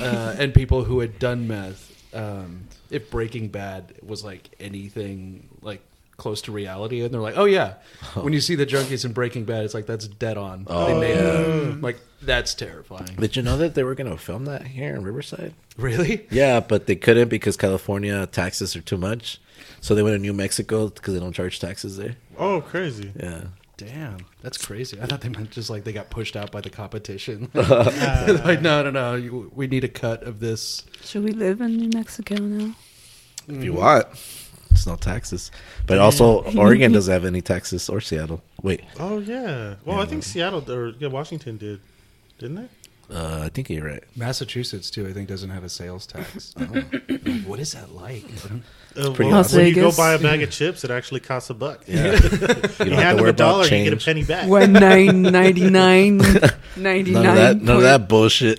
uh, 0.00 0.36
and 0.38 0.54
people 0.54 0.84
who 0.84 1.00
had 1.00 1.18
done 1.18 1.48
meth 1.48 1.92
um, 2.14 2.68
if 2.90 3.10
Breaking 3.10 3.48
Bad 3.48 3.94
was 4.02 4.22
like 4.24 4.50
anything 4.60 5.48
like 5.60 5.82
close 6.18 6.42
to 6.42 6.52
reality, 6.52 7.00
and 7.02 7.14
they're 7.14 7.20
like, 7.20 7.38
"Oh 7.38 7.46
yeah." 7.46 7.74
Oh. 8.14 8.22
When 8.22 8.32
you 8.34 8.40
see 8.40 8.54
the 8.56 8.66
junkies 8.66 9.04
in 9.06 9.12
Breaking 9.12 9.44
Bad, 9.44 9.64
it's 9.64 9.72
like 9.72 9.86
that's 9.86 10.06
dead 10.06 10.36
on. 10.36 10.64
they 10.64 10.74
Oh, 10.74 11.00
made 11.00 11.14
yeah. 11.14 11.22
that. 11.22 11.80
Like 11.80 12.00
that's 12.20 12.54
terrifying. 12.54 13.16
Did 13.18 13.36
you 13.36 13.42
know 13.42 13.56
that 13.56 13.74
they 13.74 13.84
were 13.84 13.94
gonna 13.94 14.18
film 14.18 14.44
that 14.44 14.66
here 14.66 14.94
in 14.94 15.02
Riverside? 15.04 15.54
Really? 15.78 16.26
Yeah, 16.30 16.60
but 16.60 16.86
they 16.86 16.96
couldn't 16.96 17.28
because 17.28 17.56
California 17.56 18.26
taxes 18.26 18.74
are 18.76 18.80
too 18.82 18.98
much. 18.98 19.40
So 19.80 19.94
they 19.94 20.02
went 20.02 20.14
to 20.16 20.18
New 20.18 20.32
Mexico 20.32 20.88
because 20.88 21.14
they 21.14 21.20
don't 21.20 21.32
charge 21.32 21.60
taxes 21.60 21.96
there. 21.96 22.16
Oh, 22.36 22.60
crazy! 22.60 23.12
Yeah. 23.18 23.44
Damn, 23.76 24.18
that's 24.42 24.58
crazy. 24.58 25.00
I 25.00 25.06
thought 25.06 25.20
they 25.20 25.28
meant 25.28 25.52
just 25.52 25.70
like 25.70 25.84
they 25.84 25.92
got 25.92 26.10
pushed 26.10 26.34
out 26.34 26.50
by 26.50 26.60
the 26.60 26.68
competition. 26.70 27.48
like, 27.54 28.60
no, 28.60 28.82
no, 28.82 28.90
no. 28.90 29.50
We 29.54 29.68
need 29.68 29.84
a 29.84 29.88
cut 29.88 30.24
of 30.24 30.40
this. 30.40 30.82
Should 31.04 31.22
we 31.22 31.30
live 31.30 31.60
in 31.60 31.76
New 31.76 31.90
Mexico 31.94 32.34
now? 32.34 32.74
If 33.46 33.62
you 33.62 33.74
want. 33.74 34.08
It's 34.78 34.86
no 34.86 34.94
taxes. 34.94 35.50
But 35.86 35.98
also, 35.98 36.44
Oregon 36.56 36.92
doesn't 36.92 37.12
have 37.12 37.24
any 37.24 37.40
taxes 37.40 37.88
or 37.88 38.00
Seattle. 38.00 38.42
Wait, 38.62 38.82
Oh 38.98 39.18
yeah. 39.18 39.74
Well, 39.84 40.00
I 40.00 40.04
think 40.04 40.22
Seattle 40.22 40.70
or 40.70 40.90
yeah, 41.00 41.08
Washington 41.08 41.56
did, 41.56 41.80
didn't 42.38 42.56
they? 42.56 42.68
uh, 43.14 43.40
I 43.44 43.48
think 43.48 43.70
you're 43.70 43.84
right. 43.84 44.04
Massachusetts 44.14 44.90
too, 44.90 45.06
I 45.08 45.12
think, 45.12 45.28
doesn't 45.28 45.50
have 45.50 45.64
a 45.64 45.68
sales 45.68 46.06
tax. 46.06 46.54
what 47.46 47.58
is 47.58 47.72
that 47.72 47.92
like? 47.92 48.24
Uh, 48.96 49.12
pretty 49.12 49.30
well, 49.30 49.42
Las 49.42 49.54
when 49.54 49.66
you 49.66 49.74
go 49.74 49.92
buy 49.92 50.14
a 50.14 50.18
bag 50.18 50.42
of 50.42 50.50
chips, 50.50 50.82
it 50.82 50.90
actually 50.90 51.20
costs 51.20 51.50
a 51.50 51.54
buck. 51.54 51.84
Yeah. 51.86 52.14
you 52.14 52.14
You 52.14 52.18
don't 52.18 52.78
have 52.78 52.94
hand 52.94 53.18
to 53.18 53.24
them 53.24 53.26
a 53.28 53.32
dollar, 53.32 53.66
about 53.66 53.70
you 53.78 53.84
get 53.84 53.92
a 53.92 54.04
penny 54.04 54.24
back. 54.24 54.48
One 54.48 54.72
nine 54.72 55.22
ninety 55.22 55.70
nine 55.70 56.16
ninety 56.76 57.12
None 57.12 57.26
of 57.26 57.34
that. 57.36 57.62
None 57.62 57.76
of 57.76 57.82
that 57.82 58.08
bullshit. 58.08 58.58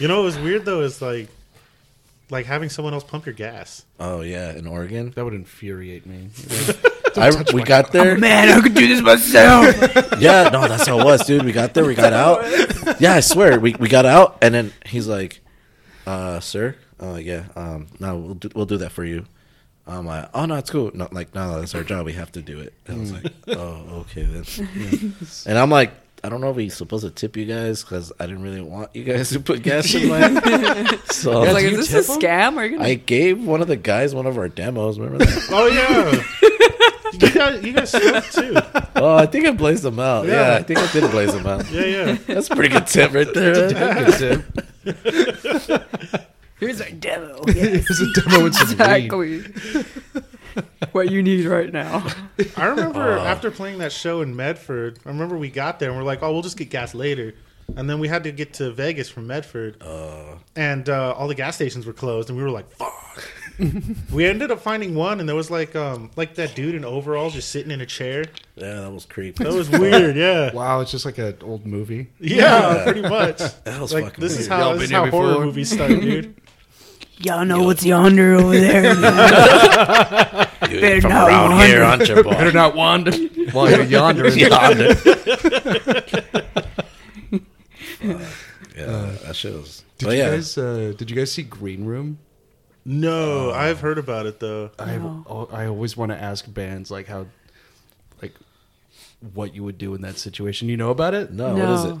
You 0.00 0.08
know 0.08 0.18
what 0.18 0.24
was 0.26 0.38
weird 0.38 0.64
though 0.64 0.80
is 0.80 1.02
like, 1.02 1.28
like 2.32 2.46
having 2.46 2.70
someone 2.70 2.94
else 2.94 3.04
pump 3.04 3.26
your 3.26 3.34
gas. 3.34 3.84
Oh 4.00 4.22
yeah, 4.22 4.52
in 4.52 4.66
Oregon. 4.66 5.12
That 5.14 5.24
would 5.24 5.34
infuriate 5.34 6.06
me. 6.06 6.30
I, 7.16 7.30
we 7.52 7.62
got 7.62 7.92
there. 7.92 8.16
Man, 8.16 8.48
I 8.48 8.60
could 8.62 8.74
do 8.74 8.88
this 8.88 9.02
myself. 9.02 9.76
Yeah, 10.18 10.50
no, 10.50 10.68
that's 10.68 10.86
how 10.86 11.00
it 11.00 11.04
was, 11.04 11.26
dude. 11.26 11.44
We 11.44 11.50
got 11.52 11.74
there, 11.74 11.84
we 11.84 11.94
got 11.96 12.12
out. 12.12 13.00
Yeah, 13.00 13.14
I 13.14 13.20
swear, 13.20 13.58
we, 13.58 13.74
we 13.74 13.88
got 13.88 14.06
out, 14.06 14.38
and 14.40 14.54
then 14.54 14.72
he's 14.86 15.08
like, 15.08 15.40
"Uh, 16.06 16.38
sir, 16.38 16.76
uh, 17.02 17.16
yeah, 17.16 17.46
um, 17.56 17.88
no, 17.98 18.16
we'll 18.16 18.34
do, 18.34 18.50
we'll 18.54 18.66
do 18.66 18.76
that 18.78 18.92
for 18.92 19.04
you." 19.04 19.26
I'm 19.84 20.06
like, 20.06 20.28
"Oh 20.32 20.46
no, 20.46 20.54
it's 20.56 20.70
cool." 20.70 20.92
No, 20.94 21.08
like, 21.10 21.34
no, 21.34 21.58
that's 21.58 21.74
our 21.74 21.82
job. 21.82 22.06
We 22.06 22.12
have 22.12 22.30
to 22.32 22.42
do 22.42 22.60
it. 22.60 22.72
And 22.86 22.96
I 22.96 23.00
was 23.00 23.12
like, 23.12 23.32
"Oh, 23.48 24.04
okay 24.06 24.22
then." 24.22 25.14
And 25.44 25.58
I'm 25.58 25.70
like, 25.70 25.92
I 26.24 26.28
don't 26.28 26.40
know 26.40 26.50
if 26.50 26.56
we 26.56 26.68
supposed 26.68 27.04
to 27.04 27.10
tip 27.10 27.36
you 27.36 27.44
guys 27.46 27.82
because 27.82 28.12
I 28.20 28.26
didn't 28.26 28.42
really 28.42 28.60
want 28.60 28.94
you 28.94 29.02
guys 29.04 29.30
to 29.30 29.40
put 29.40 29.62
gas 29.62 29.92
in 29.94 30.08
mine. 30.08 30.36
so 31.06 31.32
I 31.32 31.44
was 31.44 31.52
like, 31.54 31.64
is 31.64 31.90
this 31.90 31.92
a 31.92 32.02
tip 32.02 32.10
'em? 32.10 32.20
scam? 32.20 32.56
Are 32.58 32.64
you 32.64 32.78
gonna? 32.78 32.94
gave 32.94 33.44
one 33.44 33.60
of 33.60 33.66
the 33.68 33.76
guys 33.76 34.14
one 34.14 34.26
of 34.26 34.38
our 34.38 34.48
demos. 34.48 34.98
Remember 34.98 35.24
that? 35.24 35.48
Oh 35.50 35.66
yeah. 35.66 36.22
you 37.12 37.18
guys, 37.34 37.64
you 37.64 37.72
guys 37.72 37.90
smoked 37.90 38.32
too. 38.34 38.54
oh, 38.96 39.16
I 39.16 39.26
think 39.26 39.46
I 39.46 39.50
blazed 39.52 39.82
them 39.82 39.98
out. 39.98 40.26
Yeah, 40.26 40.52
Yeah. 40.52 40.56
I 40.58 40.62
think 40.62 40.78
I 40.78 40.86
did 40.92 41.10
blaze 41.10 41.32
them 41.32 41.46
out. 41.46 41.68
Yeah, 41.70 41.84
yeah. 41.84 42.12
That's 42.26 42.50
a 42.50 42.54
pretty 42.54 42.68
good 42.70 42.86
tip 42.86 43.12
right 43.12 43.26
there. 43.34 43.72
man. 43.72 44.44
Here's 46.60 46.80
our 46.80 46.90
demo. 46.90 47.42
Yes, 47.48 47.86
It's 47.90 48.00
a 48.00 48.20
demo 48.20 48.44
with 48.44 48.54
some 48.54 49.18
weed. 49.18 50.24
Exactly. 50.56 50.88
what 50.92 51.10
you 51.10 51.22
need 51.22 51.46
right 51.46 51.72
now. 51.72 52.06
I 52.56 52.66
remember 52.66 53.12
after 53.12 53.50
playing 53.50 53.78
that 53.78 53.92
show 53.92 54.22
in 54.22 54.34
Medford, 54.36 54.98
I 55.04 55.08
remember 55.08 55.36
we 55.36 55.50
got 55.50 55.78
there 55.78 55.90
and 55.90 55.98
we're 55.98 56.04
like, 56.04 56.22
oh, 56.22 56.32
we'll 56.32 56.42
just 56.42 56.56
get 56.56 56.70
gas 56.70 56.94
later. 56.94 57.34
And 57.76 57.88
then 57.88 58.00
we 58.00 58.08
had 58.08 58.24
to 58.24 58.32
get 58.32 58.54
to 58.54 58.70
Vegas 58.72 59.08
from 59.08 59.26
Medford. 59.26 59.82
and 60.56 60.88
uh, 60.88 61.12
all 61.12 61.28
the 61.28 61.34
gas 61.34 61.54
stations 61.54 61.86
were 61.86 61.92
closed, 61.92 62.28
and 62.28 62.36
we 62.36 62.44
were 62.44 62.50
like, 62.50 62.70
fuck. 62.72 62.92
we 64.12 64.26
ended 64.26 64.50
up 64.50 64.60
finding 64.60 64.94
one, 64.94 65.20
and 65.20 65.28
there 65.28 65.36
was 65.36 65.50
like 65.50 65.76
um 65.76 66.10
like 66.16 66.34
that 66.36 66.54
dude 66.54 66.74
in 66.74 66.84
overalls 66.84 67.34
just 67.34 67.50
sitting 67.50 67.70
in 67.70 67.80
a 67.80 67.86
chair. 67.86 68.24
Yeah, 68.56 68.80
that 68.80 68.90
was 68.92 69.04
creepy. 69.04 69.44
That 69.44 69.52
was 69.52 69.68
weird, 69.70 70.16
yeah. 70.16 70.52
Wow, 70.54 70.80
it's 70.80 70.90
just 70.90 71.04
like 71.04 71.18
an 71.18 71.36
old 71.42 71.66
movie. 71.66 72.08
Yeah, 72.18 72.82
pretty 72.84 73.02
much. 73.02 73.38
That 73.64 73.80
was 73.80 73.92
like 73.92 74.04
fucking 74.04 74.22
this 74.22 74.38
is 74.38 74.48
how 74.48 74.60
Y'all 74.60 74.74
this 74.74 74.84
is 74.84 74.90
how 74.90 75.06
horror 75.10 75.28
before? 75.28 75.44
movies 75.44 75.70
start, 75.70 75.90
dude. 75.90 76.34
Y'all 77.24 77.44
know 77.44 77.62
what's 77.62 77.84
yonder 77.84 78.34
over 78.34 78.58
there? 78.58 78.94
You 80.72 80.80
Better 80.80 81.00
from 81.02 81.10
not 81.10 81.28
around 81.28 81.50
wander. 81.50 81.66
here, 81.66 81.82
aren't 81.82 82.08
you, 82.08 82.22
boy? 82.22 82.30
Better 82.30 82.52
not 82.52 82.74
wander 82.74 83.12
while 83.52 83.68
you're 83.70 83.82
yonder. 83.82 84.26
Yonder. 84.28 84.88
yeah, 88.02 89.16
that 89.24 89.32
shit 89.34 89.52
was. 89.52 89.84
Did 89.98 90.06
but 90.06 90.12
you 90.12 90.18
yeah, 90.18 90.30
guys? 90.30 90.56
Uh, 90.56 90.94
did 90.96 91.10
you 91.10 91.16
guys 91.16 91.30
see 91.30 91.42
Green 91.42 91.84
Room? 91.84 92.18
No, 92.84 93.50
I've 93.50 93.80
heard 93.80 93.98
about 93.98 94.26
it 94.26 94.40
though. 94.40 94.70
I 94.78 94.96
No. 94.96 95.48
I 95.52 95.66
always 95.66 95.96
want 95.96 96.10
to 96.10 96.20
ask 96.20 96.52
bands 96.52 96.90
like 96.90 97.06
how, 97.06 97.26
like, 98.22 98.34
what 99.34 99.54
you 99.54 99.62
would 99.62 99.78
do 99.78 99.94
in 99.94 100.02
that 100.02 100.16
situation. 100.16 100.68
You 100.68 100.76
know 100.76 100.90
about 100.90 101.14
it? 101.14 101.32
no, 101.32 101.54
what 101.54 101.68
is 101.68 101.84
it? 101.84 101.96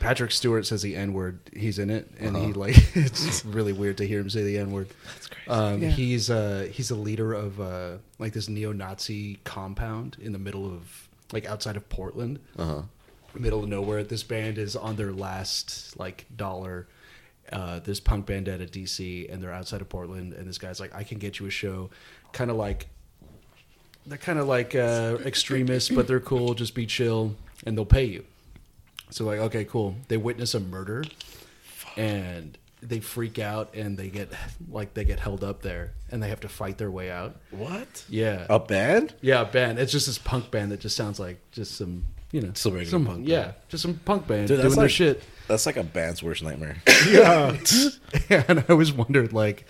Patrick 0.00 0.30
Stewart 0.30 0.66
says 0.66 0.82
the 0.82 0.94
N 0.96 1.12
word. 1.12 1.38
He's 1.54 1.78
in 1.78 1.90
it, 1.90 2.10
and 2.20 2.36
he 2.36 2.52
like 2.52 2.76
it's 2.96 3.44
really 3.44 3.72
weird 3.72 3.98
to 3.98 4.06
hear 4.06 4.20
him 4.20 4.30
say 4.30 4.42
the 4.44 4.58
N 4.58 4.70
word. 4.70 4.88
That's 5.14 5.26
crazy. 5.28 5.48
Um, 5.50 5.82
Yeah. 5.82 5.88
He's 5.90 6.30
uh 6.30 6.68
he's 6.70 6.90
a 6.90 6.96
leader 6.96 7.32
of 7.32 7.60
uh 7.60 7.96
like 8.18 8.32
this 8.32 8.48
neo-Nazi 8.48 9.38
compound 9.44 10.16
in 10.20 10.32
the 10.32 10.38
middle 10.38 10.66
of 10.66 11.08
like 11.32 11.46
outside 11.46 11.76
of 11.76 11.88
Portland, 11.88 12.38
Uh 12.56 12.64
huh. 12.64 12.82
middle 13.34 13.62
of 13.62 13.68
nowhere. 13.68 14.02
This 14.04 14.22
band 14.22 14.58
is 14.58 14.76
on 14.76 14.96
their 14.96 15.12
last 15.12 15.98
like 15.98 16.26
dollar. 16.34 16.86
Uh, 17.50 17.78
this 17.78 17.98
punk 17.98 18.26
band 18.26 18.46
out 18.46 18.60
of 18.60 18.70
DC, 18.70 19.32
and 19.32 19.42
they're 19.42 19.52
outside 19.54 19.80
of 19.80 19.88
Portland. 19.88 20.34
And 20.34 20.46
this 20.46 20.58
guy's 20.58 20.80
like, 20.80 20.94
"I 20.94 21.02
can 21.02 21.18
get 21.18 21.38
you 21.38 21.46
a 21.46 21.50
show," 21.50 21.88
kind 22.32 22.50
of 22.50 22.58
like 22.58 22.88
they're 24.06 24.18
kind 24.18 24.38
of 24.38 24.46
like 24.46 24.74
uh, 24.74 25.16
extremists, 25.24 25.88
but 25.88 26.06
they're 26.06 26.20
cool. 26.20 26.52
Just 26.52 26.74
be 26.74 26.84
chill, 26.84 27.34
and 27.64 27.76
they'll 27.76 27.86
pay 27.86 28.04
you. 28.04 28.24
So 29.10 29.24
like, 29.24 29.38
okay, 29.40 29.64
cool. 29.64 29.94
They 30.08 30.16
witness 30.16 30.54
a 30.54 30.60
murder, 30.60 31.04
and 31.96 32.56
they 32.82 33.00
freak 33.00 33.38
out, 33.38 33.74
and 33.74 33.96
they 33.98 34.08
get 34.08 34.32
like 34.70 34.94
they 34.94 35.04
get 35.04 35.18
held 35.20 35.42
up 35.42 35.62
there, 35.62 35.92
and 36.10 36.22
they 36.22 36.28
have 36.28 36.40
to 36.40 36.48
fight 36.48 36.78
their 36.78 36.90
way 36.90 37.10
out. 37.10 37.36
What? 37.50 38.04
Yeah, 38.08 38.46
A 38.48 38.58
band? 38.60 39.14
yeah, 39.20 39.40
a 39.42 39.44
band. 39.44 39.78
It's 39.78 39.92
just 39.92 40.06
this 40.06 40.18
punk 40.18 40.50
band 40.50 40.70
that 40.72 40.80
just 40.80 40.96
sounds 40.96 41.18
like 41.18 41.38
just 41.52 41.74
some, 41.76 42.04
you 42.30 42.40
know, 42.40 42.50
Some 42.54 42.74
regular 42.74 42.90
some 42.90 43.06
punk 43.06 43.26
yeah, 43.28 43.42
band. 43.42 43.54
just 43.68 43.82
some 43.82 43.94
punk 44.04 44.26
band 44.26 44.48
Dude, 44.48 44.58
doing 44.58 44.62
that's 44.68 44.76
their 44.76 44.88
shit. 44.88 45.22
That's 45.48 45.66
like 45.66 45.76
a 45.76 45.82
band's 45.82 46.22
worst 46.22 46.42
nightmare. 46.42 46.76
Yeah. 47.08 47.56
and 48.30 48.60
I 48.60 48.64
always 48.68 48.92
wondered, 48.92 49.32
like, 49.32 49.64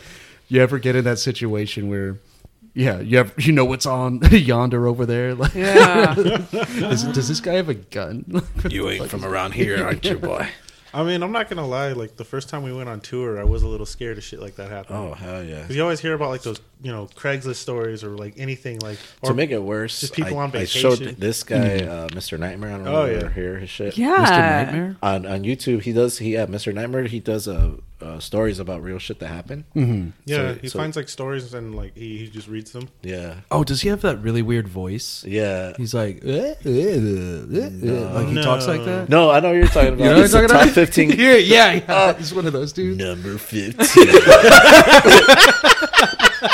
you 0.48 0.60
ever 0.60 0.78
get 0.78 0.96
in 0.96 1.04
that 1.04 1.18
situation 1.20 1.88
where, 1.88 2.18
yeah, 2.74 3.00
you 3.00 3.18
have 3.18 3.34
you 3.38 3.52
know 3.52 3.64
what's 3.64 3.86
on 3.86 4.20
yonder 4.30 4.86
over 4.86 5.06
there? 5.06 5.34
Like, 5.34 5.54
Yeah. 5.54 6.14
is, 6.52 7.04
does 7.04 7.28
this 7.28 7.40
guy 7.40 7.54
have 7.54 7.68
a 7.68 7.74
gun? 7.74 8.42
you 8.70 8.88
ain't 8.88 9.08
from 9.08 9.24
around 9.24 9.52
here, 9.52 9.82
aren't 9.84 10.04
you, 10.04 10.18
boy? 10.18 10.48
I 10.94 11.02
mean, 11.04 11.22
I'm 11.22 11.32
not 11.32 11.50
gonna 11.50 11.66
lie. 11.66 11.92
Like 11.92 12.16
the 12.16 12.24
first 12.24 12.48
time 12.48 12.62
we 12.62 12.72
went 12.72 12.88
on 12.88 13.00
tour, 13.00 13.38
I 13.38 13.44
was 13.44 13.62
a 13.62 13.68
little 13.68 13.84
scared 13.84 14.16
of 14.16 14.24
shit 14.24 14.40
like 14.40 14.56
that 14.56 14.70
happening. 14.70 14.98
Oh 14.98 15.12
hell 15.12 15.44
yeah! 15.44 15.60
Because 15.60 15.76
you 15.76 15.82
always 15.82 16.00
hear 16.00 16.14
about 16.14 16.30
like 16.30 16.40
those, 16.42 16.60
you 16.82 16.90
know, 16.90 17.06
Craigslist 17.14 17.56
stories 17.56 18.02
or 18.02 18.16
like 18.16 18.34
anything 18.38 18.78
like. 18.78 18.98
Or 19.20 19.28
to 19.30 19.34
make 19.34 19.50
it 19.50 19.62
worse, 19.62 20.00
just 20.00 20.14
people 20.14 20.38
I, 20.38 20.44
on 20.44 20.56
I 20.56 20.64
showed 20.64 20.98
this 20.98 21.42
guy, 21.44 21.80
uh, 21.84 22.08
Mr. 22.08 22.38
Nightmare. 22.38 22.70
I 22.70 22.72
don't 22.76 22.84
know 22.84 23.02
Oh, 23.02 23.04
if 23.04 23.10
you 23.10 23.16
yeah. 23.18 23.24
ever 23.24 23.30
hear 23.34 23.58
his 23.58 23.68
shit. 23.68 23.98
Yeah. 23.98 24.16
Mr. 24.24 24.64
Nightmare. 24.66 24.96
On 25.02 25.26
on 25.26 25.42
YouTube, 25.42 25.82
he 25.82 25.92
does. 25.92 26.18
He 26.18 26.32
yeah, 26.32 26.46
Mr. 26.46 26.72
Nightmare. 26.72 27.04
He 27.04 27.20
does 27.20 27.46
uh, 27.46 27.72
uh 28.08 28.18
stories 28.20 28.58
about 28.58 28.82
real 28.82 28.98
shit 28.98 29.18
that 29.20 29.28
happened. 29.28 29.64
Mm-hmm. 29.76 30.08
yeah, 30.24 30.36
So- 30.36 30.58
he 30.62 30.68
so- 30.68 30.78
finds 30.78 30.96
like 30.96 31.08
stories 31.08 31.52
and 31.54 31.74
like 31.74 31.94
he, 31.96 32.18
he 32.18 32.28
just 32.28 32.48
reads 32.48 32.72
them. 32.72 32.88
Yeah, 33.02 33.34
Oh, 33.50 33.64
does 33.64 33.80
he 33.82 33.88
have 33.90 34.00
that 34.02 34.16
really 34.22 34.42
weird 34.42 34.68
voice? 34.68 35.24
yeah. 35.26 35.72
He's 35.76 35.94
like, 35.94 36.22
eh, 36.24 36.54
eh, 36.64 36.64
eh, 36.64 36.98
eh, 37.60 38.14
like 38.14 38.28
he 38.28 38.34
No. 38.34 38.42
talks 38.42 38.66
like 38.66 38.84
that. 38.84 39.08
No, 39.08 39.30
I 39.30 39.40
know 39.40 39.48
what 39.48 39.56
you're 39.56 39.66
talking 39.68 39.94
about. 39.94 40.04
You 40.04 40.10
know 40.10 40.16
what 40.16 40.24
I'm 40.24 40.30
the 40.30 40.36
talking 40.38 40.48
top 40.48 40.62
about? 40.62 40.74
fifteen. 40.74 41.10
yeah, 41.18 41.34
yeah, 41.36 41.72
yeah. 41.88 42.12
He's 42.14 42.32
one 42.34 42.46
of 42.46 42.52
those 42.52 42.72
dudes. 42.72 42.98
Number 42.98 43.36
fifteen. 43.38 44.08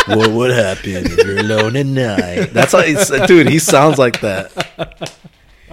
what 0.07 0.31
would 0.31 0.51
happen 0.51 0.91
if 1.07 1.19
you're 1.27 1.39
alone 1.39 1.77
at 1.77 1.87
night? 1.87 2.53
That's 2.53 2.73
how 2.73 2.83
he's, 2.83 3.09
dude. 3.27 3.49
He 3.49 3.59
sounds 3.59 3.99
like 3.99 4.21
that. 4.21 4.51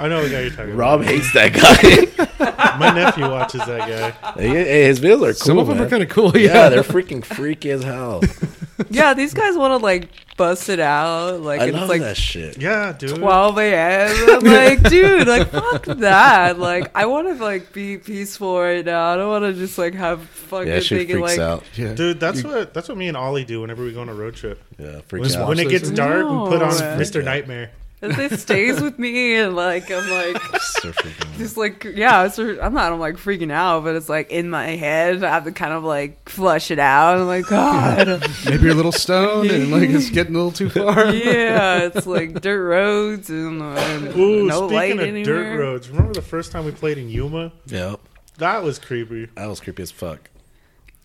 I 0.02 0.07
know 0.07 0.23
the 0.23 0.30
guy 0.30 0.41
you're 0.41 0.49
talking 0.49 0.73
about. 0.73 0.78
Rob 0.78 1.03
hates 1.03 1.32
that 1.34 1.53
guy. 1.53 2.23
about. 2.26 2.80
My 2.80 2.91
nephew 2.94 3.30
watches 3.30 3.61
that 3.65 3.80
guy. 3.88 4.32
hey, 4.41 4.48
hey, 4.49 4.84
his 4.86 4.99
videos 4.99 5.15
are 5.18 5.26
cool. 5.26 5.34
Some 5.34 5.57
of 5.60 5.68
them 5.68 5.78
man. 5.78 5.88
are 5.88 5.90
kind 5.90 6.03
of 6.03 6.10
cool. 6.10 6.36
yeah. 6.36 6.53
Yeah, 6.53 6.69
they're 6.69 6.84
freaking 6.84 7.23
freaky 7.23 7.69
as 7.72 7.84
hell. 7.84 8.22
yeah, 8.90 9.14
these 9.14 9.34
guys 9.34 9.56
want 9.56 9.72
to 9.72 9.78
like 9.78 10.10
bust 10.38 10.69
it 10.69 10.80
out. 10.80 11.41
Like 11.41 11.61
I 11.61 11.65
it's 11.65 11.73
love 11.78 11.90
like 11.90 12.02
that 12.02 12.18
shit. 12.18 12.60
Yeah, 12.60 12.94
dude. 12.94 13.18
12 13.18 13.57
a.m. 13.60 14.30
I'm 14.30 14.40
like, 14.80 14.82
dude, 14.90 15.28
like, 15.28 15.49
fuck 15.49 15.86
that. 15.86 16.57
Like, 16.57 16.90
I 16.95 17.06
want 17.06 17.28
to, 17.28 17.44
like, 17.44 17.72
be 17.73 17.98
peaceful 17.98 18.60
right 18.60 18.84
now. 18.84 19.14
I 19.14 19.18
don't 19.18 19.30
want 19.30 19.44
to 19.44 19.53
just, 19.53 19.78
like, 19.78 19.94
have 19.94 20.23
fucking 20.23 20.68
Yeah, 20.68 20.80
shit 20.80 20.99
thinking, 20.99 21.18
freaks 21.18 21.38
like, 21.38 21.40
out. 21.40 21.64
yeah. 21.76 21.94
Dude, 21.94 22.19
that's 22.19 22.44
what 22.44 22.73
that's 22.73 22.90
what 22.90 22.98
me 22.98 23.07
and 23.07 23.18
Ollie 23.18 23.45
do 23.45 23.61
whenever 23.61 23.84
we 23.84 23.91
go 23.94 24.02
on 24.02 24.10
a 24.10 24.14
road 24.15 24.36
trip. 24.36 24.60
Yeah, 24.80 25.02
When, 25.10 25.32
out. 25.36 25.48
when 25.48 25.60
it 25.60 25.69
gets 25.69 25.86
things? 25.86 25.98
dark, 25.98 26.23
we 26.23 26.49
put 26.49 26.61
on 26.64 26.69
No. 26.78 26.98
Mr. 26.98 27.23
Nightmare. 27.23 27.72
It, 28.02 28.18
it 28.32 28.40
stays 28.40 28.82
with 28.82 28.98
me. 28.99 29.36
And, 29.36 29.56
like, 29.56 29.90
I'm 29.91 30.10
like, 30.10 30.41
So 30.61 30.91
just 31.38 31.57
like, 31.57 31.84
yeah, 31.84 32.26
it's, 32.26 32.38
I'm 32.40 32.73
not, 32.73 32.91
I'm 32.91 32.99
like 32.99 33.15
freaking 33.15 33.52
out, 33.52 33.84
but 33.84 33.95
it's 33.95 34.10
like 34.10 34.32
in 34.32 34.49
my 34.49 34.68
head. 34.76 35.23
I 35.23 35.30
have 35.30 35.44
to 35.45 35.52
kind 35.52 35.73
of 35.73 35.84
like 35.84 36.28
flush 36.30 36.72
it 36.72 36.80
out. 36.80 37.19
I'm 37.19 37.28
like, 37.28 37.45
God. 37.48 38.07
Maybe 38.45 38.64
you're 38.64 38.72
a 38.72 38.76
little 38.76 38.91
stoned 38.91 39.52
and 39.52 39.72
like 39.72 39.90
it's 39.90 40.10
getting 40.10 40.36
a 40.36 40.38
little 40.38 40.52
too 40.52 40.69
far. 40.69 41.14
yeah, 41.14 41.84
it's 41.84 42.06
like 42.07 42.41
dirt 42.41 42.68
roads 42.68 43.30
and, 43.30 43.61
uh, 43.61 43.65
and 43.76 44.07
Ooh, 44.18 44.45
no 44.48 44.68
light 44.68 44.91
speaking 44.91 44.99
of 44.99 45.07
anywhere. 45.07 45.44
dirt 45.56 45.60
roads, 45.60 45.90
remember 45.90 46.14
the 46.14 46.22
first 46.22 46.52
time 46.52 46.65
we 46.65 46.72
played 46.72 46.98
in 46.98 47.10
Yuma? 47.10 47.52
Yep, 47.68 47.99
That 48.38 48.64
was 48.64 48.80
creepy. 48.80 49.28
that 49.36 49.45
was 49.48 49.60
creepy 49.60 49.84
as 49.84 49.91
fuck. 49.91 50.30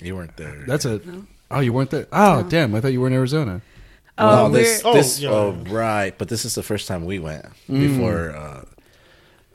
You 0.03 0.15
weren't 0.17 0.37
there. 0.37 0.65
That's 0.67 0.85
a. 0.85 1.01
Oh, 1.51 1.61
you 1.61 1.73
weren't 1.73 1.91
there. 1.91 2.07
Oh, 2.13 2.43
damn! 2.43 2.75
I 2.75 2.81
thought 2.81 2.93
you 2.93 3.01
were 3.01 3.07
in 3.07 3.13
Arizona. 3.15 3.63
Oh, 4.19 4.49
no, 4.49 4.55
this, 4.55 4.83
we're- 4.83 4.97
this, 4.97 5.23
Oh, 5.25 5.29
oh, 5.67 5.71
right. 5.71 6.17
But 6.17 6.29
this 6.29 6.45
is 6.45 6.55
the 6.55 6.63
first 6.63 6.89
time 6.89 7.05
we 7.05 7.19
went 7.19 7.45
before. 7.69 8.31
Uh, 8.35 8.65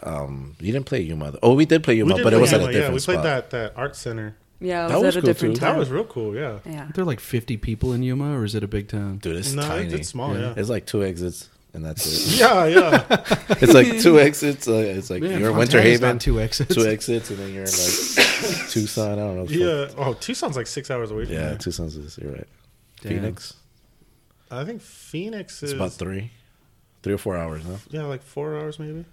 um, 0.03 0.55
you 0.59 0.71
didn't 0.71 0.85
play 0.85 1.01
Yuma. 1.01 1.33
Oh, 1.43 1.53
we 1.53 1.65
did 1.65 1.83
play 1.83 1.95
Yuma, 1.95 2.15
did 2.15 2.23
but 2.23 2.33
it 2.33 2.35
play 2.37 2.41
was 2.41 2.53
at 2.53 2.61
Yuma, 2.61 2.71
a 2.71 2.75
yeah, 2.75 2.85
we 2.91 2.99
played 2.99 3.01
spot. 3.01 3.23
that 3.23 3.49
that 3.51 3.73
art 3.75 3.95
center. 3.95 4.35
yeah, 4.59 4.85
it 4.85 4.89
That 4.89 4.95
was, 4.95 5.03
was 5.03 5.17
at 5.17 5.19
a 5.19 5.21
cool, 5.21 5.27
different 5.27 5.55
too. 5.55 5.59
time. 5.61 5.73
That 5.73 5.79
was 5.79 5.89
real 5.89 6.03
cool. 6.05 6.35
Yeah. 6.35 6.59
yeah. 6.65 6.89
Are 6.89 6.91
there 6.93 7.05
like 7.05 7.19
50 7.19 7.57
people 7.57 7.93
in 7.93 8.01
Yuma, 8.03 8.35
or 8.37 8.43
is 8.43 8.55
it 8.55 8.63
a 8.63 8.67
big 8.67 8.87
town? 8.87 9.17
Dude, 9.19 9.35
it's 9.37 9.53
no, 9.53 9.61
tiny. 9.61 9.85
it's, 9.85 9.93
it's 9.93 10.09
small. 10.09 10.35
Yeah. 10.37 10.53
It's 10.57 10.69
like 10.69 10.85
two 10.87 11.03
exits, 11.03 11.49
and 11.73 11.85
that's 11.85 12.05
it. 12.07 12.39
Yeah, 12.39 12.65
yeah. 12.65 13.05
it's 13.61 13.73
like 13.75 13.99
two 14.01 14.19
exits. 14.19 14.67
Uh, 14.67 14.73
it's 14.73 15.09
like 15.11 15.21
Man, 15.21 15.39
you're 15.39 15.51
in 15.51 15.57
Winter 15.57 15.79
Haven, 15.81 16.17
two 16.17 16.39
exits. 16.41 16.73
two 16.73 16.87
exits, 16.87 17.29
and 17.29 17.37
then 17.37 17.53
you're 17.53 17.65
in 17.65 17.69
like 17.69 18.69
Tucson. 18.69 19.11
I 19.13 19.15
don't 19.15 19.35
know. 19.37 19.45
yeah. 19.49 19.89
Oh, 19.97 20.13
Tucson's 20.13 20.55
like 20.55 20.67
six 20.67 20.89
hours 20.89 21.11
away 21.11 21.25
from 21.25 21.33
yeah. 21.35 21.49
there. 21.49 21.57
Tucson's 21.59 21.95
is. 21.95 22.17
You're 22.17 22.31
right. 22.31 22.47
Damn. 23.01 23.13
Phoenix. 23.19 23.53
I 24.51 24.65
think 24.65 24.81
Phoenix 24.81 25.63
It's 25.63 25.71
is 25.71 25.73
about 25.73 25.93
three, 25.93 26.31
three 27.03 27.13
or 27.13 27.17
four 27.17 27.37
hours. 27.37 27.63
Huh? 27.63 27.77
yeah, 27.89 28.03
like 28.03 28.21
four 28.21 28.57
hours 28.57 28.77
maybe. 28.79 29.05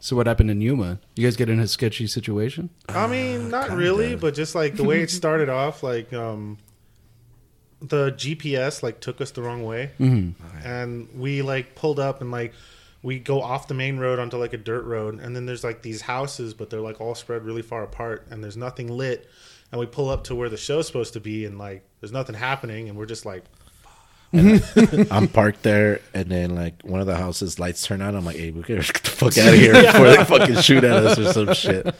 So 0.00 0.16
what 0.16 0.26
happened 0.26 0.50
in 0.50 0.60
Yuma? 0.60 0.98
You 1.14 1.26
guys 1.26 1.36
get 1.36 1.48
in 1.48 1.60
a 1.60 1.68
sketchy 1.68 2.06
situation? 2.06 2.70
I 2.88 3.06
mean, 3.06 3.50
not 3.50 3.68
kinda. 3.68 3.80
really, 3.82 4.16
but 4.16 4.34
just 4.34 4.54
like 4.54 4.74
the 4.76 4.84
way 4.84 5.00
it 5.00 5.10
started 5.10 5.48
off, 5.62 5.82
like 5.82 6.12
um, 6.12 6.58
the 7.80 8.12
GPS 8.12 8.82
like 8.82 9.00
took 9.00 9.20
us 9.20 9.30
the 9.32 9.42
wrong 9.42 9.64
way, 9.64 9.90
and 10.64 11.08
we 11.16 11.42
like 11.42 11.74
pulled 11.74 12.00
up 12.00 12.20
and 12.20 12.30
like 12.30 12.52
we 13.02 13.18
go 13.18 13.42
off 13.42 13.68
the 13.68 13.74
main 13.74 13.98
road 13.98 14.18
onto 14.18 14.36
like 14.36 14.52
a 14.52 14.56
dirt 14.58 14.84
road, 14.84 15.20
and 15.20 15.34
then 15.36 15.46
there's 15.46 15.62
like 15.64 15.82
these 15.82 16.00
houses, 16.02 16.54
but 16.54 16.70
they're 16.70 16.80
like 16.80 17.00
all 17.00 17.14
spread 17.14 17.44
really 17.44 17.62
far 17.62 17.82
apart, 17.84 18.26
and 18.30 18.42
there's 18.42 18.56
nothing 18.56 18.88
lit, 18.88 19.28
and 19.70 19.80
we 19.80 19.86
pull 19.86 20.08
up 20.08 20.24
to 20.24 20.34
where 20.34 20.48
the 20.48 20.56
show's 20.56 20.86
supposed 20.86 21.12
to 21.12 21.20
be, 21.20 21.44
and 21.44 21.58
like 21.58 21.84
there's 22.00 22.12
nothing 22.12 22.34
happening, 22.34 22.88
and 22.88 22.98
we're 22.98 23.06
just 23.06 23.24
like, 23.24 23.44
I'm 24.34 25.28
parked 25.28 25.62
there, 25.62 26.00
and 26.14 26.28
then 26.30 26.54
like 26.54 26.82
one 26.82 27.00
of 27.00 27.06
the 27.06 27.16
houses 27.16 27.58
lights 27.58 27.82
turn 27.86 28.00
on. 28.00 28.14
I'm 28.14 28.24
like, 28.24 28.36
hey, 28.36 28.50
we 28.50 28.62
gotta 28.62 28.76
get 28.76 29.02
the 29.02 29.10
fuck 29.10 29.36
out 29.38 29.48
of 29.52 29.60
here 29.60 29.72
before 29.74 30.08
they 30.08 30.24
fucking 30.24 30.56
shoot 30.62 30.84
at 30.84 30.90
us 31.04 31.18
or 31.18 31.32
some 31.32 31.52
shit. 31.54 31.94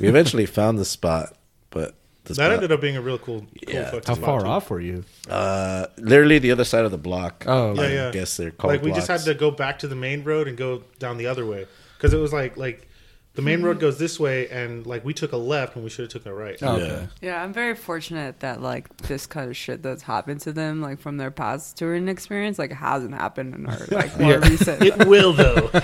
We 0.00 0.08
eventually 0.08 0.46
found 0.46 0.78
the 0.78 0.84
spot, 0.84 1.36
but 1.70 1.94
the 2.24 2.30
that 2.30 2.34
spot, 2.34 2.52
ended 2.52 2.72
up 2.72 2.80
being 2.80 2.96
a 2.96 3.00
real 3.00 3.18
cool, 3.18 3.40
cool 3.40 3.48
Yeah. 3.74 3.90
fucking 3.90 4.02
How 4.06 4.14
far 4.20 4.40
too. 4.40 4.46
off 4.46 4.68
were 4.70 4.80
you? 4.80 5.04
uh, 5.30 5.86
literally 5.98 6.38
the 6.40 6.50
other 6.50 6.64
side 6.64 6.84
of 6.84 6.90
the 6.90 6.98
block. 6.98 7.44
Oh, 7.46 7.74
Yeah, 7.74 7.80
I 7.82 7.88
yeah. 7.92 8.10
guess 8.10 8.36
they're 8.36 8.50
called 8.50 8.74
like 8.74 8.82
we 8.82 8.90
just 8.92 9.06
had 9.08 9.20
to 9.20 9.34
go 9.34 9.50
back 9.52 9.78
to 9.80 9.88
the 9.88 9.94
main 9.94 10.24
road 10.24 10.48
and 10.48 10.56
go 10.56 10.82
down 10.98 11.16
the 11.18 11.26
other 11.28 11.46
way 11.46 11.66
because 11.96 12.12
it 12.12 12.18
was 12.18 12.32
like 12.32 12.56
like 12.56 12.88
the 13.36 13.42
main 13.42 13.62
road 13.62 13.78
goes 13.78 13.98
this 13.98 14.18
way 14.18 14.48
and 14.48 14.86
like 14.86 15.04
we 15.04 15.14
took 15.14 15.32
a 15.32 15.36
left 15.36 15.74
when 15.76 15.84
we 15.84 15.90
should 15.90 16.04
have 16.04 16.12
took 16.12 16.26
a 16.26 16.34
right 16.34 16.56
Oh, 16.62 16.76
Yeah. 16.78 16.84
okay. 16.84 17.08
Yeah, 17.20 17.42
I'm 17.42 17.52
very 17.52 17.74
fortunate 17.76 18.40
that 18.40 18.60
like 18.60 18.94
this 18.98 19.26
kind 19.26 19.48
of 19.48 19.56
shit 19.56 19.82
that's 19.82 20.02
happened 20.02 20.40
to 20.40 20.52
them, 20.52 20.80
like 20.80 20.98
from 21.00 21.16
their 21.18 21.30
past 21.30 21.76
touring 21.76 22.08
experience, 22.08 22.58
like 22.58 22.72
hasn't 22.72 23.14
happened 23.14 23.54
in 23.54 23.66
our 23.66 23.78
like 23.90 24.18
more 24.20 24.38
recent. 24.40 24.82
it 24.82 25.06
will 25.06 25.32
though 25.32 25.70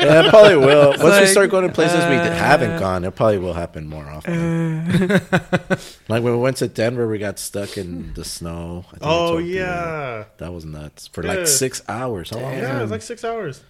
Yeah, 0.00 0.24
it 0.26 0.30
probably 0.30 0.56
will. 0.56 0.90
Once 0.98 1.20
we 1.20 1.26
start 1.26 1.50
going 1.50 1.66
to 1.66 1.72
places 1.74 1.98
we 2.06 2.14
uh, 2.16 2.30
haven't 2.32 2.78
gone, 2.80 3.04
it 3.04 3.14
probably 3.14 3.38
will 3.38 3.54
happen 3.54 3.88
more 3.88 4.08
often. 4.08 5.08
like 6.08 6.22
when 6.22 6.32
we 6.32 6.36
went 6.38 6.56
to 6.58 6.68
Denver, 6.68 7.08
we 7.08 7.18
got 7.18 7.38
stuck 7.38 7.76
in 7.76 8.14
the 8.14 8.24
snow. 8.24 8.84
I 8.88 8.90
think 8.92 9.02
oh 9.02 9.28
told 9.32 9.44
you 9.44 9.54
that. 9.54 9.60
yeah 9.60 10.24
that 10.38 10.52
was 10.52 10.64
nuts 10.64 11.06
for 11.08 11.24
Yeah. 11.24 11.34
like 11.34 11.46
six 11.46 11.82
hours. 11.88 12.30
How 12.30 12.38
long? 12.38 12.52
was 12.52 12.62
yeah 12.62 12.76
it? 12.76 12.78
it 12.78 12.82
was 12.82 12.90
like 12.90 13.02
six 13.02 13.24
hours 13.24 13.62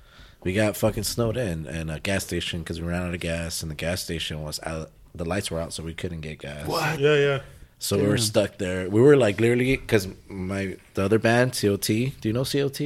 we 0.45 0.53
got 0.53 0.77
fucking 0.77 1.05
snowed 1.05 1.37
in 1.37 1.67
and 1.67 1.91
a 1.91 2.01
gas 2.01 2.25
station 2.25 2.61
because 2.61 2.81
we 2.81 2.87
ran 2.89 3.03
out 3.03 3.15
of 3.15 3.21
gas, 3.21 3.63
and 3.63 3.71
the 3.71 3.75
gas 3.77 4.03
station 4.03 4.43
was 4.43 4.61
out. 4.65 4.91
The 5.15 5.25
lights 5.25 5.51
were 5.51 5.61
out, 5.61 5.73
so 5.73 5.83
we 5.83 5.95
couldn't 5.95 6.23
get 6.23 6.39
gas. 6.39 6.67
what 6.67 6.99
yeah 6.99 7.17
yeah 7.17 7.41
So 7.79 7.99
we 7.99 8.07
were 8.07 8.19
stuck 8.19 8.59
there. 8.59 8.89
We 8.89 9.01
were 9.01 9.17
like 9.17 9.41
literally 9.41 9.77
because 9.77 10.09
my 10.29 10.77
the 10.95 11.05
other 11.05 11.19
band 11.19 11.53
COT. 11.61 11.87
Do 11.87 12.13
you 12.23 12.33
know 12.33 12.45
COT? 12.45 12.81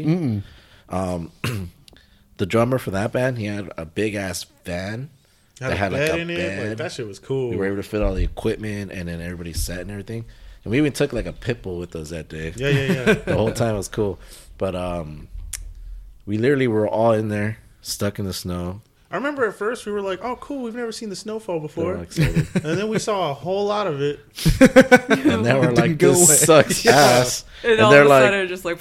Um, 0.88 1.32
the 2.36 2.46
drummer 2.46 2.78
for 2.78 2.90
that 2.92 3.12
band, 3.12 3.38
he 3.38 3.46
had 3.46 3.70
a 3.76 3.84
big 3.86 4.14
ass 4.14 4.44
van 4.64 5.10
had, 5.60 5.70
that 5.70 5.72
a 5.72 5.76
had 5.76 5.92
bed 5.92 6.10
like 6.10 6.18
a 6.18 6.22
in 6.22 6.30
it 6.30 6.36
bed. 6.36 6.68
like 6.68 6.78
that 6.78 6.92
shit 6.92 7.06
was 7.06 7.18
cool 7.18 7.48
we 7.50 7.56
were 7.56 7.64
able 7.66 7.76
to 7.76 7.82
fit 7.82 8.02
all 8.02 8.12
the 8.14 8.22
equipment 8.22 8.92
and 8.92 9.08
then 9.08 9.20
everybody 9.20 9.52
sat 9.52 9.80
and 9.80 9.90
everything. 9.90 10.24
And 10.64 10.70
we 10.70 10.78
even 10.78 10.92
took 10.92 11.12
like 11.12 11.26
a 11.26 11.32
pit 11.32 11.62
bull 11.62 11.78
with 11.78 11.94
us 11.96 12.10
that 12.10 12.28
day. 12.28 12.52
yeah 12.56 12.68
yeah 12.68 12.92
yeah 12.92 13.14
the 13.26 13.34
whole 13.36 13.52
time 13.52 13.76
was 13.76 13.88
cool. 13.88 14.18
But 14.58 14.74
um, 14.74 15.28
we 16.26 16.36
literally 16.38 16.68
were 16.68 16.86
all 16.88 17.12
in 17.12 17.28
there, 17.28 17.58
stuck 17.80 18.18
in 18.18 18.24
the 18.26 18.32
snow. 18.34 18.82
I 19.08 19.14
remember 19.16 19.46
at 19.46 19.54
first 19.54 19.86
we 19.86 19.92
were 19.92 20.02
like 20.02 20.18
oh 20.24 20.34
cool 20.36 20.62
we've 20.64 20.74
never 20.74 20.90
seen 20.90 21.08
the 21.10 21.16
snowfall 21.16 21.60
before 21.60 21.94
and 22.18 22.46
then 22.54 22.88
we 22.88 22.98
saw 22.98 23.30
a 23.30 23.34
whole 23.34 23.64
lot 23.64 23.86
of 23.86 24.02
it 24.02 24.18
and 24.60 25.46
then 25.46 25.60
we're 25.60 25.70
like, 25.70 25.96
"This 25.96 26.26
away. 26.28 26.36
sucks 26.36 26.84
ass." 26.86 27.44
and, 27.62 27.72
And 27.74 27.80
all 27.82 27.90
they're 27.92 28.00
of 28.02 28.06
a 28.08 28.10
like, 28.10 28.24
sudden, 28.24 28.48
just 28.48 28.64
like 28.64 28.80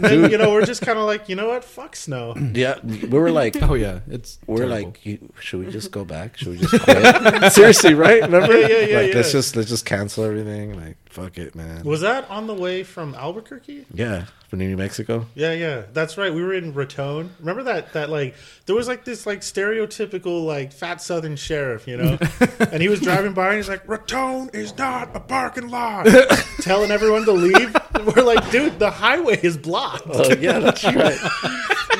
then 0.00 0.30
you 0.30 0.36
know 0.36 0.50
we're 0.50 0.66
just 0.66 0.82
kind 0.82 0.98
of 0.98 1.06
like 1.06 1.28
you 1.28 1.36
know 1.36 1.48
what 1.48 1.64
fuck 1.64 1.94
snow 1.96 2.34
"Yeah." 2.54 2.78
We 2.84 3.06
were 3.08 3.30
like, 3.30 3.56
Oh 3.62 3.74
yeah, 3.74 4.00
it's 4.10 4.38
we're 4.46 4.66
terrible. 4.66 4.76
like, 4.88 5.06
you, 5.06 5.32
"Should 5.40 5.64
we 5.64 5.70
just 5.72 5.90
go 5.92 6.04
back? 6.04 6.36
Should 6.36 6.48
we 6.48 6.58
just 6.58 6.82
quit?" 6.82 7.52
Seriously, 7.52 7.94
right? 7.94 8.20
Remember? 8.20 8.52
Yeah, 8.60 8.66
yeah, 8.66 8.78
yeah, 8.80 8.96
Like, 8.98 9.08
yeah. 9.10 9.14
let's 9.16 9.32
just 9.32 9.56
let's 9.56 9.68
just 9.70 9.86
cancel 9.86 10.24
everything. 10.24 10.78
Like, 10.78 10.96
fuck 11.14 11.38
it, 11.38 11.54
man. 11.54 11.84
was 11.84 12.00
that 12.00 12.28
on 12.28 12.46
the 12.46 12.54
way 12.54 12.82
from 12.82 13.14
Albuquerque 13.14 13.86
yeah, 13.94 14.24
from 14.48 14.58
New 14.58 14.76
Mexico. 14.76 15.26
Yeah, 15.36 15.52
yeah, 15.52 15.82
that's 15.92 16.18
right. 16.18 16.34
We 16.34 16.42
were 16.42 16.52
in 16.54 16.74
Raton. 16.74 17.30
Remember 17.38 17.62
that? 17.62 17.92
That 17.92 18.10
like 18.10 18.34
there 18.66 18.74
was 18.74 18.88
like 18.88 19.04
this 19.04 19.24
like 19.26 19.40
stereotypical 19.40 20.44
like 20.44 20.72
fat 20.72 21.00
Southern 21.00 21.36
sheriff, 21.36 21.86
you 21.86 21.96
know, 21.96 22.18
and 22.72 22.82
he 22.82 22.88
was 22.88 23.00
driving 23.00 23.32
by 23.32 23.48
and 23.48 23.56
he's 23.56 23.68
like, 23.68 23.88
"Raton 23.88 24.50
is 24.52 24.76
not 24.76 25.14
a 25.14 25.20
parking 25.20 25.68
lot," 25.68 26.06
telling 26.60 26.90
everyone 26.90 27.24
to 27.26 27.32
leave. 27.32 27.74
We're 28.04 28.22
like, 28.24 28.50
dude, 28.50 28.78
the 28.80 28.90
highway 28.90 29.38
is 29.42 29.56
blocked. 29.56 30.06
Oh 30.12 30.32
yeah, 30.34 30.58
that's 30.58 30.84
right. 30.84 31.18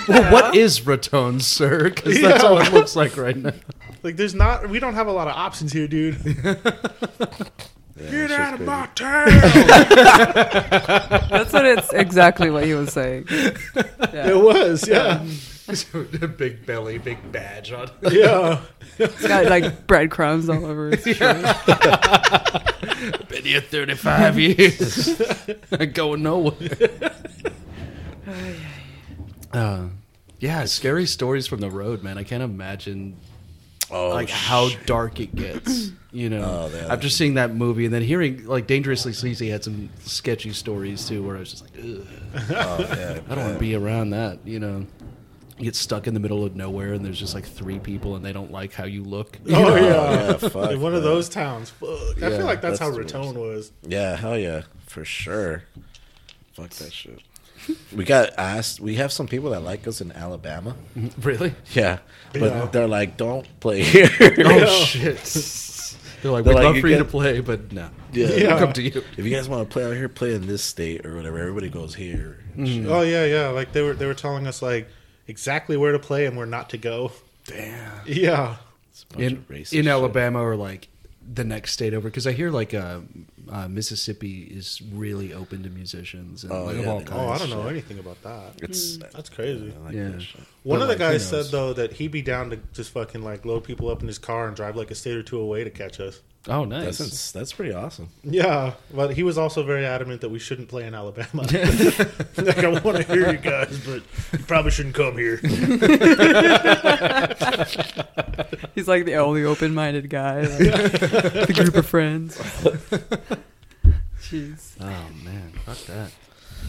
well, 0.08 0.32
what 0.32 0.56
is 0.56 0.84
Raton, 0.86 1.38
sir? 1.40 1.84
Because 1.90 2.20
that's 2.20 2.42
Yeah. 2.42 2.48
all 2.48 2.58
it 2.60 2.72
looks 2.72 2.96
like 2.96 3.16
right 3.16 3.36
now. 3.36 3.52
Like, 4.02 4.16
there's 4.16 4.34
not. 4.34 4.68
We 4.68 4.80
don't 4.80 4.94
have 4.94 5.06
a 5.06 5.12
lot 5.12 5.28
of 5.28 5.34
options 5.34 5.72
here, 5.72 5.88
dude. 5.88 6.16
Get 7.96 8.30
out 8.32 8.54
of 8.54 8.60
my 8.62 8.86
town. 8.94 9.26
that's 11.30 11.52
what 11.52 11.64
it's 11.64 11.92
exactly 11.92 12.50
what 12.50 12.64
he 12.64 12.74
was 12.74 12.92
saying. 12.92 13.26
it 13.28 13.56
Yeah. 14.12 14.34
was, 14.34 14.88
yeah, 14.88 15.24
big 16.36 16.66
belly, 16.66 16.98
big 16.98 17.18
badge 17.30 17.70
on. 17.72 17.88
yeah. 18.10 18.60
It's 18.98 19.26
got 19.26 19.46
like 19.46 19.86
breadcrumbs 19.86 20.48
all 20.48 20.64
over 20.64 20.90
his 20.90 21.16
shirt. 21.16 21.42
Been 23.28 23.44
here 23.44 23.60
35 23.60 24.38
years. 24.38 25.22
Going 25.94 26.22
nowhere. 26.22 27.12
Uh, 29.52 29.86
yeah, 30.40 30.64
scary 30.64 31.06
stories 31.06 31.46
from 31.46 31.60
the 31.60 31.70
road, 31.70 32.02
man. 32.02 32.18
I 32.18 32.24
can't 32.24 32.42
imagine 32.42 33.16
Oh, 33.90 34.08
like 34.10 34.30
how 34.30 34.68
dark 34.86 35.20
it 35.20 35.34
gets. 35.34 35.90
You 36.14 36.30
know, 36.30 36.42
Oh, 36.44 36.70
yeah, 36.72 36.92
after 36.92 37.08
seeing 37.08 37.34
that 37.34 37.54
movie 37.54 37.84
and 37.86 37.92
then 37.92 38.00
hearing 38.02 38.46
like 38.46 38.68
Dangerously 38.68 39.12
Sleazy 39.12 39.48
had 39.48 39.64
some 39.64 39.90
sketchy 40.04 40.52
stories 40.52 41.08
too, 41.08 41.24
where 41.24 41.36
I 41.36 41.40
was 41.40 41.50
just 41.50 41.62
like, 41.64 41.72
Ugh, 41.78 42.06
oh, 42.50 42.78
yeah, 42.96 43.18
I 43.28 43.34
don't 43.34 43.44
want 43.44 43.54
to 43.54 43.58
be 43.58 43.74
around 43.74 44.10
that. 44.10 44.38
You 44.46 44.60
know, 44.60 44.86
you 45.58 45.64
get 45.64 45.74
stuck 45.74 46.06
in 46.06 46.14
the 46.14 46.20
middle 46.20 46.44
of 46.44 46.54
nowhere 46.54 46.92
and 46.92 47.04
there's 47.04 47.18
just 47.18 47.34
like 47.34 47.44
three 47.44 47.80
people 47.80 48.14
and 48.14 48.24
they 48.24 48.32
don't 48.32 48.52
like 48.52 48.72
how 48.74 48.84
you 48.84 49.02
look. 49.02 49.38
Oh 49.50 49.54
Oh, 49.72 49.74
yeah. 49.76 49.82
Oh, 49.82 50.12
yeah, 50.40 50.48
fuck 50.48 50.70
In 50.70 50.80
one 50.80 50.94
of 50.94 51.02
those 51.02 51.28
towns. 51.28 51.70
Fuck. 51.70 52.22
I 52.22 52.30
feel 52.30 52.46
like 52.46 52.60
that's, 52.60 52.78
that's 52.78 52.78
how 52.78 52.90
the 52.92 52.98
Raton 53.00 53.34
was. 53.38 53.72
Yeah, 53.82 54.14
hell 54.14 54.38
yeah, 54.38 54.62
for 54.86 55.04
sure. 55.04 55.64
Fuck 56.52 56.70
that 56.70 56.92
shit. 56.92 57.20
We 57.96 58.04
got 58.04 58.38
asked. 58.38 58.78
We 58.78 58.96
have 58.96 59.10
some 59.10 59.26
people 59.26 59.50
that 59.50 59.60
like 59.60 59.86
us 59.88 60.02
in 60.02 60.12
Alabama. 60.12 60.76
really? 61.22 61.54
Yeah, 61.72 62.00
but 62.34 62.42
Yeah. 62.42 62.66
they're 62.66 62.86
like, 62.86 63.16
"Don't 63.16 63.46
play 63.58 63.82
here." 63.82 64.10
Oh 64.20 64.66
shit! 64.84 65.18
They're 66.24 66.32
like, 66.32 66.44
They're 66.44 66.54
we'd 66.54 66.62
like, 66.62 66.72
love 66.72 66.80
for 66.80 66.88
you 66.88 66.94
get- 66.96 66.98
to 67.00 67.04
play, 67.04 67.40
but 67.40 67.70
no. 67.70 67.90
Yeah. 68.14 68.26
We'll 68.28 68.38
Yeah. 68.40 68.58
come 68.58 68.72
to 68.72 68.82
you. 68.82 69.02
If 69.18 69.24
you 69.26 69.30
guys 69.30 69.46
want 69.46 69.68
to 69.68 69.70
play 69.70 69.84
out 69.84 69.92
here, 69.92 70.08
play 70.08 70.34
in 70.34 70.46
this 70.46 70.62
state 70.64 71.04
or 71.04 71.14
whatever. 71.16 71.38
Everybody 71.38 71.68
goes 71.68 71.94
here. 71.94 72.38
and 72.56 72.66
shit. 72.66 72.86
Oh 72.86 73.02
yeah, 73.02 73.26
yeah. 73.26 73.48
Like 73.48 73.72
they 73.72 73.82
were 73.82 73.92
they 73.92 74.06
were 74.06 74.14
telling 74.14 74.46
us 74.46 74.62
like 74.62 74.88
exactly 75.28 75.76
where 75.76 75.92
to 75.92 75.98
play 75.98 76.24
and 76.24 76.34
where 76.34 76.46
not 76.46 76.70
to 76.70 76.78
go. 76.78 77.12
Damn. 77.44 77.90
Yeah. 78.06 78.56
It's 78.90 79.02
a 79.02 79.06
bunch 79.14 79.22
In, 79.32 79.36
of 79.36 79.48
racist 79.48 79.72
in 79.74 79.82
shit. 79.84 79.86
Alabama 79.88 80.38
or 80.40 80.56
like 80.56 80.88
the 81.30 81.44
next 81.44 81.72
state 81.72 81.92
over, 81.92 82.08
because 82.08 82.26
I 82.26 82.32
hear 82.32 82.50
like 82.50 82.72
uh, 82.72 83.00
uh, 83.50 83.68
Mississippi 83.68 84.42
is 84.42 84.80
really 84.92 85.32
open 85.34 85.62
to 85.62 85.70
musicians 85.70 86.44
and 86.44 86.52
Oh, 86.52 86.64
like, 86.64 86.76
of 86.76 86.82
yeah, 86.84 86.90
all 86.90 86.98
they- 87.00 87.04
kinds. 87.04 87.20
Oh, 87.20 87.28
I 87.28 87.38
don't 87.38 87.50
know 87.50 87.62
shit. 87.64 87.72
anything 87.72 87.98
about 87.98 88.22
that. 88.22 88.54
It's 88.62 88.96
That's 88.98 89.28
crazy. 89.28 89.72
I 89.78 89.84
like 89.84 89.94
Yeah. 89.94 90.08
that 90.10 90.22
shit. 90.22 90.40
One 90.62 90.78
But, 90.78 90.82
of 90.82 90.88
the 90.88 90.94
like, 90.94 90.98
who 90.98 91.04
guys 91.18 91.32
knows? 91.32 91.46
said 91.46 91.52
though 91.52 91.72
that 91.74 91.92
he'd 91.94 92.10
be 92.12 92.22
down 92.22 92.50
to 92.50 92.58
just 92.72 92.90
fucking 92.90 93.22
like 93.22 93.44
load 93.44 93.64
people 93.64 93.88
up 93.90 94.00
in 94.02 94.08
his 94.08 94.18
car 94.18 94.46
and 94.46 94.56
drive 94.56 94.76
like 94.76 94.90
a 94.90 94.94
state 94.94 95.16
or 95.16 95.22
two 95.22 95.38
away 95.38 95.64
to 95.64 95.70
catch 95.70 96.00
us. 96.00 96.20
Oh, 96.46 96.64
nice. 96.64 96.98
That's 96.98 97.32
that's 97.32 97.52
pretty 97.54 97.72
awesome. 97.72 98.10
Yeah, 98.22 98.74
but 98.92 99.14
he 99.14 99.22
was 99.22 99.38
also 99.38 99.62
very 99.62 99.86
adamant 99.86 100.20
that 100.20 100.28
we 100.28 100.38
shouldn't 100.38 100.68
play 100.68 100.86
in 100.86 100.94
Alabama. 100.94 101.42
like 102.36 102.58
I 102.58 102.68
want 102.68 102.98
to 102.98 103.02
hear 103.04 103.32
you 103.32 103.38
guys, 103.38 103.78
but 103.86 104.02
you 104.32 104.38
probably 104.46 104.70
shouldn't 104.70 104.94
come 104.94 105.16
here. 105.16 105.36
He's 108.74 108.88
like 108.88 109.04
the 109.06 109.14
only 109.16 109.44
open-minded 109.44 110.10
guy. 110.10 110.42
Like, 110.42 110.58
the 110.58 111.52
group 111.54 111.74
of 111.76 111.86
friends. 111.86 112.36
Jeez. 114.22 114.74
oh 114.80 115.10
man, 115.24 115.52
fuck 115.64 115.78
that. 115.86 116.10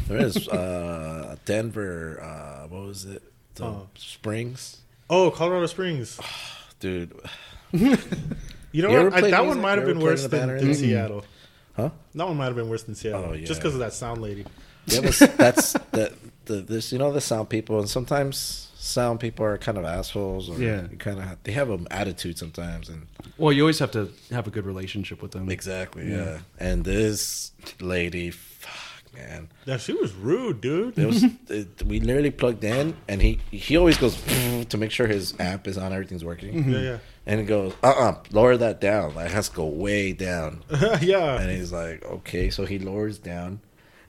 There 0.07 0.19
is 0.19 0.47
uh, 0.47 1.35
Denver. 1.45 2.22
Uh, 2.22 2.68
what 2.68 2.85
was 2.88 3.06
it? 3.06 3.23
The 3.56 3.65
Oh. 3.65 3.88
Springs, 3.95 4.77
Oh, 5.10 5.31
Colorado 5.31 5.65
Springs. 5.65 6.19
dude. 6.80 7.11
You 8.76 8.81
know 8.84 8.89
You 8.91 9.03
what? 9.06 9.14
I, 9.14 9.22
that 9.22 9.30
music? 9.31 9.47
one 9.47 9.61
might 9.61 9.77
have 9.77 9.88
been 9.88 9.99
worse 9.99 10.26
in 10.26 10.31
than, 10.31 10.49
or 10.49 10.60
than? 10.60 10.73
Seattle. 10.76 11.23
Huh? 11.76 11.89
That 12.15 12.27
one 12.27 12.38
might 12.38 12.45
have 12.47 12.56
been 12.56 12.69
worse 12.69 12.84
than 12.84 12.95
Seattle. 12.95 13.27
Oh, 13.30 13.34
yeah. 13.34 13.45
Just 13.45 13.61
because 13.61 13.73
of 13.73 13.80
that 13.80 13.93
sound 13.93 14.22
lady. 14.22 14.45
Yeah, 14.88 15.02
but 15.02 15.18
that's 15.38 15.73
the 15.91 16.14
the 16.45 16.56
this 16.61 16.91
you 16.91 16.99
know 16.99 17.11
the 17.11 17.22
sound 17.22 17.49
people 17.49 17.80
and 17.80 17.89
sometimes 17.89 18.69
sound 18.76 19.19
people 19.19 19.43
are 19.45 19.57
kind 19.57 19.77
of 19.77 19.85
assholes 19.85 20.49
or 20.49 20.60
Yeah. 20.61 20.88
you 20.91 20.97
kind 20.97 21.18
of 21.18 21.23
have, 21.26 21.38
they 21.43 21.53
have 21.53 21.69
an 21.72 21.88
attitude 21.89 22.38
sometimes 22.38 22.88
and 22.89 23.07
Well, 23.38 23.52
you 23.52 23.64
always 23.64 23.80
have 23.80 23.91
to 23.91 24.11
have 24.30 24.45
a 24.45 24.52
good 24.52 24.65
relationship 24.65 25.22
with 25.23 25.31
them. 25.31 25.49
exactly 25.49 26.07
Yeah. 26.11 26.18
yeah. 26.26 26.38
and 26.60 26.84
this 26.85 27.52
lady 27.80 28.30
fuck 28.30 29.03
man. 29.15 29.47
Yeah, 29.65 29.77
she 29.77 29.93
was 29.93 30.14
rude, 30.14 30.61
dude. 30.61 30.99
It 30.99 31.06
was 31.07 31.23
it, 31.49 31.81
we 31.84 31.99
literally 31.99 32.30
plugged 32.31 32.64
in, 32.64 32.95
and 33.07 33.22
he 33.22 33.39
he 33.49 33.76
always 33.77 33.97
goes 33.97 34.15
to 34.69 34.77
make 34.77 34.91
sure 34.91 35.07
his 35.07 35.34
app 35.39 35.68
is 35.68 35.77
on, 35.77 35.91
everything's 35.93 36.23
working. 36.26 36.69
Yeah, 36.72 36.80
yeah. 36.81 36.97
And 37.27 37.39
he 37.39 37.45
goes, 37.45 37.73
uh 37.84 37.88
uh 37.97 38.15
lower 38.31 38.56
that 38.57 38.80
down. 38.81 39.15
Like, 39.15 39.27
it 39.27 39.31
has 39.31 39.49
to 39.49 39.56
go 39.56 39.65
way 39.65 40.14
down. 40.14 40.64
yeah. 41.02 41.39
And 41.39 41.49
he's 41.52 41.72
like, 41.73 42.03
okay. 42.06 42.49
So 42.49 42.65
he 42.65 42.77
lowers 42.80 43.18
down. 43.18 43.61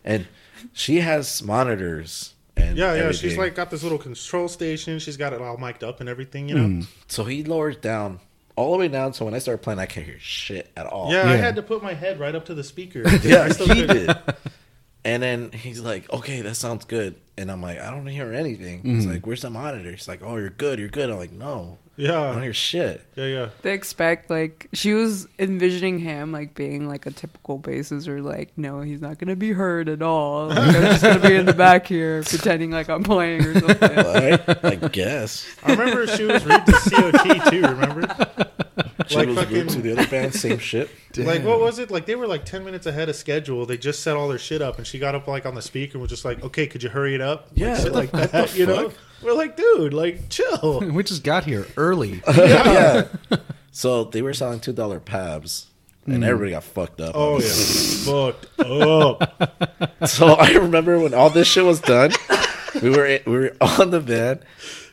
And 0.04 0.26
she 0.72 1.00
has 1.00 1.42
monitors. 1.42 2.34
And 2.56 2.76
Yeah, 2.76 2.94
yeah. 2.94 3.12
She's 3.12 3.36
like 3.38 3.54
got 3.54 3.70
this 3.70 3.82
little 3.82 3.98
control 3.98 4.48
station. 4.48 4.98
She's 4.98 5.16
got 5.16 5.32
it 5.32 5.40
all 5.40 5.56
mic'd 5.56 5.82
up 5.84 6.00
and 6.00 6.08
everything, 6.08 6.48
you 6.48 6.54
know? 6.58 6.86
So 7.08 7.24
he 7.24 7.42
lowers 7.44 7.76
down 7.76 8.20
all 8.54 8.72
the 8.72 8.78
way 8.78 8.88
down. 8.88 9.12
So 9.14 9.24
when 9.24 9.34
I 9.34 9.38
start 9.38 9.62
playing, 9.62 9.78
I 9.78 9.86
can't 9.86 10.06
hear 10.06 10.18
shit 10.18 10.70
at 10.76 10.86
all. 10.86 11.12
Yeah, 11.12 11.28
I 11.28 11.36
had 11.36 11.56
to 11.56 11.62
put 11.62 11.82
my 11.82 11.94
head 11.94 12.18
right 12.20 12.34
up 12.34 12.44
to 12.46 12.54
the 12.54 12.64
speaker. 12.64 13.02
Yeah, 13.22 13.42
I 13.44 13.48
still 13.50 13.68
he 13.68 13.86
couldn't- 13.86 14.06
did. 14.06 14.16
And 15.04 15.22
then 15.22 15.52
he's 15.52 15.80
like, 15.80 16.10
okay, 16.12 16.40
that 16.40 16.56
sounds 16.56 16.84
good. 16.84 17.14
And 17.38 17.50
I'm 17.50 17.62
like, 17.62 17.78
I 17.78 17.90
don't 17.90 18.06
hear 18.08 18.32
anything. 18.32 18.82
He's 18.82 19.06
like, 19.06 19.24
where's 19.26 19.42
the 19.42 19.50
monitor? 19.50 19.90
He's 19.92 20.08
like, 20.08 20.20
oh, 20.22 20.36
you're 20.36 20.50
good. 20.50 20.78
You're 20.80 20.88
good. 20.88 21.10
I'm 21.10 21.16
like, 21.16 21.30
no. 21.32 21.78
I 21.98 22.32
don't 22.32 22.42
hear 22.42 22.52
shit. 22.52 23.02
Yeah, 23.16 23.24
yeah. 23.24 23.48
They 23.62 23.72
expect 23.72 24.28
like 24.30 24.68
she 24.74 24.92
was 24.92 25.26
envisioning 25.38 25.98
him 25.98 26.30
like 26.32 26.54
being 26.54 26.88
like 26.88 27.06
a 27.06 27.10
typical 27.10 27.58
bassist 27.58 28.06
or 28.06 28.20
like 28.20 28.50
no 28.58 28.80
he's 28.82 29.00
not 29.00 29.18
gonna 29.18 29.36
be 29.36 29.52
heard 29.52 29.88
at 29.88 30.02
all. 30.02 30.48
Like, 30.56 30.58
I'm 30.58 30.72
just 30.82 31.02
gonna 31.02 31.20
be 31.20 31.34
in 31.34 31.46
the 31.46 31.54
back 31.54 31.86
here 31.86 32.22
pretending 32.22 32.70
like 32.70 32.88
I'm 32.90 33.02
playing 33.02 33.44
or 33.44 33.54
something. 33.60 33.96
Right? 33.96 34.64
I 34.64 34.74
guess. 34.88 35.46
I 35.64 35.72
remember 35.72 36.06
she 36.06 36.24
was 36.24 36.44
rude 36.44 36.66
to 36.66 36.72
COT 36.72 37.50
too, 37.50 37.62
remember? 37.62 38.02
She 39.08 39.16
Like 39.16 39.28
was 39.28 39.36
fucking- 39.38 39.54
rude 39.56 39.68
to 39.70 39.82
the 39.82 39.92
other 39.92 40.06
band, 40.08 40.34
same 40.34 40.58
shit. 40.58 40.90
Like 41.16 41.44
what 41.44 41.60
was 41.60 41.78
it? 41.78 41.90
Like 41.90 42.04
they 42.06 42.14
were 42.14 42.26
like 42.26 42.44
ten 42.44 42.62
minutes 42.64 42.84
ahead 42.86 43.08
of 43.08 43.16
schedule. 43.16 43.64
They 43.64 43.78
just 43.78 44.00
set 44.02 44.16
all 44.16 44.28
their 44.28 44.38
shit 44.38 44.60
up, 44.60 44.76
and 44.78 44.86
she 44.86 44.98
got 44.98 45.14
up 45.14 45.26
like 45.28 45.46
on 45.46 45.54
the 45.54 45.62
speaker 45.62 45.92
and 45.94 46.02
was 46.02 46.10
just 46.10 46.26
like, 46.26 46.42
"Okay, 46.44 46.66
could 46.66 46.82
you 46.82 46.90
hurry 46.90 47.14
it 47.14 47.22
up?" 47.22 47.46
Like, 47.52 47.58
Yeah, 47.58 47.78
shit 47.78 47.92
like 47.92 48.10
that. 48.10 48.54
You 48.54 48.66
know, 48.66 48.90
fuck? 48.90 48.98
We're 49.22 49.32
like, 49.34 49.56
dude, 49.56 49.92
like 49.94 50.28
chill. 50.28 50.80
We 50.92 51.02
just 51.02 51.24
got 51.24 51.44
here 51.44 51.66
early. 51.76 52.22
yeah. 52.36 53.08
So 53.72 54.04
they 54.04 54.22
were 54.22 54.32
selling 54.32 54.60
two 54.60 54.72
dollar 54.72 54.98
pabs, 55.00 55.66
and 56.06 56.24
everybody 56.24 56.52
got 56.52 56.64
fucked 56.64 56.98
up. 56.98 57.12
Oh 57.14 57.38
yeah, 57.38 57.52
fucked 58.06 58.58
up. 58.58 60.08
So 60.08 60.28
I 60.28 60.52
remember 60.52 60.98
when 60.98 61.12
all 61.12 61.28
this 61.28 61.46
shit 61.46 61.62
was 61.62 61.80
done, 61.82 62.12
we 62.80 62.88
were 62.88 63.18
we 63.26 63.32
were 63.32 63.56
on 63.60 63.90
the 63.90 64.00
van, 64.00 64.40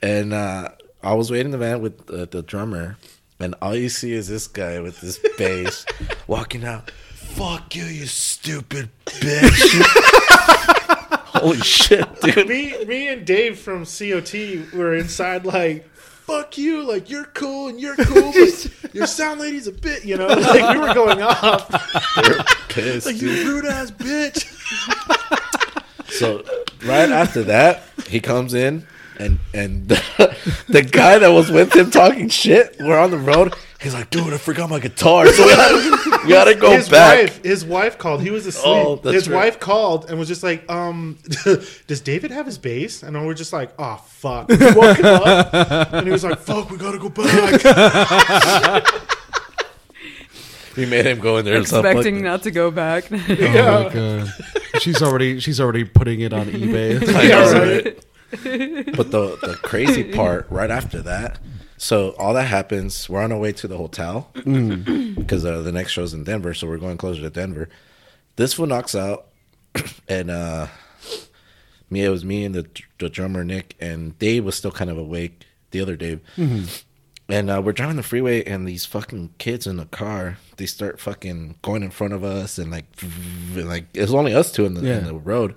and 0.02 0.34
uh, 0.34 0.68
I 1.02 1.14
was 1.14 1.32
waiting 1.32 1.46
in 1.46 1.52
the 1.52 1.60
van 1.60 1.82
with 1.82 2.10
uh, 2.10 2.26
the 2.26 2.42
drummer, 2.44 2.98
and 3.40 3.56
all 3.62 3.74
you 3.74 3.88
see 3.88 4.12
is 4.12 4.28
this 4.28 4.48
guy 4.48 4.82
with 4.82 5.00
this 5.00 5.18
bass 5.38 5.86
walking 6.28 6.66
out. 6.66 6.92
Fuck 7.14 7.78
you, 7.78 7.86
you 7.86 8.06
stupid 8.06 8.90
bitch! 9.06 10.80
Holy 11.34 11.60
shit, 11.60 12.08
dude! 12.22 12.48
me, 12.48 12.86
me 12.86 13.08
and 13.08 13.26
Dave 13.26 13.60
from 13.60 13.86
COT 13.86 14.34
were 14.74 14.96
inside 14.96 15.46
like. 15.46 15.90
Fuck 16.24 16.58
you! 16.58 16.84
Like 16.84 17.10
you're 17.10 17.26
cool 17.26 17.68
and 17.68 17.82
you're 17.82 17.98
cool, 17.98 18.32
but 18.32 18.72
your 18.94 19.06
sound 19.08 19.42
lady's 19.42 19.68
a 19.68 19.74
bit, 19.74 20.06
you 20.06 20.16
know. 20.16 20.28
Like 20.40 20.74
we 20.74 20.80
were 20.80 20.94
going 20.94 21.22
off. 21.22 21.68
They're 22.16 22.44
pissed, 22.70 23.08
Like 23.08 23.22
you 23.22 23.30
rude 23.46 23.66
ass 23.66 23.92
bitch. 23.92 24.48
So 26.14 26.44
right 26.86 27.10
after 27.10 27.44
that, 27.44 27.84
he 28.08 28.20
comes 28.22 28.54
in, 28.54 28.88
and 29.20 29.40
and 29.54 29.90
the, 29.90 30.38
the 30.70 30.82
guy 30.84 31.18
that 31.18 31.30
was 31.30 31.52
with 31.52 31.76
him 31.76 31.92
talking 31.92 32.30
shit, 32.30 32.78
we're 32.80 32.98
on 32.98 33.12
the 33.12 33.18
road. 33.18 33.54
He's 33.82 33.94
like, 33.94 34.10
dude, 34.10 34.32
I 34.32 34.38
forgot 34.38 34.70
my 34.70 34.80
guitar, 34.80 35.28
so 35.28 35.46
we 35.46 35.52
gotta, 35.56 36.13
we 36.24 36.30
gotta 36.30 36.56
go 36.56 36.72
his 36.72 36.90
back. 36.90 37.20
wife, 37.20 37.44
his 37.44 37.66
wife 37.66 37.98
called. 37.98 38.22
He 38.22 38.30
was 38.30 38.46
asleep. 38.46 38.66
Oh, 38.66 38.96
his 39.04 39.30
right. 39.30 39.36
wife 39.46 39.60
called 39.60 40.10
and 40.10 40.18
was 40.20 40.28
just 40.28 40.44
like, 40.44 40.70
"Um, 40.70 41.18
does 41.88 42.02
David 42.02 42.32
have 42.32 42.46
his 42.46 42.58
bass? 42.58 43.04
And 43.04 43.16
we're 43.26 43.34
just 43.34 43.54
like, 43.54 43.72
"Oh 43.80 43.98
fuck!" 44.08 44.48
We 44.50 44.58
woke 44.58 44.98
him 44.98 45.06
up, 45.06 45.54
and 45.94 46.06
he 46.06 46.12
was 46.12 46.24
like, 46.24 46.40
"Fuck, 46.40 46.70
we 46.70 46.78
gotta 46.78 47.00
go 47.00 47.10
back." 47.10 48.84
We 50.76 50.88
made 50.88 51.06
him 51.06 51.20
go 51.20 51.38
in 51.38 51.46
there 51.46 51.54
and 51.54 51.62
Expecting 51.64 51.98
fucking- 51.98 52.24
not 52.24 52.42
to 52.44 52.52
go 52.52 52.72
back. 52.72 53.06
Oh 53.12 53.84
my 53.84 53.90
god. 53.94 54.34
She's 54.80 55.04
already 55.04 55.40
she's 55.40 55.60
already 55.62 55.84
putting 55.84 56.22
it 56.22 56.34
on 56.34 56.48
eBay. 56.48 57.08
I 57.16 57.22
Yeah, 57.22 57.52
right? 57.52 58.96
But 58.96 59.12
the 59.12 59.38
the 59.40 59.60
crazy 59.62 60.04
part 60.04 60.48
right 60.50 60.72
after 60.72 61.04
that, 61.04 61.38
so 61.84 62.12
all 62.12 62.34
that 62.34 62.48
happens. 62.48 63.10
We're 63.10 63.22
on 63.22 63.34
our 63.34 63.38
way 63.38 63.52
to 63.52 63.68
the 63.68 63.76
hotel 63.76 64.30
because 64.34 65.44
uh, 65.44 65.62
the 65.62 65.72
next 65.74 65.92
show's 65.92 66.14
in 66.14 66.24
Denver, 66.24 66.54
so 66.54 66.66
we're 66.66 66.78
going 66.78 66.96
closer 66.98 67.20
to 67.20 67.30
Denver. 67.30 67.68
This 68.38 68.58
one 68.58 68.70
knocks 68.70 68.96
out, 68.96 69.28
and 70.08 70.32
uh, 70.32 70.68
me 71.90 72.06
it 72.06 72.10
was 72.10 72.24
me 72.24 72.46
and 72.46 72.56
the 72.56 72.66
the 73.00 73.10
drummer 73.10 73.44
Nick 73.44 73.76
and 73.82 74.18
Dave 74.18 74.46
was 74.46 74.56
still 74.56 74.72
kind 74.72 74.90
of 74.90 74.98
awake. 74.98 75.46
The 75.72 75.82
other 75.82 75.98
Dave. 75.98 76.22
And 77.28 77.50
uh, 77.50 77.62
we're 77.64 77.74
driving 77.74 77.98
the 77.98 78.04
freeway, 78.04 78.46
and 78.46 78.66
these 78.66 78.86
fucking 78.86 79.34
kids 79.38 79.68
in 79.68 79.76
the 79.78 79.86
car, 79.86 80.38
they 80.58 80.66
start 80.66 81.02
fucking 81.02 81.56
going 81.62 81.84
in 81.84 81.90
front 81.90 82.14
of 82.14 82.24
us, 82.24 82.58
and 82.58 82.72
like, 82.72 82.86
and 83.02 83.68
like 83.68 83.88
it's 83.94 84.12
only 84.14 84.34
us 84.34 84.52
two 84.52 84.66
in 84.66 84.74
the, 84.74 84.82
in 85.00 85.06
the 85.06 85.14
road. 85.16 85.56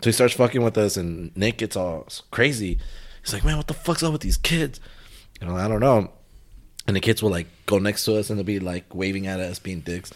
So 0.00 0.10
he 0.10 0.12
starts 0.12 0.34
fucking 0.34 0.62
with 0.62 0.76
us, 0.76 0.96
and 0.96 1.36
Nick 1.36 1.58
gets 1.58 1.76
all 1.76 2.08
crazy. 2.32 2.78
He's 3.22 3.32
like, 3.32 3.44
"Man, 3.44 3.56
what 3.56 3.68
the 3.68 3.74
fuck's 3.74 4.02
up 4.02 4.12
with 4.12 4.22
these 4.22 4.36
kids?" 4.36 4.80
I 5.50 5.68
don't 5.68 5.80
know. 5.80 6.10
And 6.86 6.96
the 6.96 7.00
kids 7.00 7.22
will 7.22 7.30
like 7.30 7.46
go 7.66 7.78
next 7.78 8.04
to 8.06 8.16
us, 8.16 8.30
and 8.30 8.38
they'll 8.38 8.44
be 8.44 8.60
like 8.60 8.94
waving 8.94 9.26
at 9.26 9.40
us, 9.40 9.58
being 9.58 9.80
dicks. 9.80 10.12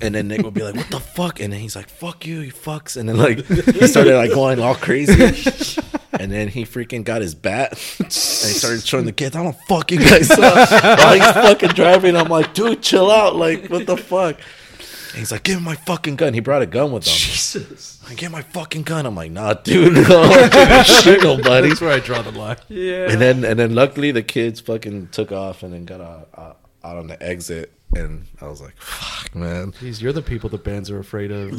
And 0.00 0.14
then 0.14 0.28
Nick 0.28 0.42
will 0.42 0.50
be 0.50 0.62
like, 0.62 0.74
"What 0.74 0.90
the 0.90 1.00
fuck?" 1.00 1.40
And 1.40 1.52
then 1.52 1.60
he's 1.60 1.76
like, 1.76 1.88
"Fuck 1.88 2.26
you, 2.26 2.40
you 2.40 2.52
fucks!" 2.52 2.96
And 2.96 3.08
then 3.08 3.16
like 3.16 3.44
he 3.46 3.86
started 3.86 4.16
like 4.16 4.30
going 4.30 4.60
all 4.60 4.74
crazy. 4.74 5.12
And 6.18 6.32
then 6.32 6.48
he 6.48 6.64
freaking 6.64 7.04
got 7.04 7.20
his 7.20 7.34
bat 7.34 7.72
and 7.98 8.06
he 8.08 8.10
started 8.10 8.84
showing 8.84 9.04
the 9.04 9.12
kids, 9.12 9.36
"I 9.36 9.42
don't 9.42 9.56
fuck 9.68 9.92
you 9.92 9.98
guys 9.98 10.30
up." 10.32 10.70
While 10.98 11.14
he's 11.14 11.30
fucking 11.30 11.70
driving, 11.70 12.16
I'm 12.16 12.28
like, 12.28 12.54
"Dude, 12.54 12.82
chill 12.82 13.10
out! 13.10 13.36
Like, 13.36 13.68
what 13.68 13.86
the 13.86 13.96
fuck?" 13.96 14.36
And 15.10 15.18
he's 15.18 15.30
like, 15.32 15.42
"Give 15.42 15.56
him 15.56 15.64
my 15.64 15.74
fucking 15.76 16.16
gun." 16.16 16.34
He 16.34 16.40
brought 16.40 16.62
a 16.62 16.66
gun 16.66 16.92
with 16.92 17.06
him. 17.06 17.12
Jesus. 17.14 18.02
I 18.08 18.14
get 18.14 18.30
my 18.30 18.42
fucking 18.42 18.82
gun. 18.82 19.06
I'm 19.06 19.14
like, 19.14 19.30
"Nah, 19.30 19.54
dude, 19.54 19.92
no, 20.08 20.82
shit, 20.82 21.22
nobody." 21.22 21.68
That's 21.68 21.80
where 21.80 21.90
I 21.92 22.00
draw 22.00 22.22
the 22.22 22.32
line. 22.32 22.56
yeah. 22.68 23.10
And 23.10 23.20
then 23.20 23.44
and 23.44 23.58
then 23.58 23.74
luckily 23.74 24.10
the 24.10 24.22
kids 24.22 24.60
fucking 24.60 25.08
took 25.08 25.32
off 25.32 25.62
and 25.62 25.72
then 25.72 25.84
got 25.84 26.00
out, 26.00 26.28
out, 26.36 26.58
out 26.84 26.96
on 26.98 27.06
the 27.06 27.22
exit. 27.22 27.72
And 27.94 28.26
I 28.40 28.48
was 28.48 28.60
like, 28.60 28.76
"Fuck, 28.76 29.34
man." 29.34 29.72
Jeez, 29.72 30.00
you're 30.02 30.12
the 30.12 30.20
people 30.22 30.50
the 30.50 30.58
bands 30.58 30.90
are 30.90 30.98
afraid 30.98 31.30
of. 31.30 31.52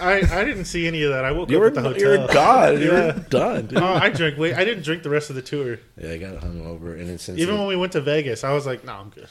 I, 0.00 0.14
I 0.20 0.44
didn't 0.44 0.64
see 0.64 0.86
any 0.88 1.02
of 1.04 1.10
that. 1.12 1.24
I 1.24 1.30
woke 1.32 1.48
You 1.50 1.58
up 1.58 1.60
were 1.60 1.66
at 1.68 1.74
the 1.74 1.82
hotel. 1.82 2.00
you're 2.00 2.26
god. 2.28 2.80
You're 2.80 3.12
done. 3.12 3.66
Dude. 3.66 3.78
Oh, 3.78 3.84
I 3.94 4.08
drank. 4.10 4.36
Wait, 4.38 4.54
I 4.54 4.64
didn't 4.64 4.82
drink 4.84 5.02
the 5.04 5.10
rest 5.10 5.30
of 5.30 5.36
the 5.36 5.42
tour. 5.42 5.78
Yeah, 6.00 6.10
I 6.10 6.18
got 6.18 6.34
hungover, 6.40 6.98
and 6.98 7.08
it's 7.10 7.22
since 7.24 7.38
Even 7.38 7.58
when 7.58 7.68
we 7.68 7.76
went 7.76 7.92
to 7.92 8.00
Vegas, 8.00 8.42
I 8.42 8.52
was 8.52 8.66
like, 8.66 8.84
"No, 8.84 8.92
I'm 8.94 9.10
good." 9.10 9.28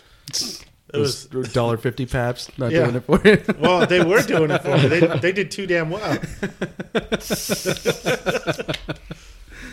It 0.94 0.98
was 0.98 1.26
Those 1.28 1.54
dollar 1.54 1.78
fifty 1.78 2.06
paps 2.06 2.50
not 2.58 2.72
Yeah. 2.72 2.84
doing 2.86 2.96
it 2.98 3.04
for 3.06 3.22
you. 3.24 3.42
well, 3.60 3.86
they 3.88 4.04
were 4.04 4.22
doing 4.22 4.52
it 4.52 4.62
for 4.62 4.78
me. 4.78 4.88
They 4.88 5.00
they 5.22 5.32
did 5.32 5.50
too 5.52 5.66
damn 5.68 5.90
well. 5.90 6.18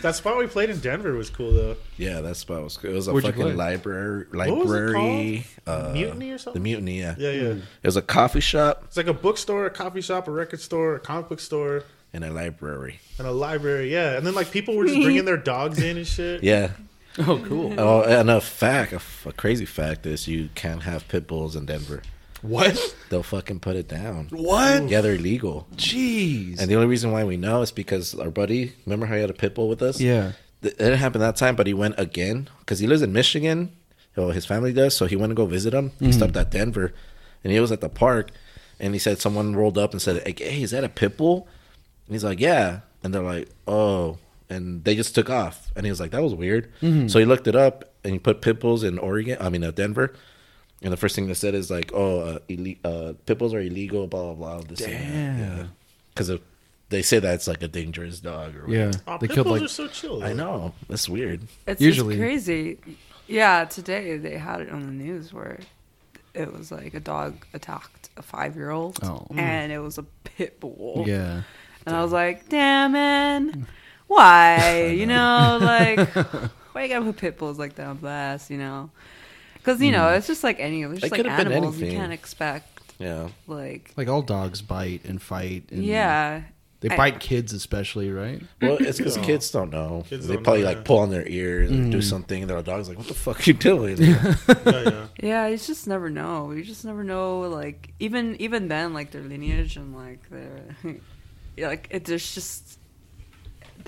that 0.01 0.15
spot 0.15 0.37
we 0.37 0.47
played 0.47 0.69
in 0.69 0.79
Denver 0.79 1.13
was 1.13 1.29
cool 1.29 1.51
though. 1.51 1.75
yeah, 1.97 2.21
that 2.21 2.35
spot 2.37 2.63
was 2.63 2.77
good. 2.77 2.91
It 2.91 2.95
was 2.95 3.07
a 3.07 3.11
Where'd 3.11 3.25
you 3.25 3.31
fucking 3.31 3.43
play? 3.45 3.53
library, 3.53 4.25
was 4.31 4.33
it 4.33 4.37
library, 4.37 5.45
uh, 5.67 5.91
Mutiny 5.93 6.31
or 6.31 6.37
something? 6.37 6.37
the 6.37 6.39
something? 6.39 6.63
mutiny. 6.63 6.99
Yeah. 7.01 7.15
Yeah, 7.17 7.31
yeah. 7.31 7.47
it 7.49 7.61
was 7.83 7.97
a 7.97 8.01
coffee 8.01 8.39
shop 8.39 8.83
It's 8.85 8.97
like 8.97 9.07
a 9.07 9.13
bookstore, 9.13 9.65
a 9.65 9.69
coffee 9.69 10.01
shop, 10.01 10.27
a 10.27 10.31
record 10.31 10.61
store, 10.61 10.95
a 10.95 10.99
comic 10.99 11.27
book 11.29 11.39
store, 11.39 11.83
and 12.13 12.23
a 12.23 12.31
library. 12.31 12.99
and 13.17 13.27
a 13.27 13.31
library. 13.31 13.91
Yeah, 13.91 14.15
and 14.17 14.25
then 14.25 14.33
like 14.35 14.51
people 14.51 14.75
were 14.75 14.85
just 14.87 15.01
bringing 15.01 15.25
their 15.25 15.37
dogs 15.37 15.79
in 15.81 15.97
and 15.97 16.07
shit. 16.07 16.43
Yeah. 16.43 16.71
Oh, 17.19 17.43
cool. 17.45 17.73
Oh, 17.79 18.01
and 18.03 18.29
a 18.29 18.41
fact, 18.41 18.91
a, 18.93 18.95
f- 18.97 19.25
a 19.27 19.31
crazy 19.33 19.65
fact 19.65 20.05
is 20.05 20.27
you 20.27 20.49
can't 20.55 20.83
have 20.83 21.07
pit 21.07 21.27
bulls 21.27 21.55
in 21.55 21.65
Denver. 21.65 22.01
What? 22.41 22.95
They'll 23.09 23.23
fucking 23.23 23.59
put 23.59 23.75
it 23.75 23.87
down. 23.89 24.27
What? 24.31 24.87
Yeah, 24.89 25.01
they're 25.01 25.15
illegal. 25.15 25.67
Jeez. 25.75 26.59
And 26.59 26.69
the 26.71 26.75
only 26.75 26.87
reason 26.87 27.11
why 27.11 27.25
we 27.25 27.35
know 27.35 27.61
is 27.61 27.71
because 27.71 28.15
our 28.15 28.29
buddy, 28.31 28.73
remember 28.85 29.05
how 29.07 29.15
he 29.15 29.21
had 29.21 29.29
a 29.29 29.33
pit 29.33 29.53
bull 29.55 29.67
with 29.67 29.81
us? 29.81 29.99
yeah. 29.99 30.31
Th- 30.61 30.73
It 30.73 30.77
didn't 30.77 30.99
happen 30.99 31.19
that 31.21 31.35
time, 31.35 31.55
but 31.55 31.67
he 31.67 31.73
went 31.73 31.95
again 31.97 32.49
because 32.59 32.79
he 32.79 32.87
lives 32.87 33.01
in 33.01 33.11
Michigan. 33.13 33.71
Well, 34.15 34.31
his 34.31 34.45
family 34.45 34.73
does, 34.73 34.95
so 34.95 35.05
he 35.05 35.15
went 35.15 35.31
to 35.31 35.35
go 35.35 35.45
visit 35.45 35.73
him. 35.73 35.91
He 35.99 36.11
stopped 36.11 36.33
mm. 36.33 36.41
at 36.41 36.51
Denver, 36.51 36.93
and 37.43 37.53
he 37.53 37.59
was 37.61 37.71
at 37.71 37.79
the 37.79 37.87
park, 37.89 38.31
and 38.79 38.93
he 38.93 38.99
said 38.99 39.19
someone 39.19 39.55
rolled 39.55 39.77
up 39.77 39.91
and 39.93 40.01
said, 40.01 40.21
"Hey, 40.27 40.61
is 40.61 40.71
that 40.71 40.83
a 40.83 40.89
pit 40.89 41.15
bull?" 41.15 41.47
And 42.07 42.15
he's 42.15 42.23
like, 42.25 42.39
"Yeah," 42.41 42.81
and 43.03 43.13
they're 43.13 43.21
like, 43.21 43.47
"Oh," 43.67 44.17
and 44.49 44.83
they 44.83 44.95
just 44.95 45.13
took 45.15 45.29
off, 45.29 45.71
and 45.75 45.85
he 45.85 45.91
was 45.91 45.99
like, 45.99 46.11
"That 46.11 46.23
was 46.23 46.33
weird." 46.33 46.71
So 46.81 47.19
he 47.19 47.25
looked 47.25 47.47
it 47.47 47.55
up, 47.55 47.93
and 48.03 48.13
he 48.13 48.19
put 48.19 48.41
pit 48.41 48.59
bulls 48.59 48.83
in 48.83 48.97
Oregon. 48.97 49.37
I 49.39 49.49
mean, 49.49 49.63
uh, 49.63 49.71
Denver. 49.71 50.13
And 50.81 50.93
the 50.93 50.97
first 50.97 51.13
thing 51.13 51.27
they 51.27 51.33
said 51.33 51.55
is 51.55 51.69
like, 51.69 51.91
"Oh, 51.93 52.19
uh, 52.21 52.39
ille- 52.47 52.77
uh, 52.85 53.13
pit 53.25 53.37
bulls 53.37 53.53
are 53.53 53.59
illegal." 53.59 54.07
Blah 54.07 54.33
blah 54.33 54.57
blah. 54.57 54.61
This 54.61 54.79
Damn. 54.79 55.71
because 56.13 56.31
they 56.89 57.01
say 57.01 57.19
that's 57.19 57.47
like 57.47 57.61
a 57.61 57.67
dangerous 57.67 58.19
dog. 58.21 58.55
Or 58.55 58.65
Yeah. 58.73 58.91
Oh, 59.05 59.17
they 59.19 59.27
pit 59.27 59.35
killed 59.35 59.47
bulls 59.47 59.59
like 59.59 59.65
are 59.65 59.73
so 59.73 59.87
chill. 59.87 60.23
I 60.23 60.33
know 60.33 60.73
that's 60.87 61.07
weird. 61.09 61.41
It's 61.67 61.81
Usually- 61.81 62.15
Usually. 62.15 62.17
crazy. 62.17 62.77
Yeah, 63.27 63.65
today 63.65 64.17
they 64.17 64.37
had 64.37 64.61
it 64.61 64.69
on 64.71 64.81
the 64.87 64.91
news 64.91 65.31
where 65.33 65.59
it 66.33 66.51
was 66.51 66.71
like 66.71 66.93
a 66.95 66.99
dog 66.99 67.45
attacked 67.53 68.09
a 68.17 68.21
five 68.23 68.55
year 68.55 68.71
old, 68.71 68.99
Oh. 69.03 69.27
and 69.35 69.71
it 69.71 69.79
was 69.79 69.97
a 69.99 70.03
pit 70.23 70.59
bull. 70.59 71.03
Yeah. 71.05 71.41
And 71.85 71.95
I 71.95 72.01
was 72.03 72.11
like, 72.11 72.49
damn, 72.49 72.93
man, 72.93 73.67
why? 74.09 74.87
you 74.97 75.05
know, 75.05 75.59
like, 75.61 75.99
why 76.73 76.83
you 76.83 76.89
gotta 76.89 77.05
put 77.05 77.17
pit 77.17 77.37
bulls 77.37 77.57
like 77.59 77.75
that 77.75 77.87
on 77.87 77.97
blast, 77.97 78.49
you 78.49 78.57
know? 78.57 78.89
Because, 79.55 79.81
you 79.81 79.91
know, 79.91 80.09
it's 80.09 80.27
just 80.27 80.43
like 80.43 80.59
any, 80.59 80.81
it's 80.83 80.99
just 81.01 81.11
like 81.11 81.19
could've 81.19 81.37
been 81.37 81.47
animals. 81.51 81.77
You 81.77 81.83
anything. 81.85 81.99
can't 82.01 82.13
expect, 82.13 82.81
Yeah. 82.97 83.29
like, 83.47 83.93
Like 83.95 84.07
all 84.07 84.21
dogs 84.21 84.61
bite 84.61 85.05
and 85.05 85.21
fight. 85.21 85.65
And 85.71 85.83
yeah. 85.85 86.41
They 86.81 86.89
I- 86.89 86.95
bite 86.97 87.19
kids, 87.19 87.51
especially, 87.51 88.09
right? 88.09 88.41
Well, 88.61 88.77
it's 88.79 88.97
because 88.97 89.17
Yeah. 89.17 89.23
kids 89.29 89.51
don't 89.51 89.69
know. 89.69 90.05
Kids 90.09 90.27
they 90.27 90.35
don't 90.35 90.43
probably 90.45 90.61
know, 90.61 90.67
like 90.69 90.77
yeah. 90.77 90.83
pull 90.83 90.99
on 90.99 91.09
their 91.09 91.27
ear 91.27 91.61
and 91.63 91.87
Mm. 91.87 91.91
do 91.91 92.01
something, 92.01 92.41
and 92.41 92.49
their 92.49 92.61
dog's 92.61 92.87
like, 92.87 92.97
"What 92.97 93.07
the 93.07 93.13
fuck 93.13 93.45
you 93.45 93.53
doing?" 93.53 93.97
Yeah, 93.97 94.35
yeah. 94.65 95.05
Yeah, 95.21 95.47
you 95.47 95.57
just 95.57 95.87
never 95.87 96.09
know. 96.09 96.51
You 96.51 96.63
just 96.63 96.85
never 96.85 97.03
know. 97.03 97.41
Like 97.41 97.91
even 97.99 98.37
even 98.39 98.69
then, 98.69 98.93
like 98.93 99.11
their 99.11 99.21
lineage 99.23 99.75
and 99.75 99.93
like 99.93 100.29
their, 100.29 100.61
yeah, 101.57 101.67
like 101.67 101.89
it, 101.91 102.05
there's 102.05 102.33
just 102.33 102.79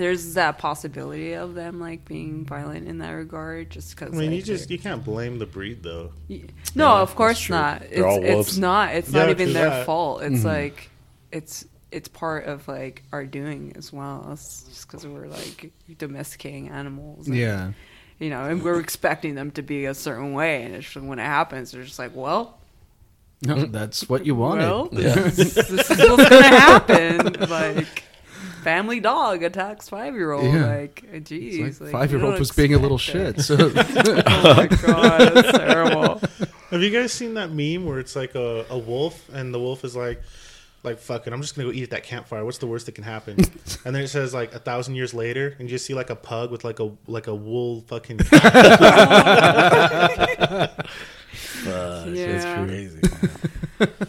there's 0.01 0.33
that 0.33 0.57
possibility 0.57 1.33
of 1.33 1.53
them 1.55 1.79
like 1.79 2.03
being 2.05 2.45
violent 2.45 2.87
in 2.87 2.97
that 2.99 3.11
regard. 3.11 3.69
Just 3.69 3.95
because 3.95 4.13
I 4.13 4.17
mean, 4.17 4.31
you 4.31 4.41
just 4.41 4.69
you 4.69 4.79
can't 4.79 5.03
blame 5.03 5.39
the 5.39 5.45
breed 5.45 5.83
though. 5.83 6.11
no, 6.29 6.37
Yeah, 6.75 6.99
of 7.01 7.15
course 7.15 7.49
not. 7.49 7.83
It's 7.83 8.01
all 8.01 8.23
it's 8.23 8.57
not. 8.57 8.95
It's 8.95 9.11
Yeah, 9.11 9.21
not 9.21 9.29
even 9.29 9.53
their 9.53 9.69
that. 9.69 9.85
fault. 9.85 10.23
It's 10.23 10.41
Mhm. 10.41 10.45
like 10.45 10.89
it's 11.31 11.65
it's 11.91 12.07
part 12.07 12.45
of 12.45 12.67
like 12.67 13.03
our 13.11 13.25
doing 13.25 13.73
as 13.75 13.91
well. 13.93 14.29
It's 14.33 14.63
just 14.63 14.87
because 14.87 15.05
we're 15.05 15.27
like 15.27 15.71
domesticating 15.97 16.69
animals. 16.69 17.27
and, 17.27 17.35
Yeah. 17.35 17.71
you 18.17 18.29
know, 18.29 18.45
and 18.45 18.63
we're 18.63 18.79
expecting 18.79 19.35
them 19.35 19.51
to 19.51 19.61
be 19.61 19.85
a 19.85 19.93
certain 19.93 20.33
way, 20.33 20.63
and 20.63 20.73
it's 20.73 20.89
just, 20.91 21.05
when 21.05 21.19
it 21.19 21.23
happens, 21.25 21.71
they're 21.71 21.83
just 21.83 21.99
like, 21.99 22.15
well. 22.15 22.57
No, 23.43 23.65
that's 23.65 24.07
what 24.07 24.25
you 24.25 24.35
wanted. 24.35 24.61
Well, 24.69 24.89
Yeah. 24.93 25.15
this, 25.15 25.53
this 25.55 25.91
is 25.91 26.09
what's 26.09 26.29
gonna 26.29 26.43
happen. 26.47 27.35
Like, 27.49 28.03
family 28.63 28.99
dog 28.99 29.43
attacks 29.43 29.89
five 29.89 30.13
year 30.15 30.31
old. 30.31 30.45
Yeah. 30.53 30.65
Like, 30.65 31.03
It's 31.11 31.29
geez, 31.29 31.79
like 31.79 31.91
like, 31.91 31.91
five 31.91 32.11
year 32.11 32.23
old 32.23 32.39
was 32.39 32.51
being 32.51 32.73
a 32.73 32.77
little 32.77 32.97
expect 32.97 33.37
shit. 33.37 33.45
So 33.45 33.55
oh 33.75 34.53
my 34.55 34.67
god, 34.67 35.33
that's 35.35 35.57
terrible. 35.57 36.21
Have 36.69 36.81
you 36.81 36.89
guys 36.89 37.11
seen 37.11 37.33
that 37.35 37.51
meme 37.51 37.85
where 37.85 37.99
it's 37.99 38.15
like 38.15 38.35
a, 38.35 38.65
a 38.69 38.77
wolf 38.77 39.27
and 39.33 39.53
the 39.53 39.59
wolf 39.59 39.83
is 39.83 39.95
like, 39.95 40.21
like 40.83 40.99
fuck 40.99 41.27
it, 41.27 41.33
I'm 41.33 41.41
just 41.41 41.55
gonna 41.55 41.67
go 41.69 41.73
eat 41.73 41.83
at 41.83 41.89
that 41.91 42.03
campfire. 42.03 42.45
What's 42.45 42.57
the 42.59 42.67
worst 42.67 42.85
that 42.87 42.95
can 42.95 43.03
happen? 43.03 43.35
and 43.85 43.95
then 43.95 44.03
it 44.03 44.07
says 44.07 44.33
like 44.33 44.53
a 44.53 44.59
thousand 44.59 44.95
years 44.95 45.13
later, 45.13 45.55
and 45.59 45.69
you 45.69 45.75
just 45.75 45.85
see 45.85 45.93
like 45.93 46.09
a 46.09 46.15
pug 46.15 46.49
with 46.51 46.63
like 46.63 46.79
a 46.79 46.91
like 47.07 47.27
a 47.27 47.35
wool 47.35 47.81
fucking. 47.87 48.19
Fuck, 51.61 52.07
Yeah. 52.07 52.25
It's 52.27 52.45
crazy. 52.67 54.07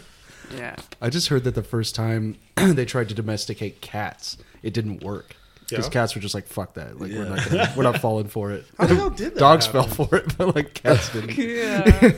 Yeah, 0.55 0.75
I 1.01 1.09
just 1.09 1.27
heard 1.29 1.43
that 1.45 1.55
the 1.55 1.63
first 1.63 1.95
time 1.95 2.37
they 2.55 2.85
tried 2.85 3.09
to 3.09 3.15
domesticate 3.15 3.81
cats, 3.81 4.37
it 4.61 4.73
didn't 4.73 5.03
work. 5.03 5.35
Because 5.69 5.85
Yeah? 5.85 5.91
cats 5.91 6.13
were 6.13 6.19
just 6.21 6.35
like, 6.35 6.45
"Fuck 6.47 6.73
that! 6.73 6.99
Like 6.99 7.11
we're 7.13 7.23
not, 7.27 7.49
gonna, 7.49 7.73
we're 7.77 7.83
not 7.83 7.99
falling 7.99 8.27
for 8.27 8.51
it." 8.51 8.65
How 8.77 8.85
the 8.85 8.95
hell 8.95 9.09
did 9.09 9.33
that? 9.33 9.39
Dogs 9.39 9.65
happen? 9.65 9.83
fell 9.89 10.05
for 10.07 10.15
it, 10.17 10.37
but 10.37 10.55
like 10.55 10.73
cats 10.73 11.09
didn't. 11.13 11.37
yeah. 11.37 12.09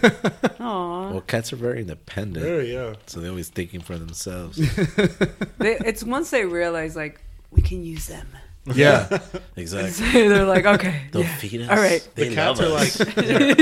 Aw. 0.60 1.12
well, 1.12 1.22
cats 1.22 1.54
are 1.54 1.56
very 1.56 1.80
independent, 1.82 2.44
Very 2.44 2.74
yeah. 2.74 2.96
so 3.06 3.20
they're 3.20 3.30
always 3.30 3.50
thinking 3.50 3.82
for 3.82 3.98
themselves. 3.98 4.58
They, 5.60 5.78
it's 5.86 6.04
once 6.04 6.32
they 6.32 6.44
realize 6.46 6.96
like 6.96 7.22
we 7.52 7.62
can 7.62 7.84
use 7.86 8.08
them. 8.08 8.28
Yeah, 8.74 9.20
exactly. 9.56 10.28
They're 10.28 10.44
like, 10.46 10.66
okay, 10.66 11.04
They'll 11.12 11.22
yeah. 11.22 11.36
feed 11.38 11.62
us. 11.62 11.70
All 11.70 11.78
right. 11.78 12.08
They 12.16 12.30
The 12.30 12.36
cats 12.36 12.60
are 12.60 12.64
love 12.68 12.74
like, 12.74 12.88
us. 12.88 13.16
they're 13.16 13.56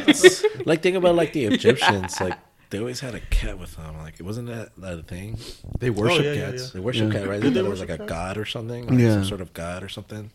cats. 0.00 0.44
like 0.66 0.82
think 0.82 0.96
about 0.98 1.14
like 1.14 1.32
the 1.32 1.46
Egyptians. 1.46 2.20
Like 2.20 2.38
they 2.72 2.78
always 2.80 2.98
had 3.00 3.14
a 3.14 3.20
cat 3.20 3.58
with 3.58 3.76
them. 3.76 3.96
Like 3.98 4.14
it 4.18 4.22
wasn't 4.24 4.48
that, 4.48 4.74
that 4.78 4.98
a 4.98 5.02
thing? 5.02 5.38
they 5.78 5.90
worship 5.90 6.24
yeah, 6.24 6.32
yeah, 6.32 6.50
cats. 6.50 6.70
They 6.72 6.80
worship 6.80 7.12
Yeah. 7.12 7.20
cat, 7.20 7.28
right? 7.28 7.40
Did 7.40 7.54
They 7.54 7.54
they 7.54 7.60
thought 7.60 7.66
it 7.66 7.70
was 7.70 7.80
like 7.80 7.88
a 7.90 7.92
worship 7.92 8.08
god 8.08 8.36
or 8.38 8.44
something. 8.46 8.86
Like 8.88 8.98
Yeah. 8.98 9.12
some 9.14 9.24
sort 9.26 9.40
of 9.40 9.52
god 9.52 9.82
or 9.84 9.88
something. 9.88 10.30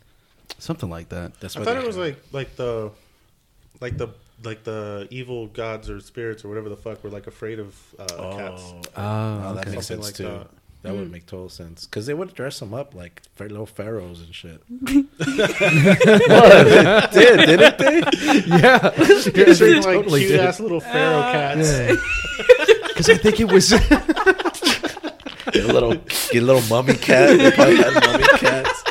something 0.60 0.90
like 0.90 1.10
that. 1.10 1.40
That's 1.42 1.56
I 1.56 1.60
why 1.60 1.66
thought 1.66 1.74
they 1.76 1.82
it 1.84 1.88
was 1.88 1.98
like 1.98 2.18
like 2.32 2.56
the, 2.56 2.92
like 3.82 3.98
the 3.98 4.08
like 4.44 4.64
the 4.64 5.08
evil 5.12 5.48
gods 5.48 5.90
or 5.90 6.00
spirits 6.00 6.46
or 6.46 6.50
whatever 6.50 6.70
the 6.70 6.78
fuck 6.78 7.04
were 7.04 7.10
like 7.10 7.28
afraid 7.28 7.60
of 7.60 7.76
uh, 8.00 8.06
cats. 8.38 8.62
Oh, 8.64 8.82
Oh, 8.96 9.42
oh, 9.50 9.54
that 9.56 9.62
okay. 9.68 9.72
makes 9.76 9.88
Something 9.88 10.04
sense 10.04 10.06
like 10.06 10.16
too. 10.16 10.24
that. 10.24 10.48
That 10.84 10.94
would 10.94 11.08
mm. 11.08 11.12
make 11.12 11.26
total 11.26 11.50
sense 11.50 11.86
because 11.86 12.06
they 12.06 12.14
would 12.14 12.34
dress 12.34 12.60
them 12.60 12.74
up 12.74 12.94
like 12.94 13.24
little 13.40 13.66
pharaohs 13.66 14.22
and 14.22 14.34
shit. 14.34 14.62
what? 14.70 14.82
They 17.12 17.36
did, 17.36 17.46
didn't 17.46 17.78
they? 17.80 18.04
Yeah, 18.48 18.90
These 18.90 19.62
are 19.62 19.76
like 19.76 19.84
totally 19.84 20.22
cute 20.22 20.32
did. 20.34 20.40
ass 20.40 20.60
little 20.60 20.80
pharaoh 20.80 21.20
uh, 21.20 21.32
cats. 21.32 22.02
Because 22.98 23.12
I 23.12 23.18
think 23.18 23.40
it 23.40 23.52
was. 23.52 23.70
Get 23.70 23.92
a 25.66 25.72
little, 25.72 25.94
get 25.94 26.42
a 26.42 26.44
little 26.46 26.64
mummy 26.64 26.96
cat. 26.96 27.38
They 27.38 27.52
probably 27.52 27.76
had 27.76 27.94
mummy 27.94 28.24
cats. 28.40 28.84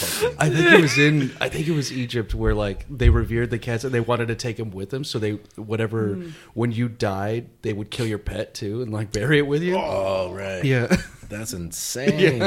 We 0.00 0.06
gotta 0.06 0.20
make 0.20 0.30
them 0.30 0.30
fucking. 0.30 0.36
I 0.38 0.50
think 0.50 0.72
it 0.72 0.80
was 0.80 0.98
in. 0.98 1.32
I 1.40 1.48
think 1.48 1.68
it 1.68 1.72
was 1.72 1.92
Egypt 1.92 2.34
where 2.34 2.54
like 2.54 2.86
they 2.90 3.10
revered 3.10 3.50
the 3.50 3.58
cats 3.58 3.84
and 3.84 3.92
they 3.92 4.00
wanted 4.00 4.28
to 4.28 4.34
take 4.34 4.56
them 4.56 4.70
with 4.70 4.90
them. 4.90 5.04
So 5.04 5.18
they 5.18 5.32
whatever 5.56 6.14
hmm. 6.14 6.30
when 6.54 6.72
you 6.72 6.88
died, 6.88 7.48
they 7.62 7.72
would 7.72 7.90
kill 7.90 8.06
your 8.06 8.18
pet 8.18 8.54
too 8.54 8.82
and 8.82 8.92
like 8.92 9.12
bury 9.12 9.38
it 9.38 9.46
with 9.46 9.62
you. 9.62 9.76
Oh 9.76 10.32
right, 10.32 10.64
Yeah. 10.64 10.94
that's 11.28 11.52
insane. 11.54 12.40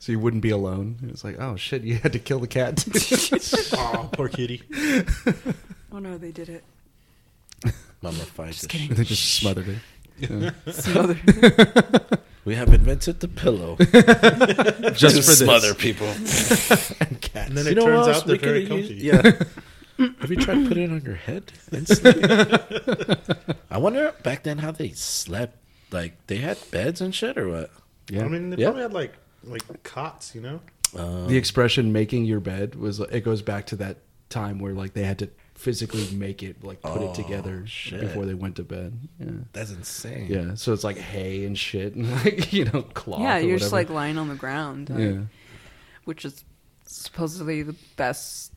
So 0.00 0.12
you 0.12 0.20
wouldn't 0.20 0.42
be 0.42 0.50
alone. 0.50 0.98
It 1.02 1.10
was 1.10 1.24
like, 1.24 1.40
oh 1.40 1.56
shit, 1.56 1.82
you 1.82 1.96
had 1.96 2.12
to 2.12 2.18
kill 2.20 2.38
the 2.38 2.46
cat. 2.46 2.84
Oh, 3.72 4.08
poor 4.12 4.28
kitty. 4.28 4.62
Oh 5.90 5.98
no, 5.98 6.18
they 6.18 6.30
did 6.30 6.48
it. 6.48 6.64
Mummified. 8.00 8.52
Just 8.52 8.68
kidding. 8.68 8.94
they 8.94 9.02
just 9.02 9.34
smothered 9.34 9.68
it. 9.68 9.78
Yeah. 10.18 10.50
Smothered. 10.70 12.20
We 12.48 12.54
have 12.54 12.72
invented 12.72 13.20
the 13.20 13.28
pillow 13.28 13.76
Just 14.94 15.16
to 15.16 15.22
for 15.22 15.28
this. 15.28 15.38
smother 15.40 15.74
people. 15.74 16.06
and 17.00 17.20
cats. 17.20 17.48
And 17.50 17.58
then 17.58 17.66
You 17.66 17.72
it 17.72 17.74
know 17.76 17.84
turns 17.84 18.06
what 18.06 18.08
else 18.08 18.16
out 18.16 18.26
they're 18.26 18.36
we 18.36 18.38
very 18.38 18.66
could've 18.66 18.86
comfy. 18.88 18.94
used? 18.94 19.04
Yeah. 19.98 20.06
Have 20.20 20.30
you 20.30 20.36
tried 20.36 20.66
putting 20.66 20.84
it 20.84 20.90
on 20.92 21.02
your 21.02 21.16
head 21.16 21.52
and 21.72 21.86
sleep? 21.86 22.16
I 23.70 23.76
wonder 23.76 24.14
back 24.22 24.44
then 24.44 24.56
how 24.58 24.70
they 24.70 24.90
slept. 24.92 25.58
Like 25.90 26.26
they 26.26 26.36
had 26.36 26.56
beds 26.70 27.02
and 27.02 27.14
shit, 27.14 27.36
or 27.36 27.48
what? 27.50 27.70
yeah. 28.08 28.24
I 28.24 28.28
mean, 28.28 28.48
they 28.48 28.56
Yeah. 28.56 28.68
probably 28.68 28.82
had 28.82 28.92
like 28.94 29.12
like 29.44 29.82
cots, 29.82 30.34
you 30.34 30.40
know. 30.40 30.60
Um, 30.96 31.26
the 31.28 31.36
expression 31.36 31.92
"making 31.92 32.24
your 32.24 32.40
bed" 32.40 32.76
was 32.76 32.98
it 33.00 33.24
goes 33.24 33.42
back 33.42 33.66
to 33.66 33.76
that 33.76 33.98
time 34.30 34.58
where 34.58 34.72
like 34.72 34.94
they 34.94 35.04
had 35.04 35.18
to 35.18 35.28
physically 35.58 36.08
make 36.16 36.42
it, 36.42 36.62
like 36.62 36.80
put 36.80 37.02
Oh, 37.02 37.10
it 37.10 37.14
together 37.14 37.64
shit. 37.66 38.00
before 38.00 38.24
they 38.24 38.34
went 38.34 38.56
to 38.56 38.62
bed. 38.62 38.96
Yeah. 39.18 39.30
that's 39.52 39.72
insane. 39.72 40.28
Yeah, 40.30 40.54
so 40.54 40.72
it's 40.72 40.84
like 40.84 40.96
hay 40.96 41.44
and 41.44 41.58
shit, 41.58 41.94
and 41.96 42.10
like 42.24 42.52
you 42.52 42.64
know 42.66 42.82
cloth. 42.82 43.20
yeah, 43.20 43.38
you're 43.38 43.58
just 43.58 43.72
like 43.72 43.90
lying 43.90 44.18
on 44.18 44.28
the 44.28 44.36
ground. 44.36 44.88
like, 44.88 44.98
yeah. 44.98 45.20
which 46.04 46.24
is 46.24 46.44
supposedly 46.86 47.62
the 47.62 47.74
best 47.96 48.52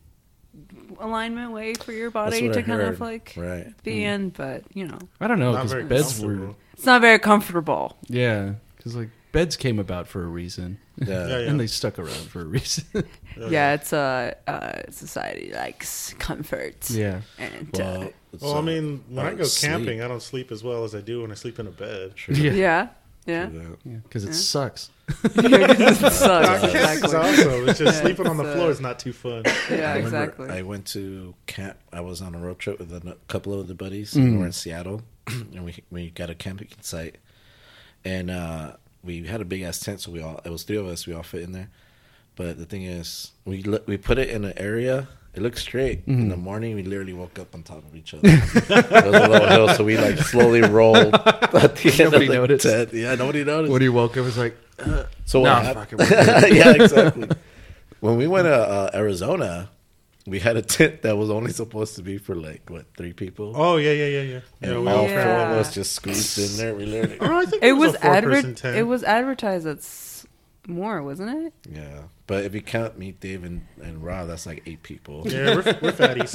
alignment 0.99 1.51
way 1.51 1.73
for 1.73 1.91
your 1.91 2.11
body 2.11 2.49
to 2.49 2.59
I 2.59 2.61
kind 2.61 2.81
of 2.81 2.99
like 2.99 3.33
right. 3.35 3.73
be 3.83 4.01
hmm. 4.01 4.09
in. 4.09 4.29
But 4.29 4.63
you 4.73 4.87
know, 4.87 4.99
I 5.19 5.27
don't 5.27 5.39
know 5.39 5.53
Not 5.53 5.57
because 5.59 5.71
very 5.71 5.83
beds 5.85 6.21
were 6.21 6.53
it's 6.73 6.85
not 6.85 7.01
very 7.01 7.19
comfortable. 7.19 7.97
yeah, 8.07 8.53
because 8.77 8.95
like 8.95 9.09
beds 9.31 9.55
came 9.57 9.79
about 9.79 10.07
for 10.07 10.23
a 10.23 10.27
reason, 10.27 10.79
Yeah. 10.97 11.07
Yeah, 11.07 11.27
yeah. 11.39 11.49
and 11.49 11.59
they 11.59 11.67
stuck 11.67 11.97
around 11.99 12.27
for 12.29 12.41
a 12.41 12.45
reason. 12.45 12.85
Oh, 13.39 13.49
yeah, 13.49 13.73
it's 13.73 13.93
a 13.93 14.35
uh, 14.45 14.91
society 14.91 15.53
likes 15.53 16.13
comfort. 16.19 16.89
yeah, 16.89 17.21
and 17.39 17.69
Well, 17.73 18.03
uh, 18.03 18.07
Well, 18.41 18.55
I 18.55 18.61
mean, 18.61 19.03
when 19.09 19.25
I 19.25 19.31
Oh, 19.31 19.35
go 19.37 19.43
sleep. 19.45 19.71
camping, 19.71 20.01
I 20.01 20.07
don't 20.09 20.21
sleep 20.21 20.51
as 20.51 20.63
well 20.65 20.83
as 20.83 20.93
I 20.93 20.99
do 21.01 21.21
when 21.21 21.31
I 21.31 21.35
sleep 21.35 21.57
in 21.57 21.65
a 21.65 21.71
bed. 21.71 22.15
True. 22.17 22.35
yeah, 22.35 22.51
yeah, 22.51 22.87
yeah, 23.25 23.45
True 23.47 23.77
that. 23.85 24.03
because 24.03 24.23
it 24.25 24.27
Yeah. 24.27 24.33
sucks. 24.33 24.89
it 25.23 25.95
sucks. 26.11 26.61
Camping's 26.61 27.03
exactly. 27.03 27.15
awesome. 27.17 27.69
It's 27.69 27.79
just 27.79 27.99
sleeping 28.01 28.27
on 28.27 28.35
the 28.37 28.43
floor 28.43 28.67
uh, 28.67 28.71
is 28.71 28.81
not 28.81 28.99
too 28.99 29.13
fun. 29.13 29.43
Yeah, 29.69 29.93
I 29.93 29.97
exactly. 29.97 30.49
I 30.49 30.61
went 30.61 30.85
to 30.87 31.33
camp. 31.47 31.77
I 31.93 32.01
was 32.01 32.21
on 32.21 32.35
a 32.35 32.39
road 32.39 32.59
trip 32.59 32.79
with 32.79 32.91
a 32.93 33.17
couple 33.29 33.57
of 33.57 33.67
the 33.67 33.75
buddies. 33.75 34.13
Mm. 34.13 34.31
We 34.33 34.37
were 34.37 34.45
in 34.45 34.51
Seattle, 34.51 35.03
and 35.27 35.63
we 35.63 35.83
we 35.89 36.09
got 36.09 36.29
a 36.29 36.35
camping 36.35 36.67
site, 36.81 37.17
and 38.03 38.29
uh, 38.29 38.75
we 39.03 39.25
had 39.25 39.41
a 39.41 39.45
big 39.45 39.61
ass 39.61 39.79
tent. 39.79 40.01
So 40.01 40.11
we 40.11 40.21
all 40.21 40.39
it 40.43 40.49
was 40.49 40.63
three 40.63 40.77
of 40.77 40.85
us. 40.87 41.05
We 41.07 41.13
all 41.13 41.23
fit 41.23 41.41
in 41.43 41.51
there. 41.51 41.69
But 42.35 42.57
the 42.57 42.65
thing 42.65 42.83
is, 42.83 43.31
we 43.45 43.61
li- 43.63 43.79
we 43.85 43.97
put 43.97 44.17
it 44.17 44.29
in 44.29 44.45
an 44.45 44.53
area. 44.57 45.07
It 45.33 45.41
looked 45.41 45.59
straight. 45.59 46.01
In 46.07 46.27
the 46.27 46.35
morning, 46.35 46.75
we 46.75 46.83
literally 46.83 47.13
woke 47.13 47.39
up 47.39 47.55
on 47.55 47.63
top 47.63 47.85
of 47.85 47.95
each 47.95 48.13
other. 48.13 48.21
it 48.25 48.69
was 48.69 49.15
a 49.15 49.27
little 49.29 49.47
hill, 49.47 49.69
so 49.69 49.83
we 49.85 49.97
like 49.97 50.17
slowly 50.17 50.59
rolled. 50.61 50.97
At 51.15 51.75
the 51.77 51.89
end 51.89 52.11
Nobody 52.11 52.25
of 52.25 52.31
the 52.31 52.37
noticed. 52.37 52.65
tent. 52.65 52.93
Yeah, 52.93 53.15
nobody 53.15 53.43
noticed. 53.45 53.71
When 53.71 53.81
he 53.81 53.87
woke 53.89 54.11
up, 54.11 54.17
it 54.17 54.21
was 54.23 54.37
like, 54.37 54.57
So 55.25 55.43
Nah, 55.43 55.55
what 55.63 55.65
hap- 55.65 55.89
fuck 55.89 55.93
it, 55.93 56.53
yeah, 56.53 56.71
exactly. 56.83 57.29
when 58.01 58.17
we 58.17 58.27
went 58.27 58.43
to 58.45 58.53
uh, 58.53 58.89
Arizona, 58.93 59.69
we 60.27 60.39
had 60.39 60.55
a 60.57 60.61
tent 60.61 61.01
that 61.01 61.17
was 61.17 61.29
only 61.29 61.51
supposed 61.51 61.95
to 61.95 62.03
be 62.03 62.17
for 62.17 62.35
like 62.35 62.69
what 62.69 62.85
three 62.95 63.13
people. 63.13 63.53
Oh 63.55 63.77
yeah, 63.77 63.91
yeah, 63.91 64.05
yeah, 64.05 64.21
yeah. 64.21 64.39
and 64.61 64.71
yeah 64.73 64.79
we 64.79 64.87
all 64.87 64.97
all 64.99 65.07
four 65.07 65.17
of 65.19 65.57
us 65.57 65.73
just 65.73 65.93
squeezed 65.93 66.37
in 66.37 66.57
there. 66.57 66.75
We 66.75 66.85
literally. 66.85 67.17
Oh, 67.19 67.37
I 67.39 67.45
think 67.45 67.63
It 67.63 67.73
was 67.73 67.95
a 67.95 68.05
adver- 68.05 68.41
tent. 68.53 68.77
It 68.77 68.83
was 68.83 69.03
advertised 69.03 69.65
as 69.65 70.27
more, 70.67 71.01
wasn't 71.01 71.47
it? 71.47 71.53
Yeah, 71.73 72.03
but 72.27 72.45
if 72.45 72.53
you 72.53 72.61
count 72.61 72.95
me, 72.99 73.13
Dave, 73.13 73.43
and, 73.43 73.65
and 73.81 74.03
Rob, 74.03 74.27
that's 74.27 74.45
like 74.45 74.61
eight 74.67 74.83
people. 74.83 75.23
Yeah, 75.25 75.55
we're, 75.55 75.63
we're 75.81 75.91
fatties. 75.91 76.33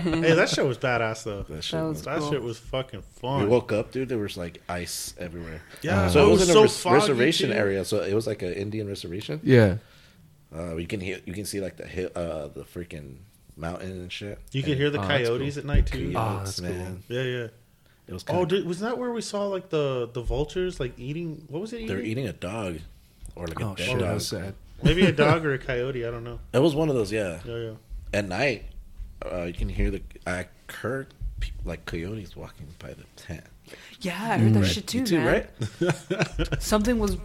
hey, 0.24 0.32
that 0.34 0.48
show 0.48 0.66
was 0.66 0.78
badass 0.78 1.24
though. 1.24 1.42
That 1.42 1.62
shit 1.62 1.78
That 1.78 1.84
was- 1.86 1.96
was 1.98 2.04
That 2.06 2.18
cool. 2.20 2.30
shit 2.30 2.42
was 2.42 2.58
fucking 2.58 3.02
fun. 3.02 3.42
We 3.42 3.48
woke 3.48 3.70
up, 3.72 3.92
dude. 3.92 4.08
There 4.08 4.16
was 4.18 4.38
like 4.38 4.62
ice 4.70 5.14
everywhere. 5.18 5.60
Yeah, 5.82 6.08
so 6.08 6.20
it 6.20 6.22
it 6.24 6.30
was, 6.30 6.40
was 6.40 6.48
in 6.48 6.54
so 6.54 6.60
a 6.60 6.62
res- 6.62 6.80
foggy, 6.80 6.94
reservation 6.94 7.50
too. 7.50 7.56
area. 7.56 7.84
So 7.84 8.00
it 8.02 8.14
was 8.14 8.26
like 8.26 8.40
an 8.40 8.54
Indian 8.54 8.88
reservation. 8.88 9.40
Yeah. 9.44 9.76
Uh, 10.54 10.76
you 10.76 10.86
can 10.86 11.00
hear, 11.00 11.18
you 11.24 11.32
can 11.32 11.44
see 11.44 11.60
like 11.60 11.76
the 11.76 11.86
hill, 11.86 12.10
uh, 12.14 12.48
the 12.48 12.62
freaking 12.64 13.16
mountain 13.56 13.90
and 13.92 14.12
shit. 14.12 14.38
You 14.52 14.62
could 14.62 14.76
hear 14.76 14.90
the 14.90 14.98
Oh, 14.98 15.06
that's 15.06 15.26
coyotes 15.28 15.56
at 15.56 15.64
night 15.64 15.86
too. 15.86 16.12
Coyotes, 16.12 16.56
that's 16.56 16.60
man. 16.60 17.02
Yeah, 17.08 17.22
yeah. 17.22 17.46
It 18.08 18.12
was. 18.12 18.24
Oh, 18.28 18.32
Kinda, 18.40 18.46
dude, 18.56 18.66
wasn't 18.66 18.90
that 18.90 18.98
where 18.98 19.12
we 19.12 19.20
saw 19.22 19.46
like 19.46 19.68
the 19.70 20.08
the 20.12 20.20
vultures 20.22 20.78
like 20.80 20.98
eating? 20.98 21.44
What 21.48 21.60
was 21.62 21.72
it? 21.72 21.76
Eating? 21.76 21.86
they're 21.88 22.00
eating 22.00 22.26
a 22.26 22.32
dog, 22.32 22.78
or 23.36 23.46
like 23.46 23.60
a 23.60 23.64
Oh 23.64 23.74
dead 23.74 23.86
shit, 23.86 23.98
that 23.98 24.04
dog. 24.04 24.14
was 24.14 24.28
sad. 24.28 24.54
Maybe 24.82 25.06
a 25.06 25.12
dog 25.12 25.44
or 25.46 25.54
a 25.54 25.58
coyote. 25.58 26.04
I 26.06 26.10
don't 26.10 26.24
know. 26.24 26.40
It 26.52 26.58
was 26.58 26.74
one 26.74 26.88
of 26.88 26.94
those, 26.96 27.12
yeah. 27.12 27.38
Yeah, 27.44 27.56
yeah. 27.56 27.70
At 28.12 28.28
night, 28.28 28.64
uh, 29.24 29.42
you 29.44 29.52
can 29.54 29.68
hear 29.68 29.90
the. 29.90 30.02
I 30.26 30.46
heard 30.68 31.06
like 31.64 31.86
coyotes 31.86 32.36
walking 32.36 32.66
by 32.78 32.88
the 32.94 33.04
tent. 33.16 33.44
Yeah, 34.00 34.14
I 34.20 34.36
heard 34.38 34.52
that 34.54 34.60
Right. 34.60 34.68
shit 34.70 34.86
too, 34.88 34.98
You 34.98 35.06
too, 35.06 35.18
man. 35.20 35.46
right? 35.80 36.62
Something 36.62 36.98
was 36.98 37.16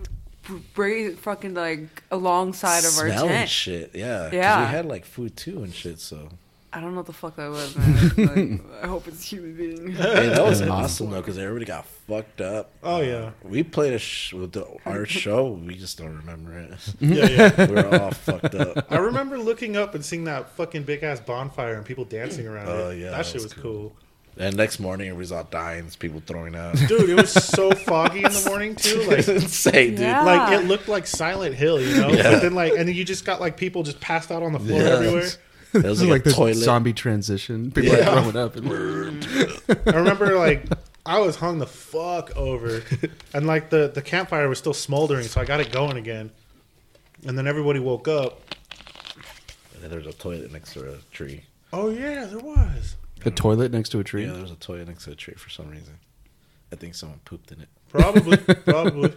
bra- 0.74 1.11
fucking 1.18 1.53
like 1.53 2.03
alongside 2.11 2.80
of 2.86 2.98
our 2.98 3.07
Smelling 3.10 3.30
tent. 3.30 3.49
shit, 3.49 3.91
yeah. 3.94 4.30
Yeah. 4.32 4.61
we 4.61 4.72
had 4.72 4.86
like 4.86 5.06
food 5.06 5.36
too 5.36 5.64
and 5.64 5.74
shit. 5.74 5.99
So 5.99 6.30
I 6.74 6.82
don't 6.82 6.91
know 6.91 6.98
what 6.98 7.06
the 7.07 7.14
fuck 7.14 7.36
that 7.38 7.49
was, 7.49 7.76
man. 7.76 8.61
like, 8.69 8.84
I 8.84 8.88
hope 8.88 9.07
it's 9.07 9.22
a 9.24 9.28
human 9.36 9.56
being. 9.56 9.91
hey, 9.95 10.28
that 10.30 10.44
was 10.44 10.61
awesome 10.68 11.10
though, 11.11 11.22
because 11.22 11.38
everybody 11.38 11.65
got 11.65 11.86
fucked 11.86 12.41
up. 12.41 12.72
Oh 12.84 13.02
yeah. 13.02 13.32
We 13.44 13.64
played 13.64 13.94
a 13.94 13.99
sh- 13.99 14.34
with 14.34 14.52
the, 14.52 14.65
our 14.86 15.06
show. 15.06 15.52
We 15.53 15.76
just 15.76 15.98
don't 15.98 16.15
remember 16.18 16.57
it. 16.57 16.72
Yeah, 16.99 17.26
yeah. 17.28 17.65
we 17.68 17.74
were 17.74 18.02
all 18.02 18.11
fucked 18.11 18.53
up. 18.56 18.91
I 18.91 18.98
remember 18.98 19.38
looking 19.40 19.78
up 19.78 19.95
and 19.95 20.03
seeing 20.06 20.26
that 20.26 20.49
fucking 20.52 20.84
big 20.84 21.03
ass 21.03 21.19
bonfire 21.19 21.76
and 21.76 21.86
people 21.86 22.06
dancing 22.06 22.48
around 22.48 22.68
Oh, 22.68 22.90
it. 22.90 22.98
yeah, 22.99 23.11
that, 23.11 23.18
that 23.18 23.26
shit 23.26 23.36
was 23.36 23.44
was 23.45 23.53
cool. 23.53 23.95
And 24.39 24.55
next 24.55 24.80
morning, 24.80 25.07
everybody's 25.07 25.31
all 25.31 25.43
dying. 25.45 25.89
People 25.99 26.22
throwing 26.26 26.55
out. 26.55 26.76
Dude, 26.88 27.09
it 27.09 27.15
was 27.15 27.31
so 27.31 27.72
foggy 27.72 28.19
in 28.23 28.31
the 28.31 28.45
morning 28.47 28.76
too. 28.76 29.01
Like 29.07 29.19
it's 29.19 29.27
insane, 29.27 29.91
dude. 29.91 29.99
Yeah. 30.01 30.23
like 30.23 30.51
it 30.59 30.65
looked 30.68 30.88
like 30.88 31.07
Silent 31.07 31.55
Hill, 31.55 31.81
you 31.81 31.95
know. 31.99 32.09
Yeah. 32.09 32.31
But 32.31 32.41
then 32.41 32.53
like, 32.53 32.73
and 32.73 32.88
then 32.88 32.95
you 32.95 33.03
just 33.03 33.26
got 33.26 33.39
like 33.41 33.57
people 33.57 33.84
just 33.84 33.99
passed 33.99 34.31
out 34.31 34.43
on 34.43 34.53
the 34.53 34.59
floor 34.59 34.81
Yeah. 34.81 34.88
everywhere. 34.89 35.30
It 35.73 35.84
was 35.84 35.84
This 35.84 36.01
is 36.01 36.03
like, 36.03 36.09
like 36.11 36.22
a 36.22 36.23
this 36.26 36.35
toilet. 36.35 36.55
zombie 36.55 36.93
transition. 36.93 37.72
People 37.72 37.91
Yeah. 37.97 38.09
are 38.09 38.22
throwing 38.31 38.38
up. 38.38 38.55
And, 38.55 39.85
I 39.85 39.97
remember 39.97 40.38
like 40.38 40.65
I 41.05 41.19
was 41.19 41.35
hung 41.35 41.59
the 41.59 41.68
fuck 41.68 42.35
over, 42.38 42.84
and 43.34 43.45
like 43.47 43.69
the 43.69 43.91
the 43.93 44.01
campfire 44.01 44.47
was 44.49 44.57
still 44.59 44.73
smoldering, 44.73 45.26
so 45.27 45.41
I 45.41 45.45
got 45.45 45.59
it 45.59 45.72
going 45.72 45.97
again. 45.97 46.31
And 47.26 47.38
then 47.38 47.47
everybody 47.47 47.80
woke 47.80 48.07
up. 48.07 48.41
And 49.73 49.84
then 49.84 49.89
there's 49.91 50.07
a 50.07 50.14
toilet 50.14 50.51
next 50.51 50.73
to 50.73 50.93
a 50.93 50.97
tree. 51.11 51.43
Oh 51.73 51.89
yeah, 51.89 52.26
there 52.26 52.39
was 52.39 52.95
a 53.26 53.31
toilet 53.31 53.72
next 53.72 53.89
to 53.89 53.99
a 53.99 54.03
tree. 54.03 54.26
Yeah, 54.26 54.34
there 54.34 54.41
was 54.41 54.52
a 54.52 54.56
toilet 54.56 54.88
next 54.88 55.06
to 55.06 55.11
a 55.11 55.15
tree 55.15 55.34
for 55.35 55.49
some 55.49 55.69
reason. 55.69 55.95
I 56.72 56.76
think 56.76 56.95
someone 56.95 57.19
pooped 57.26 57.52
in 57.52 57.61
it. 57.61 57.69
probably 57.89 58.38
probably. 58.65 59.14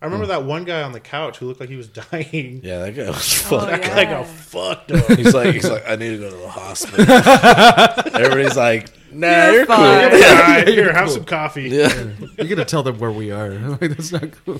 I 0.00 0.06
remember 0.06 0.26
that 0.26 0.42
one 0.44 0.64
guy 0.64 0.82
on 0.82 0.90
the 0.90 0.98
couch 0.98 1.38
who 1.38 1.46
looked 1.46 1.60
like 1.60 1.68
he 1.68 1.76
was 1.76 1.86
dying. 2.10 2.60
Yeah, 2.64 2.80
that 2.80 2.96
guy 2.96 3.06
was 3.08 3.42
Oh, 3.46 3.60
fucked. 3.60 3.66
That 3.70 3.80
yeah. 3.82 3.94
guy 4.04 4.04
got 4.10 4.26
fucked 4.26 4.90
up. 4.92 5.06
He's 5.16 5.32
like, 5.32 5.54
he's 5.54 5.70
like, 5.70 5.84
I 5.88 5.94
need 5.94 6.10
to 6.10 6.18
go 6.18 6.30
to 6.30 6.36
the 6.36 6.48
hospital. 6.48 7.06
Everybody's 8.20 8.56
like, 8.56 8.88
Nah, 9.12 9.28
You're 9.28 9.52
you're, 9.58 9.66
cool. 9.66 9.76
fine. 9.76 10.10
Yeah, 10.12 10.64
here, 10.64 10.92
have 10.92 11.10
some 11.10 11.24
coffee. 11.24 11.68
Yeah. 11.68 11.92
You 12.38 12.48
gotta 12.48 12.64
tell 12.64 12.82
them 12.82 12.98
where 12.98 13.12
we 13.12 13.30
are. 13.30 13.50
like 13.50 13.80
that's 13.96 14.10
not 14.10 14.30
cool. 14.44 14.58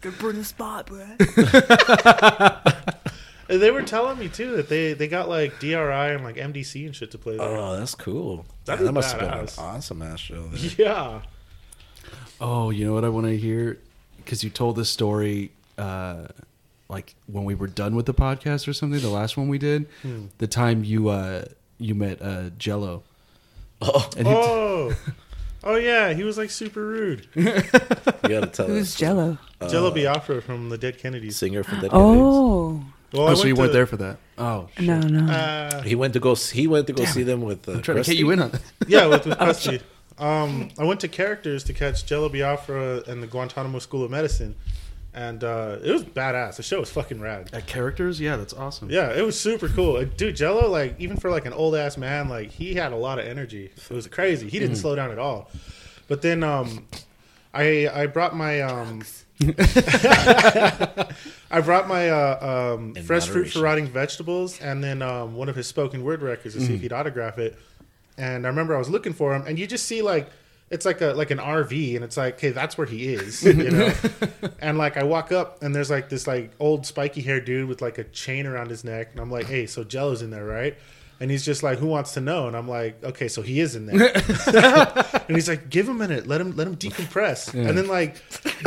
Good 0.00 0.14
for 0.14 0.32
the 0.32 0.44
spot, 0.44 0.86
bro. 0.86 1.06
And 3.52 3.60
they 3.60 3.70
were 3.70 3.82
telling 3.82 4.18
me 4.18 4.28
too 4.28 4.56
that 4.56 4.68
they 4.70 4.94
they 4.94 5.08
got 5.08 5.28
like 5.28 5.60
DRI 5.60 5.74
and 6.14 6.24
like 6.24 6.36
MDC 6.36 6.86
and 6.86 6.96
shit 6.96 7.10
to 7.10 7.18
play 7.18 7.36
there. 7.36 7.46
Oh, 7.46 7.76
that's 7.76 7.94
cool. 7.94 8.46
That 8.64 8.80
Yeah, 8.80 8.86
is 8.86 8.92
must 8.92 9.10
have 9.12 9.20
been 9.20 9.30
an 9.30 9.44
badass. 9.46 9.58
awesome 9.58 10.02
ass 10.02 10.20
show. 10.20 10.46
There. 10.48 10.70
yeah. 10.78 11.20
Oh, 12.40 12.70
you 12.70 12.84
know 12.86 12.94
what 12.94 13.04
I 13.04 13.08
want 13.10 13.26
to 13.26 13.36
hear? 13.36 13.78
Because 14.16 14.42
you 14.42 14.50
told 14.50 14.76
this 14.76 14.88
story, 14.90 15.50
uh, 15.78 16.28
like 16.88 17.14
when 17.26 17.44
we 17.44 17.54
were 17.54 17.66
done 17.66 17.94
with 17.94 18.06
the 18.06 18.14
podcast 18.14 18.66
or 18.68 18.72
something. 18.72 19.00
The 19.00 19.08
last 19.10 19.36
one 19.36 19.48
we 19.48 19.58
did, 19.58 19.86
the 20.38 20.46
time 20.46 20.82
you 20.84 21.08
uh, 21.08 21.44
you 21.78 21.94
met 21.94 22.22
uh, 22.22 22.50
Jello. 22.58 23.02
Oh, 23.82 24.08
And 24.16 24.26
he, 24.26 24.34
Oh. 24.34 24.94
Oh 25.64 25.76
yeah, 25.76 26.12
he 26.12 26.24
was 26.24 26.36
like 26.38 26.50
super 26.50 26.84
rude. 26.84 27.28
you 27.34 27.44
gotta 28.22 28.48
tell 28.48 28.66
Who's 28.66 28.94
us. 28.94 28.98
Jello? 28.98 29.38
Jello 29.68 29.90
Biafra 29.92 30.40
from 30.42 30.70
the 30.70 30.78
Dead 30.78 30.98
Kennedys. 30.98 31.36
Singer 31.36 31.62
from 31.62 31.80
Dead 31.80 31.90
Kennedys. 31.92 32.20
Oh 32.20 32.84
Well, 33.12 33.28
oh, 33.28 33.34
so 33.34 33.46
you 33.46 33.54
to- 33.54 33.60
went 33.60 33.72
there 33.72 33.86
for 33.86 33.96
that? 33.98 34.18
Oh, 34.38 34.68
shit. 34.76 34.86
no, 34.86 35.00
no. 35.00 35.30
Uh, 35.32 35.82
He 35.82 35.94
went 35.94 36.14
to 36.14 36.20
go. 36.20 36.34
He 36.34 36.66
went 36.66 36.86
to 36.86 36.92
go 36.92 37.04
see 37.04 37.22
them 37.22 37.42
with. 37.42 37.68
Uh, 37.68 37.72
I'm 37.72 37.82
trying 37.82 37.96
to 37.96 38.02
Krusty. 38.02 38.06
get 38.06 38.16
you 38.16 38.30
in 38.30 38.40
on 38.40 38.50
that. 38.52 38.62
yeah, 38.88 39.06
with, 39.06 39.26
with 39.26 39.38
Krusty. 39.38 39.82
Um, 40.18 40.68
I 40.78 40.84
went 40.84 41.00
to 41.00 41.08
Characters 41.08 41.64
to 41.64 41.72
catch 41.72 42.06
Jello 42.06 42.28
Biafra 42.28 43.02
and 43.06 43.22
the 43.22 43.26
Guantanamo 43.26 43.78
School 43.80 44.04
of 44.04 44.10
Medicine, 44.10 44.54
and 45.14 45.42
uh, 45.44 45.78
it 45.82 45.90
was 45.90 46.04
badass. 46.04 46.56
The 46.56 46.62
show 46.62 46.80
was 46.80 46.90
fucking 46.90 47.20
rad. 47.20 47.50
At 47.52 47.66
characters, 47.66 48.20
yeah, 48.20 48.36
that's 48.36 48.54
awesome. 48.54 48.90
Yeah, 48.90 49.10
it 49.12 49.22
was 49.24 49.38
super 49.38 49.68
cool. 49.68 50.02
Dude, 50.04 50.36
Jello, 50.36 50.68
like 50.70 50.94
even 50.98 51.16
for 51.16 51.30
like 51.30 51.44
an 51.46 51.52
old 51.52 51.74
ass 51.74 51.96
man, 51.96 52.28
like 52.28 52.50
he 52.50 52.74
had 52.74 52.92
a 52.92 52.96
lot 52.96 53.18
of 53.18 53.26
energy. 53.26 53.70
It 53.76 53.90
was 53.94 54.06
crazy. 54.06 54.48
He 54.48 54.58
didn't 54.58 54.76
slow 54.76 54.94
down 54.94 55.10
at 55.10 55.18
all. 55.18 55.50
But 56.08 56.22
then 56.22 56.42
um, 56.42 56.86
I 57.54 57.88
I 57.92 58.06
brought 58.06 58.36
my 58.36 58.60
um, 58.60 59.02
I 61.50 61.60
brought 61.64 61.88
my 61.88 62.10
uh, 62.10 62.76
um, 62.76 62.94
fresh 62.94 63.28
fruit 63.28 63.50
for 63.50 63.60
rotting 63.60 63.86
vegetables, 63.86 64.60
and 64.60 64.82
then 64.82 65.02
um, 65.02 65.34
one 65.34 65.48
of 65.48 65.56
his 65.56 65.66
spoken 65.66 66.04
word 66.04 66.22
records 66.22 66.54
to 66.54 66.60
see 66.60 66.74
if 66.74 66.80
he'd 66.80 66.92
autograph 66.92 67.38
it. 67.38 67.58
And 68.16 68.46
I 68.46 68.48
remember 68.50 68.74
I 68.74 68.78
was 68.78 68.90
looking 68.90 69.12
for 69.12 69.34
him, 69.34 69.46
and 69.46 69.58
you 69.58 69.66
just 69.66 69.86
see 69.86 70.02
like 70.02 70.28
it's 70.70 70.86
like 70.86 71.02
a 71.02 71.12
like 71.12 71.30
an 71.30 71.38
RV, 71.38 71.96
and 71.96 72.04
it's 72.04 72.16
like, 72.16 72.34
okay, 72.36 72.50
that's 72.50 72.78
where 72.78 72.86
he 72.86 73.12
is, 73.12 73.42
you 73.44 73.70
know. 73.70 73.92
and 74.60 74.78
like 74.78 74.96
I 74.96 75.04
walk 75.04 75.30
up, 75.30 75.62
and 75.62 75.74
there's 75.74 75.90
like 75.90 76.08
this 76.08 76.26
like 76.26 76.52
old 76.58 76.86
spiky 76.86 77.20
haired 77.20 77.44
dude 77.44 77.68
with 77.68 77.82
like 77.82 77.98
a 77.98 78.04
chain 78.04 78.46
around 78.46 78.70
his 78.70 78.82
neck, 78.82 79.08
and 79.12 79.20
I'm 79.20 79.30
like, 79.30 79.46
hey, 79.46 79.66
so 79.66 79.84
Jello's 79.84 80.22
in 80.22 80.30
there, 80.30 80.46
right? 80.46 80.76
And 81.22 81.30
he's 81.30 81.44
just 81.44 81.62
like, 81.62 81.78
who 81.78 81.86
wants 81.86 82.14
to 82.14 82.20
know? 82.20 82.48
And 82.48 82.56
I'm 82.56 82.66
like, 82.66 83.00
okay, 83.04 83.28
so 83.28 83.42
he 83.42 83.60
is 83.60 83.76
in 83.76 83.86
there. 83.86 84.10
and 85.28 85.36
he's 85.36 85.48
like, 85.48 85.70
give 85.70 85.88
him 85.88 85.94
a 85.94 86.08
minute, 86.08 86.26
let 86.26 86.40
him 86.40 86.56
let 86.56 86.66
him 86.66 86.74
decompress. 86.74 87.54
And 87.54 87.78
then 87.78 87.86
like 87.86 88.16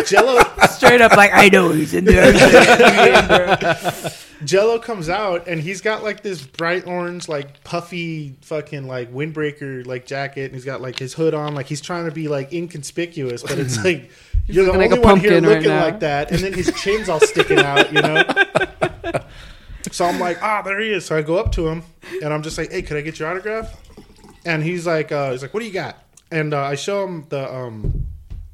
Jello 0.06 0.42
Straight 0.70 1.02
up, 1.02 1.18
like 1.18 1.32
I 1.34 1.50
know 1.50 1.74
he's 1.74 1.94
in 1.94 2.06
there. 2.06 2.32
Jello 4.46 4.80
comes 4.80 5.10
out 5.10 5.50
and 5.50 5.60
he's 5.60 5.82
got 5.82 6.02
like 6.02 6.24
this 6.24 6.44
bright 6.44 6.88
orange, 6.88 7.28
like 7.28 7.62
puffy 7.66 8.38
fucking 8.40 8.88
like 8.88 9.14
windbreaker 9.14 9.86
like 9.86 10.06
jacket, 10.06 10.46
and 10.46 10.54
he's 10.54 10.64
got 10.64 10.80
like 10.80 10.98
his 10.98 11.14
hood 11.14 11.34
on, 11.34 11.56
like 11.56 11.66
he's 11.66 11.82
trying 11.82 12.06
to 12.06 12.12
be 12.12 12.30
like 12.30 12.54
inconspicuous, 12.54 13.44
but 13.44 13.60
it's 13.60 13.84
like 13.84 14.10
you're 14.48 14.64
the 14.64 14.72
only 14.72 14.88
like 14.88 15.04
one 15.04 15.20
here 15.20 15.32
pumpkin 15.32 15.44
right 15.44 15.58
looking 15.58 15.72
now. 15.72 15.84
like 15.84 16.00
that, 16.00 16.32
and 16.32 16.40
then 16.40 16.54
his 16.54 16.72
chin's 16.82 17.10
all 17.10 17.20
sticking 17.20 17.60
out, 17.60 17.92
you 17.92 18.02
know. 18.02 18.24
So 19.96 20.04
I'm 20.04 20.20
like, 20.20 20.44
ah, 20.44 20.62
there 20.62 20.78
he 20.82 20.92
is. 20.92 21.06
So 21.06 21.16
I 21.16 21.22
go 21.22 21.38
up 21.38 21.54
to 21.54 21.70
him 21.70 21.82
and 22.22 22.34
I'm 22.34 22.44
just 22.44 22.58
like, 22.58 22.70
hey, 22.70 22.82
could 22.82 22.98
I 22.98 23.02
get 23.02 23.18
your 23.18 23.30
autograph? 23.30 23.74
And 24.44 24.62
he's 24.62 24.86
like, 24.86 25.14
uh, 25.14 25.32
he's 25.32 25.42
like, 25.42 25.54
what 25.54 25.62
do 25.62 25.66
you 25.66 25.72
got? 25.72 25.98
And 26.30 26.54
uh, 26.54 26.64
I 26.64 26.76
show 26.76 27.08
him 27.08 27.26
the 27.30 27.50
um, 27.54 28.06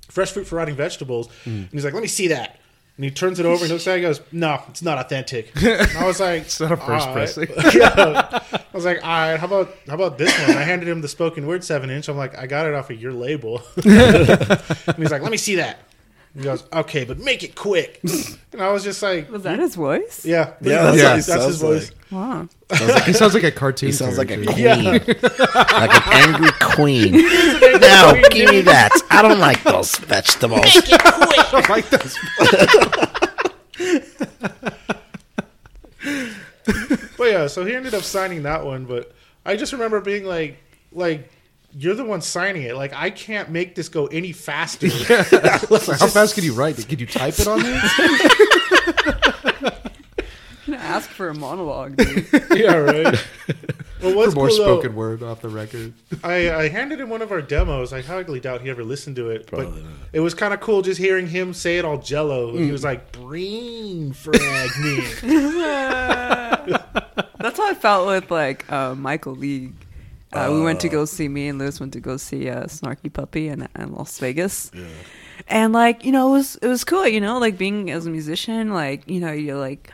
fresh 0.08 0.32
fruit 0.32 0.46
for 0.46 0.58
rotting 0.58 0.76
vegetables, 0.76 1.30
and 1.46 1.68
he's 1.72 1.84
like, 1.84 1.96
let 1.96 2.04
me 2.04 2.08
see 2.08 2.28
that. 2.28 2.60
And 2.96 3.06
he 3.06 3.10
turns 3.10 3.40
it 3.40 3.48
over 3.48 3.64
and 3.64 3.72
looks 3.72 3.88
at 3.88 3.94
it 3.94 4.04
and 4.06 4.16
goes, 4.16 4.22
no, 4.32 4.62
it's 4.70 4.84
not 4.84 5.00
authentic. 5.00 5.52
And 5.56 5.98
I 5.98 6.06
was 6.06 6.20
like, 6.20 6.42
it's 6.44 6.60
not 6.60 6.74
a 6.74 6.78
first 6.78 7.10
pressing. 7.12 7.48
yeah. 7.74 8.40
I 8.52 8.64
was 8.72 8.86
like, 8.86 9.04
all 9.04 9.10
right, 9.10 9.38
how 9.38 9.48
about 9.48 9.76
how 9.88 9.96
about 9.96 10.20
this 10.20 10.38
one? 10.48 10.58
I 10.58 10.62
handed 10.62 10.88
him 10.88 11.02
the 11.02 11.08
spoken 11.08 11.48
word 11.48 11.64
seven 11.64 11.90
inch. 11.90 12.08
I'm 12.08 12.18
like, 12.18 12.38
I 12.38 12.46
got 12.46 12.68
it 12.68 12.76
off 12.76 12.92
of 12.92 13.02
your 13.02 13.14
label. 13.14 13.64
and 13.78 14.96
he's 14.98 15.10
like, 15.12 15.24
let 15.24 15.32
me 15.32 15.38
see 15.38 15.56
that. 15.56 15.80
He 16.36 16.44
goes, 16.44 16.64
okay, 16.72 17.04
but 17.04 17.18
make 17.20 17.44
it 17.44 17.56
quick. 17.56 18.00
And 18.54 18.62
I 18.62 18.70
was 18.74 18.84
just 18.84 19.02
like, 19.02 19.32
Was 19.32 19.44
that 19.44 19.60
his 19.60 19.76
voice? 19.76 20.26
yeah, 20.26 20.54
Yeah, 20.60 20.60
that's 20.60 20.66
Yeah. 20.66 20.84
what 20.84 20.94
he 20.94 20.98
that's 21.00 21.26
his 21.26 21.26
sounds 21.26 21.62
voice. 21.62 21.92
like. 22.12 22.12
Wow. 22.12 22.48
he 23.06 23.14
sounds 23.14 23.34
like 23.34 23.44
a 23.44 23.52
cartoon. 23.52 23.88
He 23.88 23.94
sounds 23.94 24.18
like 24.18 24.30
a 24.30 24.36
character. 24.36 24.54
queen, 24.54 24.66
Yeah. 24.66 24.92
like 25.56 25.96
an 25.96 26.34
angry 26.36 26.52
queen. 26.60 27.12
no, 27.14 28.22
give 28.32 28.50
me 28.50 28.60
that. 28.62 28.92
I 29.10 29.22
don't 29.22 29.40
like 29.40 29.64
those 29.64 29.96
vegetables. 30.00 30.62
Make 30.66 30.90
it 30.90 31.02
quick. 31.02 31.54
I 31.54 31.66
like 31.70 31.90
this. 31.90 32.18
But 37.18 37.26
yeah, 37.32 37.48
so 37.48 37.66
he 37.66 37.76
ended 37.76 37.94
up 37.94 38.04
signing 38.04 38.44
that 38.44 38.66
one. 38.66 38.86
But 38.86 39.14
I 39.46 39.56
just 39.56 39.74
remember 39.74 40.02
being 40.02 40.26
like, 40.26 40.58
like, 40.92 41.30
you're 41.78 41.96
the 41.96 42.06
one 42.06 42.22
signing 42.22 42.64
it. 42.64 42.76
Like, 42.76 42.94
I 42.94 43.10
can't 43.10 43.50
make 43.50 43.76
this 43.76 43.90
go 43.90 44.08
any 44.08 44.32
faster. 44.32 44.88
How 45.08 46.08
fast 46.08 46.36
can 46.36 46.44
you 46.44 46.54
write 46.54 46.80
it? 46.80 46.88
Can 46.88 47.00
you 47.00 47.06
type 47.06 47.40
it 47.40 47.48
on 47.48 47.62
there? 47.62 47.82
I'm 50.68 50.74
ask 50.76 51.10
for 51.10 51.30
a 51.30 51.34
monologue, 51.34 51.98
dude. 51.98 52.28
yeah, 52.56 52.76
right. 52.76 53.28
Well, 54.02 54.12
For 54.12 54.16
what's 54.16 54.36
more 54.36 54.48
cool, 54.48 54.58
though, 54.58 54.64
spoken 54.80 54.96
word 54.96 55.22
off 55.22 55.42
the 55.42 55.50
record. 55.50 55.94
I, 56.24 56.50
I 56.52 56.68
handed 56.70 57.00
him 57.00 57.10
one 57.10 57.22
of 57.22 57.32
our 57.32 57.42
demos. 57.42 57.94
I 57.94 58.02
highly 58.02 58.40
doubt 58.40 58.62
he 58.62 58.70
ever 58.70 58.84
listened 58.84 59.16
to 59.18 59.30
it, 59.30 59.48
Probably 59.48 59.68
but 59.68 59.76
not. 59.84 59.94
it 60.14 60.20
was 60.22 60.34
kind 60.34 60.54
of 60.54 60.60
cool 60.60 60.82
just 60.82 61.00
hearing 61.00 61.28
him 61.28 61.54
say 61.54 61.78
it 61.78 61.86
all 61.86 61.98
jello. 61.98 62.56
He 62.58 62.72
was 62.72 62.84
like, 62.84 63.12
"Brain 63.12 64.14
fragment." 64.14 65.20
That's 67.40 67.58
how 67.58 67.70
I 67.70 67.74
felt 67.74 68.08
with 68.08 68.32
like 68.32 68.72
uh, 68.72 68.96
Michael 68.96 69.36
League. 69.36 69.74
Uh, 70.34 70.50
we 70.52 70.62
went 70.62 70.80
to 70.80 70.90
go 70.90 71.04
see 71.06 71.28
me 71.28 71.48
and 71.50 71.60
Liz 71.60 71.80
went 71.80 71.94
to 71.94 72.00
go 72.00 72.16
see 72.18 72.50
uh, 72.50 72.64
Snarky 72.66 73.12
Puppy 73.12 73.48
in, 73.50 73.68
in 73.78 73.92
Las 73.94 74.18
Vegas. 74.20 74.72
And 75.48 75.74
like 75.74 76.06
you 76.06 76.12
know, 76.12 76.30
it 76.30 76.32
was 76.32 76.56
it 76.58 76.68
was 76.68 76.84
cool. 76.84 77.08
You 77.08 77.20
know, 77.20 77.38
like 77.40 77.58
being 77.58 77.90
as 77.92 78.06
a 78.06 78.10
musician, 78.10 78.74
like 78.74 79.10
you 79.10 79.20
know, 79.20 79.32
you're 79.32 79.58
like 79.58 79.92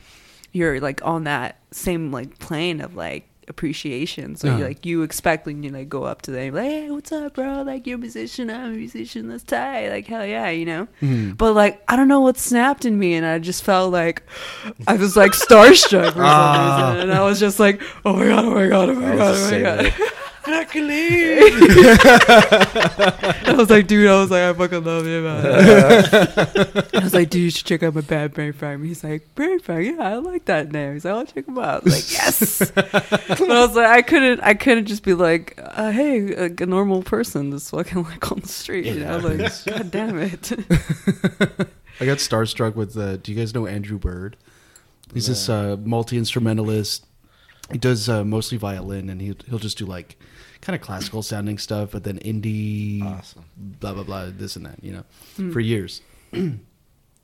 you're 0.51 0.79
like 0.79 1.03
on 1.05 1.23
that 1.23 1.57
same 1.71 2.11
like 2.11 2.37
plane 2.39 2.81
of 2.81 2.95
like 2.95 3.27
appreciation. 3.47 4.35
So 4.35 4.57
you 4.57 4.63
like 4.65 4.85
you 4.85 5.03
expect 5.03 5.45
when 5.45 5.63
you 5.63 5.69
like 5.71 5.87
go 5.87 6.03
up 6.03 6.21
to 6.23 6.31
them 6.31 6.53
like, 6.53 6.65
hey, 6.65 6.91
what's 6.91 7.11
up, 7.13 7.35
bro? 7.35 7.61
Like 7.63 7.87
you're 7.87 7.95
a 7.95 7.99
musician, 7.99 8.49
I'm 8.49 8.73
a 8.73 8.75
musician. 8.75 9.29
That's 9.29 9.43
tight. 9.43 9.89
Like 9.89 10.05
hell 10.05 10.25
yeah, 10.25 10.49
you 10.49 10.65
know. 10.65 10.87
Mm-hmm. 11.01 11.31
But 11.33 11.53
like 11.53 11.81
I 11.87 11.95
don't 11.95 12.09
know 12.09 12.19
what 12.21 12.37
snapped 12.37 12.83
in 12.85 12.99
me, 12.99 13.13
and 13.15 13.25
I 13.25 13.39
just 13.39 13.63
felt 13.63 13.91
like 13.93 14.23
I 14.85 14.95
was 14.95 15.15
like 15.15 15.31
starstruck 15.31 16.07
for 16.09 16.11
some 16.11 16.21
Ah. 16.25 16.91
reason, 16.93 17.09
and 17.09 17.17
I 17.17 17.23
was 17.23 17.39
just 17.39 17.57
like, 17.59 17.81
oh 18.05 18.13
my 18.17 18.25
god, 18.25 18.45
oh 18.45 18.51
my 18.53 18.67
god, 18.67 18.89
oh 18.89 18.93
my 18.95 19.15
god, 19.15 19.35
oh 19.37 19.51
my 19.51 19.61
god. 19.61 19.93
way. 20.49 21.39
I 23.45 23.53
was 23.57 23.69
like, 23.69 23.87
dude, 23.87 24.07
I 24.07 24.19
was 24.19 24.31
like, 24.31 24.43
I 24.43 24.53
fucking 24.53 24.83
love 24.83 25.05
you, 25.05 25.21
man. 25.21 25.45
I 26.93 27.03
was 27.03 27.13
like, 27.13 27.29
dude, 27.29 27.41
you 27.41 27.49
should 27.49 27.65
check 27.65 27.83
out 27.83 27.95
my 27.95 28.01
bad 28.01 28.33
brain 28.33 28.53
fragment. 28.53 28.87
He's 28.87 29.03
like, 29.03 29.33
brain 29.35 29.59
fragment, 29.59 29.97
yeah, 29.97 30.09
I 30.09 30.15
like 30.15 30.45
that 30.45 30.71
name. 30.71 30.93
He's 30.93 31.05
like, 31.05 31.13
I'll 31.13 31.25
check 31.25 31.47
him 31.47 31.57
out. 31.57 31.81
I 31.81 31.83
was 31.83 31.95
like, 31.95 32.11
yes. 32.11 32.71
but 32.71 33.51
I 33.51 33.65
was 33.65 33.75
like, 33.75 33.87
I 33.87 34.01
couldn't, 34.01 34.39
I 34.41 34.53
couldn't 34.53 34.85
just 34.85 35.03
be 35.03 35.13
like, 35.13 35.59
uh, 35.61 35.91
hey, 35.91 36.35
like 36.35 36.61
a 36.61 36.65
normal 36.65 37.03
person, 37.03 37.51
just 37.51 37.71
fucking 37.71 38.03
like 38.03 38.31
on 38.31 38.39
the 38.39 38.47
street. 38.47 38.85
You 38.85 39.01
know, 39.01 39.17
like, 39.17 39.65
god 39.65 39.91
damn 39.91 40.19
it. 40.19 40.51
I 41.99 42.05
got 42.05 42.19
starstruck 42.19 42.75
with 42.75 42.93
the. 42.93 43.17
Do 43.17 43.31
you 43.31 43.37
guys 43.37 43.53
know 43.53 43.65
Andrew 43.65 43.97
Bird? 43.97 44.37
He's 45.13 45.27
this 45.27 45.49
uh, 45.49 45.77
multi 45.79 46.17
instrumentalist. 46.17 47.05
He 47.71 47.77
does 47.77 48.07
uh, 48.07 48.23
mostly 48.23 48.57
violin, 48.57 49.09
and 49.09 49.19
he 49.19 49.35
he'll 49.49 49.59
just 49.59 49.77
do 49.77 49.85
like 49.85 50.17
kind 50.67 50.75
of 50.75 50.81
classical 50.81 51.23
sounding 51.23 51.57
stuff, 51.57 51.91
but 51.91 52.03
then 52.03 52.19
indie, 52.19 53.01
Awesome. 53.01 53.45
blah 53.57 53.93
blah 53.93 54.03
blah, 54.03 54.25
this 54.29 54.55
and 54.57 54.65
that. 54.65 54.83
You 54.83 54.91
know, 54.91 55.51
for 55.51 55.59
years. 55.61 56.01
and 56.33 56.59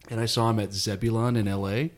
I 0.09 0.25
saw 0.25 0.49
him 0.49 0.59
at 0.59 0.71
Zebulon 0.73 1.35
in 1.35 1.47
L.A. 1.47 1.91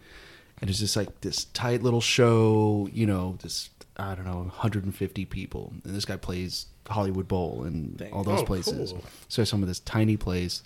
and 0.59 0.69
it's 0.69 0.79
just 0.79 0.95
like 0.95 1.21
this 1.21 1.45
tight 1.45 1.83
little 1.83 2.01
show. 2.01 2.89
You 2.91 3.05
know, 3.05 3.37
this 3.43 3.69
I 3.97 4.15
don't 4.15 4.25
know, 4.25 4.37
150 4.39 5.25
people, 5.25 5.71
and 5.83 5.95
this 5.95 6.03
guy 6.05 6.17
plays 6.17 6.65
Hollywood 6.87 7.27
Bowl 7.27 7.63
and 7.63 7.95
Dang. 7.97 8.11
all 8.11 8.23
those 8.23 8.41
Oh, 8.41 8.45
places. 8.45 8.91
cool. 8.91 9.03
So 9.29 9.41
I 9.41 9.45
saw 9.45 9.55
him 9.57 9.65
this 9.65 9.79
tiny 9.79 10.17
place, 10.17 10.63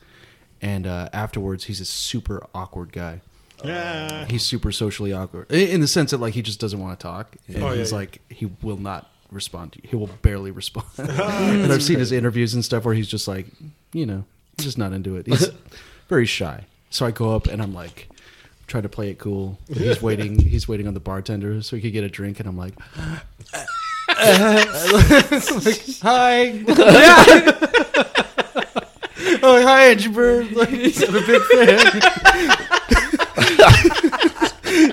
and 0.61 0.87
uh, 0.87 1.09
afterwards, 1.13 1.65
he's 1.65 1.79
a 1.81 1.85
super 1.85 2.45
awkward 2.55 2.91
guy. 2.93 3.21
yeah. 3.63 4.25
He's 4.27 4.43
super 4.43 4.71
socially 4.71 5.11
awkward 5.13 5.51
in 5.51 5.81
the 5.81 5.87
sense 5.87 6.11
that 6.11 6.19
like 6.19 6.33
he 6.33 6.41
just 6.41 6.59
doesn't 6.61 6.79
want 6.79 6.97
to 6.97 7.03
talk, 7.03 7.35
and 7.49 7.61
Oh, 7.63 7.71
yeah, 7.71 7.75
he's 7.79 7.91
yeah. 7.91 7.97
like 7.97 8.21
he 8.29 8.45
will 8.61 8.77
not 8.77 9.11
respond 9.31 9.73
to 9.73 9.79
you. 9.83 9.89
He 9.89 9.95
will 9.95 10.09
barely 10.21 10.51
respond. 10.51 10.87
and 10.97 11.71
I've 11.71 11.83
seen 11.83 11.99
his 11.99 12.11
interviews 12.11 12.53
and 12.53 12.63
stuff 12.65 12.85
where 12.85 12.93
he's 12.93 13.07
just 13.07 13.27
like, 13.27 13.47
you 13.93 14.05
know, 14.05 14.23
he's 14.57 14.65
just 14.65 14.77
not 14.77 14.93
into 14.93 15.15
it. 15.15 15.27
He's 15.27 15.47
very 16.09 16.25
shy. 16.25 16.65
So 16.89 17.05
I 17.05 17.11
go 17.11 17.35
up 17.35 17.47
and 17.47 17.61
I'm 17.61 17.73
like. 17.73 18.07
trying 18.67 18.83
to 18.83 18.89
play 18.89 19.09
it 19.09 19.17
cool. 19.17 19.57
And 19.67 19.77
he's 19.77 20.01
waiting. 20.01 20.37
He's 20.53 20.67
waiting 20.67 20.87
on 20.87 20.93
the 20.93 20.99
bartender 20.99 21.61
so 21.63 21.75
he 21.75 21.81
could 21.81 21.91
get 21.91 22.03
a 22.03 22.09
drink, 22.09 22.39
and 22.39 22.47
I'm 22.47 22.55
like, 22.57 22.75
like, 24.07 25.81
"Hi, 26.03 26.43
yeah. 26.43 27.25
oh 29.41 29.61
hi, 29.65 29.85
Andrew 29.89 30.13
Bird. 30.13 30.51
Like, 30.51 30.69
I'm 30.69 31.15
a 31.15 31.21
big 31.25 31.41
fan." 31.49 32.01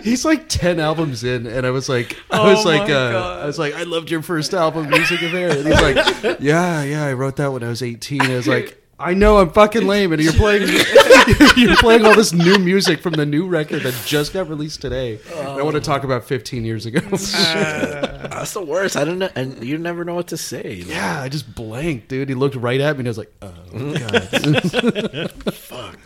He's 0.02 0.24
like 0.24 0.48
ten 0.48 0.80
albums 0.80 1.24
in, 1.24 1.46
and 1.46 1.66
I 1.66 1.70
was 1.70 1.88
like, 1.88 2.16
I 2.30 2.38
Oh 2.38 2.54
was 2.54 2.64
like, 2.64 2.90
uh, 2.90 3.40
I 3.42 3.46
was 3.46 3.58
like, 3.58 3.74
I 3.74 3.82
loved 3.84 4.10
your 4.10 4.22
first 4.22 4.54
album, 4.54 4.88
Music 4.88 5.20
of 5.22 5.30
Hair. 5.30 5.50
And 5.50 5.66
he's 5.66 5.80
like, 5.80 5.96
Yeah, 6.40 6.82
yeah, 6.82 7.04
I 7.04 7.12
wrote 7.12 7.36
that 7.36 7.52
when 7.52 7.62
I 7.62 7.68
was 7.68 7.82
eighteen. 7.82 8.22
I 8.22 8.36
was 8.36 8.48
like. 8.48 8.82
I 8.98 9.12
know 9.12 9.39
I'm 9.39 9.51
fucking 9.51 9.86
lame, 9.86 10.12
and 10.12 10.23
you're 10.23 10.32
playing 10.32 10.68
you're 11.56 11.77
playing 11.77 12.06
all 12.06 12.14
this 12.14 12.32
new 12.32 12.59
music 12.59 13.01
from 13.01 13.14
the 13.14 13.27
new 13.27 13.47
record 13.47 13.82
that 13.82 13.94
just 14.06 14.32
got 14.32 14.48
released 14.48 14.81
today. 14.81 15.18
And 15.35 15.48
I 15.48 15.62
want 15.62 15.74
to 15.74 15.81
talk 15.81 16.05
about 16.05 16.24
15 16.24 16.64
years 16.64 16.86
ago. 16.86 17.01
Uh, 17.12 18.28
That's 18.28 18.52
the 18.52 18.64
worst. 18.64 18.97
I 18.97 19.05
don't 19.05 19.18
know, 19.18 19.28
and 19.35 19.62
you 19.62 19.77
never 19.77 20.05
know 20.05 20.14
what 20.14 20.28
to 20.28 20.36
say. 20.36 20.77
Like, 20.78 20.89
yeah, 20.89 21.20
I 21.20 21.28
just 21.28 21.55
blanked, 21.55 22.09
dude. 22.09 22.28
He 22.28 22.35
looked 22.35 22.55
right 22.55 22.81
at 22.81 22.97
me, 22.97 23.01
and 23.01 23.09
I 23.09 23.10
was 23.10 23.18
like, 23.18 23.32
"Oh 23.43 23.52
god." 23.98 25.52
Fuck, 25.52 25.98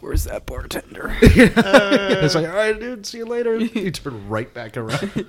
where's 0.00 0.24
that 0.24 0.44
bartender? 0.46 1.16
I 1.20 2.18
was 2.22 2.36
uh, 2.36 2.40
like, 2.40 2.50
"All 2.50 2.56
right, 2.56 2.78
dude, 2.78 3.06
see 3.06 3.18
you 3.18 3.26
later." 3.26 3.58
He 3.58 3.90
turned 3.90 4.30
right 4.30 4.52
back 4.52 4.76
around. 4.76 5.26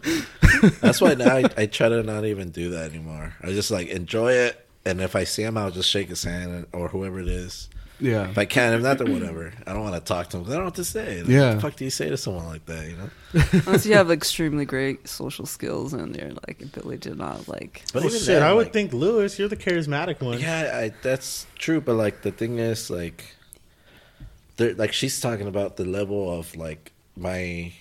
That's 0.81 1.02
why 1.02 1.14
now 1.14 1.35
I, 1.35 1.45
I 1.56 1.65
try 1.68 1.89
to 1.89 2.03
not 2.03 2.26
even 2.26 2.49
do 2.49 2.72
that 2.72 2.91
anymore. 2.91 3.35
I 3.41 3.48
just 3.48 3.72
like 3.72 3.88
enjoy 3.88 4.34
it, 4.34 4.66
and 4.88 5.01
if 5.01 5.15
I 5.15 5.23
see 5.26 5.43
him, 5.43 5.57
I'll 5.57 5.72
just 5.72 5.89
shake 5.89 6.09
his 6.09 6.23
hand 6.23 6.65
or 6.73 6.88
whoever 6.89 7.19
it 7.19 7.27
is. 7.27 7.69
Yeah, 7.99 8.30
If 8.30 8.38
I 8.38 8.45
can, 8.45 8.73
if 8.76 8.84
not, 8.84 8.99
then 8.99 9.11
whatever. 9.11 9.51
I 9.65 9.73
don't 9.73 9.81
want 9.81 9.95
to 9.95 9.99
talk 10.01 10.30
to 10.30 10.38
him. 10.38 10.43
I 10.43 10.49
don't 10.49 10.57
know 10.59 10.65
what 10.65 10.76
to 10.76 10.84
say. 10.84 11.22
Like, 11.23 11.30
Yeah. 11.31 11.47
What 11.47 11.55
the 11.55 11.61
fuck 11.61 11.76
do 11.77 11.84
you 11.84 11.89
say 11.89 12.09
to 12.09 12.15
someone 12.18 12.45
like 12.45 12.64
that? 12.68 12.88
You 12.88 12.95
know. 12.95 13.09
Unless 13.65 13.88
you 13.88 13.95
have 13.95 14.11
extremely 14.11 14.65
great 14.65 15.07
social 15.07 15.47
skills 15.47 15.93
and 15.93 16.15
your 16.15 16.30
like 16.47 16.61
ability 16.61 17.09
to 17.09 17.15
not 17.15 17.47
like. 17.47 17.81
But 17.93 18.03
Well, 18.03 18.05
even 18.11 18.19
shit, 18.19 18.27
then, 18.27 18.43
I 18.43 18.53
would 18.53 18.65
like- 18.68 18.73
think 18.73 18.93
Lewis, 18.93 19.39
you're 19.39 19.47
the 19.47 19.57
charismatic 19.57 20.22
one. 20.22 20.39
Yeah, 20.39 20.72
I, 20.76 20.91
that's 21.01 21.47
true. 21.57 21.81
But 21.81 21.95
like 21.95 22.22
the 22.22 22.31
thing 22.31 22.59
is, 22.59 22.91
like, 22.91 23.35
like 24.59 24.93
she's 24.93 25.19
talking 25.19 25.47
about 25.47 25.77
the 25.77 25.85
level 25.85 26.38
of 26.39 26.55
like 26.55 26.91
my, 27.15 27.73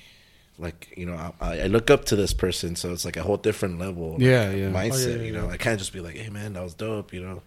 like 0.59 0.93
you 0.97 1.07
know, 1.07 1.35
I, 1.41 1.61
I 1.61 1.67
look 1.67 1.91
up 1.91 2.05
to 2.07 2.17
this 2.17 2.33
person, 2.33 2.77
so 2.77 2.93
it's 2.93 3.05
like 3.05 3.17
a 3.17 3.23
whole 3.23 3.37
different 3.37 3.79
level. 3.79 4.17
of, 4.17 4.23
Yeah, 4.23 4.49
like, 4.49 4.57
yeah. 4.57 4.71
Mindset. 4.71 5.07
Oh, 5.07 5.11
yeah, 5.11 5.17
yeah, 5.17 5.23
you 5.23 5.33
know, 5.33 5.47
yeah. 5.47 5.53
I 5.53 5.57
can't 5.57 5.79
just 5.79 5.93
be 5.93 6.01
like, 6.01 6.17
hey 6.17 6.31
man, 6.31 6.55
that 6.55 6.63
was 6.63 6.75
dope. 6.75 7.13
You 7.13 7.23
know, 7.23 7.43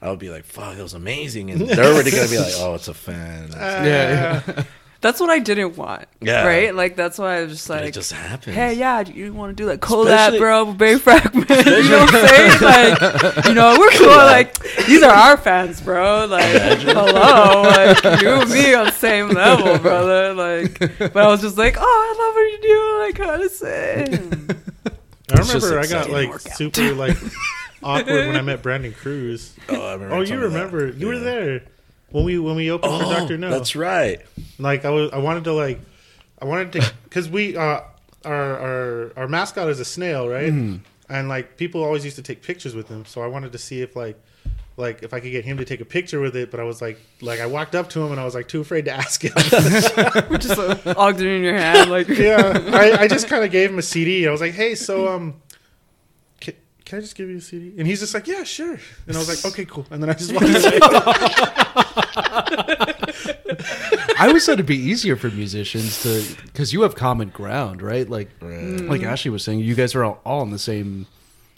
I 0.00 0.10
would 0.10 0.18
be 0.18 0.30
like, 0.30 0.44
fuck, 0.44 0.76
that 0.76 0.82
was 0.82 0.94
amazing, 0.94 1.50
and 1.50 1.60
they're 1.68 1.92
already 1.92 2.10
gonna 2.10 2.28
be 2.28 2.38
like, 2.38 2.54
oh, 2.56 2.74
it's 2.74 2.88
a 2.88 2.94
fan. 2.94 3.52
Uh, 3.52 3.82
yeah, 3.84 4.42
yeah. 4.46 4.64
That's 5.00 5.20
what 5.20 5.30
I 5.30 5.38
didn't 5.38 5.76
want. 5.76 6.06
Yeah. 6.20 6.44
Right? 6.44 6.74
Like 6.74 6.96
that's 6.96 7.18
why 7.18 7.36
I 7.38 7.42
was 7.42 7.52
just 7.52 7.70
like 7.70 7.84
it 7.84 7.94
just 7.94 8.10
happens. 8.12 8.56
Hey, 8.56 8.74
yeah, 8.74 9.00
you 9.00 9.32
want 9.32 9.56
to 9.56 9.62
do 9.62 9.68
like 9.68 9.80
collab, 9.80 10.06
Especially- 10.06 10.38
bro, 10.40 10.72
Bay 10.72 10.98
Fragment. 10.98 11.48
you 11.50 11.88
know 11.88 12.00
what 12.00 12.14
I'm 12.14 12.28
saying? 12.28 12.60
Like, 12.60 13.44
you 13.46 13.54
know, 13.54 13.76
we're 13.78 13.90
cool. 13.90 14.08
Like, 14.08 14.58
these 14.86 15.02
are 15.04 15.12
our 15.12 15.36
fans, 15.36 15.80
bro. 15.80 16.26
Like, 16.26 16.78
hello, 16.80 17.62
like 17.62 18.02
you 18.22 18.28
and 18.28 18.50
me 18.50 18.74
on 18.74 18.86
the 18.86 18.90
same 18.92 19.28
level, 19.28 19.78
brother. 19.78 20.34
Like, 20.34 20.78
but 20.98 21.16
I 21.16 21.28
was 21.28 21.42
just 21.42 21.56
like, 21.56 21.76
oh, 21.78 21.82
I 21.82 22.24
love 22.24 22.34
what 22.34 22.52
you 22.52 22.60
do. 22.62 22.98
Like, 23.00 23.18
how 23.30 23.36
to 23.36 23.48
say? 23.48 24.02
I 25.30 25.40
It's 25.40 25.54
remember 25.54 25.78
I 25.78 25.86
got 25.86 26.10
like 26.10 26.38
super 26.40 26.94
like 26.94 27.16
awkward 27.84 28.26
when 28.26 28.36
I 28.36 28.42
met 28.42 28.62
Brandon 28.62 28.92
Cruz. 28.92 29.54
Oh, 29.68 29.80
I 29.90 29.92
remember 29.92 30.14
Oh, 30.16 30.20
you 30.20 30.26
some 30.26 30.42
of 30.42 30.52
that. 30.52 30.58
remember? 30.72 30.88
You 30.88 31.06
were 31.06 31.18
there 31.20 31.62
when 32.10 32.24
we 32.24 32.38
when 32.38 32.56
we 32.56 32.70
opened 32.70 32.92
for 33.00 33.06
Oh, 33.06 33.12
Dr. 33.12 33.38
Know. 33.38 33.50
that's 33.50 33.76
right. 33.76 34.20
Like 34.58 34.84
I 34.84 34.90
was, 34.90 35.10
I 35.12 35.18
wanted 35.18 35.44
to 35.44 35.52
like, 35.52 35.80
I 36.40 36.44
wanted 36.44 36.72
to 36.72 36.92
because 37.04 37.28
we 37.28 37.56
uh 37.56 37.80
our 38.24 38.58
our 38.58 39.12
our 39.16 39.28
mascot 39.28 39.68
is 39.68 39.80
a 39.80 39.84
snail, 39.84 40.28
right? 40.28 40.52
And 41.10 41.28
like 41.28 41.56
people 41.56 41.82
always 41.82 42.04
used 42.04 42.16
to 42.16 42.22
take 42.22 42.42
pictures 42.42 42.74
with 42.74 42.88
him, 42.88 43.04
so 43.06 43.22
I 43.22 43.26
wanted 43.26 43.52
to 43.52 43.58
see 43.58 43.80
if 43.82 43.96
like. 43.96 44.18
Like 44.80 45.02
if 45.02 45.12
I 45.12 45.18
could 45.18 45.32
get 45.32 45.44
him 45.44 45.56
to 45.56 45.64
take 45.64 45.80
a 45.80 45.84
picture 45.84 46.20
with 46.20 46.36
it, 46.36 46.52
but 46.52 46.60
I 46.60 46.62
was 46.62 46.80
like, 46.80 47.00
like 47.20 47.40
I 47.40 47.46
walked 47.46 47.74
up 47.74 47.90
to 47.90 48.00
him 48.00 48.12
and 48.12 48.20
I 48.20 48.24
was 48.24 48.36
like 48.36 48.46
too 48.46 48.60
afraid 48.60 48.84
to 48.84 48.92
ask 48.92 49.20
him. 49.24 49.32
We're 50.30 50.38
just 50.38 50.56
uh, 50.56 50.94
logged 50.96 51.20
it 51.20 51.26
in 51.26 51.42
your 51.42 51.56
hand. 51.58 51.90
Like, 51.90 52.06
yeah, 52.06 52.52
I, 52.72 52.92
I 53.00 53.08
just 53.08 53.26
kind 53.26 53.42
of 53.42 53.50
gave 53.50 53.70
him 53.70 53.80
a 53.80 53.82
CD. 53.82 54.28
I 54.28 54.30
was 54.30 54.40
like, 54.40 54.52
hey, 54.54 54.76
so 54.76 55.08
um, 55.08 55.42
can, 56.88 56.90
can 56.90 56.98
I 56.98 57.00
just 57.02 57.14
give 57.16 57.28
you 57.28 57.36
a 57.36 57.40
CD? 57.40 57.74
And 57.78 57.86
he's 57.86 58.00
just 58.00 58.14
like, 58.14 58.26
yeah, 58.26 58.44
sure. 58.44 58.78
And 59.06 59.16
I 59.16 59.18
was 59.18 59.28
like, 59.28 59.44
okay, 59.52 59.64
cool. 59.64 59.86
And 59.90 60.02
then 60.02 60.10
I 60.10 60.14
just 60.14 60.32
walked 60.34 60.46
away. 60.46 60.78
I 64.20 64.26
always 64.26 64.44
thought 64.46 64.54
it'd 64.54 64.66
be 64.66 64.76
easier 64.76 65.16
for 65.16 65.28
musicians 65.30 66.02
to 66.02 66.24
because 66.46 66.72
you 66.72 66.82
have 66.82 66.94
common 66.94 67.28
ground, 67.28 67.82
right? 67.82 68.08
Like, 68.08 68.30
Right. 68.40 68.80
like 68.80 69.02
Ashley 69.02 69.30
was 69.30 69.44
saying, 69.44 69.60
you 69.60 69.74
guys 69.74 69.94
are 69.94 70.04
all, 70.04 70.20
all 70.24 70.40
on 70.40 70.50
the 70.50 70.58
same, 70.58 71.06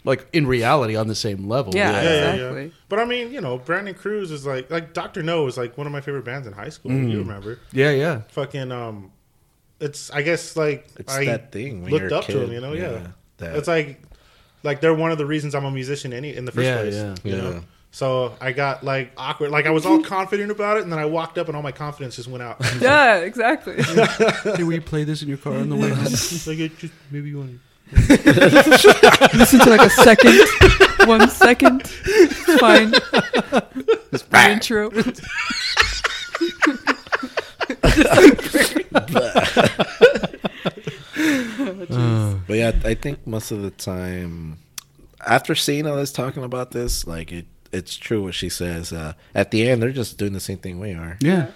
like 0.03 0.27
in 0.33 0.45
reality, 0.47 0.95
on 0.95 1.07
the 1.07 1.15
same 1.15 1.47
level. 1.47 1.73
Yeah. 1.75 1.91
yeah, 1.91 2.01
yeah, 2.03 2.31
Exactly. 2.33 2.63
yeah. 2.65 2.69
But 2.89 2.99
I 2.99 3.05
mean, 3.05 3.31
you 3.31 3.41
know, 3.41 3.57
Brandon 3.57 3.93
Cruz 3.95 4.31
is 4.31 4.45
like, 4.45 4.69
like 4.69 4.93
Dr. 4.93 5.23
Know 5.23 5.47
is 5.47 5.57
like 5.57 5.77
one 5.77 5.87
of 5.87 5.93
my 5.93 6.01
favorite 6.01 6.25
bands 6.25 6.45
in 6.47 6.53
high 6.53 6.69
school. 6.69 6.91
You 6.91 7.19
remember? 7.19 7.59
yeah, 7.71 7.91
yeah. 7.91 8.21
Fucking 8.29 8.71
um, 8.71 9.11
it's 9.79 10.11
I 10.11 10.21
guess 10.21 10.55
like 10.55 10.87
It's 10.97 11.13
I 11.15 11.25
that 11.25 11.51
thing. 11.51 11.81
When 11.83 11.91
looked 11.91 12.03
you're 12.03 12.13
a 12.13 12.17
up 12.19 12.25
to 12.25 12.31
kid. 12.33 12.43
him. 12.43 12.51
You 12.53 12.61
know, 12.61 12.73
yeah. 12.73 13.07
that- 13.37 13.55
It's 13.55 13.67
like, 13.67 13.99
like 14.63 14.81
they're 14.81 14.93
one 14.93 15.11
of 15.11 15.17
the 15.17 15.25
reasons 15.25 15.55
I'm 15.55 15.65
a 15.65 15.71
musician 15.71 16.13
any 16.13 16.35
in 16.35 16.45
the 16.45 16.51
first 16.51 16.65
Yeah, 16.65 16.81
place. 16.81 16.95
yeah. 16.95 17.15
You 17.23 17.35
Yeah. 17.35 17.41
know. 17.41 17.61
So 17.93 18.33
I 18.39 18.53
got 18.53 18.83
like 18.85 19.11
awkward, 19.17 19.51
like 19.51 19.65
I 19.65 19.71
was 19.71 19.85
all 19.85 20.01
confident 20.01 20.49
about 20.49 20.77
it, 20.77 20.83
and 20.83 20.91
then 20.91 20.97
I 20.99 21.05
walked 21.05 21.37
up, 21.37 21.47
and 21.47 21.57
all 21.57 21.61
my 21.63 21.73
confidence 21.73 22.15
just 22.15 22.29
went 22.29 22.41
out. 22.41 22.55
yeah, 22.81 23.17
exactly. 23.17 23.75
hey, 23.83 24.63
will 24.63 24.71
you 24.73 24.79
play 24.81 25.03
this 25.03 25.21
in 25.21 25.27
your 25.27 25.37
car 25.37 25.55
on 25.55 25.67
the 25.67 25.75
way 25.75 25.89
home? 25.93 26.05
like 26.05 26.59
it 26.59 26.77
just 26.77 26.93
maybe 27.11 27.29
you 27.29 27.39
want. 27.39 27.51
to... 27.51 27.59
Listen 29.37 29.59
to 29.59 29.69
like 29.69 29.81
a 29.81 29.89
second, 29.89 30.39
one 31.05 31.27
second. 31.29 31.81
It's 32.05 32.59
fine. 32.61 32.91
Just 34.11 34.29
the 34.29 34.89
intro. 41.59 42.41
But 42.47 42.57
yeah, 42.57 42.71
I 42.83 42.93
think 42.93 43.25
most 43.25 43.51
of 43.51 43.61
the 43.61 43.71
time, 43.71 44.57
after 45.25 45.55
seeing 45.55 45.87
all 45.87 45.95
this 45.95 46.11
talking 46.11 46.43
about 46.43 46.71
this, 46.71 47.05
like 47.07 47.31
it, 47.31 47.45
it's 47.71 47.95
true 47.97 48.23
what 48.23 48.33
she 48.35 48.49
says. 48.49 48.91
Uh, 48.91 49.13
at 49.33 49.51
the 49.51 49.67
end, 49.69 49.81
they're 49.81 49.91
just 49.91 50.17
doing 50.17 50.33
the 50.33 50.39
same 50.39 50.57
thing 50.57 50.79
we 50.79 50.91
are. 50.91 51.17
Yeah, 51.21 51.47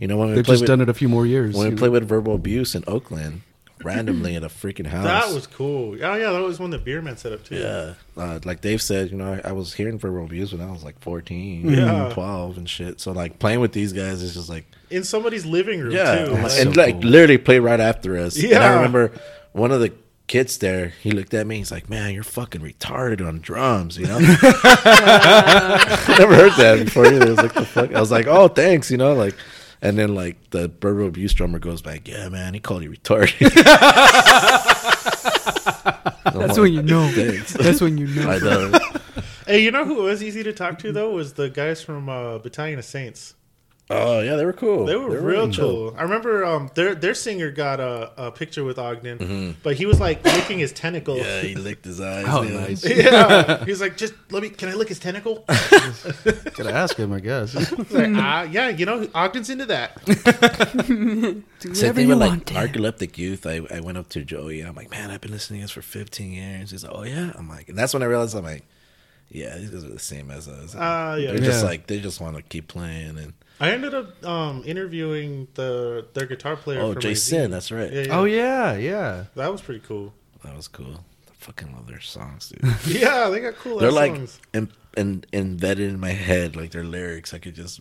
You 0.00 0.06
know, 0.06 0.16
when 0.16 0.28
we 0.28 0.34
they've 0.36 0.44
play 0.44 0.54
just 0.54 0.62
with, 0.62 0.68
done 0.68 0.80
it 0.80 0.88
a 0.88 0.94
few 0.94 1.08
more 1.08 1.26
years. 1.26 1.54
when 1.54 1.64
you 1.64 1.70
we 1.70 1.74
know? 1.74 1.78
play 1.80 1.88
with 1.88 2.08
verbal 2.08 2.34
abuse 2.34 2.74
in 2.74 2.84
Oakland, 2.86 3.42
randomly 3.84 4.34
in 4.34 4.42
a 4.44 4.48
freaking 4.48 4.86
house. 4.86 5.04
That 5.04 5.34
was 5.34 5.46
cool. 5.46 5.92
Oh 6.02 6.14
yeah, 6.14 6.30
that 6.32 6.40
was 6.42 6.58
one 6.58 6.70
that 6.70 6.84
Beerman 6.84 7.18
set 7.18 7.32
up 7.32 7.44
too. 7.44 7.56
Yeah. 7.56 7.94
Uh, 8.16 8.38
like 8.44 8.60
Dave 8.60 8.80
said, 8.80 9.10
you 9.10 9.16
know, 9.16 9.40
I, 9.44 9.48
I 9.48 9.52
was 9.52 9.74
hearing 9.74 9.98
verbal 9.98 10.24
abuse 10.24 10.52
when 10.52 10.60
I 10.60 10.70
was 10.70 10.82
like 10.84 10.98
14, 11.00 11.68
Yeah. 11.68 12.10
12 12.12 12.58
and 12.58 12.68
shit. 12.70 13.00
So, 13.00 13.12
like, 13.12 13.38
playing 13.38 13.60
with 13.60 13.72
these 13.72 13.92
guys 13.92 14.22
is 14.22 14.34
just 14.34 14.48
like, 14.48 14.66
In 14.90 15.02
somebody's 15.04 15.44
living 15.44 15.80
room 15.80 15.92
yeah. 15.92 16.24
too. 16.24 16.30
I'm 16.30 16.32
like- 16.34 16.42
That's 16.42 16.58
and 16.60 16.74
so 16.74 16.80
like, 16.80 17.02
literally 17.02 17.38
play 17.38 17.58
right 17.58 17.80
after 17.80 18.16
us. 18.16 18.42
And 18.42 18.54
I 18.54 18.74
remember 18.76 19.10
one 19.52 19.70
of 19.72 19.80
the 19.80 19.92
kids 20.26 20.58
there, 20.58 20.92
he 21.02 21.10
looked 21.10 21.34
at 21.34 21.46
me, 21.46 21.56
he's 21.58 21.70
like, 21.72 21.90
man, 21.90 22.14
you're 22.14 22.22
fucking 22.22 22.60
retarded 22.62 23.26
on 23.26 23.40
drums, 23.40 23.98
you 23.98 24.06
know? 24.06 24.18
I 24.22 26.16
never 26.18 26.34
heard 26.34 26.52
that 26.52 26.84
before 26.84 27.06
either. 27.06 27.26
I 27.26 27.30
was 27.30 27.38
like, 27.38 27.54
the 27.54 27.64
fuck? 27.66 27.94
I 27.94 28.00
was 28.00 28.10
like, 28.10 28.26
oh, 28.26 28.48
thanks, 28.48 28.90
you 28.90 28.96
know? 28.96 29.14
Like, 29.14 29.34
and 29.84 29.98
then, 29.98 30.14
like, 30.14 30.50
the 30.50 30.68
verbal 30.80 31.06
abuse 31.06 31.34
drummer 31.34 31.58
goes 31.58 31.82
back, 31.82 32.08
yeah, 32.08 32.28
man, 32.28 32.54
he 32.54 32.60
called 32.60 32.82
you 32.82 32.90
retarded. 32.90 33.38
That's 36.32 36.58
when 36.58 36.72
you 36.72 36.82
know. 36.82 37.06
Thanks. 37.08 37.52
That's 37.52 37.80
when 37.80 37.98
you 37.98 38.06
know. 38.08 38.30
I 38.30 38.38
know. 38.38 38.78
Hey, 39.46 39.62
you 39.62 39.70
know 39.70 39.84
who 39.84 39.96
was 39.96 40.22
easy 40.22 40.42
to 40.42 40.52
talk 40.52 40.78
to 40.80 40.90
though 40.90 41.10
was 41.10 41.34
the 41.34 41.50
guys 41.50 41.82
from 41.82 42.08
uh, 42.08 42.38
Battalion 42.38 42.78
of 42.78 42.84
Saints. 42.84 43.34
Oh, 43.90 44.20
yeah, 44.20 44.36
they 44.36 44.46
were 44.46 44.54
cool. 44.54 44.86
They 44.86 44.96
were, 44.96 45.10
real 45.10 45.20
really 45.46 45.54
cool. 45.54 45.94
I 45.98 46.04
remember 46.04 46.42
um, 46.44 46.70
their 46.74 46.94
their 46.94 47.12
singer 47.12 47.50
got 47.50 47.80
a, 47.80 48.10
a 48.16 48.30
picture 48.32 48.64
with 48.64 48.78
Ogden, 48.78 49.18
Mm-hmm. 49.18 49.50
but 49.62 49.76
he 49.76 49.84
was 49.84 50.00
like 50.00 50.24
licking 50.24 50.58
his 50.58 50.72
tentacle. 50.72 51.18
Yeah, 51.18 51.42
he 51.42 51.54
licked 51.54 51.84
his 51.84 52.00
eyes. 52.00 52.24
Oh, 52.26 52.42
nice. 52.44 52.82
Yeah, 52.88 53.62
he 53.62 53.70
was 53.70 53.82
like, 53.82 53.98
just 53.98 54.14
let 54.30 54.42
me. 54.42 54.48
Can 54.48 54.70
I 54.70 54.74
lick 54.74 54.88
his 54.88 54.98
tentacle? 54.98 55.44
Gotta 55.48 56.72
ask 56.72 56.96
him, 56.96 57.12
I 57.12 57.20
guess. 57.20 57.54
Like, 57.90 58.08
ah, 58.14 58.42
yeah, 58.44 58.70
you 58.70 58.86
know, 58.86 59.06
Ogden's 59.14 59.50
into 59.50 59.66
that. 59.66 60.02
Do 60.06 60.14
Same 60.14 61.44
whatever 61.62 61.94
thing 61.94 62.02
you 62.04 62.08
with 62.08 62.18
like 62.18 62.30
want. 62.30 62.46
Narcoleptic 62.46 63.18
youth. 63.18 63.46
I, 63.46 63.60
I 63.70 63.80
went 63.80 63.98
up 63.98 64.08
to 64.10 64.22
Joey. 64.24 64.60
I'm 64.62 64.74
like, 64.74 64.90
man, 64.90 65.10
I've 65.10 65.20
been 65.20 65.30
listening 65.30 65.60
to 65.60 65.64
this 65.64 65.70
for 65.70 65.82
15 65.82 66.32
years. 66.32 66.70
He's 66.70 66.84
like, 66.84 66.92
oh 66.94 67.02
yeah. 67.04 67.32
I'm 67.34 67.48
like, 67.48 67.68
and 67.68 67.76
that's 67.78 67.92
when 67.94 68.02
I 68.02 68.06
realized 68.06 68.34
I'm 68.34 68.44
like, 68.44 68.64
yeah, 69.34 69.56
these 69.58 69.70
guys 69.70 69.84
are 69.84 69.88
the 69.88 69.98
same 69.98 70.30
as 70.30 70.48
us. 70.48 70.74
Ah, 70.78 71.16
yeah. 71.16 71.32
They're 71.32 71.40
just 71.40 71.64
like 71.64 71.86
they 71.86 72.00
just 72.00 72.20
want 72.20 72.36
to 72.36 72.42
keep 72.42 72.68
playing. 72.68 73.18
And 73.18 73.32
I 73.60 73.70
ended 73.70 73.94
up 73.94 74.24
um, 74.24 74.62
interviewing 74.64 75.48
the 75.54 76.06
their 76.14 76.26
guitar 76.26 76.56
player. 76.56 76.80
oh, 76.80 76.94
Jason, 76.94 77.50
that's 77.50 77.70
right. 77.72 77.92
Yeah, 77.92 78.02
yeah. 78.02 78.18
oh 78.18 78.24
yeah, 78.24 78.74
yeah. 78.76 79.24
that 79.34 79.50
was 79.52 79.60
pretty 79.60 79.80
cool. 79.80 80.14
That 80.44 80.56
was 80.56 80.68
cool. 80.68 81.04
I 81.28 81.32
fucking 81.46 81.74
love 81.74 81.86
their 81.88 82.00
songs, 82.00 82.48
dude. 82.48 82.62
Yeah, 83.02 83.28
they 83.28 83.40
got 83.40 83.56
cool. 83.56 83.78
they're 83.78 83.90
like 83.92 84.14
songs. 84.16 84.40
em- 84.54 84.70
em- 84.96 85.22
embedded 85.32 85.90
in 85.90 86.00
my 86.00 86.10
head, 86.12 86.56
like 86.56 86.70
their 86.70 86.84
lyrics. 86.84 87.34
I 87.34 87.38
could 87.38 87.54
just 87.54 87.80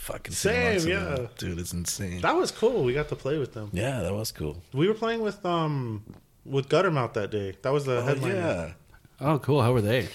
fucking 0.00 0.34
sing 0.34 0.56
along 0.60 0.78
Same, 0.80 0.88
to 0.88 0.94
them. 1.04 1.20
yeah. 1.22 1.28
dude. 1.38 1.58
It's 1.58 1.72
insane. 1.72 2.20
that 2.22 2.34
was 2.34 2.50
cool. 2.50 2.82
We 2.84 2.94
got 2.94 3.08
to 3.10 3.16
play 3.16 3.38
with 3.38 3.52
them. 3.54 3.70
yeah, 3.72 4.00
that 4.00 4.14
was 4.14 4.32
cool. 4.32 4.62
We 4.72 4.88
were 4.88 4.94
playing 4.94 5.20
with 5.20 5.44
um 5.46 6.02
with 6.44 6.68
Guttermouth 6.68 7.12
that 7.14 7.30
day. 7.30 7.56
That 7.62 7.72
was 7.72 7.84
the 7.84 7.98
Oh, 7.98 8.02
headline. 8.02 8.34
yeah, 8.36 8.72
Oh, 9.20 9.38
cool. 9.38 9.62
How 9.62 9.72
were 9.72 9.80
they? 9.82 10.08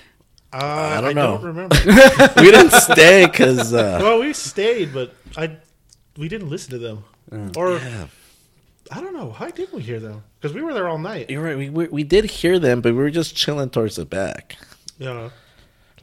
Uh, 0.54 0.58
I 0.58 0.98
I 0.98 1.02
don't 1.02 1.16
don't, 1.16 1.42
know. 1.42 1.48
remember. 1.48 1.76
we 2.42 2.52
didn't 2.52 2.72
stay 2.72 3.26
because 3.26 3.74
uh, 3.74 4.00
well, 4.02 4.20
we 4.20 4.34
stayed, 4.34 4.94
but 4.94 5.14
I 5.38 5.58
we 6.18 6.28
didn't 6.28 6.50
listen 6.50 6.72
to 6.72 6.78
them. 6.80 7.04
Or 7.56 7.78
yeah, 7.78 8.08
I 8.92 9.00
don't 9.00 9.14
know. 9.14 9.34
Why 9.38 9.52
didn't 9.52 9.74
we 9.74 9.82
hear 9.82 10.00
them? 10.00 10.24
Because 10.40 10.54
we 10.54 10.62
were 10.62 10.74
there 10.74 10.90
all 10.90 10.98
night. 10.98 11.30
You're 11.30 11.42
right. 11.44 11.58
We, 11.58 11.70
we 11.70 11.88
we 11.88 12.04
did 12.04 12.26
hear 12.26 12.60
them, 12.60 12.82
but 12.82 12.92
we 12.94 12.98
were 13.00 13.10
just 13.10 13.36
chilling 13.36 13.70
towards 13.70 13.96
the 13.96 14.06
back. 14.06 14.58
Yeah. 15.00 15.30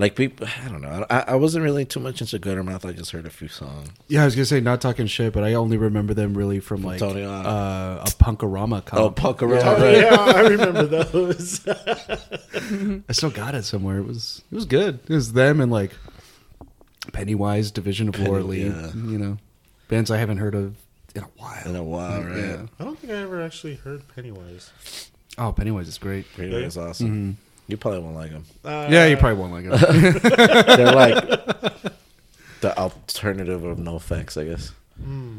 Like 0.00 0.14
people, 0.14 0.46
I 0.64 0.68
don't 0.68 0.80
know. 0.80 1.04
I, 1.10 1.24
I 1.28 1.34
wasn't 1.34 1.64
really 1.64 1.84
too 1.84 1.98
much 1.98 2.20
into 2.20 2.38
Guttermouth. 2.38 2.84
I 2.88 2.92
just 2.92 3.10
heard 3.10 3.26
a 3.26 3.30
few 3.30 3.48
songs. 3.48 3.88
Yeah, 4.06 4.22
I 4.22 4.26
was 4.26 4.36
gonna 4.36 4.44
say 4.46 4.60
not 4.60 4.80
talking 4.80 5.08
shit, 5.08 5.32
but 5.32 5.42
I 5.42 5.54
only 5.54 5.76
remember 5.76 6.14
them 6.14 6.34
really 6.34 6.60
from 6.60 6.82
like 6.84 7.00
Tony 7.00 7.24
Hawk. 7.24 7.44
uh, 7.44 8.04
a 8.08 8.14
Punk-O-Rama 8.16 8.82
comp. 8.82 9.02
Oh, 9.02 9.10
Punk-O-Rama. 9.10 9.60
Oh, 9.64 9.82
right. 9.82 9.96
yeah, 9.96 10.14
I 10.16 10.40
remember 10.48 10.84
those. 11.04 11.66
I 11.68 13.12
still 13.12 13.30
got 13.30 13.56
it 13.56 13.64
somewhere. 13.64 13.98
It 13.98 14.06
was 14.06 14.42
it 14.52 14.54
was 14.54 14.66
good. 14.66 15.00
It 15.08 15.14
was 15.14 15.32
them 15.32 15.60
and 15.60 15.72
like 15.72 15.90
Pennywise, 17.12 17.70
Division 17.70 18.08
of 18.08 18.14
Penny- 18.14 18.28
Loreley. 18.30 18.64
yeah. 18.66 18.92
You 18.94 19.18
know, 19.18 19.38
bands 19.88 20.10
I 20.10 20.18
haven't 20.18 20.38
heard 20.38 20.54
of 20.54 20.76
in 21.16 21.22
a 21.24 21.28
while. 21.36 21.62
In 21.66 21.74
a 21.76 21.82
while, 21.82 22.22
right? 22.22 22.36
Yeah. 22.36 22.66
I 22.78 22.84
don't 22.84 22.98
think 22.98 23.12
I 23.12 23.16
ever 23.16 23.42
actually 23.42 23.74
heard 23.76 24.02
Pennywise. 24.14 24.70
Oh, 25.38 25.52
Pennywise 25.52 25.88
is 25.88 25.98
great. 25.98 26.26
Really 26.36 26.64
was 26.64 26.76
awesome. 26.76 27.38
You 27.68 27.76
probably 27.76 28.00
won't 28.00 28.16
like 28.16 28.30
them. 28.32 28.44
Uh, 28.64 28.88
yeah, 28.90 29.06
you 29.06 29.16
probably 29.16 29.38
won't 29.38 29.52
like 29.52 29.64
them. 29.68 29.78
They're 30.76 30.92
like 30.94 31.14
the 32.62 32.74
alternative 32.76 33.62
of 33.64 33.78
NOFX, 33.78 34.40
I 34.40 34.44
guess. 34.46 34.72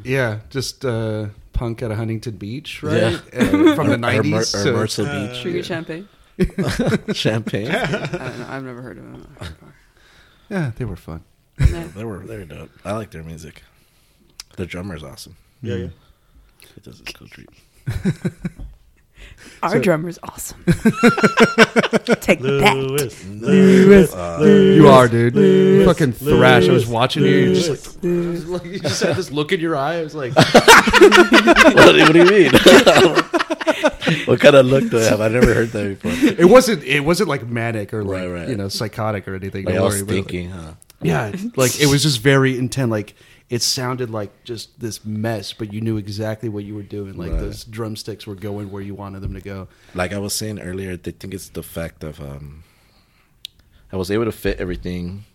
yeah, 0.06 0.40
just 0.50 0.86
uh, 0.86 1.28
punk 1.54 1.82
at 1.82 1.90
a 1.92 1.96
Huntington 1.96 2.38
Beach, 2.38 2.82
right? 2.84 2.94
Yeah. 3.14 3.20
And 3.34 3.76
from 3.76 3.88
the 3.88 3.94
Or- 3.94 3.96
or 3.96 3.98
Mer- 3.98 3.98
nineties. 3.98 4.56
or, 4.56 4.74
Myrtle 4.74 5.06
Beach, 5.06 5.38
Sugar 5.38 5.64
champagne. 5.64 6.08
Champagne. 7.14 7.68
I 7.72 7.86
don't 7.92 8.40
know. 8.40 8.46
I've 8.50 8.64
never 8.64 8.82
heard 8.82 8.98
of 9.00 9.04
them. 9.04 9.36
yeah, 10.50 10.72
they 10.78 10.86
were 10.86 10.96
fun. 10.96 11.24
No. 11.60 11.88
they 11.90 12.04
were 12.06 12.20
they 12.20 12.38
were 12.38 12.46
dope. 12.46 12.70
I 12.86 12.94
like 12.94 13.12
their 13.12 13.24
music. 13.24 13.64
Their 14.56 14.66
drummer's 14.66 15.04
awesome. 15.04 15.36
Yeah, 15.62 15.76
yeah. 15.76 15.88
He 16.76 16.82
does 16.82 17.00
his 17.00 17.08
cool 17.14 17.28
treat. 17.28 17.50
Our 19.62 19.72
So- 19.72 19.80
drummer's 19.80 20.20
awesome. 20.24 20.64
Take 22.22 22.40
that. 22.42 22.74
Lewis. 22.76 23.26
Lewis. 23.28 24.14
Uh, 24.14 24.40
you 24.44 24.88
are, 24.88 25.08
dude. 25.08 25.36
You 25.36 25.86
fucking 25.86 26.14
thrash. 26.14 26.68
I 26.68 26.72
was 26.72 26.84
Lewis, 26.84 26.88
watching 26.88 27.24
you. 27.24 27.30
You're 27.30 27.56
just 27.56 28.04
like, 28.04 28.66
you 28.66 28.80
just 28.80 29.02
had 29.04 29.16
this 29.16 29.32
look 29.32 29.52
in 29.52 29.60
your 29.60 29.76
eye. 29.76 29.96
I 30.00 30.04
was 30.04 30.16
like, 30.16 30.36
what, 30.36 30.54
what 31.76 32.14
do 32.14 32.20
you 32.20 32.26
mean? 32.26 32.52
what 34.26 34.40
kind 34.40 34.56
of 34.56 34.66
look 34.66 34.90
do 34.90 34.98
I 35.00 35.04
have? 35.04 35.22
I 35.22 35.28
never 35.28 35.54
heard 35.54 35.70
that 35.70 36.02
before. 36.02 36.12
it 36.40 36.46
wasn't. 36.50 36.84
It 36.84 37.02
wasn't 37.02 37.30
like 37.30 37.46
manic 37.48 37.94
or 37.94 38.04
like 38.04 38.22
Right, 38.22 38.28
right. 38.28 38.50
you 38.50 38.56
know 38.56 38.68
psychotic 38.70 39.28
or 39.28 39.36
anything. 39.36 39.66
Like 39.66 39.76
I 39.76 39.78
Don't 39.78 39.86
was 39.86 39.96
worry. 39.96 40.18
like, 40.18 40.28
thinking, 40.28 40.50
huh? 40.52 40.74
Yeah, 41.02 41.32
like 41.56 41.80
it 41.80 41.88
was 41.88 42.04
just 42.04 42.20
very 42.22 42.58
intent. 42.58 42.92
Like 42.92 43.14
it 43.50 43.62
sounded 43.64 44.10
like 44.12 44.44
just 44.44 44.80
this 44.80 45.04
mess, 45.04 45.54
but 45.54 45.74
you 45.74 45.82
knew 45.82 45.98
exactly 45.98 46.50
what 46.50 46.64
you 46.64 46.76
were 46.76 46.84
doing. 46.84 47.18
Like 47.18 47.32
Right. 47.32 47.40
those 47.40 47.64
drumsticks 47.64 48.28
were 48.28 48.36
going 48.36 48.72
where 48.72 48.82
you 48.84 48.94
wanted 48.96 49.22
them 49.22 49.34
to 49.34 49.42
go. 49.42 49.68
like 49.96 50.14
I 50.14 50.20
was 50.20 50.34
saying 50.36 50.60
earlier, 50.60 50.92
I 50.94 50.98
think 50.98 51.34
it's 51.34 51.50
the 51.50 51.64
fact 51.64 52.04
of 52.04 52.20
um, 52.22 52.64
I 53.92 53.98
was 53.98 54.12
able 54.12 54.26
to 54.26 54.32
fit 54.32 54.60
everything. 54.60 55.26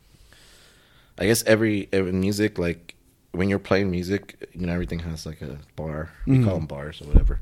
I 1.19 1.27
guess 1.27 1.43
every 1.45 1.89
every 1.93 2.13
music, 2.13 2.59
like 2.59 2.95
when 3.33 3.49
you're 3.49 3.59
playing 3.59 3.91
music, 3.91 4.49
you 4.53 4.67
know 4.67 4.73
everything 4.73 5.01
has 5.01 5.27
like 5.27 5.43
a 5.43 5.59
bar. 5.77 6.11
We 6.27 6.45
call 6.45 6.55
them 6.57 6.67
bars 6.67 7.01
or 7.03 7.07
whatever. 7.07 7.41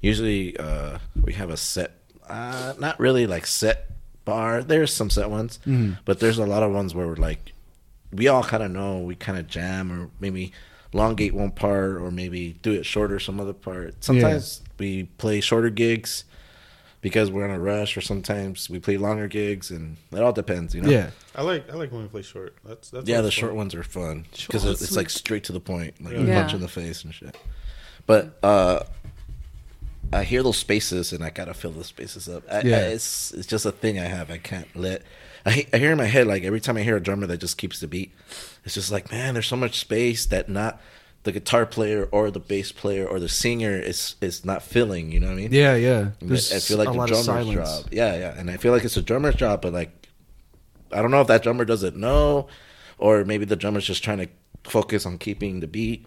Usually, 0.00 0.56
uh, 0.58 0.98
we 1.22 1.32
have 1.34 1.50
a 1.50 1.56
set, 1.56 1.92
uh, 2.28 2.74
not 2.78 2.98
really 3.00 3.26
like 3.26 3.46
set 3.46 3.90
bar. 4.24 4.62
There's 4.62 4.92
some 4.92 5.10
set 5.10 5.30
ones, 5.30 5.58
but 6.04 6.20
there's 6.20 6.38
a 6.38 6.46
lot 6.46 6.62
of 6.62 6.72
ones 6.72 6.94
where 6.94 7.06
we're 7.06 7.16
like, 7.16 7.52
we 8.14 8.28
all 8.28 8.42
kind 8.44 8.62
of 8.62 8.70
know 8.70 8.98
we 9.00 9.14
kind 9.14 9.38
of 9.38 9.46
jam 9.46 9.90
or 9.92 10.10
maybe 10.20 10.52
elongate 10.92 11.34
one 11.34 11.50
part 11.50 11.96
or 11.96 12.10
maybe 12.10 12.52
do 12.62 12.72
it 12.72 12.86
shorter 12.86 13.18
some 13.18 13.40
other 13.40 13.52
part. 13.52 14.02
Sometimes 14.04 14.62
we 14.78 15.04
play 15.18 15.40
shorter 15.40 15.70
gigs 15.70 16.24
because 17.00 17.30
we're 17.30 17.44
in 17.44 17.50
a 17.50 17.58
rush, 17.60 17.96
or 17.98 18.00
sometimes 18.00 18.70
we 18.70 18.78
play 18.78 18.96
longer 18.96 19.28
gigs, 19.28 19.70
and 19.70 19.98
it 20.10 20.20
all 20.22 20.32
depends, 20.32 20.74
you 20.74 20.80
know. 20.80 20.88
Yeah, 20.88 21.10
I 21.34 21.42
like 21.42 21.68
I 21.70 21.74
like 21.74 21.92
when 21.92 22.00
we 22.02 22.08
play 22.08 22.22
short. 22.22 22.56
That's 22.64 22.88
that's 22.90 23.06
yeah. 23.08 23.16
The 23.16 23.22
always 23.24 23.34
short 23.34 23.54
ones 23.54 23.74
are 23.74 23.82
fun 23.82 24.24
because 24.46 24.64
it's, 24.64 24.80
it's 24.80 24.96
like 24.96 25.10
straight 25.10 25.44
to 25.44 25.52
the 25.52 25.60
point, 25.60 26.02
like 26.02 26.14
Yeah. 26.14 26.40
punch 26.40 26.54
in 26.54 26.60
the 26.60 26.68
face 26.68 27.04
and 27.04 27.12
shit. 27.12 27.36
But 28.06 28.38
uh 28.42 28.84
I 30.12 30.22
hear 30.22 30.42
those 30.42 30.58
spaces 30.58 31.12
and 31.12 31.24
I 31.24 31.30
gotta 31.30 31.54
fill 31.54 31.72
those 31.72 31.86
spaces 31.86 32.28
up. 32.28 32.42
I, 32.50 32.60
Yeah. 32.62 32.76
I, 32.76 32.80
it's 32.80 33.32
it's 33.32 33.46
just 33.46 33.66
a 33.66 33.72
thing 33.72 33.98
I 33.98 34.04
have. 34.04 34.30
I 34.30 34.38
can't 34.38 34.68
let. 34.76 35.02
I, 35.46 35.66
I 35.72 35.78
hear 35.78 35.92
in 35.92 35.98
my 35.98 36.06
head 36.06 36.26
like 36.26 36.42
every 36.44 36.60
time 36.60 36.76
I 36.76 36.82
hear 36.82 36.96
a 36.96 37.02
drummer 37.02 37.26
that 37.26 37.38
just 37.38 37.58
keeps 37.58 37.80
the 37.80 37.86
beat, 37.88 38.12
it's 38.64 38.74
just 38.74 38.90
like 38.90 39.10
man, 39.10 39.34
there's 39.34 39.46
so 39.46 39.56
much 39.56 39.78
space 39.78 40.26
that 40.26 40.48
not 40.48 40.80
the 41.24 41.32
guitar 41.32 41.64
player 41.66 42.06
or 42.12 42.30
the 42.30 42.40
bass 42.40 42.70
player 42.70 43.06
or 43.06 43.18
the 43.18 43.28
singer 43.28 43.72
is 43.78 44.16
is 44.20 44.44
not 44.44 44.62
filling. 44.62 45.10
You 45.10 45.20
know 45.20 45.26
what 45.28 45.32
I 45.32 45.36
mean? 45.36 45.52
yeah, 45.52 45.74
yeah. 45.74 46.10
There's 46.20 46.52
I 46.52 46.58
feel 46.58 46.78
like 46.78 46.88
a 46.88 46.92
the 46.92 46.98
lot 46.98 47.08
drummer's 47.08 47.26
silence. 47.26 47.54
job. 47.82 47.88
Yeah, 47.92 48.14
yeah, 48.16 48.38
and 48.38 48.50
I 48.50 48.56
feel 48.58 48.72
like 48.72 48.84
it's 48.84 48.96
a 48.96 49.02
drummer's 49.02 49.34
job, 49.34 49.62
but 49.62 49.72
like, 49.72 50.08
I 50.92 51.02
don't 51.02 51.10
know 51.10 51.20
if 51.20 51.28
that 51.28 51.42
drummer 51.42 51.64
doesn't 51.64 51.96
know, 51.96 52.48
or 52.98 53.24
maybe 53.24 53.44
the 53.44 53.56
drummer's 53.56 53.86
just 53.86 54.04
trying 54.04 54.18
to 54.18 54.28
focus 54.64 55.06
on 55.06 55.18
keeping 55.18 55.60
the 55.60 55.66
beat. 55.66 56.06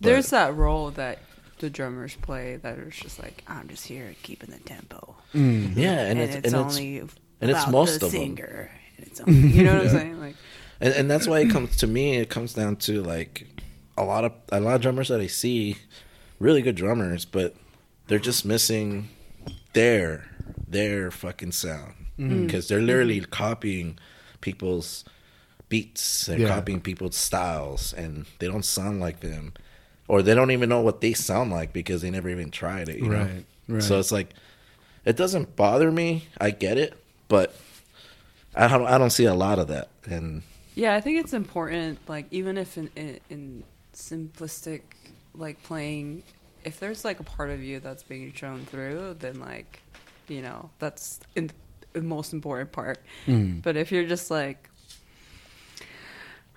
There's 0.00 0.30
that 0.30 0.54
role 0.56 0.90
that 0.92 1.20
the 1.58 1.70
drummers 1.70 2.16
play 2.16 2.56
that 2.56 2.78
are 2.78 2.90
just 2.90 3.22
like 3.22 3.44
I'm 3.46 3.68
just 3.68 3.86
here 3.86 4.14
keeping 4.22 4.50
the 4.50 4.58
tempo, 4.58 5.16
Mm. 5.32 5.76
Yeah, 5.76 5.92
and, 5.92 6.18
and, 6.18 6.20
it's, 6.20 6.34
it's, 6.36 6.52
and 6.52 6.66
it's 6.66 6.76
only 6.76 7.02
and 7.42 7.50
it's 7.50 7.60
about 7.60 7.72
most 7.72 8.00
the 8.00 8.06
of 8.06 8.14
'em. 8.14 8.20
singer. 8.20 8.70
And 8.96 9.06
it's 9.06 9.20
only, 9.20 9.48
you 9.48 9.64
know 9.64 9.74
what 9.74 9.82
I'm 9.82 9.88
saying? 9.90 10.20
Like, 10.20 10.36
and, 10.80 10.94
and 10.94 11.10
that's 11.10 11.26
why 11.26 11.40
it 11.40 11.50
comes 11.50 11.76
to 11.78 11.86
me. 11.86 12.16
It 12.16 12.30
comes 12.30 12.54
down 12.54 12.76
to 12.76 13.02
like 13.02 13.46
a 13.98 14.04
lot 14.04 14.24
of 14.24 14.32
a 14.50 14.60
lot 14.60 14.74
of 14.76 14.80
drummers 14.80 15.08
that 15.08 15.20
I 15.20 15.26
see, 15.26 15.76
really 16.38 16.62
good 16.62 16.76
drummers, 16.76 17.24
but 17.26 17.54
they're 18.06 18.18
just 18.18 18.44
missing 18.44 19.08
their 19.74 20.28
their 20.68 21.10
fucking 21.10 21.52
sound 21.52 21.94
Mm-hmm. 22.18 22.44
because 22.46 22.68
they're 22.68 22.80
literally 22.80 23.20
copying 23.20 23.98
people's 24.42 25.02
beats. 25.70 26.26
They're 26.26 26.40
Yeah. 26.40 26.48
copying 26.48 26.80
people's 26.82 27.16
styles, 27.16 27.94
and 27.94 28.26
they 28.38 28.46
don't 28.48 28.64
sound 28.66 29.00
like 29.00 29.20
them, 29.20 29.54
or 30.08 30.22
they 30.22 30.34
don't 30.34 30.50
even 30.50 30.68
know 30.68 30.82
what 30.82 31.00
they 31.00 31.14
sound 31.14 31.50
like 31.50 31.72
because 31.72 32.02
they 32.02 32.10
never 32.10 32.28
even 32.28 32.50
tried 32.50 32.90
it. 32.90 32.98
You 32.98 33.08
know? 33.08 33.16
Right, 33.22 33.44
right. 33.68 33.82
So 33.82 33.98
it's 33.98 34.12
like 34.12 34.34
it 35.06 35.16
doesn't 35.16 35.56
bother 35.56 35.90
me. 35.90 36.28
I 36.38 36.50
get 36.50 36.76
it, 36.76 37.01
but 37.32 37.54
I 38.54 38.68
don't. 38.68 38.86
I 38.86 38.98
don't 38.98 39.08
see 39.08 39.24
a 39.24 39.32
lot 39.32 39.58
of 39.58 39.68
that, 39.68 39.88
and 40.04 40.42
yeah, 40.74 40.94
I 40.94 41.00
think 41.00 41.18
it's 41.18 41.32
important. 41.32 41.98
Like, 42.06 42.26
even 42.30 42.58
if 42.58 42.76
in, 42.76 42.90
in, 42.94 43.20
in 43.30 43.64
simplistic 43.94 44.82
like 45.34 45.62
playing, 45.62 46.24
if 46.62 46.78
there's 46.78 47.06
like 47.06 47.20
a 47.20 47.22
part 47.22 47.48
of 47.48 47.62
you 47.62 47.80
that's 47.80 48.02
being 48.02 48.34
shown 48.34 48.66
through, 48.66 49.16
then 49.18 49.40
like, 49.40 49.80
you 50.28 50.42
know, 50.42 50.68
that's 50.78 51.20
in, 51.34 51.50
the 51.94 52.02
most 52.02 52.34
important 52.34 52.70
part. 52.70 53.02
Mm. 53.26 53.62
But 53.62 53.78
if 53.78 53.90
you're 53.90 54.06
just 54.06 54.30
like, 54.30 54.68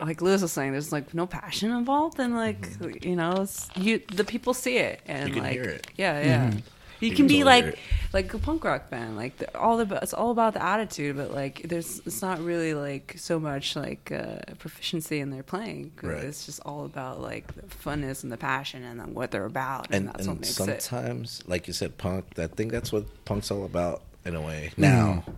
like 0.00 0.20
Lewis 0.20 0.42
was 0.42 0.50
saying, 0.50 0.72
there's 0.72 0.90
like 0.90 1.14
no 1.14 1.28
passion 1.28 1.70
involved, 1.70 2.18
and 2.18 2.34
like 2.34 2.66
you 3.04 3.14
know, 3.14 3.42
it's, 3.42 3.68
you 3.76 4.02
the 4.12 4.24
people 4.24 4.52
see 4.52 4.78
it 4.78 5.00
and 5.06 5.36
like 5.36 5.52
hear 5.52 5.62
it. 5.62 5.86
yeah, 5.96 6.20
yeah. 6.24 6.50
You, 6.50 6.62
You 6.98 7.08
can 7.10 7.16
can 7.18 7.26
be 7.28 7.44
like 7.44 7.64
it. 7.66 7.78
Like 8.12 8.32
a 8.32 8.38
punk 8.38 8.64
rock 8.64 8.88
band, 8.90 9.16
like 9.16 9.36
the, 9.36 9.58
all 9.58 9.78
about 9.80 10.02
it's 10.02 10.14
all 10.14 10.30
about 10.30 10.54
the 10.54 10.62
attitude, 10.62 11.16
but 11.16 11.32
like 11.32 11.62
there's 11.68 12.00
it's 12.06 12.22
not 12.22 12.40
really 12.40 12.72
like 12.74 13.14
so 13.18 13.38
much 13.38 13.76
like 13.76 14.10
uh, 14.10 14.38
proficiency 14.58 15.20
in 15.20 15.30
their 15.30 15.42
playing. 15.42 15.92
Right. 16.02 16.24
It's 16.24 16.46
just 16.46 16.60
all 16.64 16.84
about 16.86 17.20
like 17.20 17.54
the 17.54 17.62
funness 17.62 18.22
and 18.22 18.32
the 18.32 18.36
passion 18.38 18.82
and 18.84 18.98
then 18.98 19.14
what 19.14 19.30
they're 19.30 19.44
about, 19.44 19.88
and, 19.90 19.94
and, 19.94 20.08
that's 20.08 20.26
what 20.26 20.32
and 20.32 20.40
makes 20.40 20.60
it. 20.60 20.82
sometimes, 20.82 21.42
like 21.46 21.66
you 21.66 21.72
said, 21.74 21.98
punk. 21.98 22.38
I 22.38 22.46
think 22.46 22.72
that's 22.72 22.92
what 22.92 23.04
punk's 23.26 23.50
all 23.50 23.64
about 23.64 24.02
in 24.24 24.34
a 24.34 24.40
way. 24.40 24.72
Now, 24.76 25.24
Mm. 25.26 25.34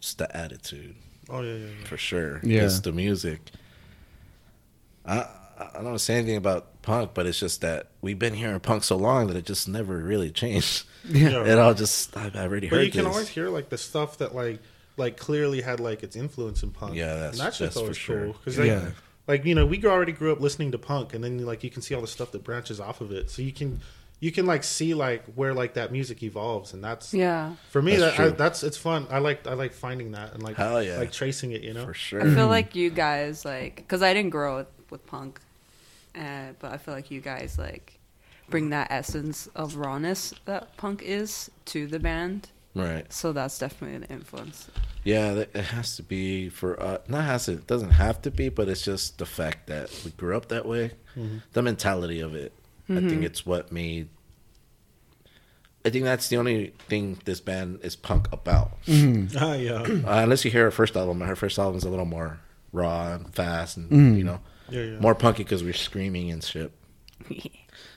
just 0.00 0.18
the 0.18 0.36
attitude 0.36 0.94
Oh 1.30 1.40
yeah, 1.40 1.54
yeah, 1.54 1.66
yeah. 1.66 1.84
for 1.86 1.96
sure. 1.96 2.40
Yeah. 2.42 2.64
it's 2.64 2.80
the 2.80 2.92
music. 2.92 3.40
I 5.06 5.26
I 5.74 5.82
don't 5.82 5.98
say 5.98 6.14
anything 6.16 6.36
about 6.36 6.66
punk, 6.84 7.10
but 7.14 7.26
it's 7.26 7.40
just 7.40 7.60
that 7.62 7.88
we've 8.00 8.18
been 8.18 8.34
hearing 8.34 8.60
punk 8.60 8.84
so 8.84 8.96
long 8.96 9.26
that 9.26 9.36
it 9.36 9.44
just 9.44 9.66
never 9.68 9.96
really 9.98 10.30
changed. 10.30 10.84
Yeah. 11.08 11.44
It 11.46 11.58
all 11.58 11.74
just 11.74 12.16
I've 12.16 12.36
already 12.36 12.68
heard. 12.68 12.70
But 12.70 12.76
heard 12.76 12.86
you 12.86 12.92
can 12.92 13.06
always 13.06 13.28
hear 13.28 13.48
like 13.48 13.68
the 13.68 13.78
stuff 13.78 14.18
that 14.18 14.34
like 14.34 14.60
like 14.96 15.16
clearly 15.16 15.60
had 15.60 15.80
like 15.80 16.02
its 16.02 16.14
influence 16.16 16.62
in 16.62 16.70
punk. 16.70 16.94
Yeah, 16.94 17.14
that's- 17.14 17.32
and 17.32 17.40
that's 17.40 17.58
just 17.58 17.74
that's 17.74 17.74
for 17.74 17.80
always 17.80 17.96
sure. 17.96 18.24
cool 18.26 18.32
because 18.34 18.58
like, 18.58 18.68
Yeah. 18.68 18.90
like 19.26 19.44
you 19.44 19.54
know 19.54 19.66
we 19.66 19.84
already 19.84 20.12
grew 20.12 20.30
up 20.32 20.40
listening 20.40 20.70
to 20.72 20.78
punk, 20.78 21.14
and 21.14 21.24
then 21.24 21.44
like 21.44 21.64
you 21.64 21.70
can 21.70 21.82
see 21.82 21.94
all 21.94 22.00
the 22.00 22.06
stuff 22.06 22.30
that 22.32 22.44
branches 22.44 22.80
off 22.80 23.00
of 23.00 23.10
it. 23.12 23.28
So 23.30 23.42
you 23.42 23.52
can 23.52 23.80
you 24.20 24.30
can 24.32 24.46
like 24.46 24.62
see 24.64 24.94
like 24.94 25.24
where 25.34 25.52
like 25.52 25.74
that 25.74 25.92
music 25.92 26.22
evolves, 26.22 26.72
and 26.72 26.82
that's 26.82 27.12
Yeah, 27.12 27.54
for 27.70 27.82
me 27.82 27.96
That's 27.96 28.16
that 28.16 28.22
I, 28.26 28.28
that's 28.30 28.62
it's 28.62 28.78
fun. 28.78 29.06
I 29.10 29.18
like 29.18 29.46
I 29.46 29.52
like 29.54 29.72
finding 29.74 30.12
that 30.12 30.32
and 30.32 30.42
like 30.42 30.56
Hell 30.56 30.82
yeah. 30.82 30.96
like 30.98 31.12
tracing 31.12 31.50
it. 31.52 31.62
You 31.62 31.74
know, 31.74 31.84
for 31.84 31.92
sure. 31.94 32.22
I 32.22 32.32
feel 32.34 32.46
like 32.48 32.74
you 32.74 32.88
guys 32.90 33.44
like 33.44 33.76
because 33.76 34.00
I 34.02 34.14
didn't 34.14 34.30
grow 34.30 34.58
up 34.60 34.70
with 34.90 35.04
punk, 35.06 35.40
uh, 36.16 36.52
but 36.58 36.72
I 36.72 36.76
feel 36.76 36.94
like 36.94 37.10
you 37.10 37.20
guys 37.20 37.58
like 37.58 37.98
bring 38.50 38.70
that 38.70 38.88
essence 38.90 39.48
of 39.54 39.76
rawness 39.76 40.34
that 40.44 40.76
punk 40.76 41.02
is 41.02 41.50
to 41.66 41.86
the 41.86 41.98
band. 41.98 42.50
right. 42.74 43.10
So 43.12 43.32
that's 43.32 43.58
definitely 43.58 43.96
an 43.96 44.04
influence. 44.04 44.68
Yeah, 45.04 45.32
it 45.34 45.54
has 45.56 45.96
to 45.96 46.02
be 46.02 46.48
for 46.48 46.80
uh, 46.82 46.98
not 47.08 47.24
has 47.24 47.44
to. 47.46 47.52
It 47.52 47.66
doesn't 47.66 47.90
have 47.90 48.22
to 48.22 48.30
be, 48.30 48.48
but 48.48 48.68
it's 48.68 48.82
just 48.82 49.18
the 49.18 49.26
fact 49.26 49.66
that 49.66 49.90
we 50.04 50.10
grew 50.12 50.36
up 50.36 50.48
that 50.48 50.66
way. 50.66 50.92
The 51.52 51.62
mentality 51.62 52.20
of 52.20 52.34
it. 52.34 52.52
I 52.90 52.94
think 53.00 53.22
it's 53.22 53.44
what 53.46 53.70
made. 53.70 54.08
I 55.86 55.90
think 55.90 56.04
that's 56.04 56.28
the 56.28 56.36
only 56.38 56.72
thing 56.88 57.18
this 57.26 57.40
band 57.40 57.80
is 57.82 57.94
punk 57.96 58.28
about. 58.32 58.72
ah 58.88 59.54
yeah, 59.54 59.82
Uh, 59.82 60.22
unless 60.24 60.44
you 60.44 60.50
hear 60.50 60.64
her 60.64 60.70
first 60.70 60.96
album, 60.96 61.20
her 61.20 61.36
first 61.36 61.58
album 61.58 61.76
is 61.76 61.84
a 61.84 61.90
little 61.90 62.06
more 62.06 62.40
raw 62.72 63.12
and 63.12 63.32
fast, 63.34 63.76
and 63.76 64.16
you 64.18 64.24
know, 64.24 64.40
yeah, 64.74 64.82
yeah. 64.82 64.98
more 64.98 65.14
punky 65.14 65.42
because 65.44 65.62
we're 65.64 65.72
screaming 65.72 66.30
and 66.30 66.42
shit. 66.42 66.72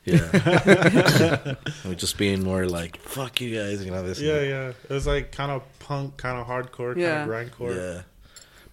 Yeah, 0.05 1.55
we're 1.85 1.95
just 1.95 2.17
being 2.17 2.41
more 2.41 2.65
like 2.65 2.95
"fuck 2.97 3.41
you 3.41 3.53
guys," 3.53 3.83
you 3.83 3.91
know. 3.91 4.03
This, 4.03 4.21
yeah, 4.21 4.33
that. 4.39 4.47
yeah. 4.47 4.69
It 4.69 4.89
was 4.89 5.05
like 5.05 5.33
kind 5.33 5.51
of 5.51 5.63
punk, 5.79 6.15
kind 6.15 6.37
of 6.39 6.47
hardcore, 6.47 6.95
Yeah. 6.95 7.25
kind 7.25 7.29
of 7.31 7.51
grindcore. 7.51 7.75
Yeah. 7.75 8.01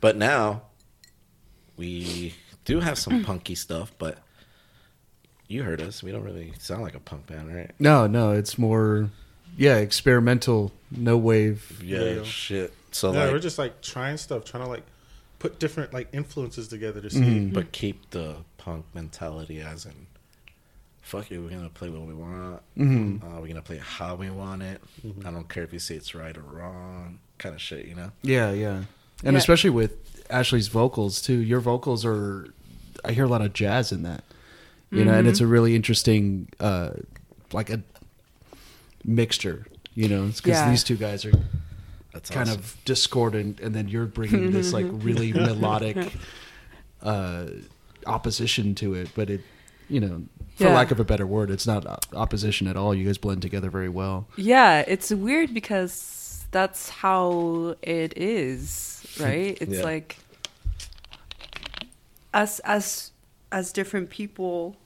But 0.01 0.16
now 0.16 0.62
we 1.76 2.35
do 2.64 2.78
have 2.81 2.98
some 2.98 3.24
punky 3.24 3.56
stuff, 3.56 3.93
but 3.98 4.18
you 5.48 5.64
heard 5.64 5.81
us. 5.82 6.02
We 6.05 6.12
don't 6.12 6.22
really 6.22 6.52
sound 6.60 6.82
like 6.82 6.94
a 6.94 7.01
punk 7.01 7.26
band, 7.26 7.52
right? 7.55 7.72
No, 7.81 8.06
no, 8.06 8.31
it's 8.31 8.56
more, 8.56 9.10
yeah, 9.56 9.76
experimental, 9.78 10.72
no 10.90 11.16
wave. 11.18 11.81
Yeah, 11.85 12.02
Yeah. 12.05 12.22
shit. 12.22 12.72
So 12.93 13.12
Yeah, 13.12 13.24
like 13.24 13.32
we're 13.32 13.39
just 13.40 13.59
like 13.59 13.82
trying 13.82 14.18
stuff, 14.18 14.44
trying 14.44 14.62
to 14.62 14.68
like 14.68 14.85
put 15.44 15.58
different 15.58 15.92
like 15.92 16.08
influences 16.12 16.68
together 16.68 17.00
to 17.02 17.10
see. 17.10 17.20
Mhm. 17.20 17.52
but 17.52 17.70
keep 17.70 18.10
the 18.10 18.36
punk 18.56 18.86
mentality 18.94 19.60
as 19.60 19.84
in 19.84 20.06
fuck 21.02 21.30
it, 21.30 21.38
we're 21.38 21.50
gonna 21.50 21.68
play 21.68 21.90
what 21.90 22.00
we 22.06 22.14
want. 22.14 22.62
Mhm. 22.78 23.22
Uh, 23.22 23.38
we're 23.38 23.48
gonna 23.48 23.60
play 23.60 23.76
how 23.76 24.14
we 24.14 24.30
want 24.30 24.62
it. 24.62 24.80
I 25.22 25.30
don't 25.30 25.46
care 25.50 25.62
if 25.62 25.70
you 25.70 25.78
say 25.78 25.96
it's 25.96 26.14
right 26.14 26.34
or 26.34 26.40
wrong, 26.40 27.18
kind 27.36 27.54
of 27.54 27.60
shit, 27.60 27.84
you 27.86 27.94
know? 27.94 28.10
Yeah, 28.22 28.52
yeah, 28.52 28.84
and 29.22 29.34
Yeah. 29.34 29.38
especially 29.38 29.68
with 29.68 29.92
Ashley's 30.30 30.68
vocals 30.68 31.20
too. 31.20 31.34
Your 31.52 31.60
vocals 31.60 32.06
are, 32.06 32.46
I 33.04 33.12
hear 33.12 33.24
a 33.24 33.28
lot 33.28 33.42
of 33.42 33.52
jazz 33.52 33.92
in 33.92 34.02
that, 34.04 34.24
you 34.90 35.04
know, 35.04 35.12
and 35.12 35.28
it's 35.28 35.40
a 35.40 35.46
really 35.46 35.76
interesting, 35.76 36.48
uh, 36.58 36.92
like 37.52 37.68
a 37.68 37.82
mixture, 39.04 39.66
you 39.94 40.08
know, 40.08 40.24
because 40.28 40.46
Yeah. 40.56 40.70
these 40.70 40.82
two 40.84 40.96
guys 40.96 41.26
are 41.26 41.32
That's 42.14 42.30
kind 42.30 42.48
awesome. 42.48 42.60
of 42.60 42.76
discordant, 42.86 43.60
and 43.60 43.74
then 43.74 43.88
you're 43.88 44.06
bringing 44.06 44.50
this 44.52 44.72
like 44.72 44.86
really 44.90 45.32
melodic 45.32 46.12
uh, 47.02 47.46
opposition 48.06 48.74
to 48.76 48.94
it. 48.94 49.10
But 49.14 49.28
it, 49.30 49.40
you 49.90 50.00
know, 50.00 50.22
for 50.56 50.64
Yeah. 50.68 50.74
lack 50.74 50.90
of 50.92 51.00
a 51.00 51.04
better 51.04 51.26
word, 51.26 51.50
it's 51.50 51.66
not 51.66 51.84
opposition 52.14 52.66
at 52.68 52.76
all. 52.76 52.94
You 52.94 53.04
guys 53.06 53.18
blend 53.18 53.42
together 53.42 53.68
very 53.68 53.88
well. 53.88 54.26
Yeah, 54.36 54.84
it's 54.86 55.10
weird 55.10 55.52
because 55.52 56.44
that's 56.52 56.88
how 56.88 57.74
it 57.82 58.16
is, 58.16 59.04
right? 59.20 59.58
It's 59.60 59.72
Yeah. 59.78 59.82
like 59.82 60.16
us 62.32 62.58
as 62.60 63.10
as 63.52 63.72
different 63.72 64.10
people, 64.10 64.76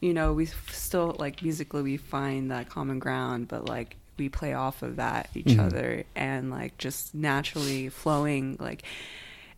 you 0.00 0.12
know, 0.12 0.32
we 0.34 0.46
still 0.70 1.16
like 1.18 1.42
musically 1.42 1.82
we 1.82 1.96
find 1.96 2.50
that 2.50 2.68
common 2.68 2.98
ground, 2.98 3.48
but 3.48 3.66
like 3.66 3.96
we 4.18 4.28
play 4.28 4.52
off 4.54 4.82
of 4.82 4.96
that 4.96 5.28
each 5.34 5.46
Mhm. 5.46 5.60
other 5.66 6.04
and 6.14 6.50
like 6.50 6.78
just 6.78 7.14
naturally 7.14 7.88
flowing 7.88 8.56
like 8.60 8.82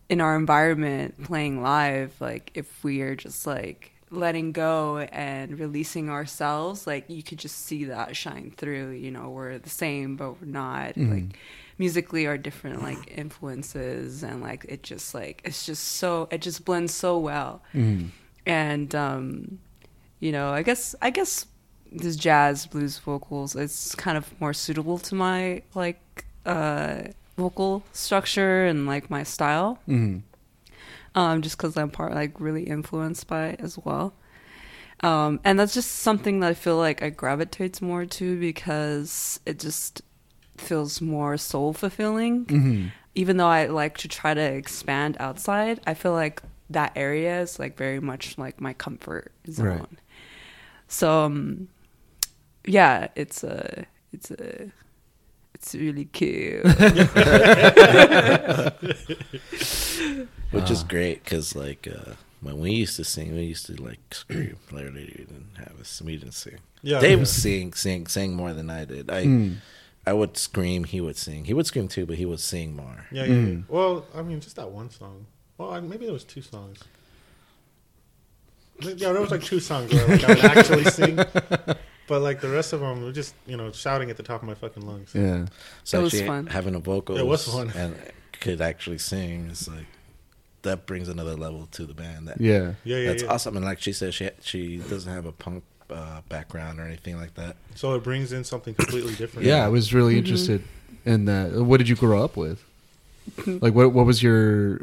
in 0.08 0.20
our 0.20 0.36
environment 0.36 1.22
playing 1.24 1.62
live 1.62 2.12
like 2.20 2.50
if 2.54 2.82
we 2.82 3.00
are 3.02 3.14
just 3.14 3.46
like 3.46 3.92
letting 4.10 4.52
go 4.52 4.98
and 4.98 5.58
releasing 5.58 6.08
ourselves 6.08 6.86
like 6.86 7.04
you 7.10 7.22
could 7.22 7.38
just 7.38 7.66
see 7.66 7.84
that 7.84 8.16
shine 8.16 8.50
through 8.56 8.90
you 8.92 9.10
know 9.10 9.28
we're 9.28 9.58
the 9.58 9.68
same 9.68 10.16
but 10.16 10.40
we're 10.40 10.46
not 10.48 10.94
Mhm. 10.94 11.10
like 11.10 11.38
musically 11.76 12.24
are 12.26 12.38
different 12.38 12.82
like 12.82 13.12
influences 13.16 14.22
and 14.22 14.40
like 14.40 14.64
it 14.68 14.82
just 14.82 15.14
like 15.14 15.42
it's 15.44 15.66
just 15.66 15.84
so 15.84 16.26
it 16.30 16.40
just 16.40 16.64
blends 16.64 16.92
so 16.94 17.18
well 17.18 17.62
Mm. 17.74 18.08
and 18.46 18.94
um 18.94 19.58
you 20.20 20.32
know 20.32 20.50
i 20.50 20.62
guess 20.62 20.94
i 21.02 21.10
guess 21.10 21.44
this 21.92 22.16
jazz 22.16 22.66
blues 22.66 22.98
vocals 22.98 23.56
it's 23.56 23.94
kind 23.94 24.16
of 24.18 24.38
more 24.40 24.52
suitable 24.52 24.98
to 24.98 25.14
my 25.14 25.62
like 25.74 26.24
uh 26.46 27.02
vocal 27.36 27.82
structure 27.92 28.66
and 28.66 28.86
like 28.86 29.08
my 29.10 29.22
style 29.22 29.78
Mm. 29.88 30.22
um, 31.14 31.42
just 31.42 31.56
because 31.56 31.76
I'm 31.76 31.90
part 31.90 32.14
like 32.14 32.38
really 32.40 32.64
influenced 32.64 33.26
by 33.26 33.48
it 33.48 33.60
as 33.60 33.78
well. 33.78 34.12
Um, 35.00 35.38
and 35.44 35.58
that's 35.58 35.74
just 35.74 35.90
something 36.00 36.40
that 36.40 36.48
I 36.50 36.54
feel 36.54 36.76
like 36.76 37.02
I 37.02 37.10
gravitate 37.10 37.80
more 37.80 38.04
to 38.04 38.38
because 38.40 39.38
it 39.46 39.58
just 39.60 40.02
feels 40.56 41.00
more 41.00 41.36
soul 41.36 41.72
fulfilling. 41.72 42.44
Mhm. 42.46 42.90
Even 43.14 43.36
though 43.36 43.48
I 43.48 43.66
like 43.66 43.96
to 43.98 44.08
try 44.08 44.34
to 44.34 44.40
expand 44.40 45.16
outside, 45.20 45.80
I 45.86 45.94
feel 45.94 46.12
like 46.12 46.42
that 46.70 46.92
area 46.96 47.40
is 47.40 47.58
like 47.60 47.76
very 47.76 48.00
much 48.00 48.36
like 48.38 48.60
my 48.60 48.72
comfort 48.74 49.30
zone. 49.48 49.66
Right. 49.66 49.98
So 50.88 51.24
um, 51.26 51.68
yeah, 52.68 53.08
it's 53.16 53.42
a 53.44 53.84
it's 54.12 54.30
a 54.30 54.70
it's 55.54 55.74
really 55.74 56.04
cute. 56.06 56.64
Which 60.50 60.70
is 60.70 60.82
Ah. 60.82 60.86
great 60.88 61.24
because, 61.24 61.54
like, 61.56 61.86
uh, 61.88 62.12
when 62.40 62.58
we 62.60 62.72
used 62.72 62.96
to 62.96 63.04
sing, 63.04 63.34
we 63.34 63.42
used 63.42 63.66
to 63.66 63.74
like 63.82 64.00
scream. 64.12 64.56
Literally, 64.70 65.04
we 65.18 65.24
didn't 65.24 65.56
have 65.58 65.78
us. 65.80 66.00
We 66.02 66.16
didn't 66.16 66.32
sing. 66.34 66.58
Yeah, 66.82 67.00
Dave 67.00 67.18
yeah. 67.18 67.24
sing, 67.24 67.72
sing, 67.74 68.06
sing 68.06 68.34
more 68.34 68.52
than 68.54 68.70
I 68.70 68.84
did. 68.84 69.10
I, 69.10 69.24
Mm. 69.24 69.56
I 70.06 70.12
would 70.12 70.36
scream. 70.38 70.84
He 70.84 71.00
would 71.00 71.16
sing. 71.16 71.44
He 71.44 71.52
would 71.54 71.66
scream 71.66 71.88
too, 71.88 72.06
but 72.06 72.16
he 72.16 72.24
would 72.24 72.40
sing 72.40 72.74
more. 72.76 73.06
Yeah, 73.10 73.24
yeah, 73.24 73.34
Mm. 73.34 73.64
Well, 73.68 74.06
I 74.14 74.22
mean, 74.22 74.40
just 74.40 74.56
that 74.56 74.70
one 74.70 74.90
song. 74.90 75.26
Well, 75.58 75.70
I, 75.72 75.80
maybe 75.80 76.04
there 76.06 76.14
was 76.14 76.24
two 76.24 76.40
songs. 76.42 76.78
Yeah, 78.80 79.12
there 79.12 79.20
was 79.20 79.32
like 79.32 79.42
two 79.42 79.58
songs 79.60 79.92
where 79.92 80.06
like, 80.06 80.24
I 80.24 80.28
would 80.34 80.44
actually 80.44 80.84
sing, 80.84 81.16
but 82.08 82.20
like 82.22 82.40
the 82.40 82.48
rest 82.48 82.72
of 82.72 82.80
them 82.80 83.04
were 83.04 83.12
just 83.12 83.34
you 83.46 83.56
know 83.56 83.70
shouting 83.70 84.10
at 84.10 84.16
the 84.16 84.22
top 84.24 84.42
of 84.42 84.48
my 84.48 84.54
fucking 84.54 84.84
lungs. 84.84 85.12
Yeah. 85.14 85.46
So 85.84 86.00
It 86.00 86.02
was 86.04 86.20
fun. 86.22 86.46
having 86.46 86.74
a 86.74 86.80
vocal 86.80 87.16
It 87.16 87.24
was 87.26 87.46
fun. 87.46 87.70
and 87.76 87.94
could 88.32 88.60
actually 88.60 88.98
sing 88.98 89.50
is 89.50 89.68
like 89.68 89.86
that 90.62 90.86
brings 90.86 91.08
another 91.08 91.34
level 91.36 91.68
to 91.72 91.86
the 91.86 91.94
band. 91.94 92.26
That 92.28 92.40
Yeah. 92.40 92.72
Yeah, 92.84 92.96
yeah, 92.96 93.06
that's 93.10 93.22
yeah. 93.22 93.30
awesome. 93.32 93.56
And 93.56 93.64
like 93.64 93.80
she 93.80 93.92
said, 93.92 94.12
she 94.14 94.30
she 94.40 94.78
doesn't 94.78 95.12
have 95.12 95.26
a 95.26 95.32
punk 95.32 95.62
uh, 95.90 96.20
background 96.28 96.80
or 96.80 96.84
anything 96.84 97.16
like 97.16 97.34
that. 97.34 97.56
So 97.76 97.94
it 97.94 98.02
brings 98.02 98.32
in 98.32 98.42
something 98.44 98.74
completely 98.74 99.14
different. 99.14 99.46
Yeah, 99.46 99.64
I 99.64 99.68
was 99.68 99.94
really 99.94 100.18
interested 100.18 100.62
in 101.04 101.24
that. 101.26 101.52
What 101.52 101.76
did 101.78 101.88
you 101.88 101.96
grow 101.96 102.22
up 102.24 102.36
with? 102.36 102.64
Like, 103.46 103.74
what 103.74 103.92
what 103.92 104.04
was 104.06 104.22
your 104.22 104.80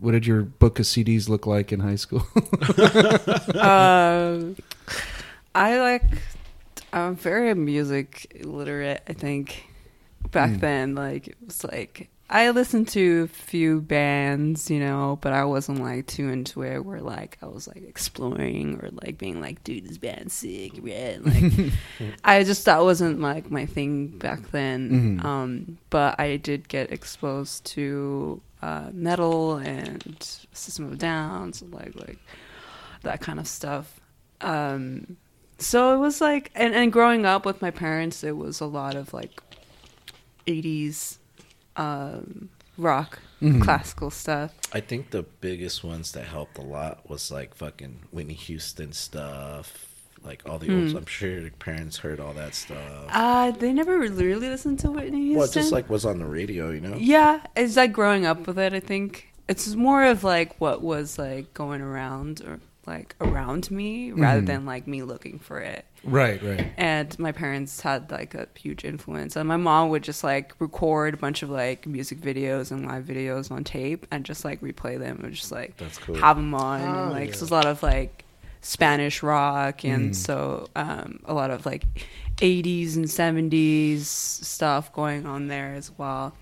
what 0.00 0.12
did 0.12 0.26
your 0.26 0.42
book 0.42 0.78
of 0.78 0.84
CDs 0.86 1.28
look 1.28 1.46
like 1.46 1.72
in 1.72 1.80
high 1.80 1.96
school? 1.96 2.26
Um, 3.58 4.56
I 5.54 5.78
like. 5.80 6.02
I'm 6.92 7.16
very 7.16 7.54
music 7.54 8.40
literate. 8.44 9.02
I 9.08 9.12
think 9.12 9.64
back 10.30 10.50
Mm. 10.50 10.60
then, 10.60 10.94
like 10.94 11.28
it 11.28 11.36
was 11.44 11.64
like 11.64 12.08
I 12.30 12.50
listened 12.50 12.88
to 12.88 13.22
a 13.22 13.28
few 13.28 13.80
bands, 13.80 14.70
you 14.70 14.78
know, 14.80 15.18
but 15.22 15.32
I 15.32 15.44
wasn't 15.44 15.80
like 15.80 16.06
too 16.06 16.28
into 16.28 16.62
it. 16.62 16.84
Where 16.84 17.00
like 17.00 17.38
I 17.42 17.46
was 17.46 17.66
like 17.66 17.82
exploring 17.88 18.78
or 18.82 18.90
like 19.02 19.16
being 19.16 19.40
like, 19.40 19.64
dude, 19.64 19.88
this 19.88 19.96
band's 19.98 20.34
sick, 20.34 20.72
yeah. 20.84 21.16
Like 21.22 21.72
I 22.24 22.44
just 22.44 22.64
that 22.66 22.82
wasn't 22.82 23.20
like 23.20 23.50
my 23.50 23.64
thing 23.66 24.08
back 24.08 24.50
then. 24.50 25.18
Mhm. 25.20 25.24
Um, 25.24 25.78
but 25.90 26.20
I 26.20 26.36
did 26.36 26.68
get 26.68 26.92
exposed 26.92 27.64
to 27.72 28.40
uh, 28.60 28.90
metal 28.92 29.56
and 29.56 30.14
System 30.52 30.84
of 30.86 30.92
a 30.92 30.96
Down, 30.96 31.52
so 31.54 31.64
like 31.70 31.94
like 31.96 32.18
that 33.02 33.20
kind 33.22 33.38
of 33.38 33.46
stuff. 33.46 34.00
Um, 34.42 35.16
so 35.58 35.94
it 35.94 35.98
was 35.98 36.20
like, 36.20 36.50
and, 36.54 36.74
and 36.74 36.92
growing 36.92 37.26
up 37.26 37.44
with 37.44 37.60
my 37.60 37.70
parents, 37.70 38.22
it 38.24 38.36
was 38.36 38.60
a 38.60 38.66
lot 38.66 38.94
of 38.94 39.12
like 39.12 39.40
80s 40.46 41.18
um, 41.76 42.48
rock, 42.76 43.18
Mhm. 43.40 43.62
classical 43.62 44.10
stuff. 44.10 44.52
I 44.72 44.80
think 44.80 45.10
the 45.10 45.22
biggest 45.22 45.84
ones 45.84 46.12
that 46.12 46.24
helped 46.24 46.58
a 46.58 46.62
lot 46.62 47.08
was 47.08 47.30
like 47.30 47.54
fucking 47.54 48.00
Whitney 48.10 48.34
Houston 48.34 48.92
stuff. 48.92 49.84
Like 50.24 50.42
all 50.48 50.58
the 50.58 50.66
Hmm. 50.66 50.86
old, 50.88 50.96
I'm 50.96 51.06
sure 51.06 51.38
your 51.38 51.50
parents 51.52 51.98
heard 51.98 52.18
all 52.18 52.32
that 52.34 52.54
stuff. 52.56 53.06
Uh, 53.08 53.52
they 53.52 53.72
never 53.72 53.96
really, 53.98 54.26
really 54.26 54.48
listened 54.48 54.80
to 54.80 54.90
Whitney 54.90 55.18
Houston. 55.26 55.36
well, 55.38 55.46
it 55.48 55.52
just 55.52 55.70
like 55.72 55.88
was 55.88 56.04
on 56.04 56.18
the 56.18 56.24
radio, 56.26 56.70
you 56.70 56.80
know. 56.80 56.96
Yeah, 56.96 57.40
it's 57.56 57.76
like 57.76 57.92
growing 57.92 58.26
up 58.26 58.46
with 58.48 58.58
it. 58.58 58.74
I 58.74 58.80
think 58.80 59.28
it's 59.48 59.74
more 59.76 60.02
of 60.04 60.24
like 60.24 60.60
what 60.60 60.82
was 60.82 61.16
like 61.18 61.54
going 61.54 61.80
around 61.80 62.40
or 62.44 62.58
like 62.88 63.14
around 63.20 63.70
me 63.70 64.10
rather 64.12 64.40
Mhm. 64.42 64.46
than 64.46 64.66
like 64.66 64.86
me 64.88 65.02
looking 65.02 65.38
for 65.38 65.58
it. 65.60 65.84
right, 66.04 66.42
right. 66.42 66.72
And 66.76 67.16
my 67.18 67.32
parents 67.32 67.80
had 67.80 68.10
like 68.10 68.34
a 68.34 68.48
huge 68.56 68.84
influence, 68.84 69.36
and 69.36 69.46
my 69.46 69.56
mom 69.56 69.90
would 69.90 70.02
just 70.02 70.24
like 70.24 70.54
record 70.58 71.14
a 71.14 71.16
bunch 71.16 71.42
of 71.42 71.50
like 71.50 71.86
music 71.86 72.18
videos 72.20 72.70
and 72.72 72.86
live 72.86 73.04
videos 73.04 73.50
on 73.50 73.62
tape 73.64 74.06
and 74.10 74.24
just 74.24 74.44
like 74.44 74.60
replay 74.60 74.98
them 74.98 75.20
and 75.22 75.34
just 75.34 75.52
like 75.52 75.76
That's 75.76 75.98
cool. 75.98 76.16
have 76.16 76.36
them 76.36 76.54
on. 76.54 76.80
Oh, 76.80 77.02
and, 77.04 77.10
like 77.12 77.28
yeah. 77.28 77.34
so 77.34 77.38
there's 77.40 77.50
a 77.50 77.54
lot 77.54 77.66
of 77.66 77.82
like 77.82 78.24
Spanish 78.60 79.22
rock 79.22 79.84
and 79.84 80.10
Mm. 80.10 80.14
so 80.16 80.68
um, 80.74 81.20
a 81.26 81.34
lot 81.34 81.50
of 81.50 81.64
like 81.66 81.84
80s 82.38 82.96
and 82.96 83.06
70s 83.06 84.04
stuff 84.06 84.92
going 84.92 85.26
on 85.26 85.48
there 85.48 85.74
as 85.74 85.90
well. 85.98 86.34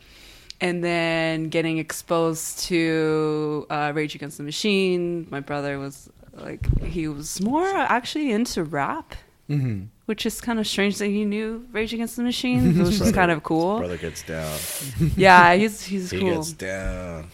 And 0.60 0.82
then 0.82 1.51
getting 1.51 1.77
exposed 1.77 2.60
to 2.68 3.66
uh, 3.68 3.93
Rage 3.94 4.14
Against 4.14 4.39
the 4.39 4.43
Machine. 4.44 5.27
My 5.31 5.40
brother 5.40 5.78
was 5.78 6.09
like 6.39 6.83
he 6.83 7.09
was 7.09 7.41
more 7.41 7.67
actually 7.69 8.31
into 8.33 8.65
rap, 8.65 9.15
Mm-hmm. 9.49 9.85
which 10.07 10.27
is 10.27 10.41
kind 10.41 10.59
of 10.59 10.67
strange 10.67 10.99
that 10.99 11.07
he 11.07 11.25
knew 11.25 11.65
Rage 11.71 11.95
Against 11.95 12.17
the 12.17 12.23
Machine, 12.25 12.77
which 12.83 12.89
is 12.89 12.99
Brother- 12.99 13.13
kind 13.13 13.31
of 13.31 13.43
cool. 13.45 13.79
Brother 13.79 13.97
gets 13.97 14.23
down. 14.23 14.59
Yeah, 15.17 15.55
he's 15.55 15.85
he's 15.85 16.11
He 16.11 16.19
cool. 16.21 16.35
gets 16.35 16.53
down. 16.53 17.29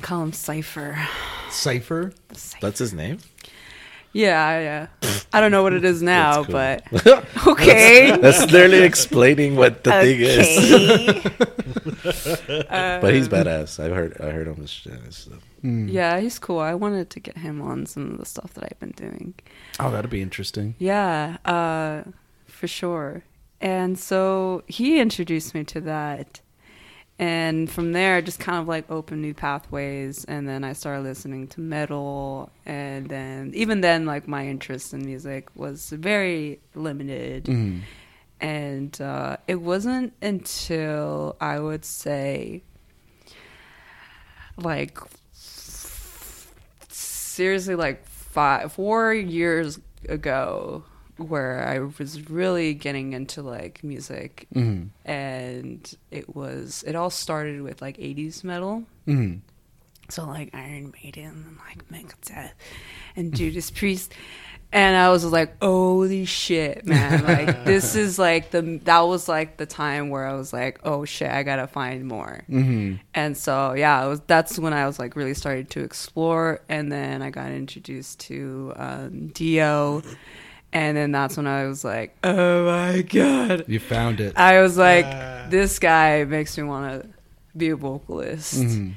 Call 0.00 0.22
him 0.22 0.32
Cipher. 0.32 0.98
Cipher. 1.50 2.12
That's 2.62 2.78
his 2.78 2.92
name. 2.94 3.18
Yeah, 4.14 4.58
yeah. 5.02 5.10
I 5.34 5.40
don't 5.42 5.50
know 5.50 5.62
what 5.62 5.74
it 5.74 5.84
is 5.84 6.00
now, 6.16 6.42
cool. 6.44 6.52
but 6.52 6.82
okay. 7.46 8.16
That's 8.16 8.50
literally 8.50 8.82
explaining 8.84 9.54
what 9.56 9.84
the 9.84 9.90
thing 9.92 10.20
is. 10.20 11.26
Okay. 12.06 12.98
But 13.00 13.12
he's 13.14 13.28
badass. 13.28 13.78
I 13.82 13.88
heard. 13.94 14.16
I 14.20 14.30
heard 14.30 14.46
him 14.48 14.56
his 14.56 14.70
shit 14.70 15.12
stuff. 15.12 15.42
Mm. 15.62 15.90
Yeah, 15.90 16.20
he's 16.20 16.38
cool. 16.38 16.58
I 16.58 16.74
wanted 16.74 17.10
to 17.10 17.20
get 17.20 17.38
him 17.38 17.60
on 17.60 17.86
some 17.86 18.10
of 18.12 18.18
the 18.18 18.26
stuff 18.26 18.54
that 18.54 18.64
I've 18.64 18.78
been 18.78 18.92
doing. 18.92 19.34
Oh, 19.80 19.90
that'd 19.90 20.10
be 20.10 20.22
interesting. 20.22 20.74
Yeah, 20.78 21.38
uh, 21.44 22.04
for 22.46 22.66
sure. 22.66 23.24
And 23.60 23.98
so 23.98 24.62
he 24.66 25.00
introduced 25.00 25.54
me 25.54 25.64
to 25.64 25.80
that. 25.82 26.40
And 27.20 27.68
from 27.68 27.92
there, 27.92 28.18
it 28.18 28.26
just 28.26 28.38
kind 28.38 28.58
of 28.58 28.68
like 28.68 28.88
opened 28.88 29.22
new 29.22 29.34
pathways. 29.34 30.24
And 30.26 30.48
then 30.48 30.62
I 30.62 30.72
started 30.72 31.02
listening 31.02 31.48
to 31.48 31.60
metal. 31.60 32.50
And 32.64 33.08
then, 33.08 33.50
even 33.54 33.80
then, 33.80 34.06
like 34.06 34.28
my 34.28 34.46
interest 34.46 34.94
in 34.94 35.04
music 35.04 35.48
was 35.56 35.90
very 35.90 36.60
limited. 36.76 37.46
Mm. 37.46 37.80
And 38.40 39.00
uh, 39.00 39.38
it 39.48 39.56
wasn't 39.56 40.12
until 40.22 41.34
I 41.40 41.58
would 41.58 41.84
say, 41.84 42.62
like, 44.56 45.00
seriously, 47.38 47.76
like 47.76 48.04
five, 48.04 48.72
four 48.72 49.14
years 49.14 49.78
ago, 50.08 50.82
where 51.18 51.64
I 51.64 51.78
was 51.78 52.28
really 52.28 52.74
getting 52.74 53.12
into 53.12 53.42
like 53.42 53.84
music. 53.84 54.48
Mm. 54.52 54.88
And 55.04 55.96
it 56.10 56.34
was, 56.34 56.82
it 56.84 56.96
all 56.96 57.10
started 57.10 57.62
with 57.62 57.80
like 57.80 57.96
80s 57.96 58.42
metal. 58.42 58.82
Mm. 59.06 59.38
So 60.08 60.24
like 60.26 60.50
Iron 60.52 60.92
Maiden 61.00 61.24
and 61.24 61.58
like 61.68 61.88
Megadeth 61.88 62.50
and 63.14 63.32
Judas 63.32 63.70
Priest. 63.70 64.12
And 64.70 64.96
I 64.98 65.08
was 65.08 65.24
like, 65.24 65.56
holy 65.62 66.26
shit, 66.26 66.84
man. 66.86 67.24
Like 67.26 67.64
this 67.64 67.94
is 67.94 68.18
like 68.18 68.50
the 68.50 68.80
that 68.84 69.00
was 69.00 69.26
like 69.28 69.56
the 69.56 69.64
time 69.64 70.10
where 70.10 70.26
I 70.26 70.34
was 70.34 70.52
like, 70.52 70.80
oh 70.84 71.06
shit, 71.06 71.30
I 71.30 71.42
gotta 71.42 71.66
find 71.66 72.06
more. 72.06 72.44
Mm-hmm. 72.50 72.96
And 73.14 73.34
so 73.36 73.72
yeah, 73.72 74.04
it 74.04 74.08
was 74.08 74.20
that's 74.26 74.58
when 74.58 74.74
I 74.74 74.86
was 74.86 74.98
like 74.98 75.16
really 75.16 75.32
started 75.32 75.70
to 75.70 75.80
explore 75.80 76.60
and 76.68 76.92
then 76.92 77.22
I 77.22 77.30
got 77.30 77.50
introduced 77.50 78.20
to 78.28 78.74
um 78.76 79.28
Dio 79.28 80.02
and 80.70 80.94
then 80.98 81.12
that's 81.12 81.38
when 81.38 81.46
I 81.46 81.64
was 81.66 81.82
like, 81.82 82.14
Oh 82.22 82.66
my 82.66 83.00
god. 83.00 83.64
You 83.68 83.80
found 83.80 84.20
it. 84.20 84.36
I 84.36 84.60
was 84.60 84.76
like, 84.76 85.06
Yeah. 85.06 85.46
this 85.48 85.78
guy 85.78 86.24
makes 86.24 86.58
me 86.58 86.64
wanna 86.64 87.06
be 87.56 87.70
a 87.70 87.76
vocalist 87.76 88.60
Mhm. 88.60 88.92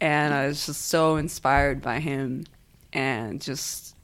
and 0.00 0.32
I 0.32 0.46
was 0.46 0.64
just 0.66 0.86
so 0.86 1.16
inspired 1.16 1.82
by 1.82 1.98
him 1.98 2.44
and 2.92 3.40
just 3.42 3.95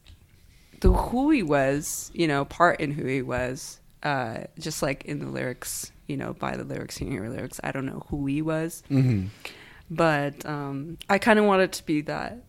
the 0.83 0.91
who 0.93 1.29
he 1.31 1.41
was, 1.43 2.11
you 2.13 2.27
know, 2.27 2.45
part 2.45 2.79
in 2.79 2.91
who 2.91 3.05
he 3.05 3.21
was, 3.21 3.79
uh, 4.03 4.41
just 4.59 4.81
like 4.83 5.05
in 5.05 5.19
the 5.19 5.27
lyrics, 5.27 5.91
you 6.07 6.17
know, 6.17 6.33
by 6.33 6.55
the 6.57 6.63
lyrics, 6.63 6.97
hearing 6.97 7.13
your 7.15 7.29
lyrics. 7.29 7.59
I 7.63 7.71
don't 7.71 7.85
know 7.85 8.05
who 8.09 8.25
he 8.27 8.41
was, 8.41 8.83
Mm-hmm. 8.91 9.27
but 9.89 10.45
um, 10.45 10.97
I 11.09 11.17
kind 11.19 11.39
of 11.39 11.45
wanted 11.45 11.71
to 11.73 11.85
be 11.85 12.01
that, 12.01 12.43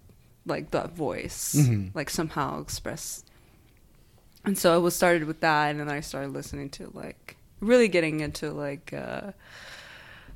like 0.46 0.70
that 0.72 0.90
voice, 0.94 1.54
Mhm. 1.56 1.94
like 1.94 2.10
somehow 2.10 2.60
express. 2.60 3.24
And 4.44 4.58
so 4.58 4.76
it 4.76 4.80
was 4.80 4.94
started 4.94 5.24
with 5.24 5.40
that, 5.40 5.70
and 5.70 5.80
then 5.80 5.88
I 5.88 6.00
started 6.00 6.32
listening 6.32 6.68
to 6.70 6.90
like 6.92 7.36
really 7.60 7.88
getting 7.88 8.20
into 8.20 8.52
like 8.52 8.92
uh, 8.92 9.32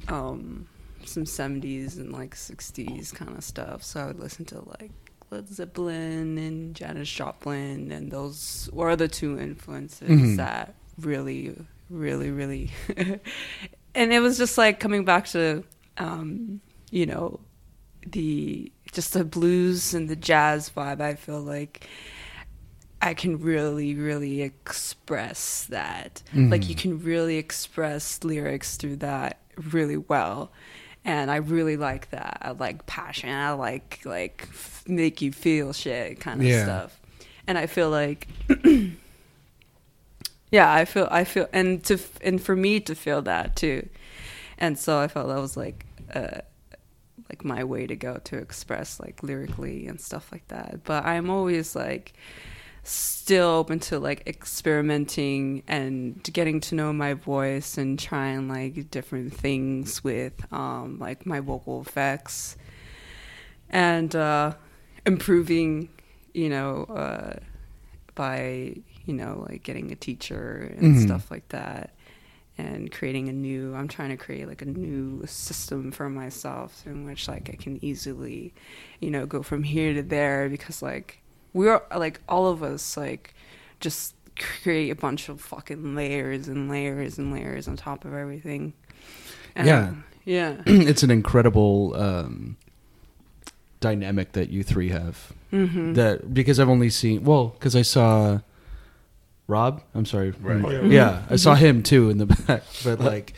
um, 0.08 0.66
some 1.04 1.26
seventies 1.26 1.98
and 1.98 2.12
like 2.12 2.34
sixties 2.34 3.12
kind 3.12 3.36
of 3.36 3.44
stuff. 3.44 3.82
So 3.82 4.00
I 4.00 4.06
would 4.06 4.18
listen 4.18 4.44
to 4.46 4.60
like 4.80 4.92
Led 5.30 5.48
Zeppelin 5.48 6.38
and 6.38 6.74
Janis 6.74 7.08
Joplin, 7.10 7.92
and 7.92 8.10
those 8.10 8.68
were 8.72 8.96
the 8.96 9.08
two 9.08 9.38
influences 9.38 10.08
Mhm. 10.08 10.36
that 10.36 10.74
really, 10.98 11.54
really, 11.90 12.30
really. 12.30 12.70
and 13.94 14.12
it 14.12 14.20
was 14.20 14.38
just 14.38 14.56
like 14.58 14.80
coming 14.80 15.04
back 15.04 15.26
to, 15.28 15.64
um, 15.98 16.60
you 16.90 17.04
know, 17.06 17.40
the 18.06 18.72
just 18.92 19.12
the 19.12 19.24
blues 19.24 19.92
and 19.92 20.08
the 20.08 20.16
jazz 20.16 20.70
vibe. 20.74 21.00
I 21.02 21.14
feel 21.14 21.42
like 21.42 21.86
I 23.02 23.12
can 23.14 23.38
really, 23.38 23.94
really 23.94 24.40
express 24.42 25.66
that. 25.66 26.22
Like 26.34 26.62
Mhm. 26.62 26.68
you 26.70 26.74
can 26.74 26.98
really 27.02 27.36
express 27.36 28.24
lyrics 28.24 28.76
through 28.76 28.96
that 28.96 29.40
really 29.72 29.96
well. 29.98 30.50
And 31.04 31.30
I 31.30 31.36
really 31.36 31.76
like 31.76 32.10
that. 32.10 32.38
I 32.42 32.50
like 32.52 32.86
passion. 32.86 33.30
I 33.30 33.52
like 33.52 34.00
like 34.04 34.46
f- 34.50 34.84
make 34.86 35.22
you 35.22 35.32
feel 35.32 35.72
shit 35.72 36.20
kind 36.20 36.40
of 36.40 36.46
Yeah. 36.46 36.64
stuff. 36.64 37.00
And 37.46 37.56
I 37.56 37.66
feel 37.66 37.90
like 37.90 38.28
yeah, 40.50 40.72
I 40.72 40.84
feel 40.84 41.08
I 41.10 41.24
feel 41.24 41.48
and 41.52 41.82
to 41.84 41.98
and 42.22 42.40
for 42.40 42.56
me 42.56 42.80
to 42.80 42.94
feel 42.94 43.22
that 43.22 43.56
too. 43.56 43.88
And 44.58 44.78
so 44.78 44.98
I 44.98 45.08
felt 45.08 45.28
that 45.28 45.40
was 45.40 45.56
like 45.56 45.84
uh 46.14 46.40
like 47.28 47.44
my 47.44 47.62
way 47.64 47.86
to 47.86 47.94
go 47.94 48.16
to 48.24 48.38
express 48.38 48.98
like 48.98 49.22
lyrically 49.22 49.86
and 49.86 50.00
stuff 50.00 50.30
like 50.32 50.48
that. 50.48 50.80
But 50.84 51.04
I'm 51.04 51.28
always 51.30 51.76
like 51.76 52.14
still 52.88 53.48
open 53.50 53.78
to 53.78 53.98
like 53.98 54.26
experimenting 54.26 55.62
and 55.68 56.22
getting 56.32 56.60
to 56.60 56.74
know 56.74 56.92
my 56.92 57.14
voice 57.14 57.76
and 57.78 57.98
trying 57.98 58.48
like 58.48 58.90
different 58.90 59.32
things 59.34 60.02
with 60.02 60.32
um 60.52 60.98
like 60.98 61.26
my 61.26 61.40
vocal 61.40 61.80
effects 61.82 62.56
and 63.70 64.14
uh 64.16 64.54
improving 65.06 65.88
you 66.34 66.48
know 66.48 66.84
uh 66.84 67.34
by 68.14 68.74
you 69.06 69.14
know 69.14 69.46
like 69.48 69.62
getting 69.62 69.92
a 69.92 69.96
teacher 69.96 70.72
and 70.76 70.94
Mhm. 70.96 71.04
stuff 71.06 71.30
like 71.30 71.48
that 71.50 71.94
and 72.56 72.90
creating 72.90 73.28
a 73.28 73.32
new 73.32 73.74
i'm 73.74 73.86
trying 73.88 74.10
to 74.10 74.16
create 74.16 74.48
like 74.48 74.62
a 74.62 74.66
new 74.66 75.24
system 75.26 75.92
for 75.92 76.08
myself 76.10 76.82
in 76.86 77.04
which 77.04 77.28
like 77.28 77.48
i 77.50 77.54
can 77.56 77.78
easily 77.84 78.52
you 79.00 79.10
know 79.10 79.26
go 79.26 79.42
from 79.42 79.62
here 79.62 79.94
to 79.94 80.02
there 80.02 80.48
because 80.48 80.82
like 80.82 81.20
we're 81.52 81.80
like 81.96 82.20
all 82.28 82.46
of 82.48 82.62
us 82.62 82.96
like 82.96 83.34
just 83.80 84.14
create 84.36 84.90
a 84.90 84.94
bunch 84.94 85.28
of 85.28 85.40
fucking 85.40 85.94
layers 85.94 86.46
and 86.48 86.68
layers 86.70 87.18
and 87.18 87.32
layers 87.32 87.66
on 87.68 87.76
top 87.76 88.04
of 88.04 88.14
everything 88.14 88.72
Yeah. 89.56 89.94
yeah 90.24 90.56
it's 90.66 91.02
an 91.02 91.10
incredible 91.10 91.94
um, 91.96 92.56
dynamic 93.80 94.32
that 94.32 94.50
you 94.50 94.62
three 94.62 94.88
have. 94.90 95.32
hmm 95.50 95.94
That 95.94 96.32
because 96.34 96.60
I've 96.60 96.68
only 96.68 96.90
seen 96.90 97.24
well 97.24 97.48
because 97.48 97.74
I 97.76 97.82
saw 97.82 98.40
Rob. 99.46 99.82
I'm 99.94 100.04
sorry. 100.04 100.32
Right. 100.32 100.62
Oh, 100.64 100.70
yeah. 100.70 100.82
yeah. 100.82 101.22
I 101.30 101.36
saw 101.36 101.54
him 101.54 101.82
too 101.82 102.10
in 102.10 102.18
the 102.18 102.26
back, 102.46 102.62
but 102.84 103.00
like 103.00 103.32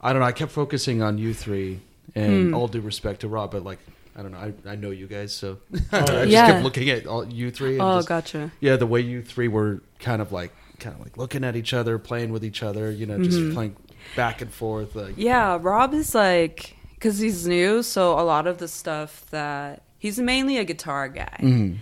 I 0.00 0.12
don't 0.12 0.20
know. 0.20 0.26
I 0.26 0.32
kept 0.32 0.52
focusing 0.52 1.02
on 1.02 1.18
you 1.18 1.34
three, 1.34 1.80
and 2.14 2.48
Hmm. 2.48 2.54
all 2.54 2.68
due 2.68 2.80
respect 2.80 3.20
to 3.20 3.28
Rob, 3.28 3.50
but 3.52 3.62
like 3.64 3.78
I 4.16 4.22
don't 4.22 4.30
know. 4.32 4.38
I, 4.38 4.52
I 4.72 4.76
know 4.76 4.90
you 4.90 5.06
guys, 5.06 5.32
so 5.32 5.58
I 5.92 5.98
yeah. 5.98 6.06
just 6.06 6.28
Yeah. 6.30 6.46
kept 6.52 6.64
looking 6.64 6.88
at 6.90 7.06
all 7.06 7.26
you 7.26 7.50
three. 7.50 7.72
And 7.74 7.82
oh 7.82 7.96
just, 7.98 8.08
gotcha 8.08 8.52
yeah, 8.60 8.76
the 8.76 8.86
way 8.86 9.00
you 9.00 9.22
three 9.22 9.48
were 9.48 9.82
kind 9.98 10.22
of 10.22 10.30
like 10.32 10.52
kind 10.78 10.94
of 10.94 11.00
like 11.02 11.16
looking 11.16 11.44
at 11.44 11.56
each 11.56 11.72
other, 11.74 11.98
playing 11.98 12.30
with 12.32 12.44
each 12.44 12.62
other. 12.62 12.90
You 12.90 13.06
know, 13.06 13.18
just 13.22 13.38
Mhm. 13.38 13.54
playing 13.54 13.76
back 14.16 14.40
and 14.40 14.52
forth. 14.52 14.94
Like 14.94 15.14
Yeah, 15.16 15.58
Rob 15.60 15.94
is 15.94 16.14
like 16.14 16.76
because 16.94 17.18
he's 17.18 17.46
new, 17.46 17.82
so 17.82 18.18
a 18.18 18.22
lot 18.22 18.46
of 18.46 18.58
the 18.58 18.68
stuff 18.68 19.24
that 19.30 19.82
he's 19.98 20.18
mainly 20.18 20.58
a 20.58 20.64
guitar 20.64 21.08
guy, 21.08 21.36
mhm. 21.40 21.76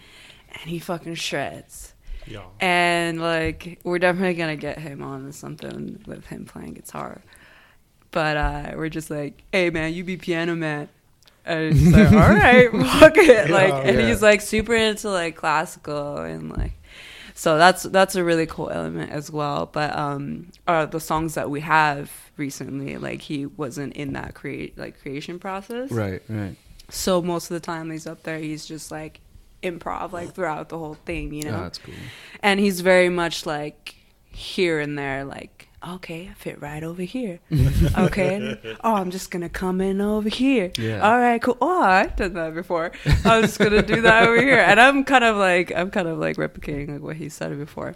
and 0.52 0.64
he 0.64 0.78
fucking 0.78 1.14
shreds. 1.16 1.92
Yeah. 2.26 2.42
And 2.60 3.20
like, 3.20 3.80
we're 3.84 3.98
definitely 3.98 4.34
gonna 4.34 4.56
get 4.56 4.78
him 4.78 5.02
on 5.02 5.32
something 5.32 6.02
with 6.06 6.26
him 6.26 6.44
playing 6.46 6.74
guitar. 6.74 7.20
But 8.10 8.36
uh, 8.36 8.72
we're 8.76 8.88
just 8.90 9.10
like, 9.10 9.42
hey 9.52 9.70
man, 9.70 9.92
you 9.92 10.04
be 10.04 10.16
piano 10.16 10.54
man. 10.54 10.88
And 11.44 11.74
he's 11.74 11.92
like, 11.92 12.12
all 12.12 12.18
right, 12.18 12.70
fuck 13.00 13.16
it. 13.16 13.48
Yeah, 13.48 13.54
like, 13.54 13.72
and 13.86 13.98
yeah. 13.98 14.06
he's 14.08 14.22
like 14.22 14.40
super 14.40 14.74
into 14.74 15.10
like 15.10 15.34
classical 15.36 16.18
and 16.18 16.56
like, 16.56 16.72
so 17.34 17.58
that's 17.58 17.82
that's 17.84 18.14
a 18.14 18.22
really 18.22 18.46
cool 18.46 18.70
element 18.70 19.10
as 19.10 19.30
well. 19.30 19.66
But 19.66 19.96
um, 19.96 20.48
uh, 20.66 20.86
the 20.86 21.00
songs 21.00 21.34
that 21.34 21.50
we 21.50 21.60
have 21.60 22.10
recently, 22.36 22.96
like 22.98 23.22
he 23.22 23.46
wasn't 23.46 23.94
in 23.94 24.12
that 24.12 24.34
create 24.34 24.78
like 24.78 25.00
creation 25.02 25.38
process. 25.38 25.90
right, 25.90 26.22
right. 26.28 26.54
So 26.90 27.22
most 27.22 27.50
of 27.50 27.54
the 27.54 27.60
time 27.60 27.90
he's 27.90 28.06
up 28.06 28.22
there, 28.22 28.38
he's 28.38 28.66
just 28.66 28.90
like 28.90 29.20
improv 29.62 30.12
like 30.12 30.34
throughout 30.34 30.68
the 30.68 30.78
whole 30.78 30.94
thing, 31.06 31.32
you 31.32 31.44
know 31.44 31.56
Oh, 31.56 31.62
that's 31.62 31.78
cool. 31.78 31.94
and 32.42 32.60
he's 32.60 32.80
very 32.80 33.08
much 33.08 33.46
like 33.46 33.94
here 34.28 34.80
and 34.80 34.98
there 34.98 35.24
like 35.24 35.61
okay 35.86 36.28
i 36.30 36.34
fit 36.34 36.60
right 36.60 36.82
over 36.84 37.02
here. 37.02 37.40
Okay. 37.98 38.58
Oh 38.84 38.94
i'm 38.94 39.10
just 39.10 39.30
gonna 39.30 39.48
come 39.48 39.80
in 39.80 40.00
over 40.00 40.28
here. 40.28 40.70
Yeah. 40.78 41.00
all 41.00 41.18
right 41.18 41.40
cool. 41.42 41.56
Oh 41.60 41.82
i've 41.82 42.16
done 42.16 42.34
that 42.34 42.54
before. 42.54 42.92
I'm 43.24 43.42
just 43.42 43.58
gonna 43.58 43.82
do 43.82 44.00
that 44.02 44.24
over 44.28 44.40
here. 44.40 44.58
And 44.60 44.80
i'm 44.80 45.04
kind 45.04 45.24
of 45.24 45.36
like 45.36 45.72
i'm 45.74 45.90
kind 45.90 46.08
of 46.08 46.18
like 46.18 46.36
replicating 46.36 46.88
like 46.90 47.02
what 47.02 47.16
he 47.16 47.28
said 47.28 47.56
before. 47.58 47.94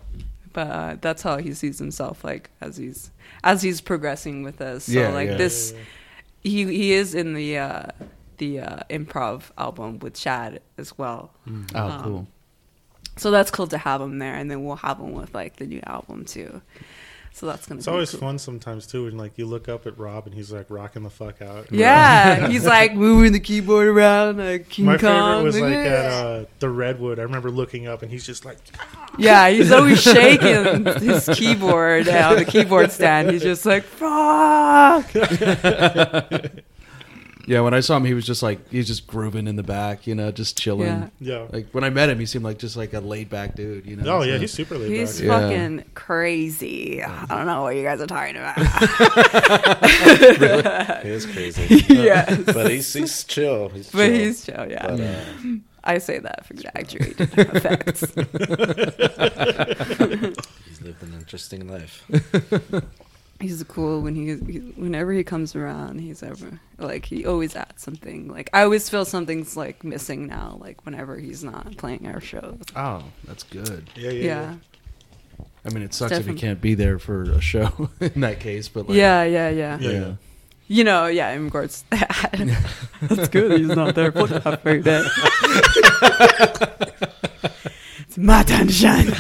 But 0.53 0.67
uh, 0.71 0.97
that's 1.01 1.23
how 1.23 1.37
he 1.37 1.53
sees 1.53 1.79
himself 1.79 2.25
like 2.25 2.51
as 2.61 2.77
he's 2.79 3.11
as 3.45 3.61
he's 3.63 3.81
progressing 3.81 4.43
with 4.43 4.61
us. 4.61 4.85
So 4.85 4.93
Yeah, 4.93 5.11
like 5.11 5.29
yeah. 5.31 5.37
this 5.37 5.75
he 6.43 6.65
he 6.65 6.93
is 6.93 7.15
in 7.15 7.35
the 7.35 7.59
uh 7.59 7.87
the 8.39 8.61
uh 8.61 8.79
improv 8.91 9.51
album 9.59 9.99
with 9.99 10.15
chad 10.15 10.61
as 10.79 10.97
well. 10.99 11.33
Oh, 11.75 11.79
Um, 11.81 12.03
cool. 12.03 12.27
so 13.17 13.31
that's 13.31 13.51
cool 13.51 13.67
to 13.69 13.79
have 13.79 14.01
him 14.01 14.19
there, 14.19 14.35
and 14.35 14.51
then 14.51 14.65
we'll 14.65 14.77
have 14.77 14.99
him 14.99 15.13
with 15.13 15.35
like 15.35 15.57
the 15.57 15.67
new 15.67 15.81
album 15.87 16.25
too. 16.25 16.63
So 17.37 17.45
that's 17.45 17.67
gonna. 17.67 17.81
It's 17.81 17.87
be 17.87 17.93
always 17.93 18.11
cool. 18.13 18.21
fun 18.21 18.39
sometimes 18.39 18.87
too 18.87 19.05
when 19.05 19.19
like 19.19 19.37
you 19.37 19.45
look 19.45 19.69
up 19.69 19.87
at 19.87 19.99
Rob 19.99 20.25
and 20.25 20.35
he's 20.35 20.51
like 20.51 20.71
rocking 20.71 21.03
the 21.03 21.11
fuck 21.11 21.43
out. 21.43 21.71
Yeah, 21.71 22.49
he's 22.51 22.65
like 22.65 22.95
moving 22.95 23.33
the 23.33 23.41
keyboard 23.41 23.89
around 23.89 24.39
like 24.39 24.71
King 24.71 24.87
My 24.87 24.97
Kong. 24.97 25.45
favorite 25.45 25.45
was 25.45 25.61
like 25.61 25.75
at 25.75 26.13
uh, 26.13 26.45
the 26.61 26.71
Redwood. 26.71 27.19
I 27.19 27.25
remember 27.25 27.51
looking 27.51 27.89
up 27.89 28.01
and 28.01 28.11
he's 28.11 28.25
just 28.25 28.47
like, 28.47 28.57
yeah, 29.19 29.51
he's 29.51 29.71
always 29.71 30.03
shaking 30.03 30.87
his 30.87 31.29
keyboard 31.35 32.09
on 32.09 32.37
the 32.37 32.47
keyboard 32.47 32.91
stand. 32.91 33.31
He's 33.31 33.43
just 33.43 33.67
like 33.67 33.83
fuck. 33.83 35.05
Yeah, 37.47 37.61
when 37.61 37.73
I 37.75 37.81
saw 37.81 37.97
him, 37.97 38.05
he 38.05 38.13
was 38.13 38.27
just 38.27 38.43
like 38.43 38.69
he's 38.71 38.87
just 38.89 39.07
grooving 39.07 39.47
in 39.47 39.55
the 39.57 39.63
back, 39.63 40.07
you 40.07 40.15
know, 40.17 40.31
just 40.33 40.59
chilling. 40.59 41.11
Yeah. 41.21 41.43
yeah. 41.43 41.47
Like 41.53 41.69
when 41.71 41.85
I 41.85 41.91
met 41.91 42.11
him, 42.11 42.19
he 42.19 42.27
seemed 42.27 42.45
like 42.45 42.59
just 42.59 42.77
like 42.77 42.93
a 42.93 42.99
laid 43.01 43.31
back 43.31 43.55
dude, 43.55 43.87
you 43.87 43.95
know. 43.97 44.19
Oh 44.19 44.23
yeah, 44.23 44.37
he's 44.39 44.53
super 44.53 44.77
laid 44.77 44.91
He's 44.91 45.21
back. 45.21 45.27
Yeah. 45.29 45.41
fucking 45.41 45.85
crazy. 45.95 47.03
I 47.05 47.27
don't 47.27 47.47
know 47.47 47.63
what 47.63 47.77
you 47.77 47.85
guys 47.85 48.01
are 48.01 48.07
talking 48.07 48.37
about. 48.37 48.57
He 51.07 51.11
is 51.11 51.27
crazy. 51.27 51.85
Yeah. 51.95 52.37
but 52.47 52.71
he's 52.71 52.93
he's 52.93 53.23
chill. 53.25 53.69
He's 53.69 53.91
but 53.91 54.07
chill. 54.07 54.15
he's 54.15 54.45
chill. 54.45 54.67
Yeah, 54.69 54.87
But, 54.89 55.01
uh, 55.01 55.25
I 55.85 55.99
say 55.99 56.19
that 56.19 56.45
for 56.47 56.55
exaggerated 56.55 57.29
effects. 57.39 58.01
he's 60.67 60.83
lived 60.83 61.03
an 61.03 61.15
interesting 61.15 61.69
life. 61.69 62.05
He's 63.41 63.63
cool 63.65 64.01
when 64.01 64.15
he, 64.15 64.27
he 64.51 64.59
whenever 64.77 65.13
he 65.13 65.23
comes 65.23 65.55
around 65.55 65.99
he's 66.01 66.23
ever 66.23 66.59
like 66.79 67.05
he 67.05 67.27
always 67.27 67.55
adds 67.55 67.83
something 67.83 68.29
like 68.29 68.49
i 68.55 68.63
always 68.63 68.89
feel 68.89 69.05
something's 69.05 69.57
like 69.57 69.85
missing 69.85 70.27
now 70.27 70.57
like 70.61 70.85
whenever 70.87 71.19
he's 71.19 71.45
not 71.45 71.77
playing 71.77 72.07
our 72.07 72.21
shows 72.21 72.59
Oh, 72.75 73.03
that's 73.25 73.43
good. 73.43 73.91
Yeah, 73.95 74.11
yeah, 74.11 74.23
yeah 74.25 74.41
yeah. 74.51 74.55
I 75.65 75.69
mean, 75.71 75.83
it 75.83 75.93
sucks 75.93 76.13
if 76.13 76.27
he 76.27 76.35
can't 76.35 76.61
be 76.61 76.75
there 76.75 76.99
for 76.99 77.23
a 77.25 77.41
show 77.41 77.91
in 78.01 78.21
that 78.21 78.39
case, 78.41 78.69
but 78.69 78.89
like, 78.89 78.97
yeah 78.97 79.25
yeah 79.25 79.49
yeah 79.51 79.79
Yeah. 79.81 79.91
yeah. 79.91 80.13
you 80.69 80.85
know 80.85 81.07
yeah 81.07 81.31
in 81.33 81.45
regards 81.47 81.83
to 81.83 81.91
that 81.99 82.31
that's 83.03 83.29
good 83.29 83.59
he's 83.61 83.69
not 83.69 83.95
there 83.95 84.13
for 84.13 84.27
that 84.29 84.63
very 84.63 84.81
day 84.83 85.03
it's 88.01 88.17
my 88.19 88.43
time 88.45 88.67
to 88.69 88.73
shine 88.73 89.13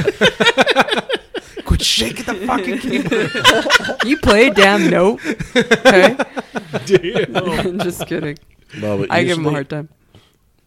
Quit 1.66 1.82
shaking 1.82 2.24
the 2.26 2.46
fucking 2.46 2.78
keyboard. 2.84 4.04
you 4.04 4.16
play 4.18 4.46
a 4.48 4.54
damn 4.54 4.88
note 4.88 5.20
okay 5.56 6.16
Damn. 6.86 7.78
just 7.86 8.06
kidding 8.06 8.38
No, 8.80 8.98
but 8.98 9.10
i 9.12 9.22
give 9.24 9.38
him 9.38 9.44
a 9.44 9.48
usually 9.50 9.52
hard 9.54 9.68
time 9.70 9.88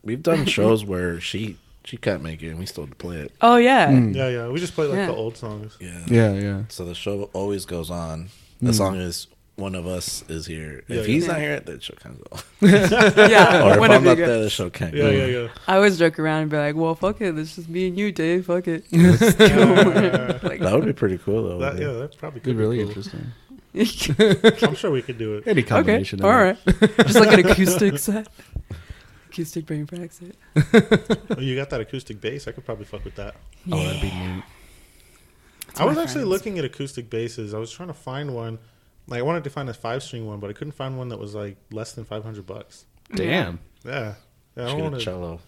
We've 0.04 0.22
done 0.24 0.46
shows 0.46 0.86
where 0.86 1.20
she 1.20 1.58
she 1.86 1.98
can't 1.98 2.22
make 2.22 2.42
it 2.44 2.50
and 2.50 2.60
we 2.60 2.66
still 2.66 2.88
play 2.98 3.18
it. 3.18 3.32
oh 3.42 3.56
yeah 3.58 3.88
Mm. 3.90 4.16
yeah, 4.16 4.30
yeah. 4.30 4.48
We 4.50 4.60
just 4.60 4.74
play 4.76 4.86
like 4.88 4.98
Yeah. 4.98 5.08
the 5.08 5.16
old 5.16 5.36
songs. 5.38 5.78
Yeah. 5.80 6.04
Yeah, 6.08 6.34
yeah. 6.34 6.64
So 6.70 6.86
the 6.86 6.94
show 6.96 7.30
always 7.34 7.66
goes 7.66 7.90
on 7.90 8.30
Mm. 8.62 8.70
as 8.70 8.80
long 8.80 9.00
as 9.00 9.28
one 9.60 9.76
of 9.76 9.86
us 9.86 10.24
is 10.30 10.46
here. 10.46 10.84
Yeah, 10.88 11.00
if 11.02 11.06
he's 11.06 11.26
yeah. 11.28 11.32
not 11.34 11.42
here, 11.42 11.60
the 11.60 11.80
show 11.82 11.94
can't 11.96 12.18
go. 12.30 12.40
yeah 12.68 13.68
or 13.68 13.74
if 13.74 13.80
whenever 13.80 13.94
I'm 13.96 14.04
not 14.04 14.18
there, 14.18 14.42
the 14.44 14.50
show 14.50 14.70
can't 14.70 14.94
Yeah, 14.94 15.04
go. 15.04 15.10
yeah, 15.12 15.26
yeah. 15.26 15.48
I 15.68 15.76
always 15.76 15.98
joke 16.00 16.18
around 16.20 16.44
and 16.44 16.52
be 16.52 16.58
like, 16.58 16.76
"Well, 16.76 16.96
fuck 16.96 17.22
it, 17.22 17.38
it's 17.38 17.56
just 17.56 17.70
me 17.70 17.88
and 17.88 17.98
you, 17.98 18.12
Dave. 18.12 18.46
Fuck 18.48 18.68
it." 18.68 18.86
Yeah. 18.92 20.40
like, 20.44 20.60
That 20.60 20.72
would 20.74 20.86
be 20.86 20.94
pretty 20.94 21.18
cool 21.18 21.44
though. 21.48 21.60
That, 21.60 21.78
yeah, 21.80 21.92
that 21.94 22.18
probably 22.18 22.40
Be 22.40 22.46
could 22.52 22.58
really 22.58 22.78
be 22.78 22.84
cool. 22.84 22.90
interesting. 22.90 23.32
I'm 24.68 24.76
sure 24.76 24.90
we 24.92 25.02
could 25.02 25.18
do 25.18 25.38
it. 25.38 25.48
Any 25.48 25.62
combination. 25.64 26.22
all 26.24 26.32
of 26.32 26.58
it. 26.66 26.98
just 27.06 27.20
like 27.20 27.32
an 27.38 27.46
acoustic 27.46 27.98
set, 28.00 28.28
acoustic 29.30 29.66
brain 29.68 29.86
frack 29.86 30.12
set. 30.12 30.36
Oh, 31.38 31.40
you 31.40 31.56
got 31.56 31.70
that 31.70 31.80
acoustic 31.82 32.20
bass? 32.20 32.48
I 32.48 32.52
could 32.52 32.66
probably 32.66 32.86
fuck 32.86 33.06
with 33.06 33.16
that. 33.16 33.36
Oh, 33.72 33.78
that'd 33.84 34.02
be 34.02 34.08
neat. 34.10 34.44
I 35.78 35.86
was 35.86 35.98
my 35.98 36.04
actually 36.04 36.24
looking 36.26 36.58
at 36.58 36.66
acoustic 36.66 37.10
basses. 37.10 37.54
I 37.54 37.60
was 37.60 37.72
trying 37.72 37.90
to 37.90 37.94
find 37.94 38.34
one. 38.34 38.58
Like 39.10 39.20
I 39.20 39.24
wanted 39.24 39.44
to 39.46 39.50
find 39.50 39.68
a 39.70 39.74
five 39.74 40.04
string 40.04 40.26
one, 40.28 40.40
but 40.40 40.50
I 40.50 40.54
couldn't 40.54 40.74
find 40.74 40.98
one 40.98 41.10
that 41.10 41.20
was 41.20 41.34
like 41.36 41.58
less 41.72 41.94
than 41.94 42.06
five 42.06 42.24
hundred 42.24 42.46
bucks. 42.46 42.86
Damn. 43.14 43.60
Yeah, 43.84 43.92
yeah. 43.92 44.14
I 44.56 44.62
Just 44.62 44.68
don't 44.70 44.78
get 44.78 44.84
want 44.84 44.94
a 44.96 44.98
a, 44.98 45.02
cello. 45.02 45.40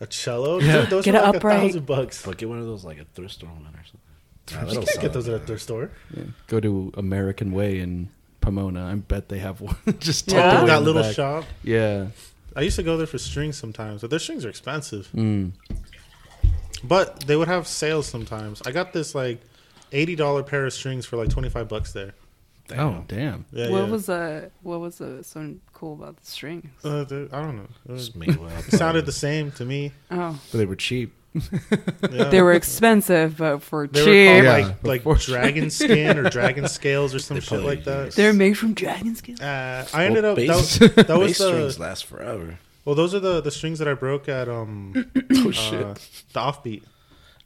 a 0.00 0.06
cello. 0.06 0.58
Yeah. 0.60 0.80
Dude, 0.82 0.90
those 0.90 1.04
Get 1.04 1.14
are 1.14 1.18
it 1.18 1.26
like 1.26 1.36
upright. 1.36 1.58
a 1.58 1.60
thousand 1.66 1.86
bucks. 1.86 2.24
But 2.24 2.36
get 2.38 2.48
one 2.48 2.58
of 2.58 2.66
those 2.66 2.84
like 2.84 2.98
a 2.98 3.04
thrift 3.14 3.34
store 3.34 3.50
one 3.50 3.62
or 3.74 3.84
something. 3.84 4.00
Nah, 4.52 4.60
You 4.60 4.66
that'll 4.66 4.74
can't 4.82 4.88
sell 4.88 5.02
get 5.02 5.12
those 5.12 5.28
it. 5.28 5.32
at 5.34 5.46
their 5.46 5.58
store. 5.58 5.90
Yeah. 6.16 6.24
Go 6.48 6.60
to 6.60 6.92
American 6.96 7.52
Way 7.52 7.78
in 7.78 8.08
Pomona. 8.40 8.86
I 8.86 8.94
bet 8.96 9.28
they 9.28 9.38
have 9.38 9.60
one 9.60 9.76
just 10.00 10.30
Yeah. 10.30 10.42
tucked 10.42 10.56
away 10.62 10.66
that 10.66 10.78
in 10.78 10.84
the 10.84 10.90
little 10.92 11.02
back. 11.02 11.14
shop. 11.14 11.44
Yeah. 11.62 12.06
I 12.56 12.60
used 12.62 12.76
to 12.76 12.82
go 12.82 12.96
there 12.96 13.06
for 13.06 13.18
strings 13.18 13.56
sometimes, 13.56 14.00
but 14.00 14.10
their 14.10 14.18
strings 14.18 14.44
are 14.44 14.48
expensive. 14.48 15.08
Mm. 15.14 15.52
But 16.82 17.20
they 17.26 17.36
would 17.36 17.48
have 17.48 17.66
sales 17.66 18.06
sometimes. 18.06 18.60
I 18.66 18.70
got 18.70 18.92
this 18.92 19.14
like 19.14 19.40
eighty 19.92 20.16
dollar 20.16 20.42
pair 20.42 20.66
of 20.66 20.72
strings 20.72 21.06
for 21.06 21.16
like 21.16 21.30
twenty 21.30 21.48
five 21.48 21.68
bucks 21.68 21.92
there. 21.92 22.14
Oh 22.72 23.04
damn. 23.08 23.44
Yeah, 23.52 23.68
what 23.70 23.84
yeah. 23.84 23.90
was 23.90 24.08
uh 24.08 24.48
what 24.62 24.80
was 24.80 25.00
uh, 25.00 25.22
so 25.22 25.54
cool 25.74 25.94
about 25.94 26.16
the 26.16 26.26
strings? 26.26 26.66
Uh, 26.82 27.04
the- 27.04 27.28
I 27.32 27.42
don't 27.42 27.56
know. 27.56 27.68
It, 27.88 27.92
was- 27.92 28.06
Just 28.08 28.16
made 28.22 28.36
well. 28.36 28.50
it 28.58 28.72
sounded 28.72 29.04
the 29.06 29.12
same 29.12 29.50
to 29.52 29.64
me. 29.64 29.92
Oh, 30.10 30.40
But 30.50 30.58
they 30.58 30.64
were 30.66 30.76
cheap. 30.76 31.12
Yeah. 31.34 32.24
they 32.30 32.40
were 32.40 32.52
expensive, 32.52 33.36
but 33.38 33.60
for 33.62 33.86
They 33.88 33.98
cheap. 33.98 34.06
were 34.06 34.42
Yeah, 34.44 34.52
like 34.52 34.84
like 34.84 35.00
before- 35.00 35.16
dragon 35.34 35.68
skin 35.68 36.16
or 36.16 36.30
dragon 36.30 36.66
scales 36.78 37.14
or 37.14 37.18
some 37.18 37.40
shit 37.40 37.60
like 37.62 37.84
that. 37.84 38.06
use- 38.06 38.14
They're 38.14 38.32
made 38.32 38.56
from 38.56 38.72
dragon 38.72 39.14
skin. 39.14 39.38
Uh, 39.40 39.86
I 39.92 40.06
ended 40.06 40.24
up 40.24 40.36
that 40.36 40.48
was, 40.48 40.78
that 40.78 41.08
was 41.18 41.28
bass 41.28 41.36
strings 41.36 41.78
last 41.78 42.06
forever. 42.06 42.58
well. 42.86 42.94
Those 42.94 43.14
are 43.14 43.20
the 43.20 43.40
the 43.42 43.50
strings 43.50 43.78
that 43.80 43.88
I 43.88 43.94
broke 43.94 44.28
at 44.28 44.48
um 44.48 44.94
Oh 45.34 45.48
uh, 45.50 45.94
the 46.32 46.40
offbeat. 46.40 46.82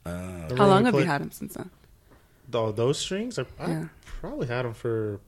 Uh, 0.07 0.55
How 0.57 0.67
long 0.69 0.85
have 0.85 0.95
you 0.95 1.01
had 1.03 1.21
them 1.23 1.33
since 1.33 1.55
then? 1.55 1.71
Oh, 2.55 2.73
those 2.73 2.99
strings? 2.99 3.39
I, 3.39 3.45
I 3.59 3.69
Yeah. 3.69 3.85
Probably 4.21 4.47
had 4.47 4.65
them 4.65 4.75
for 4.75 5.21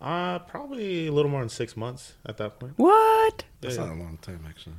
uh 0.00 0.38
probably 0.40 1.06
a 1.06 1.12
little 1.12 1.30
more 1.30 1.40
than 1.40 1.48
six 1.48 1.76
months 1.76 2.14
at 2.24 2.36
that 2.36 2.58
point. 2.58 2.74
What? 2.76 3.44
That's 3.60 3.76
yeah. 3.76 3.86
not 3.86 3.96
a 3.96 3.98
long 3.98 4.18
time 4.22 4.44
actually. 4.48 4.76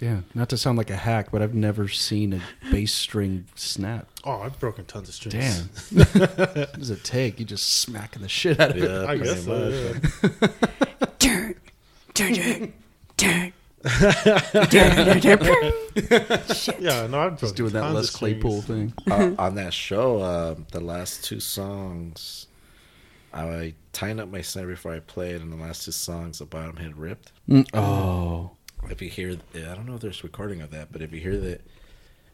Yeah. 0.00 0.20
Not 0.34 0.50
to 0.50 0.58
sound 0.58 0.76
like 0.76 0.90
a 0.90 0.96
hack, 0.96 1.30
but 1.32 1.40
I've 1.40 1.54
never 1.54 1.88
seen 1.88 2.34
a 2.34 2.40
bass 2.70 2.92
string 2.92 3.46
snap. 3.54 4.08
Oh, 4.24 4.42
I've 4.42 4.58
broken 4.60 4.84
tons 4.84 5.08
of 5.08 5.14
strings. 5.14 5.90
Damn. 5.90 6.06
what 6.06 6.72
does 6.74 6.90
it 6.96 7.02
take? 7.02 7.38
You 7.40 7.46
just 7.46 7.66
smacking 7.80 8.22
the 8.22 8.28
shit 8.28 8.60
out 8.60 8.70
of 8.72 8.76
it. 8.76 8.90
Yeah, 8.90 9.06
I 9.06 9.16
guess 9.16 9.44
so. 9.44 9.68
Yeah. 9.68 10.48
Turn, 11.18 11.54
turn, 12.14 12.34
turn, 12.34 12.72
turn. 13.16 13.52
Yeah, 16.80 17.06
no, 17.08 17.20
I've 17.20 17.30
broken 17.30 17.36
Just 17.38 17.56
doing 17.56 17.72
that 17.72 17.80
tons 17.80 17.94
Les 17.94 18.10
Claypool 18.10 18.62
strings. 18.62 18.92
thing. 19.06 19.12
uh, 19.12 19.34
on 19.42 19.54
that 19.56 19.72
show, 19.72 20.18
uh, 20.20 20.54
the 20.72 20.80
last 20.80 21.24
two 21.24 21.40
songs, 21.40 22.46
I 23.32 23.74
tightened 23.92 24.20
up 24.20 24.28
my 24.30 24.40
snare 24.42 24.66
before 24.66 24.92
I 24.92 25.00
played, 25.00 25.40
and 25.40 25.52
the 25.52 25.56
last 25.56 25.84
two 25.84 25.92
songs, 25.92 26.38
the 26.38 26.44
bottom 26.46 26.76
had 26.76 26.96
ripped. 26.98 27.32
Mm, 27.48 27.66
Oh. 27.74 28.50
If 28.90 29.02
you 29.02 29.08
hear, 29.08 29.36
I 29.54 29.58
don't 29.74 29.86
know 29.86 29.94
if 29.96 30.00
there's 30.00 30.20
a 30.20 30.24
recording 30.24 30.60
of 30.60 30.70
that, 30.70 30.92
but 30.92 31.02
if 31.02 31.12
you 31.12 31.18
hear 31.20 31.36
that, 31.38 31.60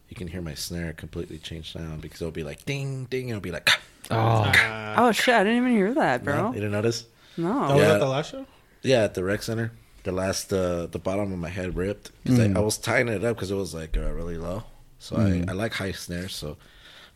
you 0.09 0.17
can 0.17 0.29
hear 0.29 0.43
my 0.43 0.53
snare 0.55 0.93
completely 0.93 1.39
change 1.39 1.73
sound 1.73 2.03
because 2.03 2.21
it'll 2.21 2.31
be 2.33 2.45
like 2.45 2.67
ding, 2.67 3.07
ding, 3.07 3.23
and 3.25 3.31
it'll 3.31 3.41
be 3.41 3.51
like. 3.53 3.71
Oh. 4.11 4.53
Oh 4.99 5.13
shit! 5.13 5.33
I 5.35 5.45
didn't 5.45 5.59
even 5.59 5.71
hear 5.71 5.95
that, 5.95 6.25
No, 6.25 6.33
bro. 6.33 6.47
you 6.49 6.55
didn't 6.55 6.73
notice? 6.73 7.03
that 7.37 7.43
No. 7.43 7.53
was 7.77 7.81
Yeah. 7.81 7.93
at 7.95 8.01
the 8.01 8.07
last 8.09 8.31
show. 8.33 8.45
Yeah, 8.83 9.05
at 9.05 9.15
the 9.15 9.23
rec 9.25 9.43
center, 9.45 9.71
the 10.05 10.13
last, 10.13 10.53
uh, 10.53 10.87
the 10.87 10.99
bottom 10.99 11.33
of 11.33 11.39
my 11.39 11.49
head 11.49 11.77
ripped 11.77 12.11
because 12.25 12.41
I, 12.41 12.47
I 12.59 12.61
was 12.61 12.77
tightening 12.79 13.15
it 13.15 13.25
up 13.25 13.37
because 13.37 13.51
it 13.51 13.55
was 13.57 13.75
like 13.75 13.97
uh, 13.97 14.11
really 14.13 14.37
low. 14.37 14.65
So 14.99 15.17
I, 15.17 15.45
I 15.49 15.53
like 15.53 15.73
high 15.73 15.93
snares, 15.93 16.35
so 16.35 16.57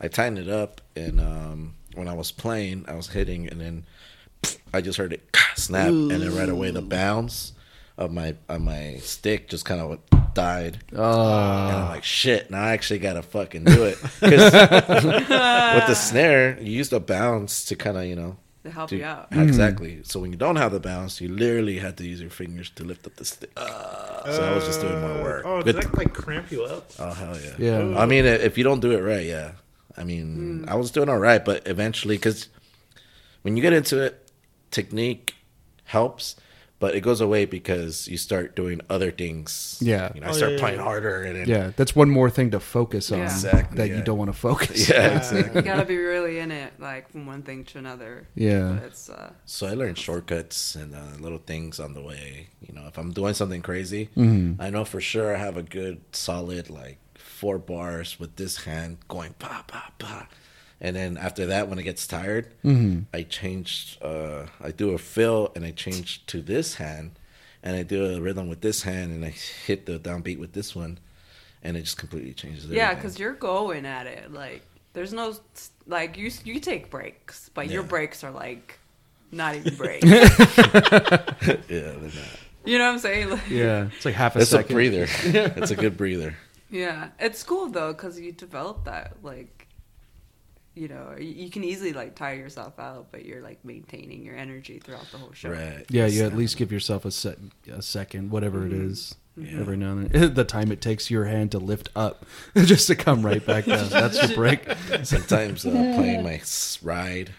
I 0.00 0.08
tightened 0.08 0.38
it 0.38 0.48
up, 0.48 0.80
and 0.96 1.20
um, 1.20 1.74
when 1.94 2.08
I 2.08 2.14
was 2.14 2.32
playing, 2.32 2.84
I 2.88 2.94
was 2.94 3.08
hitting, 3.08 3.48
and 3.48 3.60
then 3.60 3.84
I 4.74 4.80
just 4.80 4.98
heard 4.98 5.12
it 5.12 5.22
snap, 5.56 5.88
and 5.88 6.10
then 6.10 6.34
right 6.34 6.48
away 6.48 6.70
the 6.72 6.82
bounce 6.82 7.52
of 7.96 8.12
my 8.12 8.34
of 8.48 8.60
my 8.60 8.96
stick 8.98 9.48
just 9.48 9.64
kind 9.64 9.80
of 9.80 9.98
died. 10.34 10.78
Oh. 10.94 11.66
And 11.68 11.76
I'm 11.76 11.88
like, 11.88 12.04
shit, 12.04 12.50
now 12.50 12.60
I 12.62 12.72
actually 12.72 12.98
gotta 12.98 13.22
fucking 13.22 13.64
do 13.64 13.84
it. 13.84 13.98
'Cause 13.98 14.20
with 14.20 15.86
the 15.86 15.94
snare, 15.94 16.58
you 16.60 16.72
use 16.72 16.90
the 16.90 17.00
bounce 17.00 17.64
to 17.66 17.76
kind 17.76 17.96
of, 17.96 18.04
you 18.04 18.16
know, 18.16 18.36
To 18.66 18.72
help 18.72 18.90
do- 18.90 18.96
you 18.96 19.04
out. 19.04 19.32
Hmm. 19.32 19.40
Exactly. 19.40 20.00
So 20.02 20.18
when 20.20 20.32
you 20.32 20.36
don't 20.38 20.56
have 20.56 20.72
the 20.72 20.80
balance, 20.80 21.20
you 21.20 21.28
literally 21.28 21.78
have 21.78 21.94
to 21.96 22.04
use 22.04 22.20
your 22.20 22.30
fingers 22.30 22.68
to 22.70 22.84
lift 22.84 23.06
up 23.06 23.14
the 23.16 23.24
stick. 23.24 23.50
Uh, 23.56 24.32
so 24.34 24.42
I 24.42 24.54
was 24.54 24.66
just 24.66 24.80
doing 24.80 25.00
more 25.00 25.18
uh, 25.20 25.22
work. 25.22 25.42
Oh, 25.46 25.56
With- 25.58 25.66
did 25.66 25.76
that 25.76 25.96
like 25.96 26.12
cramp 26.12 26.50
you 26.50 26.64
up? 26.64 26.90
oh 26.98 27.12
hell 27.12 27.36
yeah. 27.38 27.54
Yeah. 27.58 27.98
I 27.98 28.06
mean, 28.06 28.24
if 28.24 28.58
you 28.58 28.64
don't 28.64 28.80
do 28.80 28.90
it 28.90 29.00
right, 29.02 29.24
yeah. 29.24 29.52
I 29.96 30.02
mean, 30.04 30.64
hmm. 30.64 30.68
I 30.68 30.74
was 30.74 30.90
doing 30.90 31.08
all 31.08 31.18
right, 31.18 31.42
but 31.44 31.66
eventually, 31.66 32.16
because 32.16 32.48
when 33.42 33.56
you 33.56 33.62
get 33.62 33.72
into 33.72 34.02
it, 34.02 34.28
technique 34.72 35.34
helps, 35.84 36.36
but 36.78 36.94
it 36.94 37.00
goes 37.00 37.20
away 37.22 37.46
because 37.46 38.06
you 38.06 38.16
start 38.18 38.54
doing 38.54 38.80
other 38.90 39.10
things. 39.10 39.78
Yeah. 39.80 40.12
You 40.14 40.20
know, 40.20 40.26
I 40.26 40.30
Oh, 40.30 40.32
start 40.32 40.50
yeah, 40.52 40.56
yeah, 40.56 40.62
playing 40.62 40.78
yeah. 40.78 40.84
harder, 40.84 41.22
and 41.22 41.36
then, 41.36 41.48
Yeah, 41.48 41.72
that's 41.76 41.96
one 41.96 42.10
more 42.10 42.28
thing 42.30 42.50
to 42.50 42.60
focus 42.60 43.10
on 43.10 43.18
Yeah. 43.18 43.24
Exactly, 43.24 43.76
that 43.78 43.88
you 43.88 44.02
don't 44.02 44.18
want 44.18 44.30
to 44.32 44.36
focus. 44.38 44.88
yeah, 44.88 45.16
exactly. 45.16 45.56
You 45.60 45.62
gotta 45.62 45.86
be 45.86 45.96
really 45.96 46.38
in 46.38 46.50
it, 46.50 46.72
like 46.78 47.08
from 47.10 47.26
one 47.26 47.42
thing 47.42 47.64
to 47.64 47.78
another. 47.78 48.28
Yeah. 48.34 48.76
It's 48.84 49.08
uh, 49.08 49.32
So 49.46 49.66
I 49.66 49.72
learned 49.74 49.96
shortcuts 49.98 50.74
and 50.76 50.94
uh, 50.94 51.16
little 51.18 51.38
things 51.52 51.80
on 51.80 51.94
the 51.94 52.02
way. 52.02 52.48
You 52.60 52.74
know, 52.74 52.86
if 52.86 52.98
I'm 52.98 53.12
doing 53.12 53.34
something 53.34 53.62
crazy, 53.62 54.10
Mhm. 54.16 54.56
I 54.60 54.68
know 54.70 54.84
for 54.84 55.00
sure 55.00 55.34
I 55.34 55.38
have 55.38 55.56
a 55.56 55.62
good 55.62 56.00
solid 56.12 56.68
like 56.68 56.98
four 57.14 57.58
bars 57.58 58.18
with 58.20 58.36
this 58.36 58.64
hand 58.64 58.98
going 59.08 59.34
pa 59.38 59.64
pa 59.66 59.92
pa, 59.98 60.26
and 60.80 60.94
then 60.96 61.16
after 61.16 61.46
that, 61.46 61.68
when 61.68 61.78
it 61.78 61.84
gets 61.84 62.06
tired, 62.06 62.54
Mhm. 62.64 63.04
I 63.14 63.22
change. 63.22 63.98
Uh, 64.02 64.46
I 64.60 64.70
do 64.70 64.90
a 64.90 64.98
fill 64.98 65.52
and 65.54 65.64
I 65.64 65.70
change 65.70 66.26
to 66.26 66.40
this 66.42 66.74
hand, 66.74 67.12
and 67.62 67.76
I 67.76 67.82
do 67.82 68.04
a 68.06 68.20
rhythm 68.20 68.48
with 68.48 68.60
this 68.60 68.82
hand, 68.82 69.12
and 69.12 69.24
I 69.24 69.30
hit 69.30 69.86
the 69.86 69.98
downbeat 69.98 70.38
with 70.38 70.52
this 70.52 70.74
one, 70.76 70.98
and 71.62 71.76
it 71.76 71.82
just 71.82 71.96
completely 71.98 72.32
changes. 72.34 72.66
yeah, 72.66 72.94
because 72.94 73.18
you're 73.18 73.32
going 73.32 73.86
at 73.86 74.06
it. 74.06 74.32
Like 74.32 74.62
there's 74.92 75.12
no 75.12 75.34
like 75.86 76.16
you 76.16 76.30
you 76.44 76.60
take 76.60 76.90
breaks, 76.90 77.50
but 77.54 77.68
your 77.70 77.82
breaks 77.82 78.22
are 78.24 78.30
like 78.30 78.78
not 79.32 79.54
even 79.56 79.74
breaks. 79.82 80.04
yeah, 80.06 81.56
they're 81.68 82.00
not. 82.00 82.12
you 82.64 82.78
know 82.78 82.86
what 82.86 82.92
I'm 82.94 82.98
saying? 82.98 83.30
Like, 83.30 83.48
Yeah, 83.48 83.88
it's 83.94 84.04
like 84.04 84.14
half 84.14 84.36
a 84.36 84.40
It's 84.40 84.52
a 84.52 84.56
second. 84.58 84.74
breather. 84.74 85.06
it's 85.24 85.70
a 85.70 85.76
good 85.76 85.96
breather. 85.96 86.34
Yeah, 86.70 87.08
it's 87.18 87.42
cool 87.42 87.68
though 87.68 87.92
because 87.92 88.18
you 88.18 88.32
develop 88.32 88.84
that 88.84 89.16
like, 89.22 89.55
you 90.76 90.88
know, 90.88 91.14
you, 91.18 91.24
you 91.24 91.50
can 91.50 91.64
easily 91.64 91.92
like 91.94 92.14
tire 92.14 92.34
yourself 92.36 92.78
out, 92.78 93.06
but 93.10 93.24
you're 93.24 93.40
like 93.42 93.58
maintaining 93.64 94.22
your 94.22 94.36
energy 94.36 94.78
throughout 94.78 95.10
the 95.10 95.16
whole 95.18 95.32
show. 95.32 95.48
Right. 95.50 95.84
Yeah, 95.88 96.06
you 96.06 96.24
at 96.24 96.36
least 96.36 96.56
give 96.58 96.70
yourself 96.70 97.04
a, 97.06 97.10
set, 97.10 97.38
a 97.72 97.80
second, 97.82 98.30
whatever 98.30 98.66
it 98.66 98.72
is, 98.74 99.14
Yeah. 99.36 99.58
every 99.60 99.78
now 99.78 99.92
and 99.92 100.10
then. 100.10 100.34
The 100.34 100.44
time 100.44 100.70
it 100.70 100.82
takes 100.82 101.10
your 101.10 101.24
hand 101.24 101.50
to 101.52 101.58
lift 101.58 101.88
up 101.96 102.26
just 102.56 102.86
to 102.88 102.94
come 102.94 103.24
right 103.24 103.44
back 103.44 103.64
down. 103.64 103.88
That's 103.88 104.20
your 104.28 104.36
break. 104.36 104.60
Sometimes 105.02 105.64
uh, 105.64 105.70
playing 105.70 106.22
my 106.22 106.40
ride 106.82 107.32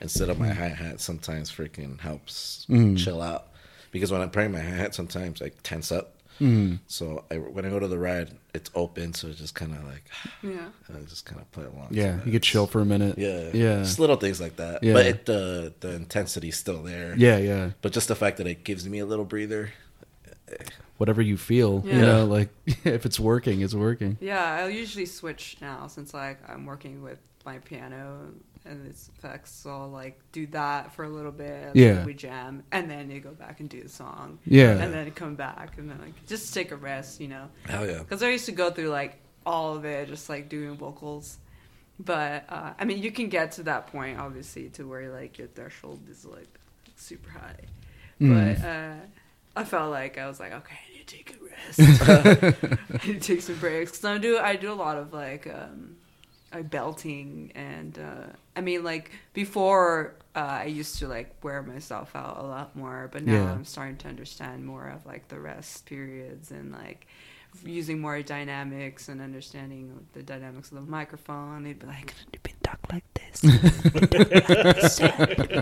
instead 0.00 0.30
of 0.30 0.38
my 0.38 0.48
hi 0.48 0.68
hat 0.68 1.00
sometimes 1.00 1.50
freaking 1.50 2.00
helps 2.00 2.64
Mm. 2.70 2.96
chill 2.96 3.20
out. 3.20 3.48
Because 3.90 4.10
when 4.12 4.20
I'm 4.22 4.30
playing 4.30 4.52
my 4.52 4.60
hi 4.60 4.70
hat, 4.70 4.94
sometimes 4.94 5.42
I 5.42 5.50
tense 5.62 5.90
up. 5.92 6.14
Mm. 6.40 6.78
So 6.86 7.24
I, 7.30 7.36
when 7.38 7.64
I 7.64 7.68
go 7.70 7.78
to 7.78 7.88
the 7.88 7.98
ride, 7.98 8.30
it's 8.54 8.70
open, 8.74 9.12
so 9.14 9.28
it's 9.28 9.38
just 9.38 9.54
kind 9.54 9.72
of 9.74 9.84
like 9.84 10.04
Yeah. 10.42 10.68
I 10.88 10.98
just 11.02 11.24
kind 11.26 11.40
of 11.40 11.50
play 11.52 11.64
along. 11.64 11.88
Yeah, 11.90 12.20
you 12.24 12.32
could 12.32 12.42
chill 12.42 12.66
for 12.66 12.80
a 12.80 12.84
minute. 12.84 13.18
Yeah, 13.18 13.50
Yeah. 13.52 13.78
just 13.82 13.98
little 13.98 14.16
things 14.16 14.40
like 14.40 14.56
that. 14.56 14.82
Yeah. 14.82 14.92
But 14.92 15.06
it, 15.06 15.26
the 15.26 15.74
the 15.80 15.94
intensity's 15.94 16.56
still 16.56 16.82
there. 16.82 17.14
Yeah, 17.16 17.38
yeah. 17.38 17.70
But 17.82 17.92
just 17.92 18.08
the 18.08 18.14
fact 18.16 18.36
that 18.38 18.46
it 18.46 18.64
gives 18.64 18.88
me 18.88 18.98
a 19.00 19.06
little 19.06 19.24
breather. 19.24 19.72
Whatever 20.96 21.22
you 21.22 21.36
feel, 21.36 21.82
you 21.84 21.92
Yeah. 21.92 22.00
know, 22.00 22.24
like 22.26 22.48
if 22.84 23.06
it's 23.06 23.20
working, 23.20 23.60
it's 23.60 23.74
working. 23.74 24.16
Yeah, 24.20 24.56
I'll 24.60 24.70
usually 24.70 25.06
switch 25.06 25.56
now 25.60 25.86
since 25.86 26.12
like 26.12 26.38
I'm 26.48 26.66
working 26.66 27.02
with 27.02 27.18
my 27.46 27.58
piano 27.58 28.32
and 28.68 28.86
its 28.86 29.08
effects. 29.16 29.50
So 29.52 29.70
I'll 29.70 29.88
like 29.88 30.20
do 30.32 30.46
that 30.48 30.92
for 30.94 31.04
a 31.04 31.08
little 31.08 31.32
bit. 31.32 31.50
and 31.68 31.76
Yeah. 31.76 31.94
then 31.94 32.06
we 32.06 32.14
jam, 32.14 32.62
and 32.72 32.90
then 32.90 33.10
you 33.10 33.20
go 33.20 33.30
back 33.32 33.60
and 33.60 33.68
do 33.68 33.82
the 33.82 33.88
song. 33.88 34.38
Yeah. 34.44 34.72
and 34.78 34.92
then 34.92 35.10
come 35.12 35.34
back, 35.34 35.78
and 35.78 35.90
then 35.90 35.98
like 36.00 36.26
just 36.26 36.52
take 36.54 36.70
a 36.72 36.76
rest, 36.76 37.20
you 37.20 37.28
know. 37.28 37.48
Hell 37.64 37.86
yeah. 37.86 37.98
Because 37.98 38.22
I 38.22 38.30
used 38.30 38.46
to 38.46 38.52
go 38.52 38.70
through 38.70 38.88
like 38.90 39.18
all 39.46 39.74
of 39.76 39.84
it, 39.84 40.08
just 40.08 40.28
like 40.28 40.48
doing 40.48 40.76
vocals. 40.76 41.38
But 42.00 42.44
uh, 42.48 42.74
I 42.78 42.84
mean, 42.84 43.02
you 43.02 43.10
can 43.10 43.28
get 43.28 43.52
to 43.52 43.64
that 43.64 43.88
point, 43.88 44.18
obviously, 44.20 44.68
to 44.70 44.86
where 44.86 45.10
like 45.10 45.38
your 45.38 45.48
threshold 45.48 46.00
is 46.10 46.24
like 46.24 46.46
super 46.96 47.30
high. 47.30 47.64
Mm. 48.20 48.56
But 48.58 48.64
uh, 48.68 48.94
I 49.56 49.64
felt 49.64 49.90
like 49.90 50.18
I 50.18 50.28
was 50.28 50.38
like, 50.38 50.52
okay, 50.52 50.76
I 50.88 50.92
need 50.96 51.06
to 51.06 51.16
take 51.16 51.36
a 51.36 51.44
rest. 51.44 52.02
I 53.02 53.06
need 53.06 53.20
to 53.22 53.34
take 53.34 53.42
some 53.42 53.56
breaks 53.56 53.90
because 53.92 54.04
I 54.04 54.18
do 54.18 54.38
I 54.38 54.54
do 54.56 54.72
a 54.72 54.74
lot 54.74 54.96
of 54.96 55.12
like 55.12 55.46
um, 55.46 55.96
like 56.52 56.70
belting 56.70 57.52
and 57.54 57.98
uh, 57.98 58.26
I 58.56 58.60
mean 58.60 58.84
like 58.84 59.12
before 59.34 60.14
uh, 60.34 60.60
I 60.62 60.64
used 60.64 60.98
to 61.00 61.08
like 61.08 61.34
wear 61.42 61.62
myself 61.62 62.14
out 62.14 62.38
a 62.38 62.42
lot 62.46 62.76
more, 62.76 63.08
but 63.12 63.24
now 63.24 63.32
Yeah. 63.34 63.52
I'm 63.52 63.64
starting 63.64 63.96
to 63.98 64.08
understand 64.08 64.64
more 64.64 64.88
of 64.88 65.04
like 65.06 65.28
the 65.28 65.40
rest 65.40 65.86
periods 65.86 66.50
and 66.50 66.72
like 66.72 67.06
using 67.64 68.00
more 68.00 68.22
dynamics 68.22 69.08
and 69.08 69.20
understanding 69.20 70.06
the 70.12 70.22
dynamics 70.22 70.70
of 70.70 70.76
the 70.84 70.90
microphone. 70.90 71.64
They'd 71.64 71.78
be 71.78 71.86
like, 71.86 72.14
"You 72.32 72.38
been 72.42 72.54
talk 72.62 72.78
like 72.92 73.04
this, 73.14 73.40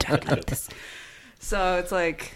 talk 0.01 0.27
like 0.27 0.45
this." 0.47 0.69
So 1.39 1.77
it's 1.77 1.93
like, 1.93 2.33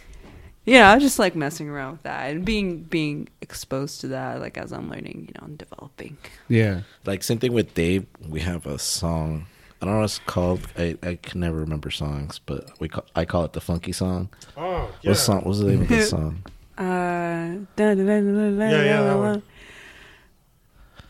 yeah, 0.71 0.91
I 0.91 0.95
was 0.95 1.03
just 1.03 1.19
like 1.19 1.35
messing 1.35 1.69
around 1.69 1.93
with 1.93 2.03
that 2.05 2.31
and 2.31 2.45
being 2.45 2.83
being 2.83 3.29
exposed 3.41 4.01
to 4.03 4.09
that, 4.09 4.41
like 4.41 4.57
as 4.57 4.73
I'm 4.73 4.89
learning, 4.89 5.27
you 5.29 5.35
know, 5.41 5.47
and 5.47 5.59
developing. 5.59 6.17
Yeah. 6.49 6.83
Like 7.05 7.23
same 7.23 7.39
thing 7.39 7.53
with 7.53 7.75
Dave. 7.75 8.07
We 8.29 8.41
have 8.41 8.67
a 8.67 8.79
song 8.79 9.47
I 9.81 9.87
don't 9.87 9.95
know 9.95 10.01
what 10.01 10.05
it's 10.05 10.19
called. 10.27 10.61
I, 10.77 10.97
I 11.03 11.15
can 11.15 11.41
never 11.41 11.57
remember 11.57 11.91
songs, 11.91 12.39
but 12.39 12.69
we 12.81 12.89
call, 12.89 13.07
I 13.17 13.25
call 13.25 13.45
it 13.45 13.55
the 13.55 13.63
funky 13.63 13.93
song. 13.93 14.29
Oh, 14.55 14.93
yeah. 15.01 15.13
What 15.13 15.19
song? 15.19 15.41
What's 15.43 15.61
the 15.61 15.69
name 15.69 15.83
of 15.83 15.89
the 15.89 16.03
song? 16.03 16.43
Uh, 16.77 17.65
da, 17.77 17.95
da, 17.95 18.05
da, 18.05 18.21
da, 18.21 18.51
da, 18.51 18.69
Yeah, 18.69 18.83
yeah, 18.85 19.03
that 19.03 19.19
one. 19.19 19.43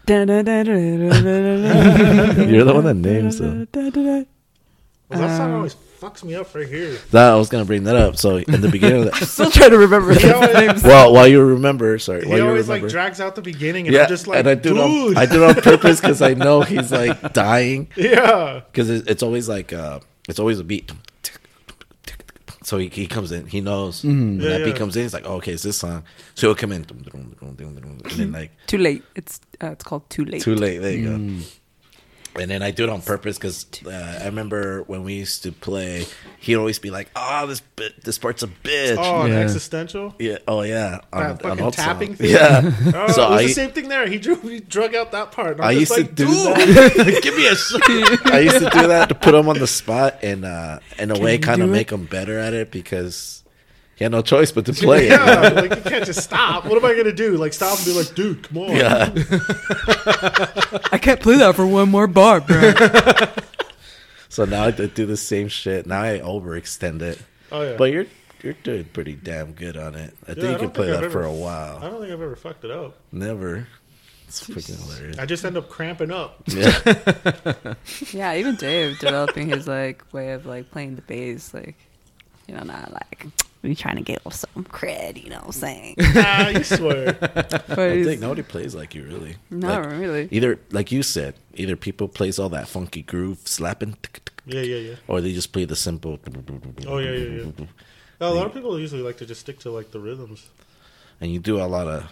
da, 0.07 0.25
da, 0.25 0.43
da, 0.43 0.63
da, 0.63 0.73
da, 0.73 1.21
da, 1.21 2.35
da, 2.35 2.43
You're 2.45 2.65
the 2.65 2.75
one 2.75 2.85
that 2.85 2.95
names 2.95 3.39
them. 3.39 3.67
Well, 5.11 5.21
that 5.21 5.37
song 5.37 5.53
always 5.53 5.75
fucks 6.01 6.25
me 6.25 6.35
up 6.35 6.55
right 6.55 6.67
here. 6.67 6.97
That 7.11 7.33
I 7.33 7.37
was 7.37 7.49
gonna 7.49 7.65
bring 7.65 7.85
that 7.85 7.97
up. 7.97 8.17
So 8.17 8.37
in 8.37 8.61
the 8.61 8.69
beginning 8.69 9.09
of 9.09 9.11
the, 9.11 9.27
Still 9.27 9.51
trying 9.51 9.71
to 9.71 9.79
remember 9.79 10.15
He 10.15 10.31
always, 10.31 10.55
names. 10.55 10.83
well, 10.85 11.13
while 11.13 11.27
you 11.29 11.43
remember, 11.43 11.99
sorry, 11.99 12.21
while 12.27 12.37
he 12.37 12.43
you 12.43 12.49
always 12.49 12.69
remember, 12.69 12.87
like 12.87 12.93
drags 12.93 13.21
out 13.21 13.35
the 13.35 13.43
beginning, 13.43 13.87
and 13.87 13.95
yeah, 13.95 14.03
I'm 14.03 14.09
just 14.09 14.27
like, 14.27 14.39
and 14.39 14.49
I 14.49 14.55
do 14.55 14.77
it 14.77 14.81
on, 14.81 14.91
dude. 14.91 15.17
I 15.19 15.27
do 15.27 15.45
it 15.45 15.57
on 15.57 15.63
purpose 15.63 16.01
because 16.01 16.23
I 16.23 16.35
know 16.35 16.63
he's 16.73 16.91
like 16.91 17.33
dying 17.33 17.89
yeah. 17.97 18.63
because 18.71 18.89
it, 18.89 19.11
it's 19.11 19.23
always 19.23 19.49
like 19.49 19.73
uh, 19.73 20.01
it's 20.29 20.39
always 20.39 20.59
a 20.59 20.65
beat. 20.65 20.91
So 22.63 22.79
he, 22.79 22.89
he 22.89 23.07
comes 23.07 23.33
in, 23.33 23.47
he 23.47 23.61
knows 23.61 24.05
when 24.05 24.39
Yeah, 24.39 24.51
that 24.51 24.61
yeah. 24.61 24.67
beat 24.67 24.77
comes 24.77 24.95
in. 24.95 25.03
He's 25.03 25.15
like, 25.15 25.25
oh, 25.27 25.37
okay, 25.37 25.53
it's 25.53 25.63
this 25.65 25.79
song. 25.79 26.05
So 26.35 26.47
he'll 26.49 26.55
come 26.55 26.71
in, 26.73 26.87
and 26.89 27.57
then 27.59 28.33
like 28.33 28.53
Too 28.67 28.79
late. 28.79 29.03
It's 29.17 29.41
uh, 29.63 29.71
it's 29.71 29.83
called 29.83 30.09
Too 30.09 30.25
Late. 30.25 30.43
Too 30.43 30.55
late. 30.55 30.79
There 30.79 30.93
you 30.93 31.09
go. 31.39 31.45
And 32.41 32.51
then 32.51 32.63
I 32.63 32.71
do 32.71 32.85
it 32.85 32.91
on 32.91 33.03
purpose 33.03 33.39
because 33.39 33.67
uh, 33.87 34.19
I 34.23 34.25
remember 34.27 34.83
when 34.85 35.05
we 35.05 35.15
used 35.15 35.43
to 35.45 35.53
play, 35.53 36.07
he'd 36.39 36.57
always 36.57 36.79
be 36.79 36.91
like, 36.91 37.11
"Oh, 37.15 37.47
this 37.47 37.61
bit, 37.61 38.03
this 38.03 38.19
part's 38.19 38.43
a 38.43 38.49
bitch." 38.49 38.97
Oh, 38.99 39.23
an 39.23 39.33
Yeah. 39.33 39.39
existential. 39.41 40.15
yeah. 40.19 40.39
Oh 40.49 40.63
yeah. 40.63 41.01
That 41.13 41.43
fucking 41.43 41.63
old 41.65 41.75
tapping 41.75 42.09
song. 42.09 42.17
thing? 42.17 42.31
Yeah. 42.31 42.73
Oh, 42.95 43.13
So 43.13 43.23
it 43.27 43.31
was 43.31 43.41
I- 43.41 43.43
the 43.45 43.49
same 43.53 43.71
thing 43.73 43.89
there. 43.89 44.07
He 44.09 44.19
drew, 44.19 44.37
he 44.37 44.61
drug 44.61 44.95
out 44.95 45.13
that 45.13 45.33
part. 45.33 45.61
I'm 45.61 45.67
I 45.67 45.75
just 45.75 45.97
used 45.97 46.09
to 46.09 46.13
do 46.15 46.27
dude. 46.27 46.57
that. 46.77 47.21
Give 47.23 47.37
me 47.37 47.47
a 47.47 47.55
shot. 47.55 48.33
I 48.33 48.41
used 48.41 48.59
to 48.59 48.71
do 48.71 48.87
that 48.89 49.09
to 49.11 49.15
put 49.15 49.35
him 49.35 49.49
on 49.49 49.59
the 49.59 49.67
spot 49.67 50.19
and 50.23 50.45
uh, 50.45 50.81
in 50.99 51.11
a 51.11 51.19
way 51.19 51.39
kind 51.39 51.63
of 51.63 51.69
make 51.69 51.91
him 51.91 52.05
better 52.07 52.39
at 52.39 52.55
it 52.55 52.71
because 52.71 53.43
he 54.01 54.05
had 54.05 54.13
no 54.13 54.23
choice 54.23 54.51
but 54.51 54.65
to 54.65 54.73
play 54.87 55.09
it. 55.09 55.11
Yeah, 55.11 55.49
like 55.51 55.77
you 55.77 55.83
can't 55.83 56.07
just 56.07 56.23
stop. 56.23 56.65
What 56.65 56.79
am 56.83 56.87
I 56.91 56.97
gonna 56.97 57.13
do? 57.13 57.37
Like 57.37 57.53
stop 57.53 57.77
and 57.77 57.85
be 57.85 57.93
like, 57.93 58.15
dude, 58.15 58.43
come 58.49 58.57
on. 58.57 58.75
Yeah. 58.75 59.13
I 60.91 60.97
can't 60.99 61.21
play 61.21 61.37
that 61.37 61.53
for 61.55 61.67
one 61.67 61.91
more 61.91 62.07
bar, 62.07 62.41
bro. 62.41 62.73
So 64.31 64.45
now 64.47 64.65
I 64.65 64.71
do 64.71 65.05
the 65.07 65.17
same 65.19 65.49
shit. 65.49 65.87
Now 65.87 66.03
I 66.03 66.21
overextend 66.21 67.03
it. 67.03 67.21
Oh 67.53 67.63
yeah. 67.63 67.77
But 67.77 67.91
you're 67.91 68.07
you're 68.43 68.53
doing 68.55 68.85
pretty 68.85 69.15
damn 69.17 69.53
good 69.53 69.77
on 69.77 69.95
it. 69.97 70.15
I 70.23 70.33
think 70.35 70.39
Yeah, 70.39 70.49
I 70.49 70.53
you 70.53 70.59
can 70.61 70.71
play 70.71 70.87
think 70.87 70.97
I've 70.97 71.03
that 71.03 71.13
for 71.13 71.25
a 71.25 71.33
while. 71.33 71.77
I 71.79 71.91
don't 71.91 72.01
think 72.01 72.05
I've 72.13 72.23
ever 72.23 72.37
fucked 72.37 72.65
it 72.65 72.71
up. 72.71 72.97
Never. 73.13 73.67
It's 74.29 74.49
freaking 74.49 74.81
hilarious. 74.89 75.19
I 75.19 75.27
just 75.27 75.45
end 75.45 75.57
up 75.59 75.69
cramping 75.69 76.11
up. 76.13 76.43
Yeah. 76.47 77.75
yeah, 78.13 78.35
even 78.37 78.55
Dave 78.55 78.99
developing 79.01 79.49
his 79.49 79.67
like 79.69 80.05
way 80.13 80.33
of 80.33 80.47
like 80.47 80.71
playing 80.71 80.95
the 80.95 81.03
bass, 81.03 81.53
like 81.53 81.75
you 82.47 82.55
know, 82.55 82.63
not 82.63 82.93
like 82.93 83.27
we 83.63 83.75
trying 83.75 83.97
to 83.97 84.03
get 84.03 84.23
some 84.33 84.65
cred, 84.65 85.23
you 85.23 85.31
know 85.31 85.37
what 85.37 85.47
I'm 85.47 85.53
saying? 85.53 85.97
ah, 86.01 86.49
you 86.49 86.65
swear. 86.65 87.13
But 87.21 87.71
I 87.79 87.95
he's- 87.97 88.07
think 88.07 88.21
nobody 88.21 88.43
plays 88.43 88.75
like 88.75 88.95
you 88.95 89.05
really. 89.05 89.37
not 89.51 89.83
Like, 89.85 89.99
really. 90.01 90.29
Either 90.31 90.59
like 90.71 90.91
you 90.93 91.03
said, 91.03 91.35
either 91.55 91.77
people 91.77 92.09
plays 92.09 92.39
all 92.39 92.49
that 92.51 92.69
funky 92.69 93.03
groove 93.03 93.41
slapping, 93.45 93.97
Yeah, 94.47 94.63
yeah, 94.63 94.77
yeah. 94.77 94.95
or 95.09 95.21
they 95.21 95.33
just 95.33 95.53
play 95.53 95.65
the 95.67 95.77
simple. 95.77 96.19
Oh 96.87 96.99
yeah, 96.99 97.11
yeah, 97.13 97.43
yeah. 97.59 97.67
A 98.23 98.31
lot 98.33 98.47
of 98.47 98.53
people 98.55 98.79
usually 98.79 99.03
like 99.03 99.17
to 99.19 99.27
just 99.27 99.41
stick 99.41 99.59
to 99.61 99.71
like 99.71 99.91
the 99.93 100.01
rhythms. 100.01 100.49
And 101.21 101.31
you 101.33 101.39
do 101.39 101.61
a 101.61 101.65
lot 101.69 101.87
of 101.87 102.11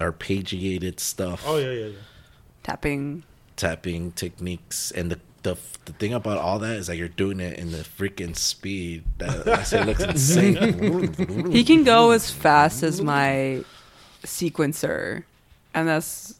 arpeggiated 0.00 1.00
stuff, 1.00 1.44
Oh 1.46 1.58
yeah, 1.58 1.70
yeah, 1.70 1.86
yeah. 1.86 1.98
Tapping. 2.62 3.24
tapping 3.56 4.12
techniques, 4.12 4.90
and 4.92 5.10
the. 5.10 5.20
The, 5.42 5.56
the 5.86 5.92
thing 5.92 6.12
about 6.12 6.38
all 6.38 6.58
that 6.60 6.76
is 6.76 6.86
that 6.86 6.96
you're 6.96 7.08
doing 7.08 7.40
it 7.40 7.58
in 7.58 7.72
the 7.72 7.78
freaking 7.78 8.36
speed 8.36 9.04
that 9.18 9.74
I 9.74 9.84
looks 9.84 10.02
insane. 10.02 11.12
He 11.52 11.64
can 11.64 11.82
go 11.84 12.12
as 12.12 12.30
fast 12.30 12.82
as 12.82 13.00
my 13.00 13.64
sequencer, 14.24 15.24
and 15.74 15.88
that's 15.88 16.34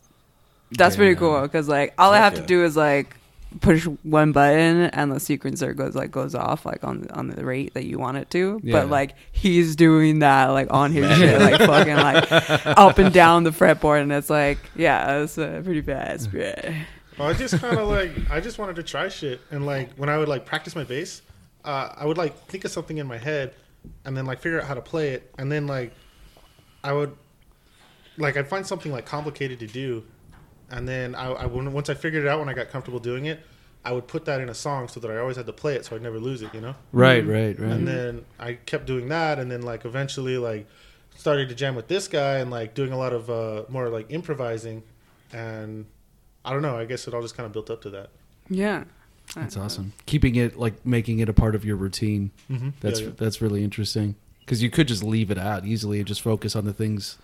that's 0.70 0.97
pretty 0.97 1.16
cool 1.16 1.43
because 1.43 1.69
like 1.69 1.95
all 1.99 2.12
I 2.12 2.19
have 2.19 2.35
yeah. 2.35 2.41
to 2.41 2.47
do 2.47 2.65
is 2.65 2.77
like 2.77 3.16
push 3.61 3.85
one 4.03 4.33
button 4.33 4.83
and 4.85 5.12
the 5.12 5.16
sequencer 5.16 5.77
goes 5.77 5.95
like 5.95 6.11
goes 6.11 6.35
off 6.35 6.65
like 6.65 6.83
on 6.83 7.07
on 7.11 7.29
the 7.29 7.45
rate 7.45 7.74
that 7.74 7.85
you 7.85 7.99
want 7.99 8.16
it 8.16 8.31
to. 8.31 8.61
Yeah. 8.62 8.81
But 8.81 8.91
like 8.91 9.15
he's 9.33 9.77
doing 9.77 10.20
that 10.20 10.47
like 10.47 10.69
on 10.73 10.93
his 10.93 11.16
shit, 11.16 11.41
like 11.41 11.59
fucking 11.61 11.97
like 11.97 12.66
up 12.66 12.99
and 12.99 13.12
down 13.12 13.45
the 13.45 13.51
fretboard, 13.51 14.03
and 14.03 14.12
it's 14.12 14.31
like 14.31 14.59
yeah, 14.74 15.23
it's 15.23 15.37
uh, 15.37 15.61
pretty 15.65 15.83
fast. 15.83 16.31
Yeah. 16.33 16.85
Well, 17.18 17.28
I 17.28 17.34
just 17.34 17.59
kind 17.59 17.78
of 17.78 17.89
like 17.89 18.10
I 18.30 18.40
just 18.40 18.59
wanted 18.59 18.76
to 18.76 18.82
try 18.82 19.09
shit, 19.09 19.40
and 19.51 19.66
like 19.66 19.93
when 19.97 20.09
I 20.09 20.18
would 20.18 20.28
like 20.28 20.47
practice 20.47 20.74
my 20.74 20.84
bass, 20.84 21.22
uh, 21.64 21.94
I 21.97 22.06
would 22.06 22.18
like 22.18 22.36
think 22.47 22.64
of 22.64 22.70
something 22.70 22.98
in 22.98 23.06
my 23.06 23.18
head, 23.18 23.55
and 24.05 24.16
then 24.16 24.26
like 24.26 24.40
figure 24.40 24.60
out 24.60 24.66
how 24.66 24.74
to 24.74 24.80
play 24.80 25.10
it, 25.10 25.32
and 25.39 25.51
then 25.51 25.66
like 25.66 25.93
I 26.82 26.93
would 26.93 27.16
like 28.16 28.36
I'd 28.36 28.48
find 28.48 28.66
something 28.66 28.93
like 28.93 29.06
complicated 29.06 29.59
to 29.60 29.66
do, 29.66 30.05
and 30.70 30.89
then 30.89 31.14
I, 31.14 31.32
I 31.32 31.47
once 31.47 31.90
I 31.90 31.94
figured 31.94 32.24
it 32.24 32.28
out 32.28 32.39
when 32.39 32.48
I 32.48 32.55
got 32.55 32.70
comfortable 32.70 32.98
doing 33.01 33.26
it, 33.26 33.40
I 33.84 33.93
would 33.93 34.06
put 34.06 34.24
that 34.26 34.40
in 34.40 34.48
a 34.48 34.55
song 34.55 34.89
so 34.89 35.01
that 35.01 35.10
I 35.10 35.18
always 35.18 35.36
had 35.36 35.47
to 35.47 35.52
play 35.52 35.74
it 35.74 35.84
so 35.84 35.97
I'd 35.97 36.02
never 36.02 36.18
lose 36.18 36.43
it, 36.43 36.55
you 36.55 36.60
know. 36.60 36.74
Right, 36.93 37.26
right, 37.26 37.59
right. 37.59 37.70
And 37.70 37.86
then 37.86 38.24
I 38.39 38.55
kept 38.55 38.86
doing 38.86 39.09
that, 39.09 39.39
and 39.39 39.51
then 39.51 39.62
like 39.62 39.84
eventually 39.84 40.39
like 40.39 40.66
started 41.16 41.48
to 41.51 41.55
jam 41.55 41.74
with 41.74 41.89
this 41.89 42.09
guy 42.09 42.39
and 42.39 42.51
like 42.51 42.74
doing 42.74 42.93
a 42.93 42.98
lot 42.98 43.12
of 43.12 43.28
uh, 43.28 43.64
more 43.68 43.89
like 43.89 44.06
improvising, 44.10 44.82
and 45.32 45.86
I 46.44 46.52
don't 46.52 46.62
know. 46.62 46.77
I 46.77 46.85
guess 46.85 47.06
it 47.06 47.14
all 47.14 47.23
just 47.23 47.36
kind 47.36 47.47
of 47.47 47.52
built 47.52 47.70
up 47.70 47.82
to 47.82 47.90
that. 47.90 48.10
Yeah. 48.48 48.85
That's 49.35 49.56
awesome. 49.56 49.93
Keeping 50.06 50.35
it 50.35 50.59
like 50.59 50.85
making 50.85 51.20
it 51.20 51.28
a 51.28 51.32
part 51.32 51.55
of 51.55 51.64
your 51.64 51.77
routine. 51.77 52.32
Mm-hmm. 52.51 52.70
That's 52.81 53.01
yeah, 53.01 53.06
yeah. 53.06 53.12
that's 53.16 53.40
really 53.40 53.64
interesting 53.64 54.16
because 54.40 54.62
you 54.62 54.70
could 54.70 54.89
just 54.89 55.02
leave 55.02 55.31
it 55.31 55.39
out 55.39 55.64
easily 55.64 55.98
and 55.98 56.06
just 56.06 56.20
focus 56.20 56.55
on 56.55 56.64
the 56.64 56.73
things 56.73 57.19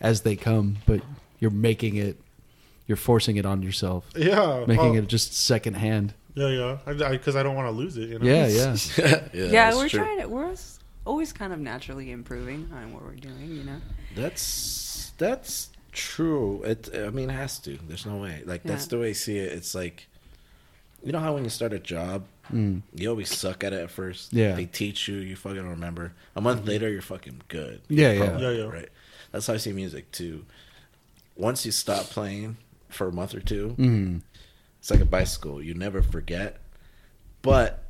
as 0.00 0.22
they 0.22 0.36
come, 0.36 0.78
but 0.86 1.00
you're 1.38 1.50
making 1.50 1.96
it, 1.96 2.18
you're 2.86 2.96
forcing 2.96 3.36
it 3.36 3.46
on 3.46 3.62
yourself, 3.62 4.06
Yeah, 4.16 4.64
making 4.66 4.94
it 4.94 5.06
just 5.06 5.34
secondhand. 5.34 6.14
Yeah, 6.34 6.48
yeah. 6.48 6.78
Because 6.84 7.02
I, 7.02 7.10
because 7.12 7.36
I, 7.36 7.42
don't 7.44 7.54
want 7.54 7.68
to 7.68 7.72
lose 7.72 7.96
it. 7.96 8.08
You 8.08 8.18
know? 8.18 8.26
Yeah, 8.26 8.48
yeah. 8.48 8.76
yeah, 9.32 9.46
Yeah, 9.50 9.74
we're 9.74 9.88
true. 9.88 10.00
trying 10.00 10.20
to. 10.20 10.26
We're 10.26 10.54
always 11.06 11.32
kind 11.32 11.52
of 11.52 11.60
naturally 11.60 12.10
improving 12.10 12.68
on 12.74 12.92
what 12.92 13.04
we're 13.04 13.14
doing. 13.14 13.54
You 13.54 13.62
know. 13.62 13.80
That's 14.16 15.12
that's 15.16 15.70
true. 15.94 16.62
It. 16.64 16.90
I 16.94 17.08
mean, 17.10 17.30
it 17.30 17.34
has 17.34 17.58
to. 17.60 17.78
There's 17.88 18.04
no 18.04 18.16
way. 18.16 18.42
Like 18.44 18.62
that's 18.62 18.86
the 18.88 18.98
way 18.98 19.10
I 19.10 19.12
see 19.12 19.38
it. 19.38 19.52
It's 19.52 19.74
like, 19.74 20.06
you 21.02 21.12
know 21.12 21.20
how 21.20 21.32
when 21.34 21.44
you 21.44 21.50
start 21.50 21.72
a 21.72 21.78
job, 21.78 22.24
Mm. 22.52 22.82
you 22.94 23.08
always 23.08 23.34
suck 23.34 23.64
at 23.64 23.72
it 23.72 23.80
at 23.80 23.90
first. 23.90 24.30
Yeah. 24.34 24.54
They 24.54 24.66
teach 24.66 25.08
you. 25.08 25.16
You 25.16 25.34
fucking 25.34 25.66
remember. 25.66 26.12
A 26.36 26.42
month 26.42 26.66
later, 26.66 26.90
you're 26.90 27.00
fucking 27.00 27.40
good. 27.48 27.80
Yeah, 27.88 28.12
yeah. 28.12 28.26
Probably, 28.28 28.42
Yeah, 28.44 28.50
yeah. 28.64 28.70
Right. 28.70 28.88
That's 29.32 29.46
how 29.46 29.54
I 29.54 29.56
see 29.56 29.72
music 29.72 30.12
too. 30.12 30.44
Once 31.36 31.64
you 31.64 31.72
stop 31.72 32.04
playing 32.04 32.58
for 32.90 33.08
a 33.08 33.12
month 33.12 33.34
or 33.34 33.40
two, 33.40 33.74
Mm. 33.78 34.20
it's 34.78 34.90
like 34.90 35.00
a 35.00 35.06
bicycle. 35.06 35.62
You 35.62 35.72
never 35.72 36.02
forget, 36.02 36.60
but 37.40 37.84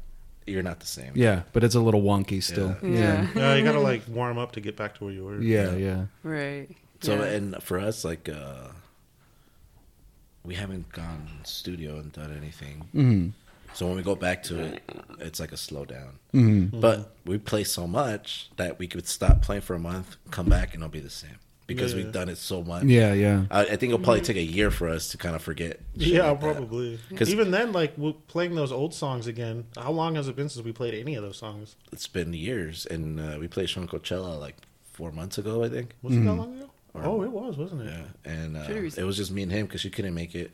you're 0.47 0.63
not 0.63 0.79
the 0.79 0.87
same. 0.87 1.13
Yeah, 1.17 1.43
but 1.53 1.65
it's 1.65 1.75
a 1.75 1.81
little 1.81 2.03
wonky 2.03 2.41
still. 2.41 2.77
Yeah. 2.81 2.89
Yeah. 2.89 3.29
Yeah, 3.35 3.55
you 3.57 3.65
gotta 3.65 3.81
like 3.81 4.03
warm 4.09 4.39
up 4.39 4.53
to 4.53 4.61
get 4.61 4.77
back 4.77 4.95
to 4.99 5.05
where 5.05 5.13
you 5.13 5.25
were. 5.25 5.41
Yeah, 5.43 5.75
yeah. 5.75 6.05
Right. 6.23 6.69
So 7.01 7.15
yeah. 7.17 7.25
and 7.25 7.63
for 7.63 7.79
us, 7.79 8.05
like 8.05 8.29
uh 8.29 8.69
we 10.45 10.55
haven't 10.55 10.91
gone 10.93 11.27
studio 11.45 11.97
and 11.99 12.13
done 12.13 12.35
anything. 12.37 12.85
Mm. 12.95 13.33
So 13.73 13.87
when 13.87 13.97
we 13.97 14.03
go 14.03 14.15
back 14.15 14.43
to 14.45 14.61
it, 14.63 14.83
it's 15.19 15.41
like 15.41 15.53
a 15.53 15.57
slowdown. 15.57 16.13
Mm. 16.33 16.81
But 16.81 17.15
we 17.25 17.39
play 17.39 17.65
so 17.65 17.87
much 17.87 18.51
that 18.57 18.79
we 18.79 18.87
could 18.87 19.09
stop 19.09 19.43
playing 19.43 19.63
for 19.63 19.75
a 19.75 19.79
month, 19.81 20.17
come 20.31 20.47
back, 20.47 20.75
and 20.75 20.83
it'll 20.83 20.93
be 20.93 21.01
the 21.01 21.11
same 21.11 21.39
because 21.67 21.93
Yeah, 21.95 22.05
we've 22.05 22.13
done 22.13 22.29
it 22.29 22.37
so 22.39 22.63
much. 22.63 22.85
Yeah, 22.85 23.15
yeah. 23.15 23.47
I, 23.51 23.63
I 23.63 23.65
think 23.77 23.85
it'll 23.85 23.99
probably 23.99 24.21
take 24.21 24.37
a 24.37 24.43
year 24.43 24.71
for 24.71 24.89
us 24.89 25.09
to 25.09 25.17
kind 25.19 25.35
of 25.35 25.43
forget. 25.43 25.81
Yeah, 25.95 26.31
like 26.31 26.41
that. 26.43 26.53
probably. 26.53 26.99
'Cause- 27.17 27.31
Even 27.31 27.51
then, 27.51 27.73
like 27.73 27.97
we 27.97 28.13
playing 28.29 28.55
those 28.55 28.71
old 28.71 28.93
songs 28.95 29.27
again. 29.27 29.65
How 29.77 29.91
long 29.91 30.15
has 30.17 30.29
it 30.29 30.37
been 30.37 30.49
since 30.51 30.65
we 30.65 30.73
played 30.73 30.95
any 30.95 31.15
of 31.17 31.23
those 31.25 31.39
songs? 31.39 31.75
It's 31.91 32.07
been 32.07 32.33
years, 32.35 32.85
and 32.87 33.19
uh, 33.19 33.39
we 33.41 33.49
played 33.49 33.71
Sean 33.71 33.89
Coachella 33.89 34.39
like 34.39 34.57
four 34.93 35.11
months 35.11 35.39
ago, 35.39 35.65
I 35.65 35.69
think. 35.71 35.95
Was 36.03 36.15
it 36.15 36.21
that 36.21 36.35
long 36.35 36.59
ago? 36.59 36.71
Or- 36.95 37.05
oh, 37.05 37.23
it 37.23 37.31
was, 37.31 37.57
wasn't 37.57 37.83
it? 37.83 37.93
Yeah, 37.93 38.33
and 38.33 38.57
uh, 38.57 38.65
Pretty 38.67 39.01
it 39.01 39.05
was 39.05 39.17
just 39.17 39.31
me 39.33 39.43
and 39.43 39.53
him 39.53 39.67
because 39.67 39.81
she 39.81 39.91
couldn't 39.91 40.15
make 40.15 40.35
it. 40.35 40.53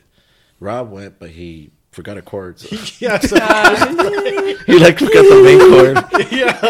Rob 0.58 0.90
went, 0.90 1.18
but 1.18 1.30
he 1.30 1.70
forgot 1.92 2.16
a 2.18 2.22
chord. 2.22 2.58
So 2.58 2.76
Yeah, 2.98 3.18
so, 3.18 3.36
he 4.66 4.78
like 4.78 4.98
forgot 4.98 5.22
the 5.22 5.42
main 5.44 5.60
chord. 5.70 5.96
yeah. 6.32 6.60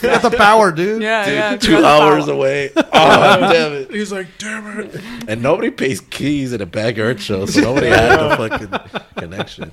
Got 0.00 0.22
the 0.30 0.36
power, 0.36 0.72
dude. 0.72 1.02
yeah, 1.02 1.24
Dude, 1.24 1.34
yeah. 1.34 1.56
two 1.78 1.84
hours 1.84 2.28
away. 2.28 2.70
Oh, 2.76 2.82
damn 3.52 3.72
it. 3.72 3.90
He's 3.90 4.10
like, 4.12 4.26
damn 4.38 4.80
it. 4.80 5.00
And 5.28 5.42
nobody 5.42 5.70
pays 5.70 6.00
keys 6.00 6.52
at 6.52 6.60
a 6.60 6.66
backyard 6.66 7.20
show, 7.20 7.46
so 7.46 7.60
nobody 7.60 7.88
had 7.88 8.16
the 8.16 8.36
fucking 8.36 9.02
connection. 9.16 9.72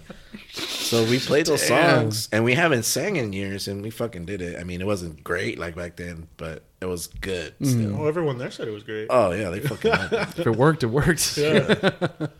So 0.54 1.04
we 1.06 1.20
played 1.20 1.46
those 1.48 1.68
Damn. 1.68 2.12
songs, 2.12 2.30
and 2.32 2.44
we 2.44 2.54
haven't 2.54 2.84
sang 2.84 3.16
in 3.16 3.34
years, 3.34 3.68
and 3.68 3.82
we 3.82 3.90
fucking 3.90 4.26
did 4.26 4.42
it. 4.42 4.60
I 4.60 4.64
mean, 4.64 4.82
it 4.82 4.86
wasn't 4.88 5.24
great 5.24 5.58
like 5.58 5.76
back 5.76 5.96
then, 5.96 6.28
but 6.38 6.64
it 6.84 6.88
was 6.90 7.08
good 7.08 7.54
still. 7.64 7.96
Oh, 8.02 8.08
everyone 8.08 8.38
there 8.38 8.52
said 8.52 8.68
it 8.68 8.72
was 8.72 8.84
great. 8.84 9.08
Oh 9.10 9.32
yeah, 9.32 9.50
they 9.50 9.60
fucking. 9.62 9.90
loved 9.92 10.14
it. 10.14 10.40
If 10.40 10.48
it 10.48 10.56
worked, 10.56 10.84
it 10.84 10.88
worked. 10.88 11.38
Yeah. 11.38 11.90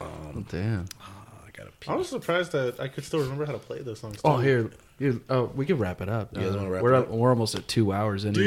Oh, 0.00 0.44
damn. 0.48 0.86
I 1.00 1.50
got 1.52 1.68
I 1.86 1.94
was 1.94 2.08
surprised 2.08 2.52
that 2.52 2.80
I 2.80 2.88
could 2.88 3.04
still 3.04 3.20
remember 3.20 3.44
how 3.46 3.52
to 3.52 3.58
play 3.58 3.80
those 3.82 4.00
songs. 4.00 4.18
Oh, 4.24 4.36
too. 4.38 4.42
here, 4.42 4.70
here 4.98 5.20
oh, 5.30 5.44
we 5.54 5.66
can 5.66 5.78
wrap 5.78 6.00
it 6.00 6.08
up. 6.08 6.34
You 6.34 6.40
guys 6.42 6.54
Uh, 6.54 6.58
wanna 6.58 6.70
wrap 6.70 6.82
we're 6.82 6.94
it 6.94 6.98
up, 6.98 7.08
we're 7.08 7.28
almost 7.30 7.54
at 7.54 7.68
two 7.68 7.92
hours 7.92 8.24
anyway. 8.24 8.44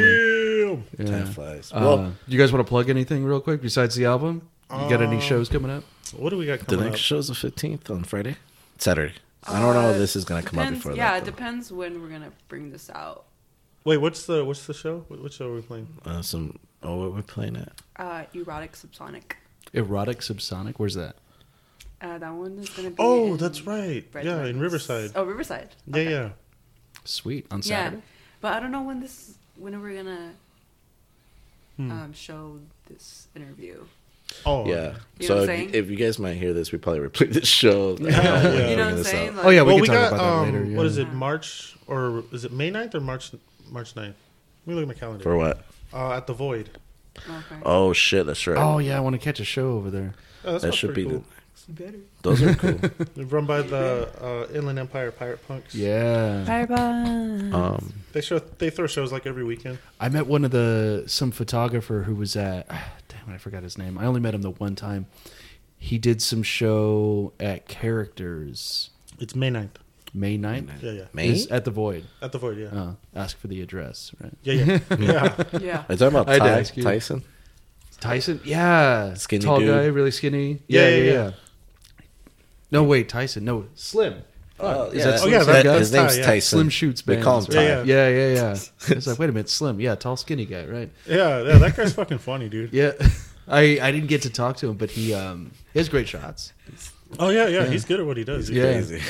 Damn. 0.65 0.83
Yeah. 0.97 1.05
Time 1.05 1.27
flies. 1.27 1.71
Uh, 1.73 1.79
well, 1.81 1.97
do 2.27 2.35
you 2.35 2.39
guys 2.39 2.51
want 2.51 2.65
to 2.65 2.69
plug 2.69 2.89
anything 2.89 3.23
real 3.23 3.39
quick 3.39 3.61
besides 3.61 3.95
the 3.95 4.05
album? 4.05 4.41
You 4.71 4.89
got 4.89 5.01
any 5.01 5.17
Uh, 5.17 5.21
shows 5.21 5.47
coming 5.47 5.71
up? 5.71 5.83
What 6.17 6.31
do 6.31 6.37
we 6.37 6.45
got 6.45 6.59
coming 6.59 6.61
up? 6.61 6.67
the 6.67 6.75
coming 6.75 6.85
next 6.91 6.99
up? 7.01 7.05
show's 7.05 7.27
the 7.27 7.35
fifteenth 7.35 7.89
on 7.89 8.03
Friday, 8.03 8.35
Saturday. 8.79 9.13
I 9.47 9.61
don't 9.61 9.75
know 9.75 9.89
if 9.91 9.95
Uh, 9.95 9.99
this 9.99 10.15
is 10.15 10.25
gonna 10.25 10.41
come 10.41 10.57
out 10.59 10.63
Depends- 10.63 10.79
before 10.83 10.97
yeah, 10.97 11.11
that. 11.11 11.17
it 11.17 11.25
though. 11.25 11.31
depends 11.31 11.71
when 11.71 12.01
we're 12.01 12.09
gonna 12.09 12.31
bring 12.49 12.71
this 12.71 12.89
out. 12.89 13.25
Wait, 13.85 13.97
what's 13.97 14.25
the 14.25 14.43
what's 14.43 14.65
the 14.65 14.73
show? 14.73 15.05
What, 15.07 15.21
what 15.21 15.31
show 15.33 15.47
are 15.49 15.55
we 15.55 15.61
playing? 15.61 15.87
Uh, 16.05 16.21
some. 16.21 16.57
Oh, 16.83 16.97
what 16.97 17.13
we're 17.13 17.21
playing 17.21 17.55
at? 17.55 17.71
Uh, 17.95 18.23
erotic 18.33 18.73
subsonic. 18.73 19.33
Erotic 19.73 20.19
Subsonic. 20.19 20.75
Where's 20.77 20.95
that? 20.95 21.15
Uh, 22.01 22.17
that 22.17 22.33
one 22.33 22.57
is 22.59 22.69
gonna 22.69 22.89
be. 22.89 22.95
Oh, 22.99 23.33
in 23.33 23.37
that's 23.37 23.61
right. 23.61 24.03
Yeah, 24.23 24.45
in 24.45 24.59
Riverside. 24.59 25.11
Oh, 25.15 25.23
Riverside. 25.23 25.69
Yeah, 25.87 25.95
Okay. 26.01 26.11
yeah. 26.11 26.29
Sweet 27.03 27.45
on 27.51 27.61
Saturday. 27.61 27.97
Yeah, 27.97 28.01
but 28.41 28.53
I 28.53 28.59
don't 28.59 28.71
know 28.71 28.81
when 28.83 28.99
this 29.01 29.35
when 29.57 29.79
we're 29.81 29.95
gonna 29.95 30.31
Hmm. 31.77 31.91
um, 31.91 32.13
show 32.13 32.59
this 32.87 33.27
interview. 33.35 33.83
Oh, 34.45 34.65
Yeah. 34.65 34.95
You 35.19 35.27
know 35.29 35.45
so 35.45 35.51
if, 35.51 35.73
if 35.75 35.89
you 35.89 35.97
guys 35.97 36.17
might 36.19 36.35
hear 36.35 36.53
this, 36.53 36.71
we 36.71 36.77
probably 36.77 37.01
replay 37.07 37.31
this 37.31 37.47
show. 37.47 37.97
Yeah, 37.99 38.09
yeah. 38.53 38.69
You 38.69 38.75
know 38.77 38.85
what 38.85 38.93
I'm 38.95 39.03
saying? 39.03 39.35
Like, 39.35 39.45
Oh, 39.45 39.49
yeah, 39.49 39.61
we 39.61 39.67
well, 39.67 39.75
can 39.75 39.81
we 39.81 39.87
talk 39.87 39.95
got 39.95 40.13
about 40.13 40.17
that 40.23 40.23
um, 40.23 40.45
later, 40.53 40.65
yeah. 40.65 40.77
what 40.77 40.85
is 40.85 40.97
it? 40.97 41.11
March 41.13 41.75
or 41.87 42.23
is 42.31 42.45
it 42.45 42.51
May 42.53 42.71
9th 42.71 42.95
or 42.95 43.01
March 43.01 43.31
March 43.69 43.93
9th? 43.95 44.03
Let 44.05 44.15
me 44.65 44.73
look 44.73 44.81
at 44.83 44.87
my 44.87 44.93
calendar. 44.93 45.23
For 45.23 45.37
what? 45.37 45.63
Uh, 45.93 46.13
at 46.13 46.27
the 46.27 46.33
Void. 46.33 46.69
Okay. 47.17 47.55
Oh 47.63 47.93
shit, 47.93 48.25
that's 48.25 48.45
right. 48.47 48.57
Oh 48.57 48.79
yeah, 48.79 48.97
I 48.97 48.99
want 48.99 49.13
to 49.13 49.19
catch 49.19 49.39
a 49.39 49.45
show 49.45 49.73
over 49.73 49.89
there. 49.89 50.13
Oh, 50.43 50.53
that 50.53 50.61
that 50.63 50.73
should 50.73 50.93
be 50.93 51.05
pretty 51.05 51.09
cool. 51.19 51.25
Better. 51.69 51.91
the. 51.91 51.99
Those 52.21 52.41
are 52.43 52.55
cool. 52.55 52.79
Run 53.25 53.45
by 53.45 53.61
the 53.61 54.09
uh, 54.21 54.53
Inland 54.53 54.77
Empire 54.77 55.11
Pirate 55.11 55.47
Punks. 55.47 55.73
Yeah. 55.73 56.43
Bye 56.45 56.65
bye. 56.65 56.75
um, 56.75 57.93
They 58.11 58.21
show 58.21 58.39
they 58.39 58.69
throw 58.69 58.85
shows 58.87 59.11
like 59.11 59.25
every 59.25 59.43
weekend. 59.45 59.79
I 59.99 60.09
met 60.09 60.27
one 60.27 60.43
of 60.45 60.51
the 60.51 61.05
some 61.07 61.31
photographer 61.31 62.03
who 62.03 62.13
was 62.15 62.35
at 62.35 62.67
damn 63.07 63.29
it, 63.29 63.33
I 63.35 63.37
forgot 63.37 63.63
his 63.63 63.77
name. 63.77 63.97
I 63.97 64.05
only 64.05 64.19
met 64.19 64.35
him 64.35 64.41
the 64.41 64.51
one 64.51 64.75
time. 64.75 65.05
He 65.77 65.97
did 65.97 66.21
some 66.21 66.43
show 66.43 67.33
at 67.39 67.67
Characters 67.67 68.89
It's 69.19 69.35
May 69.35 69.49
9th. 69.49 69.69
May 70.15 70.37
9th. 70.37 70.81
Yeah, 70.81 70.91
yeah. 70.91 71.01
May. 71.13 71.29
Is 71.29 71.47
at 71.47 71.65
the 71.65 71.71
Void. 71.71 72.05
At 72.21 72.31
the 72.31 72.37
Void, 72.39 72.57
yeah. 72.57 72.67
Uh, 72.67 72.93
ask 73.13 73.37
for 73.37 73.47
the 73.47 73.61
address, 73.61 74.11
right? 74.21 74.33
Yeah, 74.43 74.53
yeah. 74.53 74.79
yeah. 74.99 75.43
Yeah. 75.59 75.77
Are 75.87 75.91
you 75.91 75.97
talking 75.97 76.07
about 76.07 76.29
I 76.29 76.33
had 76.33 76.39
to 76.39 76.49
Ty, 76.49 76.59
ask 76.59 76.77
you. 76.77 76.83
Tyson? 76.83 77.23
Tyson? 77.99 78.39
Yeah. 78.45 79.13
Skinny 79.15 79.43
Tall 79.43 79.59
dude. 79.59 79.69
guy, 79.69 79.85
really 79.85 80.11
skinny. 80.11 80.61
Yeah, 80.67 80.81
Yeah, 80.81 80.87
yeah, 80.89 80.95
yeah, 80.95 81.03
yeah. 81.03 81.13
yeah. 81.25 81.31
No, 82.71 82.83
wait, 82.83 83.09
Tyson. 83.09 83.45
No, 83.45 83.65
Slim. 83.75 84.23
Oh, 84.59 84.85
Is 84.85 84.95
yeah, 84.99 85.03
that 85.05 85.11
that- 85.11 85.21
Oh, 85.23 85.27
yeah, 85.27 85.41
Slim? 85.43 85.53
that- 85.55 85.63
guy? 85.65 85.77
his 85.79 85.91
name's 85.93 86.13
Ty, 86.13 86.19
yeah. 86.19 86.25
Tyson. 86.25 86.57
Slim 86.57 86.69
Shoots 86.69 87.05
We 87.05 87.15
bands, 87.15 87.25
call 87.25 87.39
him 87.41 87.45
right? 87.45 87.53
Ty. 87.55 87.63
Yeah, 87.63 87.83
Yeah, 87.83 88.07
yeah, 88.09 88.33
yeah. 88.33 88.57
It's 88.95 89.07
like, 89.07 89.19
wait 89.19 89.29
a 89.29 89.33
minute, 89.33 89.49
Slim. 89.49 89.79
Yeah, 89.81 89.95
tall, 89.95 90.15
skinny 90.17 90.45
guy, 90.45 90.65
right? 90.65 90.89
Yeah, 91.07 91.41
yeah, 91.43 91.57
that 91.57 91.75
guy's 91.75 91.93
fucking 91.93 92.19
funny, 92.19 92.47
dude. 92.49 92.71
Yeah. 92.73 92.91
I, 93.47 93.79
I 93.81 93.91
didn't 93.91 94.07
get 94.07 94.23
to 94.23 94.29
talk 94.31 94.57
to 94.57 94.69
him, 94.69 94.75
but 94.77 94.89
he 94.91 95.13
um 95.13 95.51
he 95.71 95.77
has 95.79 95.87
great 95.87 96.07
shots. 96.07 96.51
Oh 97.19 97.29
yeah, 97.29 97.45
yeah, 97.47 97.65
he's 97.67 97.85
good 97.85 97.99
at 97.99 98.05
what 98.07 98.17
he 98.17 98.23
does. 98.23 98.49
Yeah. 98.49 98.63
Crazy. 98.63 99.01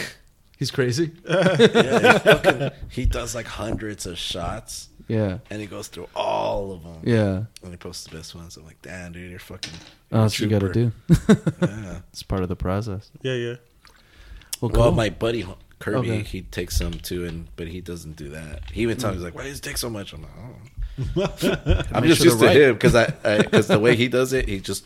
He's 0.58 0.72
crazy. 0.72 1.12
yeah, 1.30 1.56
he, 1.58 2.20
fucking, 2.20 2.70
he 2.90 3.06
does 3.06 3.36
like 3.36 3.46
hundreds 3.46 4.06
of 4.06 4.18
shots, 4.18 4.88
Yeah. 5.08 5.40
and 5.50 5.60
he 5.60 5.68
goes 5.68 5.88
through 5.90 6.08
all 6.16 6.72
of 6.72 6.84
them. 6.84 7.02
Yeah. 7.04 7.44
And 7.64 7.72
he 7.72 7.78
posts 7.78 8.06
the 8.08 8.16
best 8.16 8.34
ones. 8.36 8.56
I'm 8.58 8.66
like, 8.66 8.82
damn, 8.82 9.12
dude, 9.12 9.30
you're 9.32 9.40
fucking. 9.40 9.74
Oh, 10.12 10.22
that's 10.22 10.40
what 10.40 10.40
you 10.40 10.48
got 10.48 10.60
to 10.66 10.72
do. 10.72 10.92
Yeah. 11.62 12.00
It's 12.12 12.24
part 12.24 12.44
of 12.44 12.50
the 12.50 12.56
process. 12.56 13.12
Yeah, 13.22 13.34
yeah. 13.34 13.56
Well, 14.62 14.72
Well, 14.72 14.84
cool. 14.84 14.92
my 14.94 15.10
buddy 15.10 15.46
Kirby, 15.80 15.98
Okay. 16.12 16.22
he 16.24 16.42
takes 16.44 16.78
some 16.78 16.94
too, 16.94 17.26
and 17.26 17.48
but 17.58 17.68
he 17.68 17.82
doesn't 17.82 18.16
do 18.16 18.30
that. 18.30 18.62
He 18.72 18.82
even 18.84 18.96
tells 18.98 19.12
me 19.12 19.18
he's 19.18 19.26
like, 19.26 19.36
"Why 19.36 19.44
does 19.44 19.58
it 19.60 19.62
take 19.62 19.78
so 19.78 19.90
much?" 19.90 20.14
I'm 20.14 20.22
like, 20.22 20.32
"Oh." 20.40 20.56
I'm 21.92 22.04
just 22.06 22.22
sure 22.22 22.32
used 22.32 22.40
to 22.40 22.48
to 22.54 22.68
him 22.70 22.74
because 22.76 22.96
I 22.96 23.08
because 23.42 23.68
the 23.68 23.78
way 23.80 23.98
he 23.98 24.08
does 24.08 24.32
it, 24.32 24.48
he 24.48 24.62
just 24.62 24.86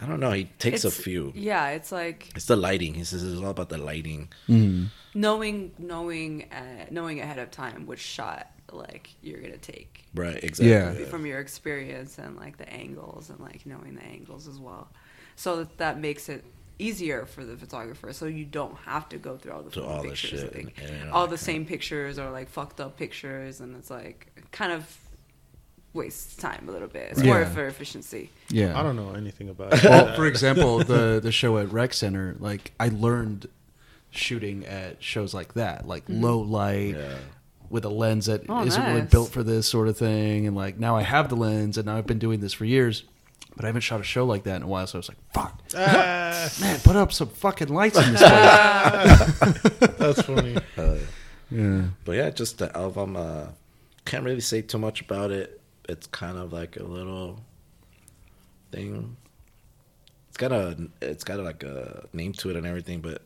I 0.00 0.06
don't 0.06 0.20
know. 0.20 0.32
He 0.32 0.44
takes 0.58 0.84
a 0.84 0.90
few. 0.90 1.32
Yeah, 1.34 1.70
it's 1.70 1.90
like 1.90 2.30
It's 2.36 2.46
the 2.46 2.56
lighting. 2.56 2.94
He 2.94 3.04
says 3.04 3.22
it's 3.22 3.40
all 3.40 3.50
about 3.50 3.68
the 3.70 3.78
lighting. 3.78 4.28
Mm. 4.48 4.88
knowing 5.14 5.72
knowing 5.78 6.44
uh, 6.52 6.86
knowing 6.90 7.20
ahead 7.20 7.38
of 7.38 7.50
time 7.50 7.86
which 7.86 8.00
shot 8.00 8.50
like 8.72 9.08
you're 9.22 9.40
gonna 9.40 9.56
take 9.56 10.04
Right. 10.14 10.42
Exactly. 10.42 11.02
Yeah. 11.04 11.08
from 11.08 11.24
your 11.26 11.38
experience 11.40 12.18
and 12.18 12.36
like 12.36 12.56
the 12.58 12.68
angles 12.72 13.30
and 13.30 13.38
like 13.40 13.64
knowing 13.66 13.94
the 13.96 14.02
angles 14.04 14.46
as 14.48 14.58
well. 14.58 14.88
So 15.36 15.56
that, 15.58 15.78
that 15.78 16.00
makes 16.00 16.28
it 16.28 16.44
easier 16.78 17.24
for 17.26 17.44
the 17.44 17.56
photographer. 17.56 18.12
So 18.12 18.26
you 18.26 18.44
don't 18.44 18.76
have 18.78 19.08
to 19.10 19.18
go 19.18 19.36
through 19.38 19.52
all 19.52 19.62
the 19.62 19.70
To 19.70 19.80
fucking 19.80 19.94
all 19.96 20.02
the 20.02 20.14
shit 20.16 20.54
like, 20.54 20.78
and- 20.82 20.90
and 21.02 21.10
all 21.10 21.20
all 21.22 21.26
the 21.26 21.36
that 21.36 21.38
same 21.38 21.64
pictures 21.64 22.18
or 22.18 22.30
like 22.30 22.48
fucked 22.50 22.80
up 22.80 22.96
pictures, 22.98 23.60
and 23.60 23.74
it's 23.76 23.90
like 23.90 24.26
kind 24.52 24.72
of 24.72 24.82
wastes 25.96 26.36
time 26.36 26.66
a 26.68 26.72
little 26.72 26.88
bit. 26.88 27.08
It's 27.10 27.22
more 27.22 27.40
Yeah. 27.40 27.48
for 27.48 27.66
efficiency. 27.66 28.30
Yeah. 28.50 28.78
I 28.78 28.82
don't 28.84 28.94
know 28.96 29.12
anything 29.14 29.48
about 29.48 29.72
it. 29.74 29.82
well, 29.84 30.14
for 30.14 30.26
example, 30.26 30.78
the 30.78 31.18
the 31.22 31.32
show 31.32 31.58
at 31.58 31.72
Rec 31.72 31.92
Center, 31.94 32.36
like 32.38 32.72
I 32.78 32.88
learned 32.88 33.48
shooting 34.10 34.64
at 34.66 35.02
shows 35.02 35.34
like 35.34 35.54
that, 35.54 35.86
like 35.88 36.04
low 36.08 36.38
light 36.38 36.96
Yeah. 36.96 37.14
with 37.68 37.84
a 37.84 37.88
lens 37.88 38.26
that 38.26 38.42
Oh, 38.48 38.62
not 38.64 38.78
really 38.88 39.02
built 39.02 39.30
for 39.30 39.42
this 39.42 39.66
sort 39.68 39.88
of 39.88 39.96
thing, 39.98 40.46
and 40.46 40.54
like 40.56 40.78
now 40.78 40.96
I 40.96 41.02
have 41.02 41.28
the 41.28 41.36
lens, 41.36 41.76
and 41.76 41.86
now 41.86 41.96
I've 41.98 42.06
been 42.06 42.18
doing 42.20 42.40
this 42.40 42.52
for 42.52 42.64
years, 42.64 43.02
but 43.56 43.64
I 43.64 43.68
haven't 43.68 43.82
shot 43.82 44.00
a 44.00 44.04
show 44.04 44.24
like 44.24 44.44
that 44.44 44.56
in 44.56 44.62
a 44.62 44.66
while. 44.68 44.86
So 44.86 44.98
I 44.98 45.00
was 45.00 45.08
like, 45.08 45.18
"Fuck, 45.34 45.60
Ah, 45.76 46.48
man, 46.60 46.78
put 46.80 46.96
up 46.96 47.12
some 47.12 47.28
fucking 47.28 47.68
lights 47.68 47.98
in 47.98 48.12
this 48.12 48.20
place." 48.22 49.38
that's 49.98 50.22
funny. 50.22 50.56
Uh, 50.78 50.96
yeah, 51.50 51.82
but 52.04 52.12
yeah, 52.12 52.30
just 52.30 52.58
the 52.58 52.74
album. 52.76 53.16
Uh, 53.16 53.46
can't 54.04 54.24
really 54.24 54.40
say 54.40 54.62
too 54.62 54.78
much 54.78 55.00
about 55.00 55.30
it. 55.32 55.60
It's 55.88 56.06
kind 56.08 56.36
of 56.38 56.52
like 56.52 56.76
a 56.76 56.82
little 56.82 57.40
thing. 58.72 59.16
It's 60.28 60.36
got 60.36 60.52
a 60.52 60.76
it's 61.00 61.24
got 61.24 61.38
like 61.40 61.62
a 61.62 62.06
name 62.12 62.32
to 62.34 62.50
it 62.50 62.56
and 62.56 62.66
everything, 62.66 63.00
but 63.00 63.22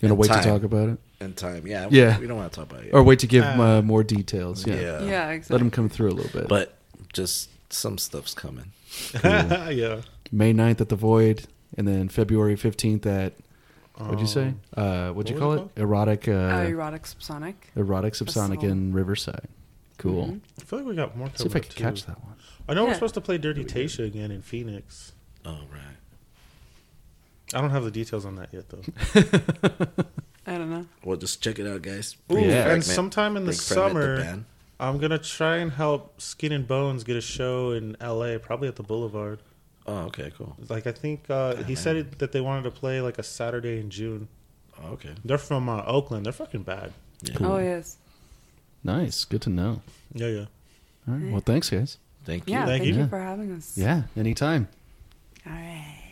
you 0.00 0.08
gonna 0.08 0.14
wait 0.14 0.28
time. 0.28 0.42
to 0.42 0.48
talk 0.48 0.62
about 0.62 0.88
it, 0.90 0.98
in 1.20 1.32
time, 1.34 1.66
yeah, 1.66 1.88
Yeah. 1.90 2.18
we 2.18 2.26
don't 2.26 2.36
want 2.36 2.52
to 2.52 2.60
talk 2.60 2.70
about 2.70 2.84
it. 2.84 2.92
or 2.92 3.02
wait 3.02 3.20
to 3.20 3.26
give 3.26 3.44
Uh, 3.44 3.78
uh, 3.78 3.82
more 3.82 4.02
details? 4.04 4.66
Yeah. 4.66 4.74
yeah, 5.02 5.02
yeah, 5.32 5.40
let 5.48 5.58
them 5.58 5.70
come 5.70 5.88
through 5.88 6.10
a 6.10 6.14
little 6.14 6.30
bit. 6.38 6.48
but 6.48 6.76
just 7.12 7.48
some 7.72 7.96
stuff's 7.98 8.34
coming. 8.34 8.72
yeah. 9.24 10.02
May 10.30 10.52
9th 10.52 10.80
at 10.80 10.88
the 10.88 10.96
Void, 10.96 11.46
and 11.76 11.86
then 11.88 12.08
February 12.08 12.56
fifteenth 12.56 13.06
at 13.06 13.32
what'd 13.96 14.20
you 14.20 14.26
say? 14.26 14.54
Um, 14.76 14.84
Uh, 14.84 15.12
what'd 15.12 15.30
you 15.30 15.38
call 15.38 15.52
it? 15.54 15.62
it 15.76 15.80
Erotic. 15.82 16.28
Uh, 16.28 16.32
uh, 16.32 16.62
erotic 16.68 17.02
subsonic. 17.04 17.54
Erotic 17.76 18.12
Subsonic 18.14 18.60
Festival. 18.60 18.64
in 18.70 18.92
Riverside. 18.92 19.48
Cool. 19.98 20.26
Mhm. 20.26 20.40
I 20.60 20.64
feel 20.64 20.78
like 20.80 20.88
we 20.88 20.94
got 20.96 21.16
more. 21.16 21.30
See 21.34 21.44
if 21.46 21.54
I 21.56 21.60
coming 21.60 21.70
can 21.74 21.86
up, 21.86 21.94
catch 21.94 22.06
that 22.06 22.22
one. 22.24 22.34
I 22.68 22.74
know 22.74 22.84
we're 22.86 22.94
supposed 22.94 23.14
to 23.14 23.20
play 23.20 23.38
Dirty 23.38 23.64
Tasha 23.64 24.04
again 24.06 24.30
in 24.30 24.42
Phoenix. 24.42 25.12
Oh 25.44 25.60
right. 25.72 25.96
I 27.52 27.60
don't 27.60 27.70
have 27.70 27.84
the 27.84 27.90
details 27.90 28.24
on 28.24 28.36
that 28.36 28.48
yet, 28.52 28.64
though. 28.70 28.82
I 30.46 30.58
don't 30.58 30.70
know. 30.70 30.86
Well, 31.04 31.16
just 31.16 31.42
check 31.42 31.58
it 31.58 31.66
out, 31.66 31.82
guys. 31.82 32.16
Ooh, 32.32 32.38
Yeah. 32.38 32.70
and 32.72 32.82
sometime 32.84 33.36
in 33.36 33.44
the 33.44 33.52
Big 33.52 33.60
Fragment, 33.60 33.94
the 34.16 34.24
summer. 34.24 34.44
I'm 34.80 34.98
gonna 34.98 35.18
try 35.18 35.56
and 35.58 35.70
help 35.70 36.20
Skin 36.20 36.50
and 36.52 36.66
Bones 36.66 37.04
get 37.04 37.16
a 37.16 37.20
show 37.20 37.70
in 37.70 37.96
L.A. 38.00 38.38
Probably 38.38 38.66
at 38.68 38.76
the 38.76 38.82
Boulevard. 38.82 39.38
Oh, 39.86 39.98
okay, 40.06 40.32
cool. 40.36 40.56
Like 40.68 40.86
I 40.86 40.92
think 40.92 41.30
uh, 41.30 41.56
he 41.64 41.74
Ah, 41.74 41.76
said 41.78 41.96
it, 41.96 42.18
that 42.18 42.32
they 42.32 42.40
wanted 42.40 42.64
to 42.64 42.70
play 42.70 43.00
like 43.00 43.18
a 43.18 43.22
Saturday 43.22 43.78
in 43.78 43.90
June. 43.90 44.28
Oh, 44.82 44.88
okay. 44.94 45.10
They're 45.24 45.38
from 45.38 45.68
uh, 45.68 45.82
Oakland. 45.86 46.26
They're 46.26 46.32
fucking 46.32 46.64
bad. 46.64 46.92
Yeah. 47.22 47.34
Cool. 47.36 47.46
Oh 47.52 47.58
yes. 47.58 47.98
Nice. 48.84 49.24
Good 49.24 49.40
to 49.42 49.50
know. 49.50 49.80
Yeah, 50.12 50.28
yeah. 50.28 50.44
All 51.08 51.14
right. 51.14 51.32
Well, 51.32 51.40
thanks, 51.40 51.70
guys. 51.70 51.98
Thank 52.24 52.48
you. 52.48 52.54
Yeah, 52.54 52.66
thank, 52.66 52.84
you. 52.84 52.94
you 52.94 53.06
for 53.06 53.18
having 53.18 53.52
us. 53.52 53.76
Yeah, 53.76 54.02
anytime. 54.16 54.68
All 55.46 55.52
right. 55.52 56.03